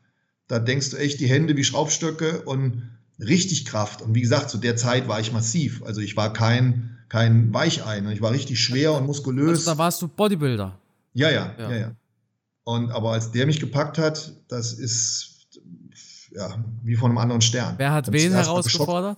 da 0.48 0.60
denkst 0.60 0.92
du 0.92 0.98
echt 0.98 1.20
die 1.20 1.28
Hände 1.28 1.56
wie 1.58 1.64
Schraubstöcke 1.64 2.42
und 2.42 2.90
richtig 3.20 3.66
Kraft. 3.66 4.02
Und 4.02 4.16
wie 4.16 4.22
gesagt, 4.22 4.50
zu 4.50 4.58
der 4.58 4.76
Zeit 4.76 5.08
war 5.08 5.20
ich 5.20 5.32
massiv. 5.32 5.84
Also 5.84 6.02
ich 6.02 6.16
war 6.16 6.34
kein, 6.34 6.98
kein 7.10 7.54
Weichein. 7.54 8.10
Ich 8.12 8.22
war 8.22 8.32
richtig 8.32 8.60
schwer 8.60 8.94
und 8.94 9.06
muskulös. 9.06 9.60
Also 9.60 9.72
da 9.72 9.78
warst 9.78 10.02
du 10.02 10.08
Bodybuilder. 10.08 10.78
Ja, 11.14 11.30
ja, 11.30 11.54
ja, 11.58 11.70
ja, 11.70 11.78
ja. 11.78 11.92
Und 12.64 12.92
aber 12.92 13.14
als 13.14 13.32
der 13.32 13.48
mich 13.48 13.60
gepackt 13.60 13.98
hat, 13.98 14.34
das 14.48 14.74
ist 14.74 15.48
ja 16.32 16.64
wie 16.84 16.96
von 16.96 17.12
einem 17.12 17.18
anderen 17.18 17.42
Stern. 17.42 17.76
Wer 17.78 17.92
hat 17.92 18.12
wen 18.12 18.32
herausgefordert? 18.32 19.18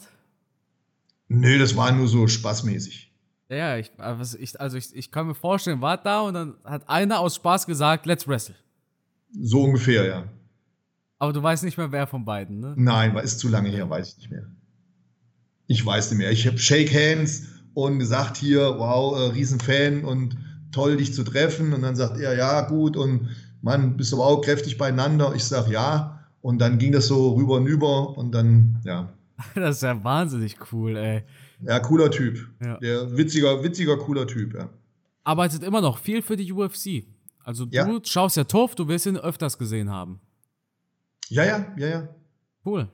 Nö, 1.28 1.60
das 1.60 1.76
war 1.76 1.92
nur 1.92 2.08
so 2.08 2.28
spaßmäßig. 2.28 3.11
Ja, 3.52 3.76
ich, 3.76 3.92
also 3.98 4.38
ich, 4.38 4.60
also 4.62 4.78
ich, 4.78 5.12
kann 5.12 5.28
mir 5.28 5.36
vorstellen, 5.36 5.82
war 5.82 5.98
da 5.98 6.22
und 6.22 6.34
dann 6.34 6.54
hat 6.64 6.88
einer 6.88 7.20
aus 7.20 7.36
Spaß 7.36 7.66
gesagt, 7.66 8.06
let's 8.06 8.26
wrestle. 8.26 8.56
So 9.42 9.64
ungefähr, 9.64 10.06
ja. 10.06 10.24
Aber 11.20 11.34
du 11.34 11.44
weißt 11.44 11.66
nicht 11.66 11.78
mehr, 11.78 11.92
wer 11.92 12.08
von 12.08 12.24
beiden, 12.24 12.62
ne? 12.62 12.74
Nein, 12.78 13.16
ist 13.18 13.40
zu 13.40 13.50
lange 13.50 13.70
her, 13.70 13.90
weiß 13.90 14.14
ich 14.14 14.18
nicht 14.20 14.32
mehr. 14.32 14.46
Ich 15.68 15.86
weiß 15.86 16.12
nicht 16.12 16.20
mehr. 16.20 16.32
Ich 16.32 16.48
habe 16.48 16.58
Shake 16.58 16.94
Hands 16.94 17.44
und 17.74 18.00
gesagt 18.00 18.38
hier, 18.38 18.76
wow, 18.78 19.20
äh, 19.20 19.32
Riesenfan 19.34 20.06
und 20.06 20.38
toll, 20.72 20.96
dich 20.96 21.14
zu 21.14 21.24
treffen. 21.24 21.74
Und 21.74 21.82
dann 21.82 21.98
sagt 21.98 22.20
er, 22.20 22.36
ja, 22.36 22.62
gut, 22.62 22.96
und 22.96 23.30
Mann, 23.62 23.98
bist 23.98 24.14
du 24.14 24.16
aber 24.16 24.28
auch 24.28 24.42
kräftig 24.42 24.78
beieinander? 24.78 25.34
Ich 25.36 25.44
sage, 25.44 25.74
ja. 25.74 26.26
Und 26.42 26.60
dann 26.60 26.78
ging 26.78 26.94
das 26.94 27.08
so 27.08 27.34
rüber 27.34 27.56
und 27.56 27.68
über 27.68 28.18
und 28.18 28.32
dann, 28.32 28.82
ja. 28.86 29.12
Das 29.56 29.78
ist 29.78 29.84
ja 29.84 30.02
wahnsinnig 30.04 30.58
cool, 30.72 30.96
ey. 30.96 31.24
Ja, 31.64 31.80
cooler 31.80 32.12
Typ. 32.12 32.50
Ja. 32.64 32.78
Der 32.78 33.18
witziger, 33.18 33.64
witziger, 33.64 33.98
cooler 33.98 34.28
Typ, 34.28 34.54
ja. 34.54 34.70
Arbeitet 35.24 35.64
immer 35.64 35.82
noch 35.82 36.00
viel 36.00 36.22
für 36.22 36.36
die 36.36 36.52
UFC. 36.52 37.06
Also 37.44 37.66
du 37.66 37.76
ja. 37.76 38.00
schaust 38.04 38.38
ja 38.38 38.44
Toff, 38.44 38.76
du 38.76 38.88
wirst 38.88 39.06
ihn 39.06 39.18
öfters 39.18 39.58
gesehen 39.58 39.90
haben. 39.90 40.20
Ja, 41.30 41.44
ja, 41.44 41.66
ja, 41.78 41.88
ja. 41.88 42.10
Cool. 42.66 42.90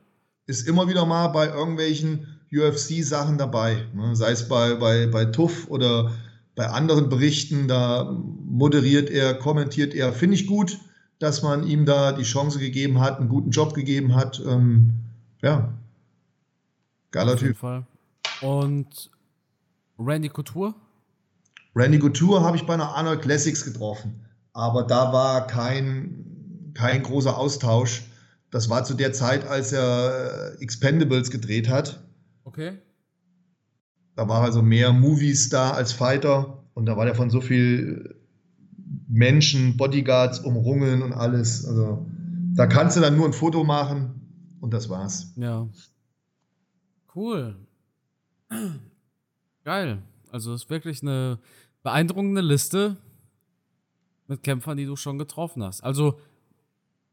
Ist 0.45 0.67
immer 0.67 0.87
wieder 0.87 1.05
mal 1.05 1.27
bei 1.29 1.47
irgendwelchen 1.47 2.39
UFC-Sachen 2.51 3.37
dabei. 3.37 3.85
Ne? 3.93 4.15
Sei 4.15 4.31
es 4.31 4.47
bei, 4.47 4.75
bei, 4.75 5.07
bei 5.07 5.25
TUF 5.25 5.67
oder 5.69 6.11
bei 6.55 6.67
anderen 6.67 7.09
Berichten, 7.09 7.67
da 7.67 8.15
moderiert 8.45 9.09
er, 9.09 9.33
kommentiert 9.35 9.93
er. 9.93 10.13
Finde 10.13 10.35
ich 10.35 10.47
gut, 10.47 10.79
dass 11.19 11.43
man 11.43 11.65
ihm 11.65 11.85
da 11.85 12.11
die 12.11 12.23
Chance 12.23 12.59
gegeben 12.59 12.99
hat, 12.99 13.19
einen 13.19 13.29
guten 13.29 13.51
Job 13.51 13.73
gegeben 13.73 14.15
hat. 14.15 14.41
Ähm, 14.45 14.93
ja, 15.41 15.73
geiler 17.11 17.33
Auf 17.33 17.41
jeden 17.41 17.53
Typ. 17.53 17.59
Fall. 17.59 17.85
Und 18.41 19.09
Randy 19.99 20.29
Couture? 20.29 20.75
Randy 21.75 21.99
Couture 21.99 22.41
habe 22.41 22.57
ich 22.57 22.65
bei 22.65 22.73
einer 22.73 22.95
Arnold 22.95 23.21
Classics 23.21 23.63
getroffen, 23.63 24.25
aber 24.53 24.83
da 24.83 25.13
war 25.13 25.47
kein, 25.47 26.71
kein 26.73 27.03
großer 27.03 27.37
Austausch. 27.37 28.03
Das 28.49 28.69
war 28.69 28.83
zu 28.83 28.93
der 28.93 29.13
Zeit, 29.13 29.45
als 29.45 29.73
er 29.73 30.55
äh, 30.57 30.63
Expendables 30.63 31.29
gedreht 31.29 31.69
hat. 31.69 32.03
Okay. 32.45 32.79
Da 34.15 34.27
war 34.27 34.41
also 34.41 34.61
mehr 34.63 34.93
Movies 34.93 35.49
da 35.49 35.71
als 35.71 35.91
Fighter 35.91 36.63
und 36.73 36.85
da 36.87 36.97
war 36.97 37.05
der 37.05 37.13
von 37.13 37.29
so 37.29 37.41
viel 37.41 38.15
Menschen, 39.07 39.77
Bodyguards 39.77 40.39
umrungen 40.39 41.03
und 41.03 41.13
alles. 41.13 41.65
Also 41.65 42.07
da 42.55 42.65
kannst 42.65 42.97
du 42.97 43.01
dann 43.01 43.15
nur 43.15 43.27
ein 43.27 43.33
Foto 43.33 43.63
machen 43.63 44.55
und 44.59 44.73
das 44.73 44.89
war's. 44.89 45.33
Ja. 45.35 45.67
Cool. 47.13 47.66
Geil. 49.63 50.01
Also 50.31 50.53
es 50.53 50.63
ist 50.63 50.69
wirklich 50.69 51.01
eine 51.01 51.39
beeindruckende 51.83 52.41
Liste 52.41 52.97
mit 54.27 54.43
Kämpfern, 54.43 54.77
die 54.77 54.85
du 54.85 54.95
schon 54.95 55.17
getroffen 55.17 55.63
hast. 55.63 55.81
Also 55.81 56.19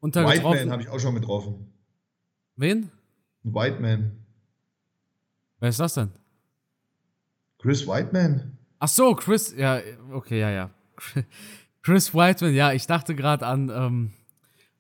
unter 0.01 0.27
White 0.27 0.43
Man 0.43 0.71
habe 0.71 0.83
ich 0.83 0.89
auch 0.89 1.01
schon 1.01 1.15
getroffen. 1.15 1.73
Wen? 2.57 2.91
White 3.43 3.81
Man. 3.81 4.25
Wer 5.61 5.69
ist 5.69 5.81
das 5.81 5.95
denn? 5.95 6.11
Chris 7.59 7.87
Whiteman. 7.87 8.59
Ach 8.79 8.89
so, 8.89 9.15
Chris, 9.15 9.55
ja, 9.57 9.81
okay, 10.13 10.41
ja, 10.41 10.51
ja. 10.51 10.71
Chris 11.83 12.13
Whiteman, 12.13 12.55
ja, 12.55 12.73
ich 12.73 12.87
dachte 12.87 13.15
gerade 13.15 13.47
an 13.47 13.71
ähm, 13.71 14.13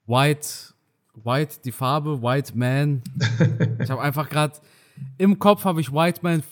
White, 0.07 0.74
White, 1.14 1.61
die 1.64 1.72
Farbe, 1.72 2.20
White 2.22 2.57
Man. 2.57 3.02
ich 3.80 3.90
habe 3.90 4.02
einfach 4.02 4.28
gerade 4.28 4.59
im 5.18 5.38
Kopf 5.38 5.64
habe 5.64 5.80
ich 5.80 5.92
White 5.92 6.20
Man 6.22 6.42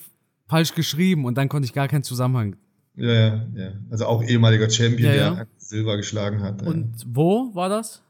falsch 0.48 0.74
geschrieben 0.74 1.24
und 1.24 1.36
dann 1.36 1.48
konnte 1.48 1.66
ich 1.66 1.72
gar 1.72 1.88
keinen 1.88 2.02
Zusammenhang. 2.02 2.56
Ja, 2.94 3.12
ja, 3.12 3.46
ja. 3.54 3.72
Also 3.90 4.06
auch 4.06 4.22
ehemaliger 4.22 4.68
Champion, 4.68 5.12
ja, 5.12 5.16
ja. 5.16 5.34
der 5.34 5.46
Silber 5.56 5.96
geschlagen 5.96 6.42
hat. 6.42 6.62
Und 6.62 7.00
ja. 7.00 7.06
wo 7.10 7.54
war 7.54 7.68
das? 7.68 8.02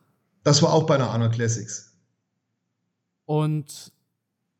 Das 0.42 0.60
war 0.62 0.72
auch 0.72 0.86
bei 0.86 0.96
einer 0.96 1.10
Arnold 1.10 1.32
Classics. 1.32 1.96
Und 3.26 3.92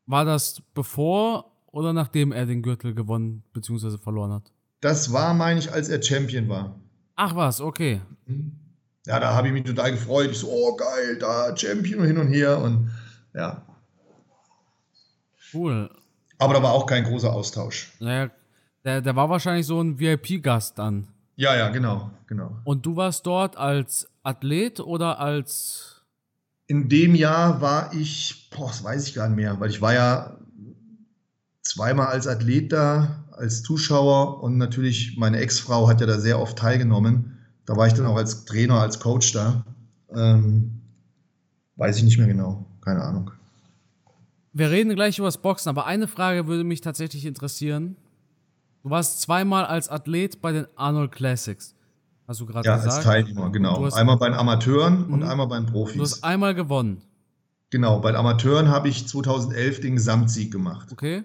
war 0.05 0.23
das 0.23 0.61
bevor 0.73 1.51
oder 1.67 1.91
nachdem 1.91 2.31
er 2.31 2.45
den 2.45 2.61
Gürtel 2.61 2.93
gewonnen 2.93 3.43
bzw. 3.53 3.97
verloren 3.97 4.31
hat? 4.31 4.51
Das 4.79 5.11
war, 5.11 5.33
meine 5.33 5.59
ich, 5.59 5.71
als 5.71 5.89
er 5.89 6.01
Champion 6.01 6.47
war. 6.47 6.79
Ach 7.15 7.35
was, 7.35 7.61
okay. 7.61 8.01
Mhm. 8.25 8.53
Ja, 9.05 9.19
da 9.19 9.33
habe 9.33 9.47
ich 9.47 9.53
mich 9.53 9.63
total 9.63 9.91
gefreut. 9.91 10.31
Ich 10.31 10.37
so, 10.37 10.47
oh 10.49 10.75
geil, 10.77 11.17
da 11.19 11.55
Champion 11.55 11.99
und 12.01 12.07
hin 12.07 12.17
und 12.17 12.27
her 12.27 12.59
und 12.59 12.91
ja. 13.33 13.65
Cool. 15.53 15.89
Aber 16.39 16.53
da 16.53 16.63
war 16.63 16.73
auch 16.73 16.85
kein 16.85 17.03
großer 17.03 17.31
Austausch. 17.31 17.91
Naja, 17.99 18.29
der, 18.83 19.01
der 19.01 19.15
war 19.15 19.29
wahrscheinlich 19.29 19.65
so 19.65 19.81
ein 19.81 19.99
VIP-Gast 19.99 20.77
dann. 20.77 21.07
Ja, 21.35 21.55
ja, 21.55 21.69
genau, 21.69 22.11
genau. 22.27 22.59
Und 22.63 22.85
du 22.85 22.95
warst 22.95 23.25
dort 23.25 23.57
als 23.57 24.07
Athlet 24.23 24.79
oder 24.79 25.19
als. 25.19 26.01
In 26.67 26.89
dem 26.89 27.15
Jahr 27.15 27.61
war 27.61 27.93
ich, 27.93 28.49
boah, 28.51 28.67
das 28.67 28.83
weiß 28.83 29.07
ich 29.07 29.15
gar 29.15 29.27
nicht 29.27 29.37
mehr, 29.37 29.59
weil 29.59 29.69
ich 29.69 29.81
war 29.81 29.93
ja 29.93 30.37
zweimal 31.61 32.07
als 32.07 32.27
Athlet 32.27 32.71
da, 32.71 33.23
als 33.31 33.63
Zuschauer 33.63 34.43
und 34.43 34.57
natürlich 34.57 35.17
meine 35.17 35.37
Ex-Frau 35.37 35.87
hat 35.87 36.01
ja 36.01 36.07
da 36.07 36.19
sehr 36.19 36.39
oft 36.39 36.57
teilgenommen. 36.57 37.39
Da 37.65 37.75
war 37.77 37.87
ich 37.87 37.93
dann 37.93 38.05
auch 38.05 38.15
als 38.15 38.45
Trainer, 38.45 38.81
als 38.81 38.99
Coach 38.99 39.31
da. 39.31 39.65
Ähm, 40.13 40.81
weiß 41.77 41.97
ich 41.97 42.03
nicht 42.03 42.17
mehr 42.17 42.27
genau, 42.27 42.65
keine 42.81 43.01
Ahnung. 43.01 43.31
Wir 44.53 44.69
reden 44.69 44.93
gleich 44.95 45.17
über 45.17 45.27
das 45.27 45.39
Boxen, 45.39 45.69
aber 45.69 45.87
eine 45.87 46.07
Frage 46.07 46.47
würde 46.47 46.63
mich 46.63 46.81
tatsächlich 46.81 47.25
interessieren. 47.25 47.95
Du 48.83 48.91
warst 48.91 49.21
zweimal 49.21 49.65
als 49.65 49.89
Athlet 49.89 50.41
bei 50.41 50.51
den 50.51 50.67
Arnold 50.75 51.11
Classics. 51.11 51.75
Hast 52.27 52.39
du 52.39 52.45
gerade 52.45 52.67
ja, 52.67 52.75
gesagt? 52.75 52.91
Ja, 52.91 52.97
als 52.97 53.03
Teilnehmer, 53.03 53.51
genau. 53.51 53.89
Einmal 53.89 54.17
bei 54.17 54.29
den 54.29 54.37
Amateuren 54.37 55.05
und 55.05 55.21
mhm. 55.21 55.27
einmal 55.27 55.47
bei 55.47 55.57
den 55.57 55.65
Profis. 55.65 55.95
Du 55.95 56.01
hast 56.03 56.23
einmal 56.23 56.53
gewonnen. 56.53 57.01
Genau, 57.71 57.99
bei 57.99 58.11
den 58.11 58.17
Amateuren 58.17 58.67
habe 58.67 58.89
ich 58.89 59.07
2011 59.07 59.81
den 59.81 59.95
Gesamtsieg 59.95 60.51
gemacht. 60.51 60.89
Okay. 60.91 61.23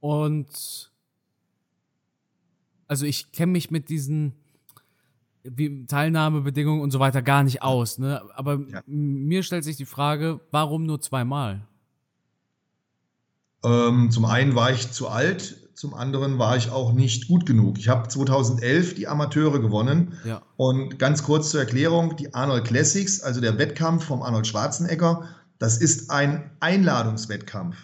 Und 0.00 0.90
also 2.88 3.06
ich 3.06 3.30
kenne 3.30 3.52
mich 3.52 3.70
mit 3.70 3.88
diesen 3.88 4.34
Teilnahmebedingungen 5.86 6.82
und 6.82 6.90
so 6.90 6.98
weiter 6.98 7.22
gar 7.22 7.44
nicht 7.44 7.62
aus, 7.62 7.98
ne? 7.98 8.22
Aber 8.34 8.60
ja. 8.68 8.82
mir 8.86 9.42
stellt 9.44 9.64
sich 9.64 9.76
die 9.76 9.86
Frage, 9.86 10.40
warum 10.50 10.84
nur 10.84 11.00
zweimal? 11.00 11.66
Ähm, 13.64 14.10
zum 14.10 14.24
einen 14.24 14.54
war 14.54 14.70
ich 14.70 14.90
zu 14.92 15.08
alt, 15.08 15.56
zum 15.74 15.94
anderen 15.94 16.38
war 16.38 16.56
ich 16.56 16.70
auch 16.70 16.92
nicht 16.92 17.28
gut 17.28 17.46
genug. 17.46 17.78
Ich 17.78 17.88
habe 17.88 18.08
2011 18.08 18.94
die 18.94 19.08
Amateure 19.08 19.60
gewonnen. 19.60 20.12
Ja. 20.24 20.42
Und 20.56 20.98
ganz 20.98 21.22
kurz 21.22 21.50
zur 21.50 21.60
Erklärung, 21.60 22.16
die 22.16 22.34
Arnold 22.34 22.64
Classics, 22.64 23.20
also 23.20 23.40
der 23.40 23.58
Wettkampf 23.58 24.04
vom 24.04 24.22
Arnold 24.22 24.46
Schwarzenegger, 24.46 25.24
das 25.58 25.78
ist 25.78 26.10
ein 26.10 26.50
Einladungswettkampf. 26.60 27.76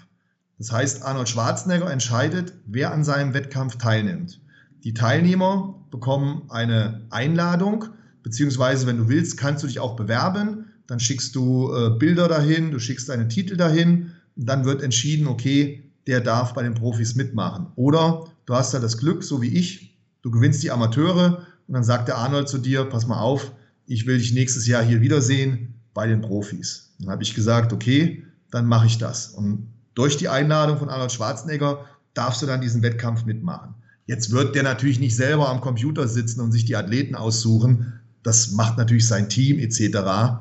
Das 0.58 0.72
heißt, 0.72 1.02
Arnold 1.02 1.28
Schwarzenegger 1.28 1.90
entscheidet, 1.90 2.52
wer 2.66 2.92
an 2.92 3.04
seinem 3.04 3.34
Wettkampf 3.34 3.78
teilnimmt. 3.78 4.40
Die 4.84 4.94
Teilnehmer 4.94 5.74
bekommen 5.90 6.42
eine 6.50 7.06
Einladung, 7.10 7.86
beziehungsweise 8.22 8.86
wenn 8.86 8.98
du 8.98 9.08
willst, 9.08 9.38
kannst 9.38 9.62
du 9.62 9.66
dich 9.66 9.80
auch 9.80 9.96
bewerben. 9.96 10.66
Dann 10.86 11.00
schickst 11.00 11.34
du 11.34 11.72
äh, 11.74 11.90
Bilder 11.98 12.28
dahin, 12.28 12.70
du 12.70 12.78
schickst 12.78 13.08
deine 13.08 13.28
Titel 13.28 13.56
dahin. 13.56 14.12
Dann 14.38 14.64
wird 14.64 14.82
entschieden, 14.82 15.26
okay, 15.26 15.82
der 16.06 16.20
darf 16.20 16.54
bei 16.54 16.62
den 16.62 16.74
Profis 16.74 17.14
mitmachen. 17.14 17.66
Oder 17.76 18.24
du 18.46 18.54
hast 18.54 18.72
da 18.72 18.78
das 18.78 18.96
Glück, 18.96 19.22
so 19.22 19.42
wie 19.42 19.48
ich, 19.48 19.96
du 20.22 20.30
gewinnst 20.30 20.62
die 20.62 20.70
Amateure 20.70 21.46
und 21.66 21.74
dann 21.74 21.84
sagt 21.84 22.08
der 22.08 22.16
Arnold 22.16 22.48
zu 22.48 22.58
dir, 22.58 22.84
pass 22.84 23.06
mal 23.06 23.20
auf, 23.20 23.52
ich 23.86 24.06
will 24.06 24.18
dich 24.18 24.32
nächstes 24.32 24.66
Jahr 24.66 24.82
hier 24.82 25.00
wiedersehen 25.00 25.74
bei 25.92 26.06
den 26.06 26.20
Profis. 26.20 26.90
Dann 26.98 27.10
habe 27.10 27.22
ich 27.22 27.34
gesagt, 27.34 27.72
okay, 27.72 28.24
dann 28.50 28.66
mache 28.66 28.86
ich 28.86 28.98
das. 28.98 29.28
Und 29.28 29.68
durch 29.94 30.16
die 30.16 30.28
Einladung 30.28 30.78
von 30.78 30.88
Arnold 30.88 31.12
Schwarzenegger 31.12 31.84
darfst 32.14 32.40
du 32.40 32.46
dann 32.46 32.60
diesen 32.60 32.82
Wettkampf 32.82 33.24
mitmachen. 33.24 33.74
Jetzt 34.06 34.30
wird 34.30 34.54
der 34.54 34.62
natürlich 34.62 35.00
nicht 35.00 35.16
selber 35.16 35.48
am 35.48 35.60
Computer 35.60 36.08
sitzen 36.08 36.40
und 36.40 36.52
sich 36.52 36.64
die 36.64 36.76
Athleten 36.76 37.14
aussuchen. 37.14 38.00
Das 38.22 38.52
macht 38.52 38.78
natürlich 38.78 39.06
sein 39.06 39.28
Team 39.28 39.58
etc. 39.58 40.40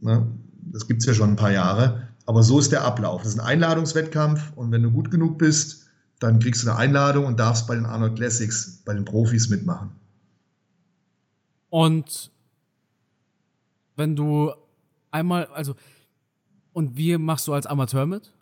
Ne? 0.00 0.26
Das 0.72 0.86
gibt 0.86 1.00
es 1.00 1.06
ja 1.06 1.14
schon 1.14 1.30
ein 1.30 1.36
paar 1.36 1.50
Jahre. 1.50 2.08
Aber 2.26 2.42
so 2.42 2.58
ist 2.58 2.72
der 2.72 2.84
Ablauf. 2.84 3.22
Das 3.22 3.32
ist 3.32 3.40
ein 3.40 3.46
Einladungswettkampf 3.46 4.52
und 4.56 4.70
wenn 4.70 4.82
du 4.82 4.90
gut 4.90 5.10
genug 5.10 5.38
bist, 5.38 5.86
dann 6.18 6.38
kriegst 6.38 6.64
du 6.64 6.70
eine 6.70 6.78
Einladung 6.78 7.26
und 7.26 7.40
darfst 7.40 7.66
bei 7.66 7.74
den 7.74 7.84
Arnold 7.84 8.16
Classics, 8.16 8.82
bei 8.84 8.94
den 8.94 9.04
Profis 9.04 9.48
mitmachen. 9.48 9.90
Und 11.68 12.30
wenn 13.96 14.14
du 14.14 14.52
einmal, 15.10 15.46
also, 15.46 15.74
und 16.72 16.96
wie 16.96 17.18
machst 17.18 17.48
du 17.48 17.54
als 17.54 17.66
Amateur 17.66 18.06
mit? 18.06 18.32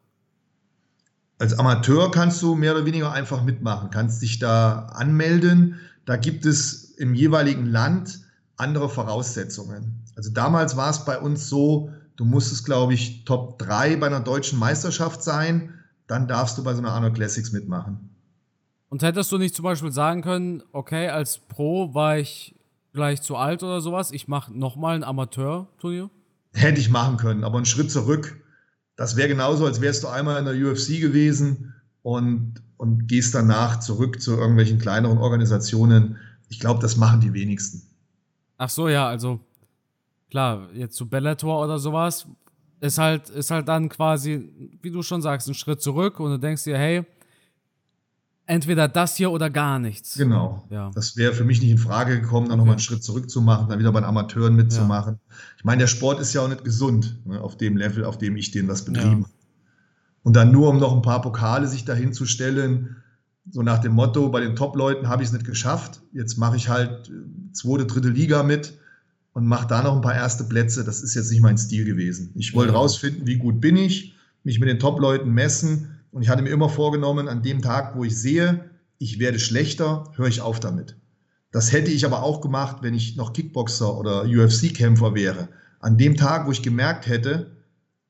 Als 1.39 1.59
Amateur 1.59 2.11
kannst 2.11 2.43
du 2.43 2.55
mehr 2.55 2.75
oder 2.75 2.85
weniger 2.85 3.13
einfach 3.13 3.43
mitmachen, 3.43 3.91
kannst 3.91 4.21
dich 4.21 4.39
da 4.39 4.87
anmelden. 4.95 5.81
Da 6.05 6.17
gibt 6.17 6.45
es 6.45 6.91
im 6.99 7.15
jeweiligen 7.15 7.65
Land 7.65 8.21
andere 8.57 8.91
Voraussetzungen. 8.91 10.05
Also 10.17 10.31
damals 10.31 10.77
war 10.77 10.91
es 10.91 11.05
bei 11.07 11.19
uns 11.19 11.49
so, 11.49 11.91
du 12.21 12.25
musstest, 12.25 12.65
glaube 12.65 12.95
ich, 12.95 13.25
Top 13.25 13.59
3 13.59 13.97
bei 13.97 14.07
einer 14.07 14.21
deutschen 14.21 14.59
Meisterschaft 14.59 15.23
sein, 15.25 15.75
dann 16.07 16.29
darfst 16.29 16.57
du 16.59 16.63
bei 16.63 16.75
so 16.75 16.79
einer 16.79 16.93
Arnold 16.93 17.15
Classics 17.15 17.53
mitmachen. 17.53 18.11
Und 18.89 19.03
hättest 19.03 19.33
du 19.33 19.39
nicht 19.39 19.55
zum 19.55 19.65
Beispiel 19.65 19.93
sagen 19.93 20.23
können, 20.23 20.63
okay, 20.73 21.09
als 21.09 21.39
Pro 21.39 21.95
war 21.95 22.19
ich 22.19 22.55
gleich 22.93 23.23
zu 23.23 23.37
alt 23.37 23.63
oder 23.63 23.81
sowas, 23.81 24.13
ich 24.13 24.29
mache 24.29 24.53
nochmal 24.57 24.97
ein 24.97 25.05
Amateur-Turnier? 25.05 26.11
Hätte 26.53 26.81
ich 26.81 26.91
machen 26.91 27.17
können, 27.17 27.43
aber 27.43 27.57
einen 27.57 27.67
Schritt 27.67 27.91
zurück 27.91 28.37
das 29.01 29.17
wäre 29.17 29.29
genauso, 29.29 29.65
als 29.65 29.81
wärst 29.81 30.05
du 30.05 30.09
einmal 30.09 30.39
in 30.39 30.45
der 30.45 30.55
UFC 30.55 31.01
gewesen 31.01 31.73
und, 32.03 32.63
und 32.77 33.09
gehst 33.09 33.35
danach 33.35 33.81
zurück 33.81 34.21
zu 34.21 34.33
irgendwelchen 34.37 34.79
kleineren 34.79 35.17
Organisationen. 35.17 36.19
Ich 36.51 36.61
glaube, 36.61 36.83
das 36.83 36.99
machen 36.99 37.23
die 37.23 37.33
wenigsten. 37.33 37.81
Ach 38.59 38.69
so, 38.69 38.91
ja, 38.91 39.09
also 39.09 39.41
klar, 40.31 40.69
jetzt 40.73 40.97
zu 40.97 41.09
Bellator 41.09 41.63
oder 41.63 41.79
sowas 41.79 42.27
ist 42.81 42.99
halt, 42.99 43.29
ist 43.29 43.51
halt 43.51 43.69
dann 43.69 43.89
quasi, 43.89 44.51
wie 44.81 44.91
du 44.91 45.03
schon 45.03 45.21
sagst, 45.21 45.49
ein 45.49 45.55
Schritt 45.55 45.83
zurück 45.83 46.19
und 46.19 46.31
du 46.31 46.39
denkst 46.39 46.65
dir, 46.65 46.79
hey, 46.79 47.05
entweder 48.47 48.89
das 48.89 49.17
hier 49.17 49.31
oder 49.31 49.51
gar 49.51 49.79
nichts. 49.79 50.17
Genau. 50.17 50.65
Ja. 50.71 50.91
Das 50.95 51.17
wäre 51.17 51.35
für 51.35 51.45
mich 51.45 51.61
nicht 51.61 51.71
in 51.71 51.79
Frage 51.79 52.21
gekommen, 52.21 52.47
dann 52.47 52.55
okay. 52.55 52.59
nochmal 52.59 52.75
einen 52.75 52.81
Schritt 52.81 53.05
zurück 53.05 53.29
zu 53.29 53.43
machen, 53.43 53.69
dann 53.69 53.79
wieder 53.79 53.93
bei 53.93 54.01
den 54.01 54.07
Amateuren 54.07 54.57
mitzumachen. 54.57 55.21
Ja. 55.29 55.35
Ich 55.59 55.65
meine, 55.65 55.81
der 55.81 55.87
Sport 55.87 56.21
ist 56.21 56.33
ja 56.33 56.41
auch 56.41 56.49
nicht 56.49 56.65
gesund, 56.65 57.19
ne, 57.27 57.41
auf 57.41 57.57
dem 57.57 57.77
Level, 57.77 58.05
auf 58.05 58.19
dem 58.19 58.37
ich 58.37 58.51
den 58.51 58.67
was 58.69 58.85
betrieben 58.85 59.23
ja. 59.23 59.41
Und 60.23 60.37
dann 60.37 60.53
nur, 60.53 60.69
um 60.69 60.79
noch 60.79 60.95
ein 60.95 61.03
paar 61.03 61.23
Pokale 61.23 61.67
sich 61.67 61.85
dahin 61.85 62.13
zu 62.13 62.27
stellen, 62.27 62.97
so 63.51 63.63
nach 63.63 63.79
dem 63.79 63.93
Motto, 63.93 64.29
bei 64.29 64.41
den 64.41 64.55
Top-Leuten 64.55 65.09
habe 65.09 65.23
ich 65.23 65.29
es 65.29 65.33
nicht 65.33 65.47
geschafft, 65.47 66.03
jetzt 66.13 66.37
mache 66.37 66.57
ich 66.57 66.69
halt 66.69 67.09
äh, 67.09 67.53
zweite, 67.53 67.87
dritte 67.87 68.11
Liga 68.11 68.43
mit 68.43 68.79
und 69.33 69.47
mache 69.47 69.69
da 69.69 69.83
noch 69.83 69.95
ein 69.95 70.03
paar 70.03 70.15
erste 70.15 70.45
Plätze. 70.45 70.85
Das 70.85 71.03
ist 71.03 71.15
jetzt 71.15 71.31
nicht 71.31 71.41
mein 71.41 71.59
Stil 71.59 71.85
gewesen. 71.85 72.33
Ich 72.35 72.55
wollte 72.55 72.73
rausfinden, 72.73 73.27
wie 73.27 73.37
gut 73.37 73.61
bin 73.61 73.77
ich, 73.77 74.15
mich 74.43 74.59
mit 74.59 74.69
den 74.69 74.79
Top-Leuten 74.79 75.31
messen 75.31 76.01
und 76.11 76.23
ich 76.23 76.29
hatte 76.29 76.43
mir 76.43 76.51
immer 76.51 76.69
vorgenommen, 76.69 77.29
an 77.29 77.43
dem 77.43 77.63
Tag, 77.63 77.97
wo 77.97 78.05
ich 78.05 78.17
sehe, 78.17 78.71
ich 78.99 79.19
werde 79.19 79.39
schlechter, 79.39 80.13
höre 80.17 80.29
ich 80.29 80.41
auf 80.41 80.61
damit. 80.61 80.97
Das 81.53 81.73
hätte 81.73 81.91
ich 81.91 82.05
aber 82.05 82.23
auch 82.23 82.41
gemacht, 82.41 82.79
wenn 82.83 82.95
ich 82.95 83.17
noch 83.17 83.33
Kickboxer 83.33 83.97
oder 83.97 84.23
UFC-Kämpfer 84.25 85.15
wäre. 85.15 85.49
An 85.81 85.99
dem 85.99 86.17
Tag, 86.17 86.47
wo 86.47 86.53
ich 86.53 86.63
gemerkt 86.63 87.07
hätte, 87.07 87.57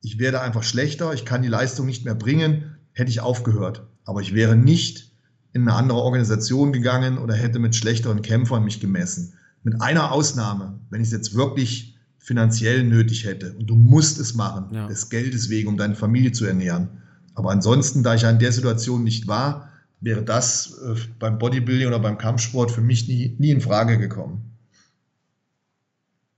ich 0.03 0.19
werde 0.19 0.41
einfach 0.41 0.63
schlechter, 0.63 1.13
ich 1.15 1.25
kann 1.25 1.43
die 1.43 1.49
Leistung 1.49 1.87
nicht 1.87 2.05
mehr 2.05 2.15
bringen, 2.15 2.77
hätte 2.93 3.11
ich 3.11 3.21
aufgehört. 3.21 3.87
Aber 4.05 4.21
ich 4.21 4.35
wäre 4.35 4.57
nicht 4.57 5.13
in 5.53 5.63
eine 5.63 5.75
andere 5.75 5.99
Organisation 5.99 6.73
gegangen 6.73 7.19
oder 7.19 7.35
hätte 7.35 7.59
mit 7.59 7.75
schlechteren 7.75 8.23
Kämpfern 8.23 8.65
mich 8.65 8.81
gemessen. 8.81 9.35
Mit 9.63 9.81
einer 9.81 10.13
Ausnahme, 10.13 10.79
wenn 10.91 11.01
ich 11.01 11.09
es 11.09 11.13
jetzt 11.13 11.35
wirklich 11.35 11.99
finanziell 12.19 12.85
nötig 12.85 13.25
hätte 13.25 13.55
und 13.55 13.67
du 13.67 13.75
musst 13.75 14.19
es 14.19 14.35
machen, 14.35 14.75
ja. 14.75 14.87
des 14.87 15.11
Geldes 15.11 15.51
wegen, 15.51 15.69
um 15.69 15.77
deine 15.77 15.95
Familie 15.95 16.33
zu 16.33 16.45
ernähren, 16.45 17.01
aber 17.35 17.51
ansonsten, 17.51 18.03
da 18.03 18.15
ich 18.15 18.23
ja 18.23 18.31
in 18.31 18.39
der 18.39 18.53
Situation 18.53 19.05
nicht 19.05 19.27
war, 19.27 19.71
wäre 20.01 20.23
das 20.23 20.79
äh, 20.83 20.95
beim 21.19 21.39
Bodybuilding 21.39 21.89
oder 21.89 21.99
beim 21.99 22.19
Kampfsport 22.19 22.71
für 22.71 22.81
mich 22.81 23.09
nie, 23.09 23.37
nie 23.39 23.51
in 23.51 23.61
Frage 23.61 23.99
gekommen. 23.99 24.59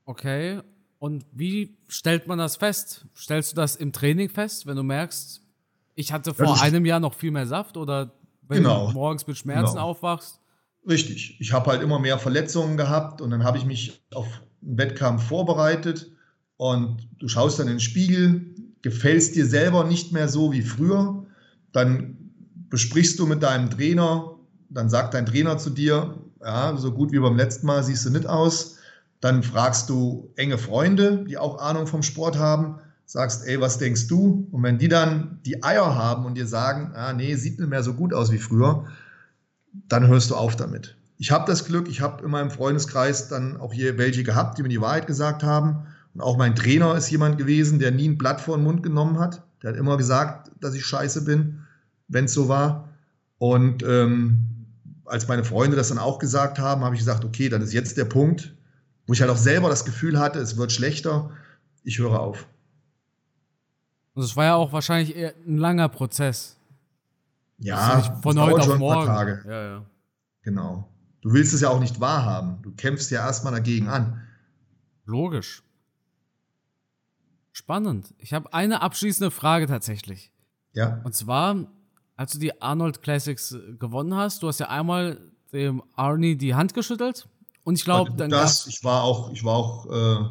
Okay. 0.05 0.61
Und 0.99 1.27
wie 1.33 1.77
stellt 1.89 2.29
man 2.29 2.39
das 2.39 2.57
fest? 2.57 3.07
Stellst 3.17 3.53
du 3.53 3.57
das 3.57 3.77
im 3.77 3.93
Training 3.93 4.29
fest, 4.29 4.67
wenn 4.67 4.77
du 4.77 4.83
merkst, 4.83 5.43
ich 5.95 6.13
hatte 6.13 6.35
vor 6.35 6.51
also 6.51 6.63
einem 6.63 6.87
Jahr 6.87 7.01
noch 7.01 7.15
viel 7.15 7.31
mehr 7.31 7.47
Saft 7.47 7.77
oder 7.77 8.13
wenn 8.49 8.59
genau, 8.59 8.89
du 8.89 8.93
morgens 8.93 9.27
mit 9.27 9.37
Schmerzen 9.37 9.75
genau. 9.75 9.89
aufwachst? 9.91 10.41
Richtig. 10.89 11.37
Ich 11.41 11.53
habe 11.53 11.71
halt 11.71 11.83
immer 11.83 11.99
mehr 11.99 12.19
Verletzungen 12.19 12.77
gehabt 12.77 13.21
und 13.21 13.31
dann 13.31 13.45
habe 13.45 13.59
ich 13.59 13.65
mich 13.65 14.03
auf 14.13 14.27
einen 14.63 14.79
Wettkampf 14.79 15.23
vorbereitet 15.25 16.11
und 16.57 17.09
du 17.19 17.29
schaust 17.29 17.59
dann 17.59 17.69
in 17.69 17.75
den 17.75 17.81
Spiegel, 17.81 18.55
gefällst 18.83 19.37
dir 19.37 19.47
selber 19.47 19.85
nicht 19.85 20.13
mehr 20.13 20.29
so 20.29 20.53
wie 20.53 20.63
früher, 20.63 21.25
dann 21.73 22.17
besprichst 22.69 23.19
du 23.19 23.27
mit 23.27 23.43
deinem 23.43 23.71
Trainer, 23.71 24.37
dann 24.71 24.91
sagt 24.91 25.15
dein 25.15 25.27
Trainer 25.27 25.59
zu 25.59 25.71
dir, 25.71 26.19
ja, 26.41 26.77
so 26.77 26.91
gut 26.93 27.13
wie 27.13 27.21
beim 27.21 27.37
letzten 27.37 27.67
Mal 27.67 27.85
siehst 27.85 28.05
du 28.05 28.11
nicht 28.11 28.27
aus. 28.27 28.79
Dann 29.21 29.45
fragst 29.45 29.89
du 29.89 30.33
enge 30.35 30.59
Freunde, 30.59 31.25
die 31.29 31.39
auch 31.39 31.61
Ahnung 31.61 31.87
vom 31.87 32.03
Sport 32.03 32.39
haben, 32.39 32.81
sagst, 33.07 33.47
ey, 33.47 33.61
was 33.61 33.79
denkst 33.79 34.09
du? 34.09 34.49
Und 34.51 34.63
wenn 34.65 34.79
die 34.79 34.89
dann 34.89 35.39
die 35.47 35.63
Eier 35.63 35.95
haben 35.95 36.25
und 36.25 36.35
dir 36.35 36.47
sagen, 36.47 36.91
ah, 36.95 37.13
nee, 37.13 37.37
sieht 37.37 37.61
nicht 37.61 37.69
mehr 37.69 37.85
so 37.85 37.95
gut 37.95 38.13
aus 38.13 38.33
wie 38.33 38.39
früher, 38.39 38.87
dann 39.73 40.07
hörst 40.07 40.31
du 40.31 40.37
auf 40.37 40.57
damit. 40.57 40.97
Ich 41.19 41.31
habe 41.31 41.47
das 41.47 41.65
Glück, 41.65 41.89
ich 41.89 42.01
habe 42.01 42.25
in 42.25 42.31
meinem 42.31 42.51
Freundeskreis 42.51 43.29
dann 43.29 43.57
auch 43.57 43.73
hier 43.73 43.99
welche 43.99 44.25
gehabt, 44.25 44.59
die 44.59 44.63
mir 44.63 44.69
die 44.69 44.81
Wahrheit 44.81 45.07
gesagt 45.07 45.43
haben. 45.43 45.87
Und 46.15 46.21
auch 46.21 46.37
mein 46.37 46.55
Trainer 46.55 46.97
ist 46.97 47.11
jemand 47.11 47.39
gewesen, 47.39 47.79
der 47.79 47.91
nie 47.91 48.09
ein 48.09 48.19
Blatt 48.19 48.41
vor 48.41 48.57
den 48.57 48.65
Mund 48.65 48.83
genommen 48.83 49.19
hat. 49.19 49.43
Der 49.63 49.71
hat 49.71 49.77
immer 49.77 49.97
gesagt, 49.97 50.51
dass 50.61 50.75
ich 50.75 50.85
scheiße 50.85 51.25
bin, 51.25 51.61
wenn 52.09 52.25
es 52.27 52.35
so 52.35 52.49
war. 52.49 52.89
Und 53.39 53.83
ähm, 53.83 54.67
als 55.05 55.29
meine 55.29 55.45
Freunde 55.45 55.77
das 55.77 55.89
dann 55.89 55.99
auch 55.99 56.19
gesagt 56.19 56.59
haben, 56.59 56.85
habe 56.85 56.95
ich 56.95 57.01
gesagt, 57.01 57.25
okay, 57.25 57.49
dann 57.49 57.63
ist 57.63 57.73
jetzt 57.73 57.97
der 57.97 58.05
Punkt, 58.05 58.55
wo 59.07 59.13
ich 59.13 59.21
halt 59.21 59.31
auch 59.31 59.37
selber 59.37 59.69
das 59.69 59.85
Gefühl 59.85 60.19
hatte, 60.19 60.39
es 60.39 60.57
wird 60.57 60.73
schlechter. 60.73 61.31
Ich 61.85 61.99
höre 61.99 62.21
auf. 62.21 62.47
Und 64.15 64.23
es 64.23 64.37
war 64.37 64.45
ja 64.45 64.55
auch 64.55 64.73
wahrscheinlich 64.73 65.17
eher 65.17 65.35
ein 65.47 65.57
langer 65.57 65.89
Prozess. 65.89 66.57
Ja, 67.63 68.19
von 68.23 68.41
heute 68.41 68.61
auf 68.61 68.79
morgen. 68.79 69.07
Tage. 69.07 69.43
Ja, 69.47 69.65
ja. 69.65 69.87
Genau. 70.43 70.89
Du 71.21 71.33
willst 71.33 71.55
es 71.55 71.61
ja 71.61 71.71
auch 71.71 71.79
nicht 71.79 72.01
wahrhaben. 72.01 72.61
Du 72.63 72.73
kämpfst 72.73 73.11
ja 73.11 73.25
erstmal 73.25 73.53
dagegen 73.53 73.89
an. 73.89 74.21
Logisch. 75.05 75.63
Spannend. 77.53 78.15
Ich 78.19 78.33
habe 78.33 78.53
eine 78.53 78.83
abschließende 78.83 79.31
Frage 79.31 79.67
tatsächlich. 79.67 80.33
Ja. 80.73 81.01
Und 81.05 81.15
zwar, 81.15 81.67
als 82.17 82.33
du 82.33 82.39
die 82.39 82.61
Arnold 82.61 83.03
Classics 83.03 83.53
äh, 83.53 83.75
gewonnen 83.79 84.17
hast, 84.17 84.43
du 84.43 84.49
hast 84.49 84.59
ja 84.59 84.69
einmal 84.69 85.21
dem 85.53 85.83
Arnie 85.95 86.37
die 86.37 86.55
Hand 86.55 86.75
geschüttelt 86.75 87.29
und 87.63 87.75
ich 87.79 87.85
glaube, 87.85 88.13
dann 88.13 88.31
das. 88.31 88.67
Ich 88.67 88.83
war 88.83 89.03
auch, 89.05 89.31
ich 89.33 89.45
war 89.45 89.55
auch 89.55 89.87
äh, 89.87 90.25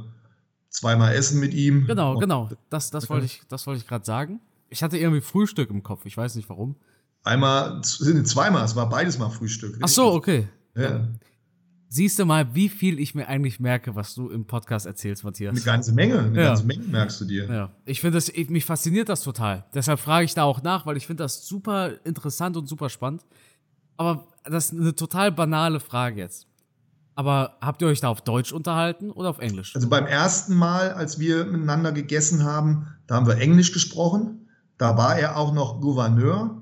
zweimal 0.69 1.13
essen 1.13 1.39
mit 1.39 1.53
ihm. 1.53 1.85
Genau, 1.85 2.17
genau. 2.17 2.49
Das, 2.69 2.89
das 2.89 3.09
wollte 3.09 3.27
ich, 3.27 3.43
das 3.47 3.67
wollte 3.67 3.79
ich 3.81 3.87
gerade 3.87 4.03
sagen. 4.03 4.41
Ich 4.69 4.83
hatte 4.83 4.97
irgendwie 4.97 5.21
Frühstück 5.21 5.69
im 5.69 5.83
Kopf. 5.83 6.05
Ich 6.05 6.17
weiß 6.17 6.35
nicht 6.35 6.49
warum. 6.49 6.75
Einmal, 7.23 7.81
sind 7.83 8.27
zweimal. 8.27 8.65
Es 8.65 8.75
war 8.75 8.89
beides 8.89 9.17
mal 9.17 9.29
Frühstück. 9.29 9.77
Ach 9.81 9.87
so, 9.87 10.13
okay. 10.13 10.47
Ja 10.75 11.07
siehst 11.91 12.17
du 12.17 12.25
mal, 12.25 12.55
wie 12.55 12.69
viel 12.69 12.99
ich 12.99 13.13
mir 13.15 13.27
eigentlich 13.27 13.59
merke, 13.59 13.95
was 13.95 14.15
du 14.15 14.29
im 14.29 14.45
Podcast 14.45 14.85
erzählst, 14.85 15.25
Matthias. 15.25 15.51
Eine 15.51 15.61
ganze 15.61 15.91
Menge, 15.91 16.19
eine 16.19 16.37
ja. 16.37 16.47
ganze 16.47 16.65
Menge 16.65 16.85
merkst 16.85 17.19
du 17.19 17.25
dir. 17.25 17.53
Ja. 17.53 17.71
Ich 17.85 17.99
finde 17.99 18.17
das, 18.17 18.31
mich 18.47 18.63
fasziniert 18.63 19.09
das 19.09 19.21
total. 19.21 19.65
Deshalb 19.73 19.99
frage 19.99 20.23
ich 20.23 20.33
da 20.33 20.43
auch 20.43 20.63
nach, 20.63 20.85
weil 20.85 20.95
ich 20.95 21.05
finde 21.05 21.23
das 21.23 21.45
super 21.45 21.91
interessant 22.05 22.55
und 22.55 22.67
super 22.67 22.89
spannend. 22.89 23.23
Aber 23.97 24.25
das 24.45 24.71
ist 24.71 24.79
eine 24.79 24.95
total 24.95 25.33
banale 25.33 25.81
Frage 25.81 26.21
jetzt. 26.21 26.47
Aber 27.13 27.57
habt 27.59 27.81
ihr 27.81 27.89
euch 27.89 27.99
da 27.99 28.07
auf 28.07 28.21
Deutsch 28.21 28.53
unterhalten 28.53 29.11
oder 29.11 29.29
auf 29.29 29.39
Englisch? 29.39 29.75
Also 29.75 29.89
beim 29.89 30.05
ersten 30.05 30.55
Mal, 30.55 30.93
als 30.93 31.19
wir 31.19 31.43
miteinander 31.43 31.91
gegessen 31.91 32.45
haben, 32.45 32.87
da 33.05 33.15
haben 33.15 33.27
wir 33.27 33.37
Englisch 33.37 33.73
gesprochen. 33.73 34.47
Da 34.77 34.97
war 34.97 35.19
er 35.19 35.35
auch 35.35 35.53
noch 35.53 35.81
Gouverneur 35.81 36.60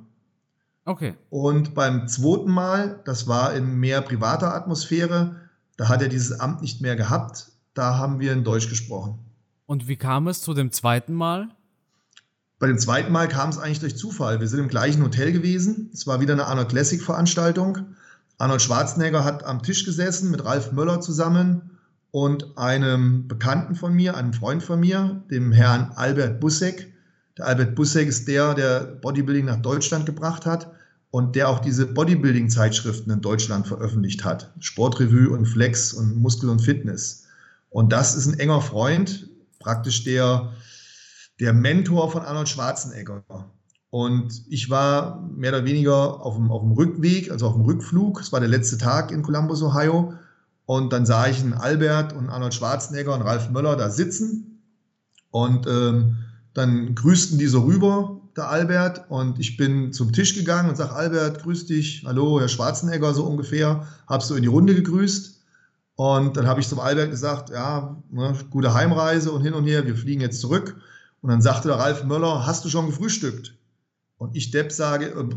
Okay. 0.89 1.13
Und 1.29 1.75
beim 1.75 2.07
zweiten 2.07 2.49
Mal, 2.49 2.99
das 3.05 3.27
war 3.27 3.53
in 3.53 3.75
mehr 3.75 4.01
privater 4.01 4.55
Atmosphäre, 4.55 5.35
da 5.77 5.87
hat 5.87 6.01
er 6.01 6.07
dieses 6.07 6.39
Amt 6.39 6.63
nicht 6.63 6.81
mehr 6.81 6.95
gehabt. 6.95 7.51
Da 7.75 7.99
haben 7.99 8.19
wir 8.19 8.33
in 8.33 8.43
Deutsch 8.43 8.69
gesprochen. 8.69 9.19
Und 9.67 9.87
wie 9.87 9.97
kam 9.97 10.27
es 10.27 10.41
zu 10.41 10.55
dem 10.55 10.71
zweiten 10.71 11.13
Mal? 11.13 11.49
Bei 12.57 12.65
dem 12.65 12.79
zweiten 12.79 13.11
Mal 13.11 13.27
kam 13.27 13.51
es 13.51 13.59
eigentlich 13.59 13.81
durch 13.81 13.97
Zufall. 13.97 14.39
Wir 14.39 14.47
sind 14.47 14.61
im 14.61 14.67
gleichen 14.67 15.03
Hotel 15.03 15.31
gewesen. 15.31 15.91
Es 15.93 16.07
war 16.07 16.21
wieder 16.21 16.33
eine 16.33 16.47
Arnold 16.47 16.69
Classic 16.69 16.99
Veranstaltung. 16.99 17.95
Arnold 18.39 18.63
Schwarzenegger 18.63 19.23
hat 19.23 19.43
am 19.43 19.61
Tisch 19.61 19.85
gesessen 19.85 20.31
mit 20.31 20.43
Ralf 20.43 20.71
Möller 20.71 21.01
zusammen 21.01 21.77
und 22.09 22.57
einem 22.57 23.27
Bekannten 23.27 23.75
von 23.75 23.93
mir, 23.93 24.17
einem 24.17 24.33
Freund 24.33 24.63
von 24.63 24.79
mir, 24.79 25.21
dem 25.29 25.51
Herrn 25.51 25.91
Albert 25.93 26.39
Bussek. 26.39 26.91
Der 27.37 27.45
Albert 27.45 27.75
Bussek 27.75 28.07
ist 28.07 28.27
der, 28.27 28.55
der 28.55 28.79
Bodybuilding 28.79 29.45
nach 29.45 29.61
Deutschland 29.61 30.07
gebracht 30.07 30.47
hat. 30.47 30.71
Und 31.11 31.35
der 31.35 31.49
auch 31.49 31.59
diese 31.59 31.87
Bodybuilding-Zeitschriften 31.87 33.11
in 33.11 33.21
Deutschland 33.21 33.67
veröffentlicht 33.67 34.23
hat. 34.23 34.53
Sportrevue 34.59 35.29
und 35.29 35.45
Flex 35.45 35.93
und 35.93 36.17
Muskel 36.17 36.49
und 36.49 36.61
Fitness. 36.61 37.25
Und 37.69 37.91
das 37.91 38.15
ist 38.15 38.27
ein 38.27 38.39
enger 38.39 38.61
Freund, 38.61 39.29
praktisch 39.59 40.03
der, 40.03 40.53
der 41.39 41.53
Mentor 41.53 42.11
von 42.11 42.21
Arnold 42.21 42.49
Schwarzenegger. 42.49 43.23
Und 43.91 44.43
ich 44.49 44.69
war 44.69 45.27
mehr 45.35 45.51
oder 45.51 45.65
weniger 45.65 46.23
auf 46.23 46.35
dem, 46.35 46.51
auf 46.51 46.61
dem 46.61 46.71
Rückweg, 46.73 47.31
also 47.31 47.47
auf 47.47 47.53
dem 47.53 47.65
Rückflug. 47.65 48.21
Es 48.21 48.31
war 48.31 48.39
der 48.39 48.49
letzte 48.49 48.77
Tag 48.77 49.11
in 49.11 49.23
Columbus, 49.23 49.63
Ohio. 49.63 50.13
Und 50.65 50.93
dann 50.93 51.07
sah 51.07 51.27
ich 51.27 51.39
einen 51.39 51.53
Albert 51.53 52.13
und 52.13 52.29
Arnold 52.29 52.53
Schwarzenegger 52.53 53.15
und 53.15 53.23
Ralf 53.23 53.49
Möller 53.49 53.75
da 53.75 53.89
sitzen. 53.89 54.61
Und 55.31 55.65
ähm, 55.65 56.17
dann 56.53 56.93
grüßten 56.93 57.39
die 57.39 57.47
so 57.47 57.61
rüber, 57.61 58.18
der 58.35 58.49
Albert. 58.49 59.09
Und 59.09 59.39
ich 59.39 59.57
bin 59.57 59.93
zum 59.93 60.13
Tisch 60.13 60.35
gegangen 60.35 60.69
und 60.69 60.75
sage, 60.75 60.93
Albert, 60.93 61.43
grüß 61.43 61.65
dich. 61.65 62.03
Hallo, 62.05 62.39
Herr 62.39 62.47
Schwarzenegger, 62.47 63.13
so 63.13 63.25
ungefähr. 63.25 63.87
Hab's 64.07 64.27
so 64.27 64.35
in 64.35 64.41
die 64.41 64.47
Runde 64.47 64.75
gegrüßt. 64.75 65.39
Und 65.95 66.37
dann 66.37 66.47
habe 66.47 66.61
ich 66.61 66.67
zum 66.67 66.79
Albert 66.79 67.11
gesagt, 67.11 67.49
ja, 67.49 67.97
ne, 68.09 68.33
gute 68.49 68.73
Heimreise 68.73 69.33
und 69.33 69.41
hin 69.41 69.53
und 69.53 69.65
her, 69.65 69.85
wir 69.85 69.97
fliegen 69.97 70.21
jetzt 70.21 70.39
zurück. 70.39 70.77
Und 71.21 71.29
dann 71.29 71.41
sagte 71.41 71.67
der 71.67 71.77
Ralf 71.77 72.05
Möller, 72.05 72.45
hast 72.45 72.63
du 72.63 72.69
schon 72.69 72.85
gefrühstückt? 72.85 73.55
Und 74.17 74.35
ich 74.35 74.51
Depp 74.51 74.71
sage, 74.71 75.07
äh, 75.07 75.29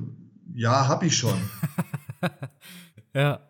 ja, 0.55 0.87
hab 0.87 1.03
ich 1.03 1.17
schon. 1.17 1.37
ja. 3.15 3.41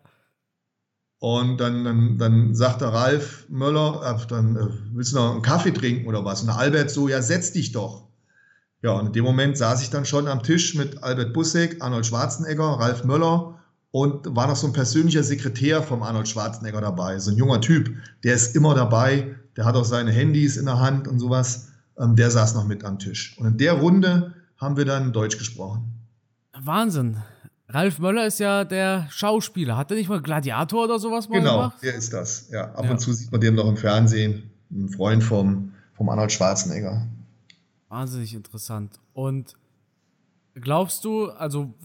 Und 1.19 1.57
dann, 1.57 1.85
dann, 1.85 2.17
dann 2.17 2.55
sagt 2.55 2.81
der 2.81 2.89
Ralf 2.89 3.45
Möller, 3.47 4.19
äh, 4.19 4.27
dann 4.27 4.55
äh, 4.55 4.67
willst 4.93 5.13
du 5.13 5.17
noch 5.17 5.33
einen 5.33 5.41
Kaffee 5.41 5.71
trinken 5.71 6.07
oder 6.07 6.25
was? 6.25 6.41
Und 6.41 6.47
der 6.47 6.57
Albert 6.57 6.89
so, 6.89 7.07
ja, 7.07 7.21
setz 7.21 7.51
dich 7.51 7.71
doch. 7.71 8.07
Ja, 8.83 8.91
und 8.91 9.07
in 9.07 9.13
dem 9.13 9.23
Moment 9.23 9.57
saß 9.57 9.81
ich 9.81 9.89
dann 9.89 10.05
schon 10.05 10.27
am 10.27 10.43
Tisch 10.43 10.75
mit 10.75 11.01
Albert 11.03 11.33
Busseck, 11.33 11.81
Arnold 11.81 12.05
Schwarzenegger, 12.05 12.65
Ralf 12.65 13.05
Möller 13.05 13.57
und 13.91 14.35
war 14.35 14.47
noch 14.47 14.57
so 14.57 14.67
ein 14.67 14.73
persönlicher 14.73 15.23
Sekretär 15.23 15.81
vom 15.81 16.03
Arnold 16.03 16.27
Schwarzenegger 16.27 16.81
dabei. 16.81 17.17
So 17.19 17.31
ein 17.31 17.37
junger 17.37 17.61
Typ, 17.61 17.95
der 18.25 18.35
ist 18.35 18.57
immer 18.57 18.75
dabei, 18.75 19.35
der 19.55 19.63
hat 19.63 19.75
auch 19.75 19.85
seine 19.85 20.11
Handys 20.11 20.57
in 20.57 20.65
der 20.65 20.81
Hand 20.81 21.07
und 21.07 21.19
sowas. 21.19 21.69
Ähm, 21.97 22.17
der 22.17 22.29
saß 22.29 22.55
noch 22.55 22.67
mit 22.67 22.83
am 22.83 22.99
Tisch. 22.99 23.37
Und 23.39 23.45
in 23.45 23.57
der 23.57 23.73
Runde 23.73 24.33
haben 24.57 24.75
wir 24.75 24.85
dann 24.85 25.13
Deutsch 25.13 25.37
gesprochen. 25.37 25.83
Wahnsinn. 26.59 27.17
Ralf 27.69 27.99
Möller 27.99 28.27
ist 28.27 28.39
ja 28.39 28.65
der 28.65 29.07
Schauspieler. 29.11 29.77
Hat 29.77 29.91
er 29.91 29.97
nicht 29.97 30.09
mal 30.09 30.21
Gladiator 30.21 30.83
oder 30.83 30.99
sowas 30.99 31.29
mal 31.29 31.39
genau, 31.39 31.57
gemacht? 31.57 31.77
Genau, 31.79 31.91
der 31.91 31.99
ist 31.99 32.11
das. 32.11 32.49
Ja, 32.51 32.65
ab 32.73 32.83
ja. 32.83 32.91
und 32.91 32.99
zu 32.99 33.13
sieht 33.13 33.31
man 33.31 33.39
den 33.39 33.55
noch 33.55 33.67
im 33.67 33.77
Fernsehen. 33.77 34.51
Ein 34.71 34.89
Freund 34.89 35.23
vom, 35.23 35.71
vom 35.93 36.09
Arnold 36.09 36.31
Schwarzenegger. 36.31 37.07
Wahnsinnig 37.93 38.33
interessant. 38.33 38.99
Und 39.13 39.53
glaubst 40.55 41.05
du, 41.05 41.29
also 41.29 41.75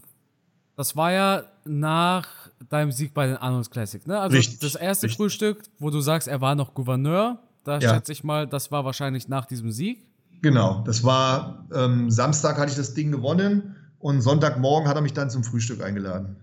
das 0.75 0.95
war 0.95 1.11
ja 1.11 1.43
nach 1.65 2.27
deinem 2.67 2.91
Sieg 2.91 3.13
bei 3.13 3.27
den 3.27 3.37
Arnold 3.37 3.69
Classic, 3.69 4.07
ne? 4.07 4.19
Also 4.19 4.35
richtig, 4.35 4.57
das 4.57 4.73
erste 4.73 5.05
richtig. 5.05 5.17
Frühstück, 5.17 5.61
wo 5.77 5.91
du 5.91 6.01
sagst, 6.01 6.27
er 6.27 6.41
war 6.41 6.55
noch 6.55 6.73
Gouverneur, 6.73 7.37
da 7.63 7.77
ja. 7.77 7.93
schätze 7.93 8.11
ich 8.11 8.23
mal, 8.23 8.47
das 8.47 8.71
war 8.71 8.85
wahrscheinlich 8.85 9.27
nach 9.27 9.45
diesem 9.45 9.71
Sieg. 9.71 10.03
Genau, 10.41 10.81
das 10.83 11.03
war 11.03 11.67
ähm, 11.71 12.09
Samstag 12.09 12.57
hatte 12.57 12.71
ich 12.71 12.77
das 12.77 12.95
Ding 12.95 13.11
gewonnen 13.11 13.75
und 13.99 14.21
Sonntagmorgen 14.23 14.89
hat 14.89 14.95
er 14.95 15.03
mich 15.03 15.13
dann 15.13 15.29
zum 15.29 15.43
Frühstück 15.43 15.83
eingeladen. 15.83 16.37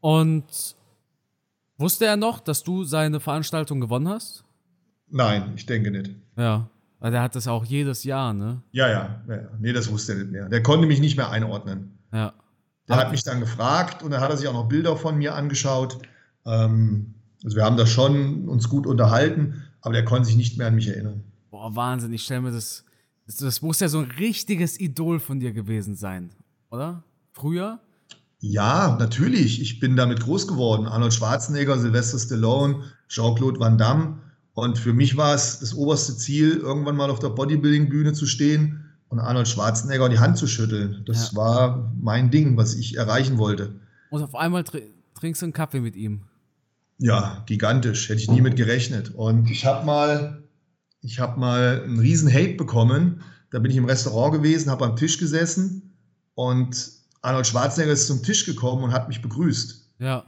Und 0.00 0.76
wusste 1.76 2.06
er 2.06 2.16
noch, 2.16 2.38
dass 2.38 2.62
du 2.62 2.84
seine 2.84 3.18
Veranstaltung 3.18 3.80
gewonnen 3.80 4.08
hast? 4.08 4.44
Nein, 5.08 5.54
ich 5.56 5.66
denke 5.66 5.90
nicht. 5.90 6.14
Ja, 6.36 6.68
weil 6.98 7.10
der 7.10 7.22
hat 7.22 7.34
das 7.34 7.46
auch 7.46 7.64
jedes 7.64 8.04
Jahr, 8.04 8.32
ne? 8.32 8.62
Ja, 8.72 8.88
ja. 8.88 9.20
Nee, 9.58 9.72
das 9.72 9.90
wusste 9.90 10.12
er 10.12 10.18
nicht 10.18 10.30
mehr. 10.30 10.48
Der 10.48 10.62
konnte 10.62 10.86
mich 10.86 11.00
nicht 11.00 11.16
mehr 11.16 11.30
einordnen. 11.30 11.98
Ja. 12.12 12.32
Der 12.88 12.96
hat 12.96 13.10
mich 13.10 13.24
dann 13.24 13.40
gefragt 13.40 14.02
und 14.02 14.12
dann 14.12 14.20
hat 14.20 14.30
er 14.30 14.36
sich 14.36 14.48
auch 14.48 14.52
noch 14.52 14.68
Bilder 14.68 14.96
von 14.96 15.18
mir 15.18 15.34
angeschaut. 15.34 15.98
Ähm, 16.44 17.14
also 17.44 17.56
wir 17.56 17.64
haben 17.64 17.76
da 17.76 17.86
schon 17.86 18.48
uns 18.48 18.68
gut 18.68 18.86
unterhalten, 18.86 19.64
aber 19.80 19.92
der 19.92 20.04
konnte 20.04 20.26
sich 20.26 20.36
nicht 20.36 20.56
mehr 20.56 20.68
an 20.68 20.74
mich 20.76 20.88
erinnern. 20.88 21.24
Boah, 21.50 21.74
Wahnsinn, 21.74 22.12
ich 22.12 22.22
stelle 22.22 22.42
mir 22.42 22.52
das 22.52 22.86
das, 23.26 23.36
das 23.36 23.62
muss 23.62 23.80
ja 23.80 23.88
so 23.88 23.98
ein 23.98 24.10
richtiges 24.18 24.78
Idol 24.80 25.18
von 25.18 25.40
dir 25.40 25.52
gewesen 25.52 25.96
sein, 25.96 26.30
oder? 26.70 27.02
Früher? 27.32 27.80
Ja, 28.40 28.96
natürlich. 28.98 29.60
Ich 29.60 29.80
bin 29.80 29.96
damit 29.96 30.20
groß 30.20 30.46
geworden. 30.46 30.86
Arnold 30.86 31.12
Schwarzenegger, 31.12 31.78
Sylvester 31.78 32.18
Stallone, 32.18 32.84
Jean-Claude 33.08 33.58
Van 33.58 33.76
Damme. 33.76 34.18
Und 34.56 34.78
für 34.78 34.94
mich 34.94 35.16
war 35.18 35.34
es 35.34 35.60
das 35.60 35.74
oberste 35.74 36.16
Ziel, 36.16 36.56
irgendwann 36.56 36.96
mal 36.96 37.10
auf 37.10 37.18
der 37.18 37.28
Bodybuilding-Bühne 37.28 38.14
zu 38.14 38.26
stehen 38.26 38.86
und 39.08 39.20
Arnold 39.20 39.46
Schwarzenegger 39.46 40.08
die 40.08 40.18
Hand 40.18 40.38
zu 40.38 40.46
schütteln. 40.46 41.02
Das 41.06 41.32
ja. 41.32 41.36
war 41.36 41.92
mein 42.00 42.30
Ding, 42.30 42.56
was 42.56 42.74
ich 42.74 42.96
erreichen 42.96 43.36
wollte. 43.36 43.78
Und 44.10 44.22
auf 44.22 44.34
einmal 44.34 44.64
tr 44.64 44.80
trinkst 45.14 45.42
du 45.42 45.46
einen 45.46 45.52
Kaffee 45.52 45.80
mit 45.80 45.94
ihm. 45.94 46.22
Ja, 46.98 47.44
gigantisch. 47.46 48.08
Hätte 48.08 48.22
ich 48.22 48.30
nie 48.30 48.40
mit 48.40 48.56
gerechnet. 48.56 49.14
Und 49.14 49.50
ich 49.50 49.66
habe 49.66 49.84
mal 49.84 50.42
ich 51.06 51.20
habe 51.20 51.38
mal 51.38 51.82
einen 51.84 52.00
riesen 52.00 52.32
Hate 52.32 52.54
bekommen. 52.54 53.22
Da 53.50 53.58
bin 53.58 53.70
ich 53.70 53.76
im 53.76 53.84
Restaurant 53.84 54.32
gewesen, 54.34 54.70
habe 54.70 54.84
am 54.84 54.96
Tisch 54.96 55.18
gesessen 55.18 55.94
und 56.34 56.90
Arnold 57.22 57.46
Schwarzenegger 57.46 57.92
ist 57.92 58.06
zum 58.06 58.22
Tisch 58.22 58.44
gekommen 58.44 58.84
und 58.84 58.92
hat 58.92 59.08
mich 59.08 59.22
begrüßt. 59.22 59.90
Ja. 59.98 60.24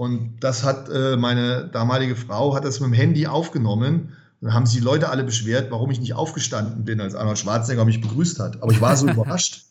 Und 0.00 0.40
das 0.40 0.64
hat 0.64 0.88
äh, 0.88 1.18
meine 1.18 1.68
damalige 1.68 2.16
Frau 2.16 2.54
hat 2.54 2.64
das 2.64 2.80
mit 2.80 2.86
dem 2.86 2.94
Handy 2.94 3.26
aufgenommen. 3.26 4.16
Und 4.40 4.46
dann 4.46 4.54
haben 4.54 4.64
sich 4.64 4.78
die 4.78 4.82
Leute 4.82 5.10
alle 5.10 5.24
beschwert, 5.24 5.70
warum 5.70 5.90
ich 5.90 6.00
nicht 6.00 6.14
aufgestanden 6.14 6.86
bin, 6.86 7.02
als 7.02 7.14
Arnold 7.14 7.38
Schwarzenegger 7.38 7.84
mich 7.84 8.00
begrüßt 8.00 8.40
hat. 8.40 8.62
Aber 8.62 8.72
ich 8.72 8.80
war 8.80 8.96
so 8.96 9.06
überrascht. 9.10 9.66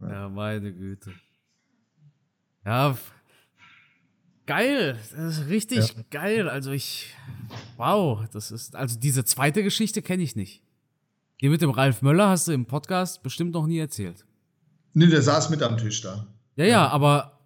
Ja, 0.00 0.30
meine 0.30 0.72
Güte. 0.72 1.12
Ja, 2.64 2.96
geil. 4.46 4.98
Das 5.14 5.36
ist 5.36 5.48
richtig 5.50 5.96
ja. 5.96 6.02
geil. 6.10 6.48
Also 6.48 6.70
ich, 6.70 7.14
wow, 7.76 8.24
das 8.32 8.52
ist, 8.52 8.74
also 8.74 8.98
diese 8.98 9.22
zweite 9.26 9.62
Geschichte 9.62 10.00
kenne 10.00 10.22
ich 10.22 10.34
nicht. 10.34 10.62
Die 11.42 11.50
mit 11.50 11.60
dem 11.60 11.72
Ralf 11.72 12.00
Möller 12.00 12.30
hast 12.30 12.48
du 12.48 12.52
im 12.52 12.64
Podcast 12.64 13.22
bestimmt 13.22 13.52
noch 13.52 13.66
nie 13.66 13.80
erzählt. 13.80 14.24
Nee, 14.94 15.08
der 15.08 15.20
saß 15.20 15.50
mit 15.50 15.62
am 15.62 15.76
Tisch 15.76 16.00
da. 16.00 16.26
Ja, 16.56 16.64
ja, 16.64 16.88
aber 16.88 17.41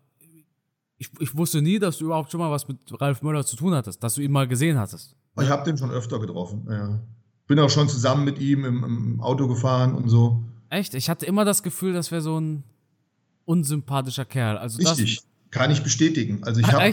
ich, 0.98 1.10
ich 1.18 1.36
wusste 1.36 1.62
nie, 1.62 1.78
dass 1.78 1.98
du 1.98 2.06
überhaupt 2.06 2.30
schon 2.30 2.40
mal 2.40 2.50
was 2.50 2.68
mit 2.68 2.78
Ralf 3.00 3.22
Möller 3.22 3.44
zu 3.44 3.56
tun 3.56 3.74
hattest, 3.74 4.02
dass 4.02 4.14
du 4.14 4.22
ihn 4.22 4.32
mal 4.32 4.48
gesehen 4.48 4.78
hattest. 4.78 5.14
Ich 5.40 5.48
habe 5.48 5.64
den 5.64 5.76
schon 5.76 5.90
öfter 5.90 6.18
getroffen, 6.18 6.66
ja. 6.70 7.00
Bin 7.46 7.58
auch 7.60 7.70
schon 7.70 7.88
zusammen 7.88 8.24
mit 8.24 8.38
ihm 8.38 8.64
im, 8.64 8.82
im 8.82 9.20
Auto 9.20 9.46
gefahren 9.46 9.94
und 9.94 10.08
so. 10.08 10.42
Echt? 10.70 10.94
Ich 10.94 11.08
hatte 11.08 11.26
immer 11.26 11.44
das 11.44 11.62
Gefühl, 11.62 11.92
das 11.92 12.10
wäre 12.10 12.22
so 12.22 12.40
ein 12.40 12.64
unsympathischer 13.44 14.24
Kerl. 14.24 14.58
Also 14.58 14.78
Richtig. 14.78 15.16
Das, 15.16 15.26
kann 15.50 15.70
ich 15.70 15.82
bestätigen. 15.82 16.42
Also 16.44 16.60
ich 16.60 16.70
habe 16.70 16.92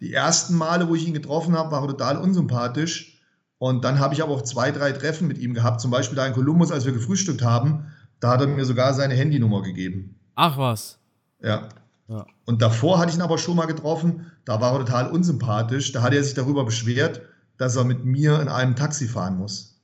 die 0.00 0.12
ersten 0.12 0.56
Male, 0.56 0.88
wo 0.88 0.94
ich 0.94 1.06
ihn 1.06 1.14
getroffen 1.14 1.54
habe, 1.54 1.70
war 1.70 1.82
er 1.82 1.88
total 1.88 2.16
unsympathisch. 2.16 3.20
Und 3.58 3.84
dann 3.84 4.00
habe 4.00 4.14
ich 4.14 4.22
aber 4.22 4.32
auch 4.32 4.42
zwei, 4.42 4.72
drei 4.72 4.90
Treffen 4.90 5.28
mit 5.28 5.38
ihm 5.38 5.54
gehabt. 5.54 5.80
Zum 5.80 5.90
Beispiel 5.90 6.16
da 6.16 6.26
in 6.26 6.32
Kolumbus, 6.32 6.72
als 6.72 6.84
wir 6.84 6.92
gefrühstückt 6.92 7.42
haben. 7.42 7.92
Da 8.18 8.30
hat 8.30 8.40
er 8.40 8.48
mir 8.48 8.64
sogar 8.64 8.94
seine 8.94 9.14
Handynummer 9.14 9.62
gegeben. 9.62 10.18
Ach 10.34 10.58
was. 10.58 10.98
Ja. 11.40 11.68
Ja. 12.12 12.26
Und 12.44 12.60
davor 12.60 12.98
hatte 12.98 13.10
ich 13.10 13.16
ihn 13.16 13.22
aber 13.22 13.38
schon 13.38 13.56
mal 13.56 13.66
getroffen. 13.66 14.30
Da 14.44 14.60
war 14.60 14.74
er 14.74 14.80
total 14.80 15.10
unsympathisch. 15.10 15.92
Da 15.92 16.02
hat 16.02 16.12
er 16.12 16.22
sich 16.22 16.34
darüber 16.34 16.64
beschwert, 16.64 17.22
dass 17.56 17.76
er 17.76 17.84
mit 17.84 18.04
mir 18.04 18.38
in 18.40 18.48
einem 18.48 18.76
Taxi 18.76 19.08
fahren 19.08 19.38
muss. 19.38 19.80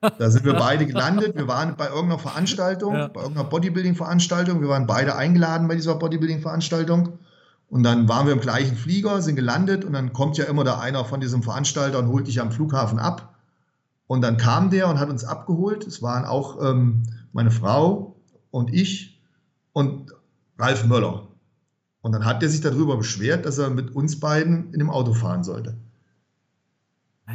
Da 0.00 0.30
sind 0.30 0.44
wir 0.44 0.54
beide 0.54 0.86
gelandet. 0.86 1.36
Wir 1.36 1.48
waren 1.48 1.76
bei 1.76 1.88
irgendeiner 1.88 2.18
Veranstaltung, 2.18 2.94
ja. 2.94 3.08
bei 3.08 3.20
irgendeiner 3.20 3.48
Bodybuilding-Veranstaltung. 3.48 4.60
Wir 4.60 4.68
waren 4.68 4.86
beide 4.86 5.16
eingeladen 5.16 5.68
bei 5.68 5.74
dieser 5.74 5.96
Bodybuilding-Veranstaltung. 5.96 7.18
Und 7.68 7.82
dann 7.82 8.08
waren 8.08 8.26
wir 8.26 8.32
im 8.32 8.40
gleichen 8.40 8.76
Flieger, 8.76 9.20
sind 9.20 9.36
gelandet 9.36 9.84
und 9.84 9.92
dann 9.92 10.14
kommt 10.14 10.38
ja 10.38 10.46
immer 10.46 10.64
da 10.64 10.78
einer 10.78 11.04
von 11.04 11.20
diesem 11.20 11.42
Veranstalter 11.42 11.98
und 11.98 12.08
holt 12.08 12.26
dich 12.26 12.40
am 12.40 12.50
Flughafen 12.50 12.98
ab. 12.98 13.34
Und 14.06 14.22
dann 14.22 14.38
kam 14.38 14.70
der 14.70 14.88
und 14.88 14.98
hat 14.98 15.10
uns 15.10 15.24
abgeholt. 15.24 15.86
Es 15.86 16.00
waren 16.00 16.24
auch 16.24 16.62
ähm, 16.64 17.02
meine 17.32 17.50
Frau 17.50 18.16
und 18.50 18.72
ich 18.72 19.20
und 19.74 20.12
Ralf 20.58 20.84
Möller. 20.84 21.28
Und 22.00 22.12
dann 22.12 22.24
hat 22.24 22.42
der 22.42 22.48
sich 22.48 22.60
darüber 22.60 22.96
beschwert, 22.96 23.46
dass 23.46 23.58
er 23.58 23.70
mit 23.70 23.94
uns 23.94 24.20
beiden 24.20 24.72
in 24.72 24.78
dem 24.78 24.90
Auto 24.90 25.14
fahren 25.14 25.44
sollte. 25.44 25.76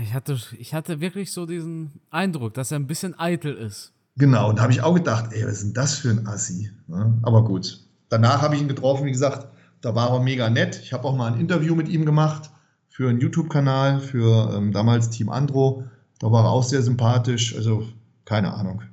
Ich 0.02 0.14
hatte, 0.14 0.38
ich 0.58 0.74
hatte 0.74 1.00
wirklich 1.00 1.32
so 1.32 1.46
diesen 1.46 2.02
Eindruck, 2.10 2.56
dass 2.56 2.72
er 2.72 2.80
ein 2.80 2.88
bisschen 2.88 3.18
eitel 3.20 3.54
ist. 3.54 3.94
Genau, 4.16 4.50
und 4.50 4.58
da 4.58 4.64
habe 4.64 4.74
ich 4.74 4.82
auch 4.82 4.94
gedacht, 4.94 5.32
ey, 5.32 5.44
was 5.46 5.54
ist 5.54 5.64
denn 5.64 5.74
das 5.74 5.96
für 5.96 6.10
ein 6.10 6.28
Assi? 6.28 6.72
Ja, 6.88 7.14
aber 7.22 7.44
gut. 7.44 7.80
Danach 8.10 8.42
habe 8.42 8.56
ich 8.56 8.62
ihn 8.62 8.68
getroffen, 8.68 9.06
wie 9.06 9.12
gesagt, 9.12 9.48
da 9.82 9.96
war 9.96 10.12
er 10.12 10.20
mega 10.22 10.50
nett. 10.50 10.80
Ich 10.82 10.94
habe 10.94 11.04
auch 11.06 11.16
mal 11.16 11.32
ein 11.34 11.40
Interview 11.40 11.76
mit 11.76 11.90
ihm 11.90 12.06
gemacht 12.06 12.52
für 12.90 13.10
einen 13.10 13.20
YouTube-Kanal, 13.20 14.00
für 14.00 14.54
ähm, 14.56 14.72
damals 14.72 15.10
Team 15.10 15.30
Andro. 15.30 15.84
Da 16.20 16.32
war 16.32 16.46
er 16.46 16.52
auch 16.52 16.64
sehr 16.64 16.82
sympathisch. 16.82 17.56
Also, 17.56 17.88
keine 18.24 18.54
Ahnung. 18.54 18.84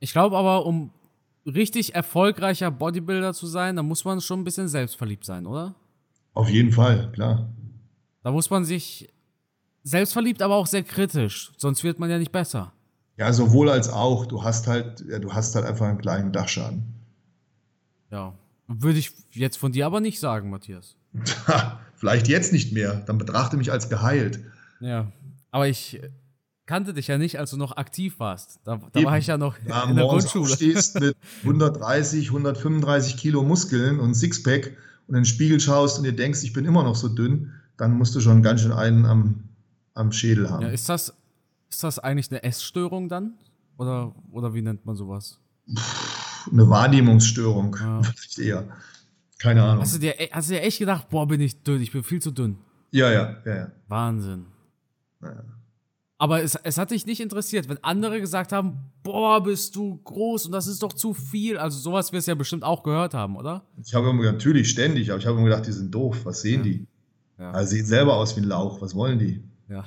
Ich 0.00 0.12
glaube 0.12 0.36
aber, 0.36 0.66
um 0.66 0.90
richtig 1.46 1.94
erfolgreicher 1.94 2.70
Bodybuilder 2.70 3.34
zu 3.34 3.46
sein, 3.46 3.76
da 3.76 3.82
muss 3.82 4.04
man 4.04 4.20
schon 4.20 4.40
ein 4.40 4.44
bisschen 4.44 4.68
selbstverliebt 4.68 5.24
sein, 5.24 5.46
oder? 5.46 5.74
Auf 6.32 6.48
jeden 6.48 6.72
Fall, 6.72 7.10
klar. 7.12 7.48
Da 8.22 8.32
muss 8.32 8.50
man 8.50 8.64
sich 8.64 9.12
selbstverliebt, 9.82 10.42
aber 10.42 10.56
auch 10.56 10.66
sehr 10.66 10.82
kritisch. 10.82 11.52
Sonst 11.56 11.84
wird 11.84 11.98
man 11.98 12.10
ja 12.10 12.18
nicht 12.18 12.32
besser. 12.32 12.72
Ja, 13.16 13.32
sowohl 13.32 13.70
als 13.70 13.88
auch. 13.88 14.26
Du 14.26 14.42
hast 14.42 14.66
halt, 14.66 15.04
ja, 15.08 15.18
du 15.18 15.32
hast 15.32 15.54
halt 15.54 15.66
einfach 15.66 15.86
einen 15.86 15.98
kleinen 15.98 16.32
Dachschaden. 16.32 16.82
Ja. 18.10 18.34
Würde 18.66 18.98
ich 18.98 19.12
jetzt 19.32 19.58
von 19.58 19.72
dir 19.72 19.86
aber 19.86 20.00
nicht 20.00 20.18
sagen, 20.18 20.50
Matthias. 20.50 20.96
Vielleicht 21.96 22.28
jetzt 22.28 22.52
nicht 22.52 22.72
mehr. 22.72 23.02
Dann 23.06 23.18
betrachte 23.18 23.56
mich 23.56 23.70
als 23.70 23.88
geheilt. 23.88 24.40
Ja. 24.80 25.12
Aber 25.50 25.68
ich 25.68 26.00
kannte 26.66 26.94
dich 26.94 27.08
ja 27.08 27.18
nicht, 27.18 27.38
als 27.38 27.50
du 27.50 27.56
noch 27.56 27.76
aktiv 27.76 28.18
warst. 28.18 28.60
Da, 28.64 28.80
da 28.92 29.04
war 29.04 29.18
ich 29.18 29.26
ja 29.26 29.36
noch 29.38 29.56
ja, 29.66 29.84
in 29.84 29.96
der 29.96 30.06
Grundschule. 30.06 30.48
Du 30.48 30.54
stehst 30.54 30.98
mit 31.00 31.16
130, 31.42 32.28
135 32.28 33.16
Kilo 33.16 33.42
Muskeln 33.42 34.00
und 34.00 34.14
Sixpack 34.14 34.76
und 35.06 35.14
in 35.14 35.22
den 35.22 35.24
Spiegel 35.24 35.60
schaust 35.60 35.98
und 35.98 36.04
dir 36.04 36.14
denkst, 36.14 36.42
ich 36.42 36.52
bin 36.52 36.64
immer 36.64 36.82
noch 36.82 36.96
so 36.96 37.08
dünn, 37.08 37.52
dann 37.76 37.92
musst 37.92 38.14
du 38.14 38.20
schon 38.20 38.42
ganz 38.42 38.62
schön 38.62 38.72
einen 38.72 39.04
am, 39.04 39.44
am 39.94 40.12
Schädel 40.12 40.50
haben. 40.50 40.62
Ja, 40.62 40.68
ist, 40.68 40.88
das, 40.88 41.14
ist 41.68 41.84
das 41.84 41.98
eigentlich 41.98 42.30
eine 42.30 42.42
Essstörung 42.42 43.08
dann? 43.08 43.34
Oder, 43.76 44.14
oder 44.30 44.54
wie 44.54 44.62
nennt 44.62 44.86
man 44.86 44.96
sowas? 44.96 45.38
Eine 46.50 46.68
Wahrnehmungsstörung, 46.68 47.76
ja. 47.78 48.02
vielleicht 48.14 48.38
eher. 48.38 48.68
Keine 49.38 49.62
Ahnung. 49.62 49.82
Hast 49.82 49.96
du, 49.96 49.98
dir, 49.98 50.14
hast 50.30 50.48
du 50.48 50.54
dir 50.54 50.62
echt 50.62 50.78
gedacht, 50.78 51.08
boah, 51.10 51.26
bin 51.26 51.40
ich 51.40 51.62
dünn, 51.62 51.82
ich 51.82 51.92
bin 51.92 52.02
viel 52.02 52.22
zu 52.22 52.30
dünn? 52.30 52.56
Ja, 52.92 53.10
ja, 53.10 53.36
ja. 53.44 53.54
ja. 53.54 53.72
Wahnsinn. 53.88 54.46
Naja. 55.20 55.42
Aber 56.16 56.42
es, 56.42 56.54
es 56.54 56.78
hat 56.78 56.90
dich 56.92 57.06
nicht 57.06 57.20
interessiert, 57.20 57.68
wenn 57.68 57.82
andere 57.82 58.20
gesagt 58.20 58.52
haben, 58.52 58.78
boah, 59.02 59.42
bist 59.42 59.74
du 59.74 60.00
groß 60.04 60.46
und 60.46 60.52
das 60.52 60.66
ist 60.68 60.82
doch 60.82 60.92
zu 60.92 61.12
viel. 61.12 61.58
Also 61.58 61.78
sowas 61.78 62.12
wirst 62.12 62.28
du 62.28 62.30
ja 62.30 62.34
bestimmt 62.36 62.62
auch 62.62 62.82
gehört 62.82 63.14
haben, 63.14 63.36
oder? 63.36 63.66
Ich 63.82 63.94
habe 63.94 64.10
immer 64.10 64.22
natürlich 64.22 64.70
ständig, 64.70 65.10
aber 65.10 65.18
ich 65.18 65.26
habe 65.26 65.36
immer 65.36 65.48
gedacht, 65.48 65.66
die 65.66 65.72
sind 65.72 65.92
doof. 65.92 66.20
Was 66.24 66.42
sehen 66.42 66.60
ja. 66.60 66.64
die? 66.64 66.86
Ja. 67.38 67.50
Also 67.50 67.70
sehen 67.70 67.86
selber 67.86 68.16
aus 68.16 68.36
wie 68.36 68.40
ein 68.40 68.46
Lauch. 68.46 68.80
Was 68.80 68.94
wollen 68.94 69.18
die? 69.18 69.42
Ja. 69.68 69.84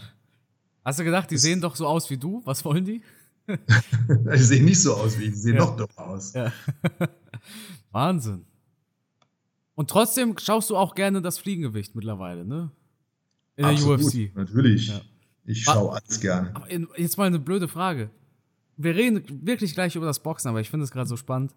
Hast 0.83 0.99
du 0.99 1.03
gedacht, 1.05 1.31
die 1.31 1.35
das 1.35 1.41
sehen 1.43 1.61
doch 1.61 1.75
so 1.75 1.87
aus 1.87 2.09
wie 2.09 2.17
du? 2.17 2.41
Was 2.43 2.63
wollen 2.65 2.83
die? 2.83 3.01
die 3.47 4.37
sehen 4.37 4.65
nicht 4.65 4.81
so 4.81 4.95
aus 4.95 5.17
wie 5.17 5.23
ich, 5.23 5.31
die 5.31 5.37
sehen 5.37 5.55
ja. 5.55 5.65
noch 5.65 5.77
doof 5.77 5.97
aus. 5.97 6.33
Ja. 6.33 6.51
Wahnsinn. 7.91 8.45
Und 9.75 9.89
trotzdem 9.89 10.37
schaust 10.37 10.69
du 10.69 10.75
auch 10.75 10.93
gerne 10.93 11.21
das 11.21 11.37
Fliegengewicht 11.37 11.95
mittlerweile, 11.95 12.45
ne? 12.45 12.71
In 13.55 13.63
der 13.63 13.73
Absolut, 13.73 14.01
UFC. 14.01 14.35
Natürlich. 14.35 14.87
Ja. 14.89 15.01
Ich 15.47 15.63
schaue 15.63 15.93
alles 15.93 16.19
gerne. 16.19 16.53
Jetzt 16.97 17.17
mal 17.17 17.25
eine 17.25 17.39
blöde 17.39 17.67
Frage. 17.67 18.09
Wir 18.75 18.93
reden 18.95 19.23
wirklich 19.43 19.73
gleich 19.73 19.95
über 19.95 20.05
das 20.05 20.19
Boxen, 20.19 20.49
aber 20.49 20.61
ich 20.61 20.69
finde 20.69 20.83
es 20.83 20.91
gerade 20.91 21.07
so 21.07 21.17
spannend. 21.17 21.55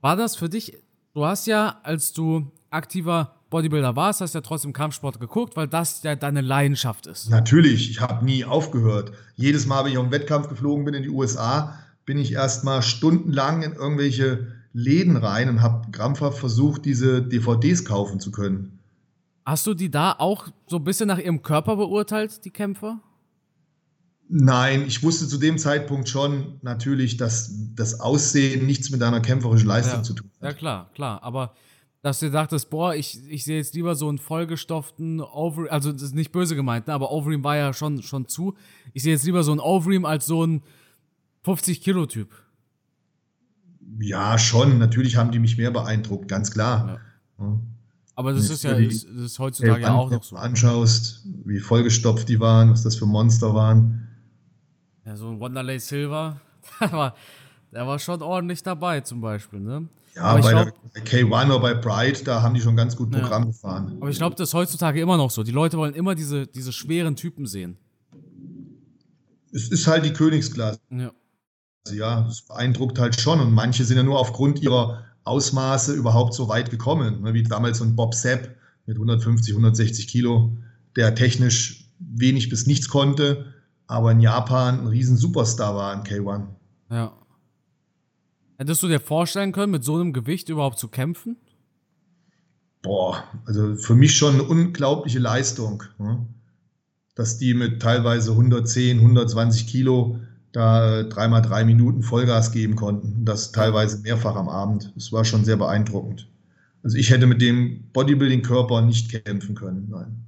War 0.00 0.16
das 0.16 0.36
für 0.36 0.48
dich, 0.48 0.78
du 1.14 1.26
hast 1.26 1.46
ja, 1.46 1.80
als 1.82 2.12
du 2.12 2.50
aktiver 2.70 3.34
Bodybuilder 3.50 3.96
warst, 3.96 4.20
hast 4.20 4.34
ja 4.34 4.40
trotzdem 4.40 4.72
Kampfsport 4.72 5.20
geguckt, 5.20 5.56
weil 5.56 5.68
das 5.68 6.02
ja 6.02 6.16
deine 6.16 6.40
Leidenschaft 6.40 7.06
ist. 7.06 7.28
Natürlich, 7.28 7.90
ich 7.90 8.00
habe 8.00 8.24
nie 8.24 8.44
aufgehört. 8.44 9.12
Jedes 9.36 9.66
Mal, 9.66 9.84
wenn 9.84 9.92
ich 9.92 9.98
auf 9.98 10.04
einen 10.04 10.12
Wettkampf 10.12 10.48
geflogen 10.48 10.84
bin 10.84 10.94
in 10.94 11.02
die 11.02 11.10
USA, 11.10 11.78
bin 12.06 12.18
ich 12.18 12.32
erstmal 12.32 12.82
stundenlang 12.82 13.62
in 13.62 13.72
irgendwelche 13.72 14.48
Läden 14.72 15.16
rein 15.16 15.48
und 15.48 15.62
habe 15.62 15.90
krampfhaft 15.90 16.38
versucht, 16.38 16.84
diese 16.84 17.22
DVDs 17.22 17.84
kaufen 17.84 18.20
zu 18.20 18.30
können. 18.30 18.78
Hast 19.44 19.66
du 19.66 19.74
die 19.74 19.90
da 19.90 20.12
auch 20.18 20.48
so 20.66 20.76
ein 20.76 20.84
bisschen 20.84 21.08
nach 21.08 21.18
ihrem 21.18 21.42
Körper 21.42 21.76
beurteilt, 21.76 22.44
die 22.44 22.50
Kämpfer? 22.50 23.00
Nein, 24.28 24.84
ich 24.86 25.02
wusste 25.02 25.28
zu 25.28 25.38
dem 25.38 25.58
Zeitpunkt 25.58 26.08
schon 26.08 26.58
natürlich, 26.62 27.16
dass 27.16 27.52
das 27.74 28.00
Aussehen 28.00 28.66
nichts 28.66 28.90
mit 28.90 29.00
deiner 29.00 29.20
kämpferischen 29.20 29.68
Leistung 29.68 29.98
ja. 29.98 30.02
zu 30.02 30.14
tun 30.14 30.30
hat. 30.40 30.42
Ja, 30.42 30.52
klar, 30.54 30.90
klar. 30.94 31.22
Aber 31.22 31.54
dass 32.02 32.20
du 32.20 32.30
dachtest, 32.30 32.70
boah, 32.70 32.94
ich, 32.94 33.20
ich 33.28 33.44
sehe 33.44 33.56
jetzt 33.56 33.74
lieber 33.74 33.94
so 33.94 34.08
einen 34.08 34.18
vollgestopften 34.18 35.20
Overeem, 35.20 35.70
also 35.70 35.92
das 35.92 36.02
ist 36.02 36.14
nicht 36.14 36.32
böse 36.32 36.54
gemeint, 36.56 36.86
ne, 36.86 36.94
aber 36.94 37.10
Overeem 37.10 37.44
war 37.44 37.56
ja 37.56 37.72
schon, 37.72 38.02
schon 38.02 38.28
zu. 38.28 38.54
Ich 38.92 39.02
sehe 39.02 39.12
jetzt 39.12 39.24
lieber 39.24 39.42
so 39.42 39.52
einen 39.52 39.60
Overeem 39.60 40.04
als 40.04 40.26
so 40.26 40.42
einen 40.42 40.62
50-Kilo-Typ. 41.46 42.28
Ja, 44.00 44.38
schon. 44.38 44.78
Natürlich 44.78 45.16
haben 45.16 45.30
die 45.30 45.38
mich 45.38 45.56
mehr 45.56 45.70
beeindruckt, 45.70 46.28
ganz 46.28 46.50
klar. 46.50 47.00
Ja. 47.38 47.44
Ja. 47.46 47.58
Aber 48.16 48.32
das 48.32 48.48
ist 48.48 48.62
ja 48.62 48.78
das 48.78 49.02
ist 49.04 49.38
heutzutage 49.38 49.82
ja 49.82 49.94
auch 49.94 50.10
noch 50.10 50.22
so. 50.22 50.36
anschaust, 50.36 51.26
wie 51.44 51.58
vollgestopft 51.58 52.28
die 52.28 52.38
waren, 52.38 52.70
was 52.70 52.82
das 52.82 52.96
für 52.96 53.06
Monster 53.06 53.54
waren. 53.54 54.08
Ja, 55.06 55.16
so 55.16 55.28
ein 55.28 55.40
Wanderlei 55.40 55.78
Silver, 55.78 56.40
der 56.80 56.92
war, 56.92 57.14
der 57.72 57.86
war 57.86 57.98
schon 57.98 58.22
ordentlich 58.22 58.62
dabei 58.62 59.00
zum 59.00 59.20
Beispiel, 59.20 59.60
ne? 59.60 59.88
Ja, 60.14 60.34
bei, 60.34 60.40
glaub, 60.40 60.72
der, 60.94 61.04
K1 61.04 61.46
oder 61.46 61.58
bei 61.58 61.74
Bright, 61.74 62.26
da 62.26 62.40
haben 62.40 62.54
die 62.54 62.60
schon 62.60 62.76
ganz 62.76 62.94
gut 62.96 63.10
Programm 63.10 63.42
ja. 63.42 63.48
gefahren. 63.48 63.96
Aber 64.00 64.10
ich 64.10 64.16
glaube, 64.16 64.36
das 64.36 64.50
ist 64.50 64.54
heutzutage 64.54 65.00
immer 65.00 65.16
noch 65.16 65.30
so. 65.30 65.42
Die 65.42 65.50
Leute 65.50 65.76
wollen 65.76 65.94
immer 65.94 66.14
diese, 66.14 66.46
diese 66.46 66.72
schweren 66.72 67.16
Typen 67.16 67.46
sehen. 67.46 67.76
Es 69.52 69.68
ist 69.68 69.88
halt 69.88 70.04
die 70.04 70.12
Königsklasse. 70.12 70.78
Ja. 70.90 71.10
Ja, 71.92 72.22
das 72.22 72.42
beeindruckt 72.42 72.98
halt 72.98 73.20
schon. 73.20 73.40
Und 73.40 73.52
manche 73.52 73.84
sind 73.84 73.96
ja 73.96 74.04
nur 74.04 74.20
aufgrund 74.20 74.62
ihrer 74.62 75.04
Ausmaße 75.24 75.92
überhaupt 75.92 76.34
so 76.34 76.48
weit 76.48 76.70
gekommen. 76.70 77.22
Ne? 77.22 77.34
Wie 77.34 77.42
damals 77.42 77.78
so 77.78 77.84
ein 77.84 77.96
Bob 77.96 78.14
Sepp 78.14 78.56
mit 78.86 78.96
150, 78.96 79.52
160 79.52 80.06
Kilo, 80.06 80.56
der 80.96 81.14
technisch 81.16 81.90
wenig 81.98 82.48
bis 82.48 82.66
nichts 82.66 82.88
konnte 82.88 83.53
aber 83.86 84.12
in 84.12 84.20
Japan 84.20 84.80
ein 84.80 84.86
riesen 84.86 85.16
Superstar 85.16 85.74
war 85.76 85.94
in 85.94 86.02
K1. 86.02 86.46
Ja. 86.90 87.12
Hättest 88.56 88.82
du 88.82 88.88
dir 88.88 89.00
vorstellen 89.00 89.52
können, 89.52 89.72
mit 89.72 89.84
so 89.84 89.96
einem 89.96 90.12
Gewicht 90.12 90.48
überhaupt 90.48 90.78
zu 90.78 90.88
kämpfen? 90.88 91.36
Boah, 92.82 93.24
also 93.46 93.76
für 93.76 93.94
mich 93.94 94.16
schon 94.16 94.34
eine 94.34 94.44
unglaubliche 94.44 95.18
Leistung. 95.18 95.82
Ne? 95.98 96.26
Dass 97.14 97.38
die 97.38 97.54
mit 97.54 97.80
teilweise 97.80 98.32
110, 98.32 98.98
120 98.98 99.66
Kilo 99.66 100.20
da 100.52 101.00
äh, 101.00 101.08
dreimal 101.08 101.42
drei 101.42 101.64
Minuten 101.64 102.02
Vollgas 102.02 102.52
geben 102.52 102.76
konnten. 102.76 103.24
Das 103.24 103.52
teilweise 103.52 103.98
mehrfach 103.98 104.36
am 104.36 104.48
Abend. 104.48 104.92
Das 104.94 105.12
war 105.12 105.24
schon 105.24 105.44
sehr 105.44 105.56
beeindruckend. 105.56 106.28
Also 106.82 106.96
ich 106.96 107.10
hätte 107.10 107.26
mit 107.26 107.40
dem 107.40 107.90
Bodybuilding-Körper 107.92 108.82
nicht 108.82 109.10
kämpfen 109.24 109.54
können, 109.54 109.88
nein. 109.90 110.26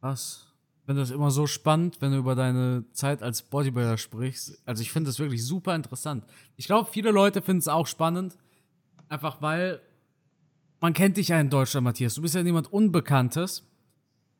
Was? 0.00 0.47
Finde 0.88 1.02
das 1.02 1.10
immer 1.10 1.30
so 1.30 1.46
spannend, 1.46 1.98
wenn 2.00 2.12
du 2.12 2.16
über 2.16 2.34
deine 2.34 2.82
Zeit 2.92 3.22
als 3.22 3.42
Bodybuilder 3.42 3.98
sprichst. 3.98 4.62
Also 4.64 4.80
ich 4.80 4.90
finde 4.90 5.10
das 5.10 5.18
wirklich 5.18 5.44
super 5.44 5.74
interessant. 5.74 6.24
Ich 6.56 6.64
glaube, 6.64 6.88
viele 6.90 7.10
Leute 7.10 7.42
finden 7.42 7.58
es 7.58 7.68
auch 7.68 7.86
spannend, 7.86 8.38
einfach 9.10 9.42
weil 9.42 9.82
man 10.80 10.94
kennt 10.94 11.18
dich 11.18 11.28
ja 11.28 11.38
in 11.38 11.50
Deutschland, 11.50 11.84
Matthias. 11.84 12.14
Du 12.14 12.22
bist 12.22 12.34
ja 12.34 12.42
niemand 12.42 12.72
Unbekanntes. 12.72 13.64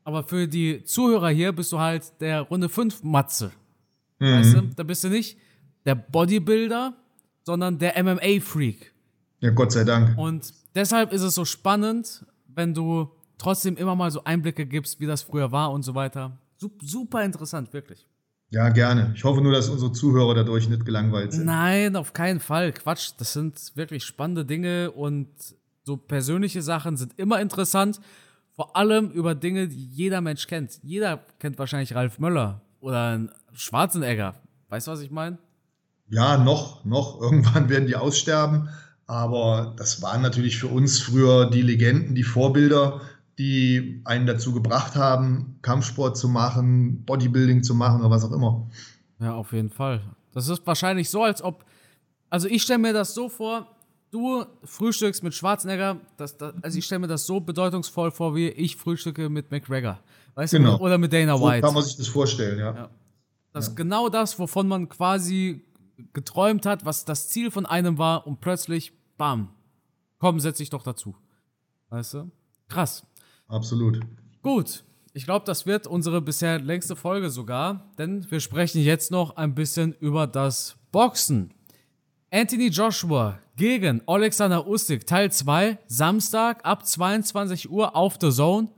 Aber 0.05 0.23
für 0.23 0.49
die 0.49 0.85
Zuhörer 0.85 1.29
hier 1.29 1.53
bist 1.53 1.71
du 1.71 1.81
halt 1.81 2.19
der 2.23 2.41
Runde 2.41 2.71
5 2.71 3.03
Matze. 3.03 3.53
Mhm. 4.19 4.33
Weißt 4.33 4.55
du? 4.55 4.63
Da 4.75 4.85
bist 4.85 5.05
du 5.05 5.11
nicht 5.11 5.37
der 5.85 5.97
Bodybuilder, 5.97 6.97
sondern 7.43 7.79
der 7.79 8.03
MMA-Freak. 8.03 8.95
Ja, 9.41 9.51
Gott 9.51 9.73
sei 9.73 9.85
Dank. 9.85 10.17
Und 10.17 10.55
deshalb 10.75 11.13
ist 11.13 11.21
es 11.21 11.35
so 11.35 11.45
spannend, 11.45 12.25
wenn 12.47 12.73
du 12.73 13.11
trotzdem 13.39 13.77
immer 13.77 13.95
mal 13.95 14.11
so 14.11 14.25
Einblicke 14.25 14.67
gibst, 14.67 15.01
wie 15.01 15.07
das 15.07 15.23
früher 15.23 15.53
war 15.53 15.73
und 15.73 15.83
so 15.83 15.95
weiter. 15.95 16.39
Super 16.81 17.25
interessant, 17.25 17.73
wirklich. 17.73 18.07
Ja, 18.51 18.71
gerne. 18.71 19.13
Ich 19.15 19.25
hoffe 19.25 19.43
nur, 19.43 19.53
dass 19.53 19.69
unsere 19.69 19.93
Zuhörer 19.93 20.35
dadurch 20.35 20.69
nicht 20.69 20.85
gelangweilt 20.85 21.33
sind. 21.33 21.45
Nein, 21.45 21.97
auf 21.97 22.13
keinen 22.15 22.41
Fall. 22.41 22.73
Quatsch. 22.73 23.13
Das 23.19 23.35
sind 23.35 23.73
wirklich 23.75 24.05
spannende 24.05 24.45
Dinge 24.45 24.91
und 24.91 25.29
so 25.85 25.97
persönliche 25.97 26.63
Sachen 26.63 26.97
sind 26.97 27.19
immer 27.19 27.41
interessant. 27.41 28.01
Vor 28.57 28.77
allem 28.77 29.11
über 29.11 29.35
Dinge, 29.35 29.69
die 29.69 29.87
jeder 29.87 30.21
Mensch 30.21 30.47
kennt. 30.47 30.81
Jeder 30.83 31.21
kennt 31.39 31.59
wahrscheinlich 31.59 31.95
Ralf 31.95 32.19
Möller 32.19 32.63
oder 32.81 33.05
einen 33.05 33.31
Schwarzenegger. 33.53 34.35
Weißt 34.69 34.87
du, 34.87 34.93
was 34.93 35.01
ich 35.01 35.11
meine? 35.11 35.39
Ja, 36.09 36.39
noch, 36.39 36.85
noch. 36.85 37.21
Irgendwann 37.21 37.69
werden 37.69 37.87
die 37.87 37.97
aussterben. 37.97 38.71
Aber 39.07 39.75
das 39.77 40.03
waren 40.03 40.23
natürlich 40.23 40.59
für 40.59 40.67
uns 40.67 40.99
früher 40.99 41.49
die 41.49 41.63
Legenden, 41.63 42.15
die 42.15 42.25
Vorbilder 42.25 43.01
die 43.39 44.03
einen 44.05 44.27
dazu 44.27 44.53
gebracht 44.53 44.97
haben, 44.97 45.59
Kampfsport 45.63 46.17
zu 46.17 46.29
machen, 46.29 47.05
Bodybuilding 47.05 47.63
zu 47.63 47.75
machen 47.75 48.01
oder 48.01 48.11
was 48.11 48.25
auch 48.25 48.33
immer. 48.33 48.69
Ja, 49.21 49.35
auf 49.35 49.53
jeden 49.53 49.71
Fall. 49.71 50.03
Das 50.33 50.49
ist 50.49 50.67
wahrscheinlich 50.67 51.09
so, 51.09 51.23
als 51.23 51.43
ob. 51.43 51.65
Also 52.31 52.49
ich 52.49 52.63
stelle 52.63 52.81
mir 52.81 52.93
das 52.93 53.15
so 53.15 53.29
vor, 53.29 53.67
du 54.11 54.45
frühstückst 54.65 55.23
mit 55.23 55.35
Schwarzenegger, 55.35 55.99
das, 56.17 56.37
das, 56.37 56.53
also 56.63 56.79
ich 56.79 56.85
stelle 56.85 57.01
mir 57.01 57.07
das 57.07 57.27
so 57.27 57.41
bedeutungsvoll 57.41 58.11
vor, 58.11 58.35
wie 58.35 58.49
ich 58.49 58.77
frühstücke 58.77 59.29
mit 59.29 59.51
McGregor. 59.51 60.01
Weißt 60.35 60.53
genau. 60.53 60.77
du? 60.77 60.85
Oder 60.85 60.99
mit 60.99 61.13
Dana 61.13 61.41
White. 61.41 61.61
So 61.61 61.67
kann 61.67 61.75
man 61.75 61.83
sich 61.85 61.97
das 61.97 62.09
vorstellen, 62.09 62.59
ja. 62.59 62.75
ja. 62.75 62.91
Das 63.53 63.67
ja. 63.67 63.71
ist 63.71 63.77
genau 63.77 64.09
das, 64.09 64.39
wovon 64.39 64.69
man 64.69 64.89
quasi 64.89 65.65
geträumt 66.13 66.67
hat, 66.67 66.85
was 66.85 67.05
das 67.05 67.29
Ziel 67.29 67.51
von 67.51 67.67
einem 67.67 67.99
war 67.99 68.27
und 68.27 68.41
plötzlich, 68.41 68.93
bam, 69.17 69.49
komm, 70.19 70.41
setz 70.41 70.59
dich 70.59 70.71
doch 70.71 70.83
dazu. 70.83 71.17
Weißt 71.91 72.15
du? 72.15 72.31
Krass. 72.69 73.05
Absolut. 73.49 74.01
Gut. 74.43 74.85
Ich 75.15 75.25
glaube, 75.25 75.45
das 75.47 75.67
wird 75.67 75.87
unsere 75.87 76.21
bisher 76.21 76.61
längste 76.61 76.95
Folge 76.95 77.31
sogar, 77.31 77.91
denn 77.99 78.31
wir 78.31 78.39
sprechen 78.39 78.83
jetzt 78.83 79.11
noch 79.11 79.37
ein 79.37 79.55
bisschen 79.55 79.95
über 79.95 80.27
das 80.27 80.77
Boxen. 80.93 81.53
Anthony 82.31 82.69
Joshua 82.69 83.39
gegen 83.57 84.03
Alexander 84.07 84.67
Ustik, 84.69 85.07
Teil 85.07 85.33
2, 85.33 85.79
Samstag 85.87 86.65
ab 86.65 86.87
22 86.87 87.71
Uhr 87.71 87.97
auf 87.97 88.19
The 88.21 88.31
Zone. 88.31 88.69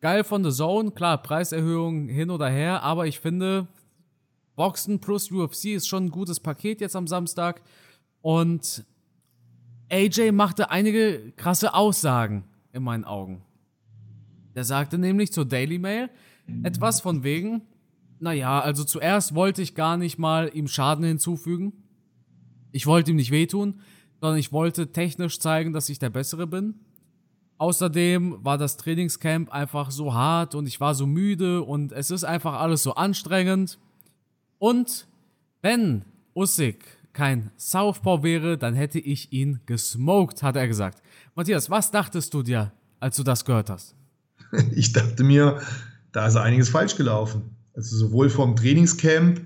Geil 0.00 0.24
von 0.24 0.44
The 0.44 0.50
Zone, 0.50 0.90
klar, 0.90 1.22
Preiserhöhung 1.22 2.08
hin 2.08 2.28
oder 2.30 2.50
her, 2.50 2.82
aber 2.82 3.06
ich 3.06 3.20
finde, 3.20 3.68
Boxen 4.56 5.00
plus 5.00 5.30
UFC 5.30 5.66
ist 5.66 5.88
schon 5.88 6.06
ein 6.06 6.10
gutes 6.10 6.40
Paket 6.40 6.80
jetzt 6.80 6.96
am 6.96 7.06
Samstag. 7.06 7.62
Und 8.20 8.84
AJ 9.90 10.32
machte 10.32 10.70
einige 10.70 11.32
krasse 11.36 11.74
Aussagen 11.74 12.44
in 12.72 12.82
meinen 12.82 13.04
Augen. 13.04 13.42
Der 14.54 14.64
sagte 14.64 14.98
nämlich 14.98 15.32
zur 15.32 15.44
Daily 15.44 15.78
Mail 15.78 16.10
etwas 16.62 17.00
von 17.00 17.24
wegen, 17.24 17.62
naja, 18.20 18.60
also 18.60 18.84
zuerst 18.84 19.34
wollte 19.34 19.62
ich 19.62 19.74
gar 19.74 19.96
nicht 19.96 20.18
mal 20.18 20.50
ihm 20.54 20.68
Schaden 20.68 21.04
hinzufügen. 21.04 21.72
Ich 22.70 22.86
wollte 22.86 23.10
ihm 23.10 23.16
nicht 23.16 23.30
wehtun, 23.30 23.80
sondern 24.20 24.38
ich 24.38 24.52
wollte 24.52 24.92
technisch 24.92 25.40
zeigen, 25.40 25.72
dass 25.72 25.88
ich 25.88 25.98
der 25.98 26.10
Bessere 26.10 26.46
bin. 26.46 26.74
Außerdem 27.58 28.38
war 28.44 28.58
das 28.58 28.76
Trainingscamp 28.76 29.50
einfach 29.50 29.90
so 29.90 30.14
hart 30.14 30.54
und 30.54 30.66
ich 30.66 30.80
war 30.80 30.94
so 30.94 31.06
müde 31.06 31.62
und 31.62 31.92
es 31.92 32.10
ist 32.10 32.24
einfach 32.24 32.54
alles 32.54 32.82
so 32.82 32.94
anstrengend. 32.94 33.78
Und 34.58 35.06
wenn 35.60 36.04
Usyk 36.34 36.84
kein 37.12 37.50
Southpaw 37.56 38.22
wäre, 38.22 38.56
dann 38.58 38.74
hätte 38.74 38.98
ich 38.98 39.32
ihn 39.32 39.60
gesmoked, 39.66 40.42
hat 40.42 40.56
er 40.56 40.66
gesagt. 40.66 41.02
Matthias, 41.34 41.70
was 41.70 41.90
dachtest 41.90 42.32
du 42.34 42.42
dir, 42.42 42.72
als 43.00 43.16
du 43.16 43.22
das 43.22 43.44
gehört 43.44 43.70
hast? 43.70 43.94
Ich 44.74 44.92
dachte 44.92 45.24
mir, 45.24 45.60
da 46.12 46.26
ist 46.26 46.36
einiges 46.36 46.68
falsch 46.68 46.96
gelaufen. 46.96 47.56
Also 47.74 47.96
sowohl 47.96 48.28
vom 48.28 48.54
Trainingscamp 48.54 49.40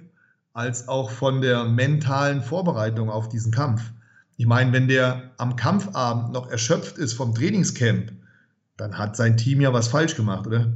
als 0.53 0.89
auch 0.89 1.11
von 1.11 1.41
der 1.41 1.65
mentalen 1.65 2.43
Vorbereitung 2.43 3.11
auf 3.11 3.29
diesen 3.29 3.53
Kampf. 3.53 3.83
Ich 4.37 4.47
meine, 4.47 4.73
wenn 4.73 4.89
der 4.89 5.31
am 5.39 5.57
Kampfabend 5.57 6.33
noch 6.33 6.51
erschöpft 6.51 6.99
ist 6.99 7.15
vom 7.15 7.35
Trainingscamp, 7.35 8.13
dann 8.77 8.99
hat 8.99 9.17
sein 9.17 9.37
Team 9.37 9.61
ja 9.61 9.73
was 9.73 9.89
falsch 9.89 10.17
gemacht, 10.17 10.47
oder? 10.47 10.73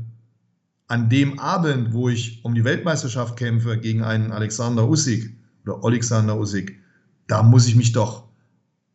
An 0.86 1.09
dem 1.09 1.39
Abend, 1.39 1.93
wo 1.93 2.09
ich 2.09 2.44
um 2.44 2.55
die 2.55 2.65
Weltmeisterschaft 2.65 3.36
kämpfe 3.36 3.78
gegen 3.78 4.02
einen 4.02 4.32
Alexander 4.32 4.89
Usyk 4.89 5.36
oder 5.65 5.85
Alexander 5.85 6.39
Usyk, 6.39 6.78
da 7.27 7.43
muss 7.43 7.66
ich 7.66 7.77
mich 7.77 7.93
doch 7.93 8.24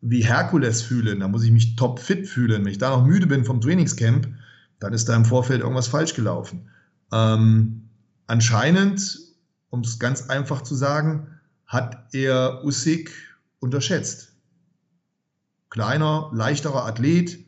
wie 0.02 0.24
Herkules 0.24 0.82
fühlen, 0.82 1.22
da 1.22 1.28
muss 1.28 1.44
ich 1.44 1.52
mich 1.52 1.76
topfit 1.76 2.28
fühlen. 2.28 2.64
Wenn 2.64 2.72
ich 2.72 2.78
da 2.78 2.90
noch 2.90 3.06
müde 3.06 3.28
bin 3.28 3.46
vom 3.46 3.62
Trainingscamp, 3.62 4.28
dann 4.80 4.94
ist 4.94 5.10
da 5.10 5.16
im 5.16 5.26
Vorfeld 5.26 5.62
irgendwas 5.62 5.88
falsch 5.88 6.14
gelaufen. 6.14 6.70
Ähm, 7.12 7.90
anscheinend, 8.28 9.20
um 9.70 9.82
es 9.82 10.00
ganz 10.00 10.30
einfach 10.30 10.62
zu 10.62 10.76
sagen, 10.76 11.28
hat 11.66 12.14
er 12.14 12.64
Usyk 12.64 13.12
unterschätzt. 13.60 14.34
Kleiner, 15.70 16.30
leichterer 16.34 16.86
Athlet, 16.86 17.40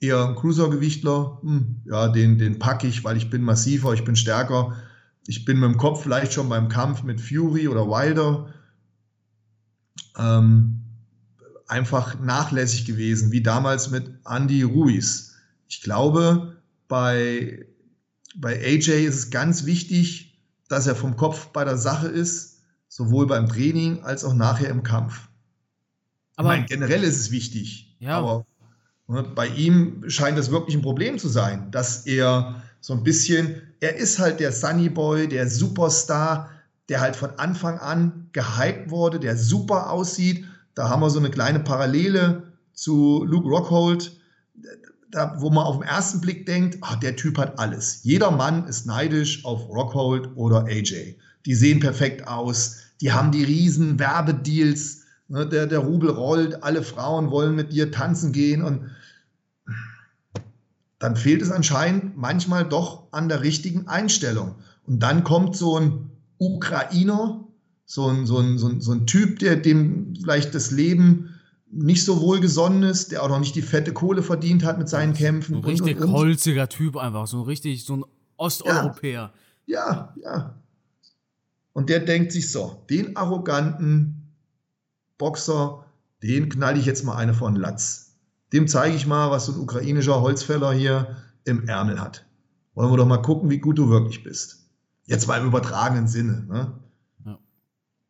eher 0.00 0.28
ein 0.28 0.34
Cruisergewichtler, 0.34 1.38
hm, 1.42 1.82
ja, 1.86 2.08
den, 2.08 2.38
den 2.38 2.58
packe 2.58 2.86
ich, 2.86 3.04
weil 3.04 3.16
ich 3.16 3.30
bin 3.30 3.42
massiver, 3.42 3.94
ich 3.94 4.04
bin 4.04 4.16
stärker. 4.16 4.76
Ich 5.26 5.46
bin 5.46 5.58
mit 5.58 5.70
dem 5.70 5.78
Kopf 5.78 6.02
vielleicht 6.02 6.34
schon 6.34 6.50
beim 6.50 6.68
Kampf 6.68 7.02
mit 7.02 7.20
Fury 7.20 7.66
oder 7.68 7.88
Wilder 7.88 8.52
ähm, 10.18 10.80
einfach 11.66 12.20
nachlässig 12.20 12.84
gewesen, 12.84 13.32
wie 13.32 13.42
damals 13.42 13.90
mit 13.90 14.10
Andy 14.28 14.62
Ruiz. 14.62 15.33
Ich 15.74 15.82
glaube, 15.82 16.56
bei, 16.86 17.66
bei 18.36 18.54
AJ 18.54 19.06
ist 19.06 19.16
es 19.16 19.30
ganz 19.30 19.66
wichtig, 19.66 20.40
dass 20.68 20.86
er 20.86 20.94
vom 20.94 21.16
Kopf 21.16 21.48
bei 21.48 21.64
der 21.64 21.76
Sache 21.76 22.06
ist, 22.06 22.60
sowohl 22.86 23.26
beim 23.26 23.48
Training 23.48 24.04
als 24.04 24.24
auch 24.24 24.34
nachher 24.34 24.68
im 24.68 24.84
Kampf. 24.84 25.28
Aber 26.36 26.50
ich 26.50 26.60
meine, 26.60 26.66
generell 26.66 27.02
ist 27.02 27.18
es 27.18 27.32
wichtig, 27.32 27.96
ja. 27.98 28.18
aber 28.18 28.46
ne, 29.08 29.24
bei 29.24 29.48
ihm 29.48 30.04
scheint 30.06 30.38
es 30.38 30.52
wirklich 30.52 30.76
ein 30.76 30.82
Problem 30.82 31.18
zu 31.18 31.28
sein, 31.28 31.72
dass 31.72 32.06
er 32.06 32.62
so 32.80 32.92
ein 32.92 33.02
bisschen, 33.02 33.60
er 33.80 33.96
ist 33.96 34.20
halt 34.20 34.38
der 34.38 34.52
Sunny 34.52 34.88
Boy, 34.88 35.26
der 35.26 35.50
Superstar, 35.50 36.50
der 36.88 37.00
halt 37.00 37.16
von 37.16 37.30
Anfang 37.30 37.80
an 37.80 38.28
gehypt 38.30 38.90
wurde, 38.90 39.18
der 39.18 39.36
super 39.36 39.90
aussieht. 39.90 40.44
Da 40.76 40.88
haben 40.88 41.02
wir 41.02 41.10
so 41.10 41.18
eine 41.18 41.30
kleine 41.30 41.58
Parallele 41.58 42.52
zu 42.74 43.24
Luke 43.24 43.48
Rockhold, 43.48 44.20
da, 45.14 45.36
wo 45.38 45.50
man 45.50 45.64
auf 45.64 45.78
den 45.78 45.88
ersten 45.88 46.20
Blick 46.20 46.46
denkt, 46.46 46.78
ach, 46.80 46.96
der 46.96 47.16
Typ 47.16 47.38
hat 47.38 47.58
alles. 47.58 48.00
Jeder 48.02 48.30
Mann 48.30 48.66
ist 48.66 48.86
neidisch 48.86 49.44
auf 49.44 49.68
Rockhold 49.68 50.30
oder 50.34 50.64
AJ. 50.64 51.16
Die 51.46 51.54
sehen 51.54 51.80
perfekt 51.80 52.26
aus, 52.26 52.78
die 53.00 53.12
haben 53.12 53.30
die 53.30 53.44
riesen 53.44 53.98
Werbedeals, 53.98 55.02
ne, 55.28 55.46
der, 55.46 55.66
der 55.66 55.80
Rubel 55.80 56.10
rollt, 56.10 56.62
alle 56.62 56.82
Frauen 56.82 57.30
wollen 57.30 57.54
mit 57.54 57.72
dir 57.72 57.92
tanzen 57.92 58.32
gehen 58.32 58.62
und 58.62 58.90
dann 60.98 61.16
fehlt 61.16 61.42
es 61.42 61.50
anscheinend 61.50 62.16
manchmal 62.16 62.64
doch 62.64 63.08
an 63.12 63.28
der 63.28 63.42
richtigen 63.42 63.88
Einstellung. 63.88 64.54
Und 64.86 65.00
dann 65.00 65.22
kommt 65.22 65.54
so 65.54 65.78
ein 65.78 66.10
Ukrainer, 66.38 67.44
so 67.84 68.08
ein, 68.08 68.26
so 68.26 68.38
ein, 68.38 68.58
so 68.58 68.68
ein, 68.68 68.80
so 68.80 68.92
ein 68.92 69.06
Typ, 69.06 69.38
der 69.38 69.56
dem 69.56 70.14
vielleicht 70.16 70.54
das 70.54 70.70
Leben 70.70 71.33
nicht 71.76 72.04
so 72.04 72.20
wohlgesonnen 72.20 72.84
ist, 72.84 73.10
der 73.10 73.22
auch 73.22 73.28
noch 73.28 73.40
nicht 73.40 73.54
die 73.54 73.62
fette 73.62 73.92
Kohle 73.92 74.22
verdient 74.22 74.64
hat 74.64 74.78
mit 74.78 74.88
seinen 74.88 75.12
Kämpfen. 75.12 75.56
Ein 75.56 75.64
richtig 75.64 75.96
und, 75.96 76.04
und, 76.04 76.12
holziger 76.12 76.68
Typ 76.68 76.96
einfach, 76.96 77.26
so 77.26 77.38
ein 77.38 77.44
richtig, 77.44 77.84
so 77.84 77.96
ein 77.96 78.04
Osteuropäer. 78.36 79.32
Ja, 79.66 80.14
ja, 80.16 80.22
ja. 80.22 80.54
Und 81.72 81.90
der 81.90 82.00
denkt 82.00 82.32
sich 82.32 82.52
so, 82.52 82.84
den 82.88 83.16
arroganten 83.16 84.32
Boxer, 85.18 85.84
den 86.22 86.48
knall 86.48 86.78
ich 86.78 86.86
jetzt 86.86 87.04
mal 87.04 87.16
eine 87.16 87.34
von 87.34 87.56
Latz. 87.56 88.14
Dem 88.52 88.68
zeige 88.68 88.94
ich 88.94 89.06
mal, 89.06 89.30
was 89.30 89.46
so 89.46 89.52
ein 89.52 89.58
ukrainischer 89.58 90.20
Holzfäller 90.20 90.72
hier 90.72 91.16
im 91.44 91.66
Ärmel 91.66 92.00
hat. 92.00 92.24
Wollen 92.74 92.92
wir 92.92 92.96
doch 92.96 93.06
mal 93.06 93.18
gucken, 93.18 93.50
wie 93.50 93.58
gut 93.58 93.78
du 93.78 93.88
wirklich 93.88 94.22
bist. 94.22 94.68
Jetzt 95.06 95.26
mal 95.26 95.40
im 95.40 95.48
übertragenen 95.48 96.06
Sinne. 96.06 96.46
Ne? 96.48 96.72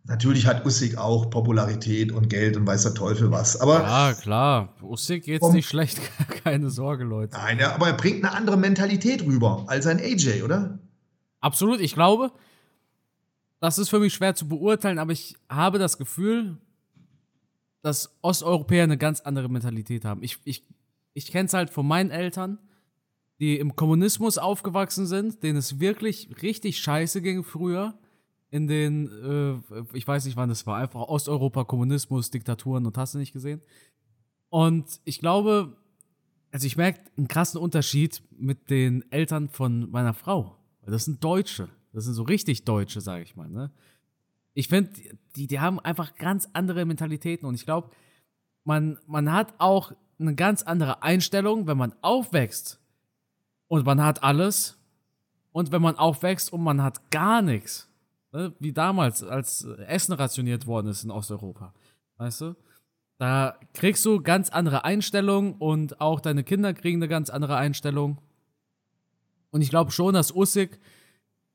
Natürlich 0.06 0.46
hat 0.46 0.66
Usyk 0.66 0.98
auch 0.98 1.30
Popularität 1.30 2.12
und 2.12 2.28
Geld 2.28 2.56
und 2.56 2.66
weiß 2.66 2.82
der 2.82 2.94
Teufel 2.94 3.30
was. 3.30 3.58
Aber 3.60 3.80
ja, 3.80 4.12
klar. 4.12 4.74
Usyk 4.82 5.24
geht's 5.24 5.48
nicht 5.48 5.66
schlecht. 5.66 5.98
Keine 6.44 6.68
Sorge, 6.70 7.04
Leute. 7.04 7.36
Nein, 7.36 7.62
aber 7.62 7.88
er 7.88 7.94
bringt 7.94 8.22
eine 8.22 8.34
andere 8.34 8.58
Mentalität 8.58 9.22
rüber 9.22 9.64
als 9.66 9.86
ein 9.86 9.98
AJ, 9.98 10.42
oder? 10.42 10.78
Absolut. 11.40 11.80
Ich 11.80 11.94
glaube, 11.94 12.32
das 13.60 13.78
ist 13.78 13.88
für 13.88 13.98
mich 13.98 14.12
schwer 14.12 14.34
zu 14.34 14.46
beurteilen, 14.46 14.98
aber 14.98 15.12
ich 15.12 15.36
habe 15.48 15.78
das 15.78 15.96
Gefühl, 15.96 16.58
dass 17.80 18.14
Osteuropäer 18.20 18.84
eine 18.84 18.98
ganz 18.98 19.20
andere 19.20 19.48
Mentalität 19.48 20.04
haben. 20.04 20.22
Ich, 20.22 20.38
ich, 20.44 20.66
ich 21.14 21.32
kenne 21.32 21.46
es 21.46 21.54
halt 21.54 21.70
von 21.70 21.86
meinen 21.86 22.10
Eltern 22.10 22.58
die 23.40 23.58
im 23.58 23.74
Kommunismus 23.76 24.38
aufgewachsen 24.38 25.06
sind, 25.06 25.42
denen 25.42 25.58
es 25.58 25.80
wirklich 25.80 26.28
richtig 26.42 26.78
scheiße 26.78 27.20
ging 27.20 27.42
früher. 27.42 27.98
In 28.54 28.68
den, 28.68 29.08
äh, 29.08 29.96
ich 29.96 30.06
weiß 30.06 30.24
nicht 30.26 30.36
wann 30.36 30.48
das 30.48 30.64
war, 30.64 30.76
einfach 30.76 31.00
Osteuropa, 31.00 31.64
Kommunismus, 31.64 32.30
Diktaturen 32.30 32.86
und 32.86 32.96
hast 32.96 33.14
du 33.14 33.18
nicht 33.18 33.32
gesehen. 33.32 33.60
Und 34.48 35.00
ich 35.04 35.18
glaube, 35.18 35.76
also 36.52 36.64
ich 36.64 36.76
merke 36.76 37.00
einen 37.16 37.26
krassen 37.26 37.60
Unterschied 37.60 38.22
mit 38.30 38.70
den 38.70 39.10
Eltern 39.10 39.48
von 39.48 39.90
meiner 39.90 40.14
Frau. 40.14 40.56
Das 40.86 41.04
sind 41.04 41.24
Deutsche. 41.24 41.68
Das 41.92 42.04
sind 42.04 42.14
so 42.14 42.22
richtig 42.22 42.64
Deutsche, 42.64 43.00
sage 43.00 43.24
ich 43.24 43.34
mal. 43.34 43.48
Ne? 43.48 43.72
Ich 44.52 44.68
finde, 44.68 44.92
die, 45.34 45.48
die 45.48 45.58
haben 45.58 45.80
einfach 45.80 46.14
ganz 46.14 46.48
andere 46.52 46.84
Mentalitäten 46.84 47.48
und 47.48 47.56
ich 47.56 47.64
glaube, 47.64 47.90
man, 48.62 49.00
man 49.08 49.32
hat 49.32 49.54
auch 49.58 49.90
eine 50.20 50.36
ganz 50.36 50.62
andere 50.62 51.02
Einstellung, 51.02 51.66
wenn 51.66 51.76
man 51.76 51.92
aufwächst 52.02 52.78
und 53.66 53.84
man 53.84 54.00
hat 54.00 54.22
alles. 54.22 54.78
Und 55.50 55.72
wenn 55.72 55.82
man 55.82 55.96
aufwächst 55.96 56.52
und 56.52 56.62
man 56.62 56.84
hat 56.84 57.10
gar 57.10 57.42
nichts, 57.42 57.88
ne? 58.34 58.52
wie 58.58 58.72
damals, 58.72 59.22
als 59.22 59.64
Essen 59.86 60.12
rationiert 60.12 60.66
worden 60.66 60.88
ist 60.88 61.04
in 61.04 61.10
Osteuropa, 61.10 61.72
weißt 62.18 62.42
du? 62.42 62.56
Da 63.16 63.58
kriegst 63.72 64.04
du 64.04 64.20
ganz 64.20 64.50
andere 64.50 64.84
Einstellungen 64.84 65.54
und 65.54 66.00
auch 66.00 66.20
deine 66.20 66.42
Kinder 66.42 66.74
kriegen 66.74 66.98
eine 66.98 67.08
ganz 67.08 67.30
andere 67.30 67.56
Einstellung. 67.56 68.20
Und 69.50 69.62
ich 69.62 69.70
glaube 69.70 69.92
schon, 69.92 70.14
dass 70.14 70.34
Usyk 70.34 70.80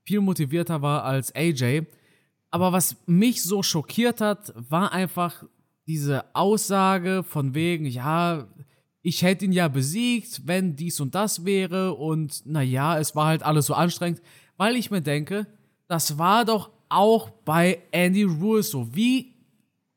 viel 0.04 0.22
motivierter 0.22 0.82
war 0.82 1.04
als 1.04 1.36
AJ. 1.36 1.84
Aber 2.50 2.72
was 2.72 2.96
mich 3.06 3.44
so 3.44 3.62
schockiert 3.62 4.22
hat, 4.22 4.54
war 4.56 4.94
einfach 4.94 5.44
diese 5.86 6.34
Aussage 6.34 7.24
von 7.24 7.54
wegen, 7.54 7.86
ja, 7.86 8.48
ich 9.02 9.22
hätte 9.22 9.46
ihn 9.46 9.52
ja 9.52 9.68
besiegt, 9.68 10.48
wenn 10.48 10.76
dies 10.76 11.00
und 11.00 11.14
das 11.14 11.46
wäre 11.46 11.94
und 11.94 12.46
naja, 12.46 12.98
es 13.00 13.16
war 13.16 13.28
halt 13.28 13.44
alles 13.44 13.66
so 13.66 13.74
anstrengend, 13.74 14.22
weil 14.56 14.76
ich 14.76 14.92
mir 14.92 15.02
denke, 15.02 15.46
das 15.90 16.18
war 16.18 16.46
doch 16.46 16.70
auch 16.88 17.30
bei 17.44 17.84
Andy 17.92 18.24
Ruiz 18.24 18.72
so. 18.72 18.96
Wie, 18.96 19.36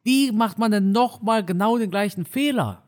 wie 0.02 0.32
macht 0.32 0.58
man 0.58 0.72
denn 0.72 0.90
nochmal 0.90 1.44
genau 1.44 1.78
den 1.78 1.90
gleichen 1.90 2.26
Fehler? 2.26 2.82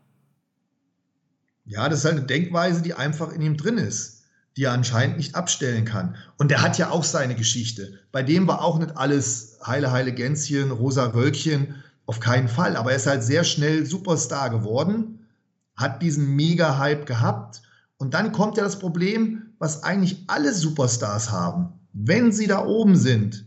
Ja, 1.64 1.88
das 1.88 2.00
ist 2.00 2.04
halt 2.04 2.16
eine 2.16 2.26
Denkweise, 2.26 2.82
die 2.82 2.94
einfach 2.94 3.32
in 3.32 3.40
ihm 3.40 3.56
drin 3.56 3.78
ist, 3.78 4.24
die 4.56 4.64
er 4.64 4.72
anscheinend 4.72 5.16
nicht 5.16 5.36
abstellen 5.36 5.84
kann. 5.84 6.16
Und 6.36 6.50
der 6.50 6.62
hat 6.62 6.76
ja 6.76 6.90
auch 6.90 7.04
seine 7.04 7.36
Geschichte. 7.36 8.00
Bei 8.10 8.24
dem 8.24 8.48
war 8.48 8.62
auch 8.62 8.80
nicht 8.80 8.96
alles 8.96 9.60
heile, 9.64 9.92
heile 9.92 10.12
Gänschen, 10.12 10.72
rosa 10.72 11.14
Wölkchen, 11.14 11.76
auf 12.06 12.18
keinen 12.18 12.48
Fall. 12.48 12.76
Aber 12.76 12.90
er 12.90 12.96
ist 12.96 13.06
halt 13.06 13.22
sehr 13.22 13.44
schnell 13.44 13.86
Superstar 13.86 14.50
geworden 14.50 15.20
hat 15.76 16.02
diesen 16.02 16.34
Mega-Hype 16.36 17.06
gehabt. 17.06 17.62
Und 17.96 18.14
dann 18.14 18.32
kommt 18.32 18.56
ja 18.56 18.64
das 18.64 18.78
Problem, 18.78 19.54
was 19.58 19.82
eigentlich 19.82 20.24
alle 20.26 20.52
Superstars 20.52 21.30
haben. 21.30 21.72
Wenn 21.94 22.32
sie 22.32 22.48
da 22.48 22.66
oben 22.66 22.96
sind, 22.96 23.46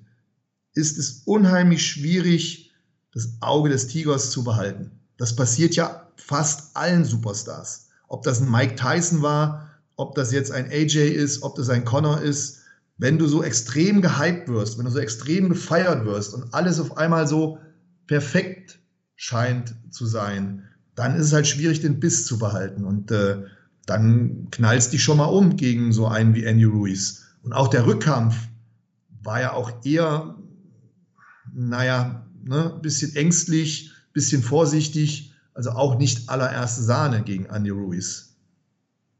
ist 0.73 0.97
es 0.97 1.23
unheimlich 1.25 1.85
schwierig, 1.85 2.71
das 3.13 3.29
Auge 3.41 3.69
des 3.69 3.87
Tigers 3.87 4.31
zu 4.31 4.43
behalten. 4.43 4.91
Das 5.17 5.35
passiert 5.35 5.75
ja 5.75 6.07
fast 6.15 6.75
allen 6.75 7.03
Superstars. 7.03 7.89
Ob 8.07 8.23
das 8.23 8.41
ein 8.41 8.49
Mike 8.49 8.75
Tyson 8.75 9.21
war, 9.21 9.69
ob 9.97 10.15
das 10.15 10.31
jetzt 10.31 10.51
ein 10.51 10.71
AJ 10.71 11.09
ist, 11.09 11.43
ob 11.43 11.55
das 11.55 11.69
ein 11.69 11.83
Connor 11.83 12.21
ist. 12.21 12.61
Wenn 12.97 13.17
du 13.17 13.27
so 13.27 13.43
extrem 13.43 14.01
gehypt 14.01 14.47
wirst, 14.47 14.77
wenn 14.77 14.85
du 14.85 14.91
so 14.91 14.99
extrem 14.99 15.49
gefeiert 15.49 16.05
wirst 16.05 16.33
und 16.33 16.53
alles 16.53 16.79
auf 16.79 16.97
einmal 16.97 17.27
so 17.27 17.59
perfekt 18.07 18.79
scheint 19.15 19.75
zu 19.91 20.05
sein, 20.05 20.63
dann 20.95 21.15
ist 21.15 21.27
es 21.27 21.33
halt 21.33 21.47
schwierig, 21.47 21.81
den 21.81 21.99
Biss 21.99 22.25
zu 22.25 22.39
behalten. 22.39 22.85
Und 22.85 23.11
äh, 23.11 23.43
dann 23.85 24.47
knallst 24.51 24.93
dich 24.93 25.03
schon 25.03 25.17
mal 25.17 25.25
um 25.25 25.57
gegen 25.57 25.91
so 25.91 26.07
einen 26.07 26.33
wie 26.33 26.45
Andy 26.45 26.63
Ruiz. 26.63 27.26
Und 27.47 27.53
auch 27.53 27.69
der 27.69 27.85
Rückkampf 27.85 28.35
war 29.23 29.39
ja 29.39 29.53
auch 29.53 29.71
eher, 29.85 30.35
naja, 31.53 32.27
ne, 32.43 32.77
bisschen 32.81 33.15
ängstlich, 33.15 33.93
bisschen 34.11 34.43
vorsichtig. 34.43 35.31
Also 35.53 35.69
auch 35.69 35.97
nicht 35.97 36.27
allererste 36.27 36.83
Sahne 36.83 37.23
gegen 37.23 37.45
Andy 37.45 37.69
Ruiz. 37.69 38.35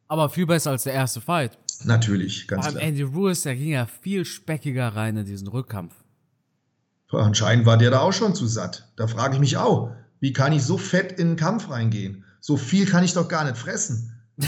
Aber 0.09 0.29
viel 0.29 0.45
besser 0.45 0.71
als 0.71 0.83
der 0.83 0.91
erste 0.91 1.21
Fight. 1.21 1.57
Natürlich, 1.85 2.49
ganz 2.49 2.65
Vor 2.65 2.65
allem 2.65 2.79
klar. 2.79 2.89
Andy 2.89 3.03
Ruiz, 3.03 3.43
der 3.43 3.55
ging 3.55 3.69
ja 3.69 3.85
viel 3.85 4.25
speckiger 4.25 4.89
rein 4.89 5.15
in 5.15 5.25
diesen 5.25 5.47
Rückkampf. 5.47 5.93
Anscheinend 7.09 7.65
war 7.65 7.77
der 7.77 7.91
da 7.91 8.01
auch 8.01 8.11
schon 8.11 8.35
zu 8.35 8.45
satt. 8.45 8.91
Da 8.97 9.07
frage 9.07 9.35
ich 9.35 9.39
mich 9.39 9.55
auch, 9.55 9.91
wie 10.19 10.33
kann 10.33 10.51
ich 10.51 10.63
so 10.63 10.77
fett 10.77 11.17
in 11.17 11.29
den 11.29 11.37
Kampf 11.37 11.69
reingehen? 11.69 12.25
So 12.41 12.57
viel 12.57 12.87
kann 12.87 13.05
ich 13.05 13.13
doch 13.13 13.29
gar 13.29 13.45
nicht 13.45 13.57
fressen. 13.57 14.19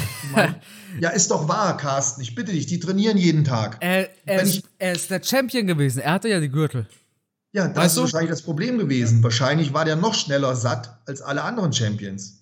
Ja, 0.99 1.10
ist 1.10 1.30
doch 1.32 1.48
wahr, 1.48 1.78
Carsten. 1.78 2.22
Ich 2.22 2.36
bitte 2.36 2.52
dich, 2.52 2.66
die 2.66 2.80
trainieren 2.80 3.18
jeden 3.18 3.44
Tag. 3.44 3.78
Er, 3.82 4.10
er, 4.26 4.41
ist, 4.41 4.56
ich- 4.57 4.64
er 4.80 4.94
ist 4.94 5.10
der 5.11 5.22
Champion 5.24 5.68
gewesen. 5.68 5.99
Er 6.02 6.14
hatte 6.14 6.30
ja 6.30 6.40
die 6.40 6.49
Gürtel. 6.49 6.88
Ja, 7.52 7.68
das 7.68 7.76
Weißt 7.78 7.88
ist 7.88 7.98
du? 7.98 8.02
wahrscheinlich 8.02 8.30
das 8.30 8.41
Problem 8.41 8.78
gewesen. 8.78 9.24
Wahrscheinlich 9.24 9.74
war 9.74 9.86
der 9.86 9.95
noch 9.95 10.14
schneller 10.14 10.56
satt 10.56 10.98
als 11.07 11.22
alle 11.22 11.44
anderen 11.44 11.74
Champions. 11.74 12.40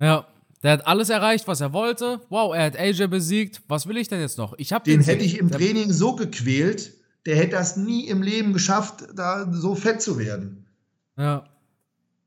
Ja. 0.00 0.26
Der 0.62 0.72
hat 0.72 0.86
alles 0.88 1.08
erreicht, 1.08 1.46
was 1.46 1.60
er 1.60 1.72
wollte. 1.72 2.20
Wow, 2.30 2.52
er 2.54 2.64
hat 2.64 2.76
AJ 2.78 3.06
besiegt. 3.06 3.62
Was 3.68 3.86
will 3.86 3.96
ich 3.96 4.08
denn 4.08 4.20
jetzt 4.20 4.38
noch? 4.38 4.54
Ich 4.58 4.72
hab 4.72 4.82
Den 4.84 5.02
Sieg. 5.02 5.14
hätte 5.14 5.24
ich 5.24 5.38
im 5.38 5.50
Training 5.52 5.92
so 5.92 6.16
gequält, 6.16 6.92
der 7.26 7.36
hätte 7.36 7.52
das 7.52 7.76
nie 7.76 8.08
im 8.08 8.22
Leben 8.22 8.52
geschafft, 8.52 9.04
da 9.14 9.48
so 9.52 9.74
fett 9.76 10.02
zu 10.02 10.18
werden. 10.18 10.66
Ja. 11.16 11.44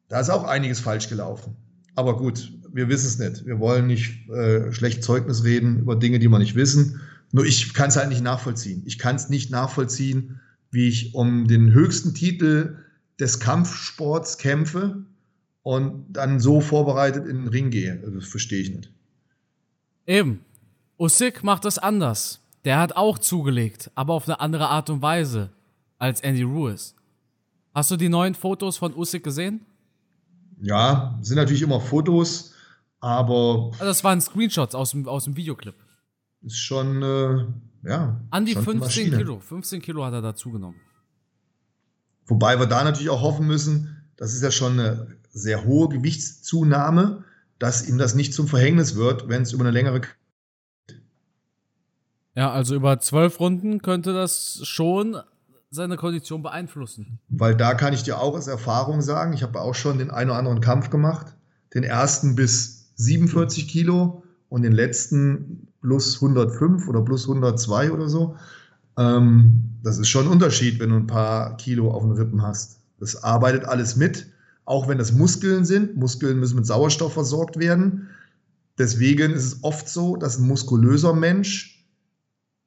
Da 0.08 0.20
ist 0.22 0.30
auch 0.30 0.46
einiges 0.46 0.80
falsch 0.80 1.10
gelaufen. 1.10 1.56
Aber 1.96 2.16
gut, 2.18 2.52
wir 2.74 2.90
wissen 2.90 3.08
es 3.08 3.20
nicht. 3.20 3.46
Wir 3.46 3.60
wollen 3.60 3.88
nicht 3.88 4.30
äh, 4.30 4.72
schlecht 4.72 5.04
Zeugnis 5.04 5.44
reden 5.44 5.80
über 5.80 5.96
Dinge, 5.96 6.20
die 6.20 6.28
wir 6.28 6.40
nicht 6.40 6.56
wissen. 6.56 7.02
Nur 7.32 7.46
ich 7.46 7.74
kann 7.74 7.90
es 7.90 7.98
halt 7.98 8.10
nicht 8.10 8.24
nachvollziehen. 8.24 8.84
Ich 8.86 8.98
kann 8.98 9.16
es 9.16 9.30
nicht 9.30 9.52
nachvollziehen, 9.52 10.40
wie 10.72 10.88
ich 10.88 11.16
um 11.16 11.48
den 11.48 11.74
höchsten 11.74 12.14
Titel 12.14 12.78
des 13.20 13.40
Kampfsports 13.40 14.38
kämpfe 14.38 15.04
und 15.64 16.06
dann 16.10 16.40
so 16.40 16.62
vorbereitet 16.62 17.28
in 17.28 17.38
den 17.38 17.48
Ring 17.48 17.70
gehe. 17.70 18.00
Also 18.04 18.20
Das 18.20 18.28
verstehe 18.28 18.62
ich 18.62 18.72
nicht. 18.72 18.92
Eben. 20.08 20.42
Usyk 21.00 21.44
macht 21.44 21.66
es 21.66 21.78
anders. 21.78 22.42
Der 22.64 22.80
hat 22.80 22.96
auch 22.96 23.18
zugelegt, 23.18 23.90
aber 23.96 24.14
auf 24.14 24.28
eine 24.28 24.40
andere 24.40 24.68
Art 24.68 24.90
und 24.90 25.02
Weise 25.02 25.50
als 25.98 26.22
Andy 26.22 26.44
Ruiz. 26.44 26.96
Hast 27.74 27.90
du 27.90 27.98
die 27.98 28.10
neuen 28.10 28.36
Fotos 28.36 28.78
von 28.78 28.96
Usyk 28.96 29.24
gesehen? 29.24 29.62
Ja, 30.62 31.18
sind 31.22 31.38
natürlich 31.38 31.64
immer 31.64 31.80
Fotos, 31.80 32.51
aber 33.02 33.72
Also 33.74 33.86
das 33.86 34.04
waren 34.04 34.22
Screenshots 34.22 34.74
aus 34.76 34.92
dem, 34.92 35.08
aus 35.08 35.26
dem 35.26 35.36
Videoclip. 35.36 35.76
ist 36.44 36.58
schon, 36.58 37.02
äh, 37.04 37.90
ja. 37.90 38.22
An 38.30 38.46
die 38.46 38.54
schon 38.54 38.64
eine 38.64 38.72
15 38.72 38.80
Maschine. 38.80 39.18
Kilo. 39.18 39.40
15 39.40 39.82
Kilo 39.82 40.06
hat 40.06 40.14
er 40.14 40.22
dazu 40.22 40.52
genommen. 40.52 40.80
Wobei 42.28 42.58
wir 42.60 42.68
da 42.68 42.84
natürlich 42.84 43.10
auch 43.10 43.22
hoffen 43.22 43.48
müssen, 43.48 43.98
das 44.16 44.34
ist 44.34 44.44
ja 44.44 44.52
schon 44.52 44.80
eine 44.80 45.18
sehr 45.32 45.66
hohe 45.66 45.90
Gewichtszunahme, 45.90 47.24
dass 47.60 47.88
ihm 47.88 47.98
das 47.98 48.16
nicht 48.16 48.34
zum 48.34 48.48
Verhängnis 48.48 48.96
wird, 48.96 49.28
wenn 49.28 49.42
es 49.42 49.52
über 49.52 49.64
eine 49.64 49.72
längere. 49.72 50.02
Ja, 52.36 52.52
also 52.52 52.76
über 52.76 53.00
zwölf 53.00 53.40
Runden 53.40 53.82
könnte 53.82 54.14
das 54.14 54.62
schon 54.64 55.18
seine 55.70 55.98
Kondition 55.98 56.44
beeinflussen. 56.44 57.20
Weil 57.30 57.56
da 57.56 57.74
kann 57.74 57.94
ich 57.94 58.04
dir 58.04 58.20
auch 58.20 58.36
aus 58.36 58.48
Erfahrung 58.48 59.02
sagen, 59.02 59.34
ich 59.34 59.44
habe 59.44 59.60
auch 59.60 59.76
schon 59.76 59.98
den 59.98 60.12
einen 60.12 60.30
oder 60.30 60.40
anderen 60.40 60.62
Kampf 60.62 60.90
gemacht. 60.90 61.36
Den 61.74 61.84
ersten 61.84 62.36
bis 62.36 62.81
47 63.02 63.68
Kilo 63.68 64.24
und 64.50 64.64
den 64.64 64.72
letzten 64.72 65.68
plus 65.82 66.16
105 66.16 66.88
oder 66.88 67.02
plus 67.02 67.28
102 67.28 67.92
oder 67.92 68.08
so. 68.08 68.36
Ähm, 68.98 69.64
das 69.84 69.98
ist 69.98 70.10
schon 70.10 70.26
ein 70.26 70.32
Unterschied, 70.32 70.80
wenn 70.80 70.90
du 70.90 70.98
ein 70.98 71.08
paar 71.08 71.58
Kilo 71.58 71.92
auf 71.92 72.04
den 72.04 72.12
Rippen 72.12 72.42
hast. 72.42 72.80
Das 73.00 73.24
arbeitet 73.24 73.66
alles 73.66 73.96
mit, 73.96 74.28
auch 74.66 74.88
wenn 74.88 74.98
das 74.98 75.12
Muskeln 75.12 75.66
sind. 75.66 75.98
Muskeln 75.98 76.40
müssen 76.40 76.58
mit 76.58 76.68
Sauerstoff 76.68 77.14
versorgt 77.14 77.58
werden. 77.58 78.10
Deswegen 78.78 79.32
ist 79.32 79.46
es 79.46 79.64
oft 79.64 79.90
so, 79.90 80.16
dass 80.16 80.38
ein 80.38 80.48
muskulöser 80.48 81.14
Mensch 81.14 81.86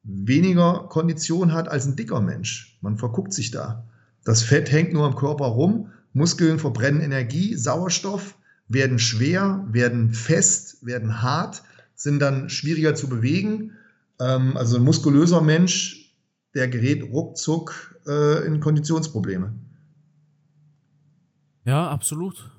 weniger 0.02 0.86
Kondition 0.89 1.52
hat 1.52 1.69
als 1.69 1.86
ein 1.86 1.97
dicker 1.97 2.20
Mensch. 2.20 2.78
Man 2.82 2.97
verguckt 2.97 3.32
sich 3.32 3.51
da. 3.51 3.85
Das 4.24 4.43
Fett 4.43 4.70
hängt 4.70 4.93
nur 4.93 5.05
am 5.05 5.16
Körper 5.16 5.47
rum, 5.47 5.90
Muskeln 6.12 6.59
verbrennen 6.59 7.01
Energie, 7.01 7.55
Sauerstoff, 7.55 8.36
werden 8.69 8.99
schwer, 8.99 9.66
werden 9.70 10.12
fest, 10.12 10.85
werden 10.85 11.23
hart, 11.23 11.62
sind 11.95 12.20
dann 12.20 12.49
schwieriger 12.49 12.95
zu 12.95 13.09
bewegen. 13.09 13.73
Ähm, 14.20 14.57
also 14.57 14.77
ein 14.77 14.85
muskulöser 14.85 15.41
Mensch, 15.41 16.15
der 16.55 16.69
gerät 16.69 17.03
ruckzuck 17.03 18.01
äh, 18.07 18.47
in 18.47 18.61
Konditionsprobleme. 18.61 19.53
Ja, 21.65 21.89
absolut. 21.91 22.51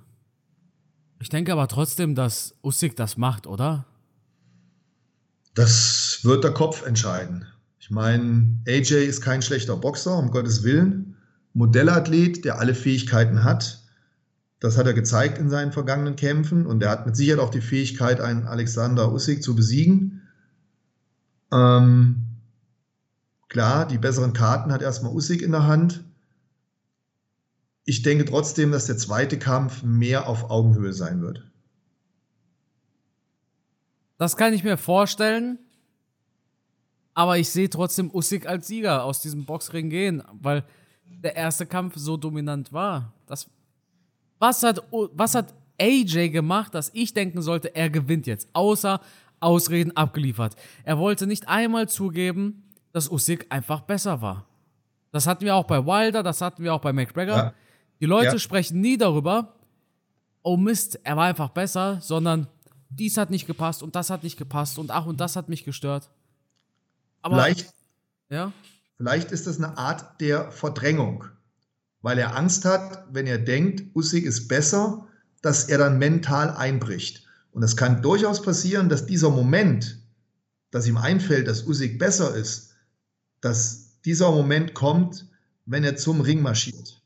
Ich 1.20 1.30
denke 1.30 1.52
aber 1.54 1.68
trotzdem, 1.68 2.16
dass 2.16 2.56
Usyk 2.64 2.96
das 2.96 3.18
macht, 3.18 3.48
oder? 3.48 3.86
Das 5.54 6.20
wird 6.24 6.44
der 6.44 6.52
Kopf 6.52 6.86
entscheiden. 6.86 7.46
Ich 7.80 7.90
meine, 7.90 8.60
AJ 8.68 9.06
ist 9.06 9.22
kein 9.22 9.42
schlechter 9.42 9.78
Boxer, 9.78 10.18
um 10.18 10.32
Gottes 10.32 10.64
Willen. 10.64 11.16
Modellathlet, 11.54 12.44
der 12.44 12.60
alle 12.60 12.76
Fähigkeiten 12.76 13.44
hat. 13.44 13.85
Das 14.66 14.80
hat 14.80 14.88
er 14.88 14.96
gezeigt 14.96 15.38
in 15.38 15.52
seinen 15.52 15.72
vergangenen 15.72 16.16
Kämpfen 16.16 16.66
und 16.66 16.82
er 16.82 16.90
hat 16.90 17.06
mit 17.06 17.16
Sicherheit 17.16 17.40
auch 17.40 17.52
die 17.52 17.62
Fähigkeit, 17.62 18.20
einen 18.20 18.48
Alexander 18.48 19.14
Usyk 19.14 19.44
zu 19.44 19.56
besiegen. 19.56 20.24
Ähm, 21.52 22.26
klar, 23.48 23.88
die 23.88 24.00
besseren 24.00 24.34
Karten 24.34 24.74
hat 24.74 24.82
erstmal 24.82 25.14
Usyk 25.14 25.44
in 25.44 25.52
der 25.52 25.68
Hand. 25.68 26.04
Ich 27.84 28.02
denke 28.02 28.26
trotzdem, 28.26 28.72
dass 28.72 28.88
der 28.88 28.98
zweite 28.98 29.38
Kampf 29.38 29.84
mehr 29.84 30.28
auf 30.28 30.50
Augenhöhe 30.50 30.94
sein 30.94 31.22
wird. 31.22 31.44
Das 34.18 34.36
kann 34.36 34.52
ich 34.52 34.64
mir 34.64 34.78
vorstellen. 34.78 35.60
Aber 37.14 37.38
ich 37.38 37.52
sehe 37.52 37.70
trotzdem 37.70 38.10
Usyk 38.10 38.48
als 38.48 38.66
Sieger 38.66 39.04
aus 39.04 39.22
diesem 39.22 39.46
Boxring 39.46 39.92
gehen, 39.92 40.24
weil 40.42 40.64
der 41.06 41.36
erste 41.36 41.68
Kampf 41.68 41.98
so 41.98 42.18
dominant 42.18 42.74
war. 42.74 43.14
Das, 43.28 43.48
was, 44.40 44.64
hat, 44.64 44.82
was 44.92 45.36
hat 45.36 45.54
AJ 45.80 46.30
gemacht, 46.30 46.74
dass 46.74 46.92
ich 46.94 47.14
denken 47.14 47.42
sollte, 47.42 47.76
er 47.76 47.90
gewinnt 47.90 48.28
jetzt? 48.28 48.48
Außer 48.54 49.00
Ausreden 49.40 49.96
abgeliefert. 49.96 50.56
Er 50.84 50.98
wollte 50.98 51.28
nicht 51.28 51.48
einmal 51.48 51.90
zugeben, 51.90 52.64
dass 52.94 53.10
Usyk 53.12 53.46
einfach 53.50 53.82
besser 53.82 54.22
war. 54.22 54.46
Das 55.12 55.28
hatten 55.28 55.46
wir 55.46 55.56
auch 55.56 55.66
bei 55.66 55.86
Wilder, 55.86 56.24
das 56.24 56.42
hatten 56.42 56.64
wir 56.64 56.74
auch 56.74 56.82
bei 56.82 56.94
McGregor. 56.94 57.36
Ja. 57.36 57.54
Die 58.00 58.06
Leute 58.06 58.34
Ja. 58.34 58.40
sprechen 58.40 58.82
nie 58.82 58.98
darüber, 58.98 59.56
oh 60.44 60.58
Mist, 60.58 61.00
er 61.04 61.16
war 61.18 61.26
einfach 61.26 61.50
besser, 61.50 62.00
sondern 62.02 62.48
dies 62.90 63.18
hat 63.18 63.30
nicht 63.30 63.48
gepasst 63.48 63.84
und 63.84 63.96
das 63.96 64.10
hat 64.10 64.24
nicht 64.24 64.38
gepasst 64.38 64.78
und 64.80 64.92
ach 64.92 65.06
und 65.06 65.20
das 65.20 65.36
hat 65.36 65.50
mich 65.50 65.64
gestört. 65.66 66.10
Aber 67.22 67.36
Vielleicht 67.42 67.74
ja, 68.30 68.52
Vielleicht 68.98 69.32
ist 69.32 69.46
das 69.48 69.58
eine 69.58 69.78
Art 69.78 70.20
der 70.22 70.52
Verdrängung, 70.52 71.26
weil 72.06 72.20
er 72.20 72.38
Angst 72.38 72.66
hat, 72.66 73.04
wenn 73.12 73.26
er 73.26 73.40
denkt, 73.40 73.96
Usyk 73.96 74.26
ist 74.26 74.48
besser, 74.48 75.08
dass 75.42 75.70
er 75.70 75.80
dann 75.80 75.98
mental 75.98 76.52
einbricht. 76.52 77.26
Und 77.52 77.64
es 77.64 77.76
kann 77.76 78.04
durchaus 78.04 78.44
passieren, 78.44 78.90
dass 78.90 79.08
dieser 79.08 79.32
Moment, 79.32 79.98
dass 80.70 80.86
ihm 80.86 80.98
einfällt, 80.98 81.48
dass 81.48 81.66
Usyk 81.66 81.98
besser 81.98 82.36
ist, 82.36 82.76
dass 83.42 84.00
dieser 84.06 84.30
Moment 84.30 84.76
kommt, 84.76 85.26
wenn 85.66 85.84
er 85.84 85.96
zum 85.96 86.22
Ring 86.22 86.44
marschiert. 86.44 87.02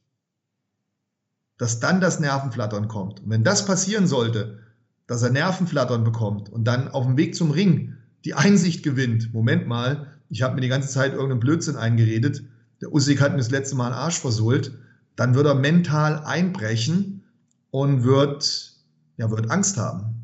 Dass 1.58 1.80
dann 1.80 2.02
das 2.02 2.20
Nervenflattern 2.20 2.90
kommt. 2.90 3.22
Und 3.22 3.30
wenn 3.30 3.46
das 3.46 3.66
passieren 3.66 4.06
sollte, 4.06 4.60
dass 5.08 5.24
er 5.24 5.30
Nervenflattern 5.30 6.04
bekommt 6.04 6.50
und 6.50 6.66
dann 6.66 6.90
auf 6.90 7.06
dem 7.06 7.16
Weg 7.16 7.36
zum 7.36 7.52
Ring 7.52 7.96
die 8.26 8.34
Einsicht 8.34 8.84
gewinnt, 8.84 9.34
Moment 9.34 9.66
mal, 9.66 10.20
ich 10.28 10.42
habe 10.42 10.56
mir 10.56 10.62
die 10.62 10.68
ganze 10.68 10.90
Zeit 10.90 11.14
irgendeinen 11.14 11.40
Blödsinn 11.40 11.78
eingeredet, 11.78 12.44
der 12.82 12.92
Usyk 12.92 13.22
hat 13.22 13.32
mir 13.32 13.38
das 13.38 13.50
letzte 13.50 13.78
Mal 13.78 13.86
einen 13.86 13.96
Arsch 13.96 14.20
versohlt, 14.20 14.78
dann 15.20 15.36
wird 15.36 15.48
er 15.48 15.56
mental 15.56 16.24
einbrechen 16.24 17.26
und 17.72 18.06
wird, 18.06 18.72
ja, 19.18 19.30
wird 19.30 19.52
Angst 19.52 19.76
haben. 19.76 20.16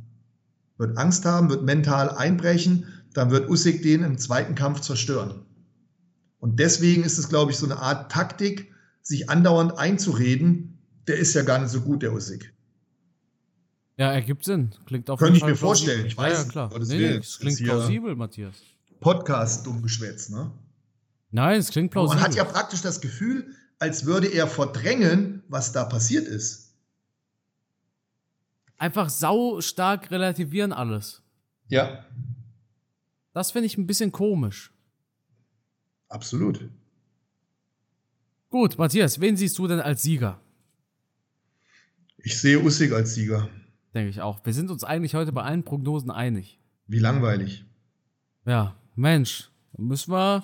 Wird 0.77 0.97
Angst 0.97 1.25
haben, 1.25 1.49
wird 1.49 1.63
mental 1.63 2.09
einbrechen, 2.11 2.85
dann 3.13 3.29
wird 3.29 3.49
Usyk 3.49 3.81
den 3.81 4.03
im 4.03 4.17
zweiten 4.17 4.55
Kampf 4.55 4.79
zerstören. 4.79 5.41
Und 6.39 6.61
deswegen 6.61 7.03
ist 7.03 7.17
es, 7.17 7.27
glaube 7.27 7.51
ich, 7.51 7.57
so 7.57 7.65
eine 7.65 7.77
Art 7.77 8.09
Taktik, 8.09 8.71
sich 9.01 9.29
andauernd 9.29 9.77
einzureden, 9.77 10.79
der 11.09 11.17
ist 11.17 11.33
ja 11.33 11.41
gar 11.41 11.59
nicht 11.59 11.71
so 11.71 11.81
gut, 11.81 12.01
der 12.01 12.13
Usyk. 12.13 12.53
Ja, 13.97 14.13
ergibt 14.13 14.45
Sinn. 14.45 14.71
Klingt 14.85 15.09
auf 15.09 15.19
Könnte 15.19 15.37
ich 15.37 15.45
mir 15.45 15.57
vorstellen. 15.57 16.07
plausibel. 16.07 16.11
Ich 16.11 16.17
weiß 16.17 16.37
ja, 16.37 16.43
ja, 16.43 16.49
klar. 16.49 16.79
Nee, 16.79 16.97
nee, 16.97 17.17
es 17.17 17.37
klingt 17.37 17.59
plausibel, 17.61 18.15
Matthias. 18.15 18.55
Podcast 19.01 19.65
dumm 19.65 19.81
geschwätzt, 19.81 20.31
ne? 20.31 20.51
Nein, 21.31 21.59
es 21.59 21.69
klingt 21.69 21.93
Man 21.93 22.05
plausibel. 22.05 22.23
hat 22.23 22.35
ja 22.35 22.45
praktisch 22.45 22.81
das 22.81 23.01
Gefühl, 23.01 23.53
als 23.79 24.05
würde 24.05 24.27
er 24.27 24.47
verdrängen, 24.47 25.43
was 25.47 25.71
da 25.71 25.85
passiert 25.85 26.27
ist. 26.27 26.73
Einfach 28.77 29.09
sau 29.09 29.61
stark 29.61 30.11
relativieren 30.11 30.73
alles. 30.73 31.21
Ja. 31.67 32.05
Das 33.33 33.51
finde 33.51 33.67
ich 33.67 33.77
ein 33.77 33.87
bisschen 33.87 34.11
komisch. 34.11 34.73
Absolut. 36.09 36.69
Gut, 38.49 38.77
Matthias, 38.77 39.19
wen 39.19 39.35
siehst 39.35 39.57
du 39.57 39.67
denn 39.67 39.79
als 39.79 40.03
Sieger? 40.03 40.39
Ich 42.17 42.39
sehe 42.39 42.59
Usyk 42.59 42.93
als 42.93 43.13
Sieger. 43.13 43.49
Denke 43.93 44.09
ich 44.09 44.21
auch. 44.21 44.45
Wir 44.45 44.53
sind 44.53 44.71
uns 44.71 44.83
eigentlich 44.83 45.15
heute 45.15 45.31
bei 45.31 45.43
allen 45.43 45.63
Prognosen 45.63 46.11
einig. 46.11 46.59
Wie 46.87 46.99
langweilig. 46.99 47.65
Ja, 48.45 48.75
Mensch, 48.95 49.49
müssen 49.77 50.11
wir, 50.11 50.43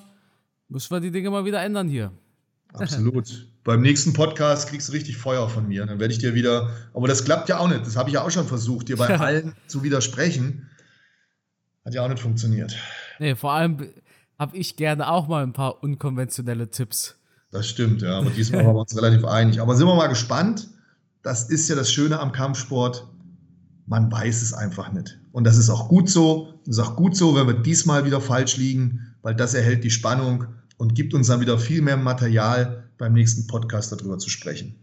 müssen 0.67 0.91
wir 0.91 0.99
die 0.99 1.11
Dinge 1.11 1.29
mal 1.29 1.45
wieder 1.45 1.61
ändern 1.61 1.87
hier. 1.87 2.11
Absolut. 2.73 3.47
Beim 3.63 3.81
nächsten 3.81 4.13
Podcast 4.13 4.69
kriegst 4.69 4.89
du 4.89 4.93
richtig 4.93 5.17
Feuer 5.17 5.49
von 5.49 5.67
mir. 5.67 5.85
Dann 5.85 5.99
werde 5.99 6.13
ich 6.13 6.19
dir 6.19 6.33
wieder. 6.33 6.69
Aber 6.93 7.07
das 7.07 7.25
klappt 7.25 7.49
ja 7.49 7.59
auch 7.59 7.67
nicht. 7.67 7.85
Das 7.85 7.95
habe 7.95 8.09
ich 8.09 8.15
ja 8.15 8.23
auch 8.23 8.31
schon 8.31 8.47
versucht, 8.47 8.89
dir 8.89 8.97
bei 8.97 9.19
allen 9.19 9.53
zu 9.67 9.83
widersprechen. 9.83 10.69
Hat 11.85 11.93
ja 11.93 12.03
auch 12.03 12.09
nicht 12.09 12.21
funktioniert. 12.21 12.75
Nee, 13.19 13.35
vor 13.35 13.53
allem 13.53 13.77
habe 14.39 14.57
ich 14.57 14.75
gerne 14.75 15.09
auch 15.09 15.27
mal 15.27 15.43
ein 15.43 15.53
paar 15.53 15.83
unkonventionelle 15.83 16.69
Tipps. 16.69 17.17
Das 17.51 17.67
stimmt, 17.67 18.01
ja. 18.01 18.17
Aber 18.17 18.29
diesmal 18.29 18.65
waren 18.65 18.75
wir 18.75 18.81
uns 18.81 18.95
relativ 18.95 19.25
einig. 19.25 19.61
Aber 19.61 19.75
sind 19.75 19.85
wir 19.85 19.95
mal 19.95 20.07
gespannt. 20.07 20.69
Das 21.21 21.49
ist 21.49 21.69
ja 21.69 21.75
das 21.75 21.91
Schöne 21.91 22.19
am 22.19 22.31
Kampfsport. 22.31 23.07
Man 23.85 24.11
weiß 24.11 24.41
es 24.41 24.53
einfach 24.53 24.91
nicht. 24.91 25.19
Und 25.31 25.43
das 25.43 25.57
ist 25.57 25.69
auch 25.69 25.89
gut 25.89 26.09
so. 26.09 26.59
Das 26.65 26.77
ist 26.77 26.83
auch 26.83 26.95
gut 26.95 27.15
so, 27.15 27.35
wenn 27.35 27.47
wir 27.47 27.53
diesmal 27.53 28.05
wieder 28.05 28.21
falsch 28.21 28.57
liegen, 28.57 29.15
weil 29.21 29.35
das 29.35 29.53
erhält 29.53 29.83
die 29.83 29.91
Spannung 29.91 30.45
und 30.81 30.95
gibt 30.95 31.13
uns 31.13 31.27
dann 31.27 31.41
wieder 31.41 31.59
viel 31.59 31.83
mehr 31.83 31.95
Material 31.95 32.89
beim 32.97 33.13
nächsten 33.13 33.45
Podcast 33.45 33.91
darüber 33.91 34.17
zu 34.17 34.31
sprechen. 34.31 34.73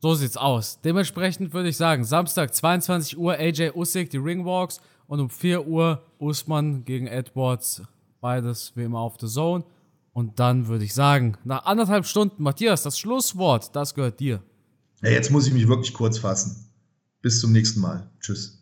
So 0.00 0.14
sieht's 0.14 0.38
aus. 0.38 0.80
Dementsprechend 0.80 1.52
würde 1.52 1.68
ich 1.68 1.76
sagen, 1.76 2.04
Samstag 2.04 2.54
22 2.54 3.18
Uhr 3.18 3.34
AJ 3.34 3.72
Usyk, 3.74 4.08
die 4.08 4.16
Ringwalks 4.16 4.80
und 5.06 5.20
um 5.20 5.28
4 5.28 5.66
Uhr 5.66 6.02
Usman 6.18 6.86
gegen 6.86 7.06
Edwards. 7.06 7.82
Beides 8.22 8.72
wie 8.76 8.84
immer 8.84 9.00
auf 9.00 9.16
The 9.20 9.26
Zone. 9.26 9.62
Und 10.14 10.40
dann 10.40 10.68
würde 10.68 10.86
ich 10.86 10.94
sagen, 10.94 11.36
nach 11.44 11.66
anderthalb 11.66 12.06
Stunden, 12.06 12.42
Matthias, 12.42 12.82
das 12.82 12.98
Schlusswort, 12.98 13.76
das 13.76 13.94
gehört 13.94 14.20
dir. 14.20 14.42
Ja, 15.02 15.10
jetzt 15.10 15.30
muss 15.30 15.46
ich 15.46 15.52
mich 15.52 15.68
wirklich 15.68 15.92
kurz 15.92 16.16
fassen. 16.16 16.64
Bis 17.20 17.40
zum 17.40 17.52
nächsten 17.52 17.82
Mal. 17.82 18.10
Tschüss. 18.20 18.61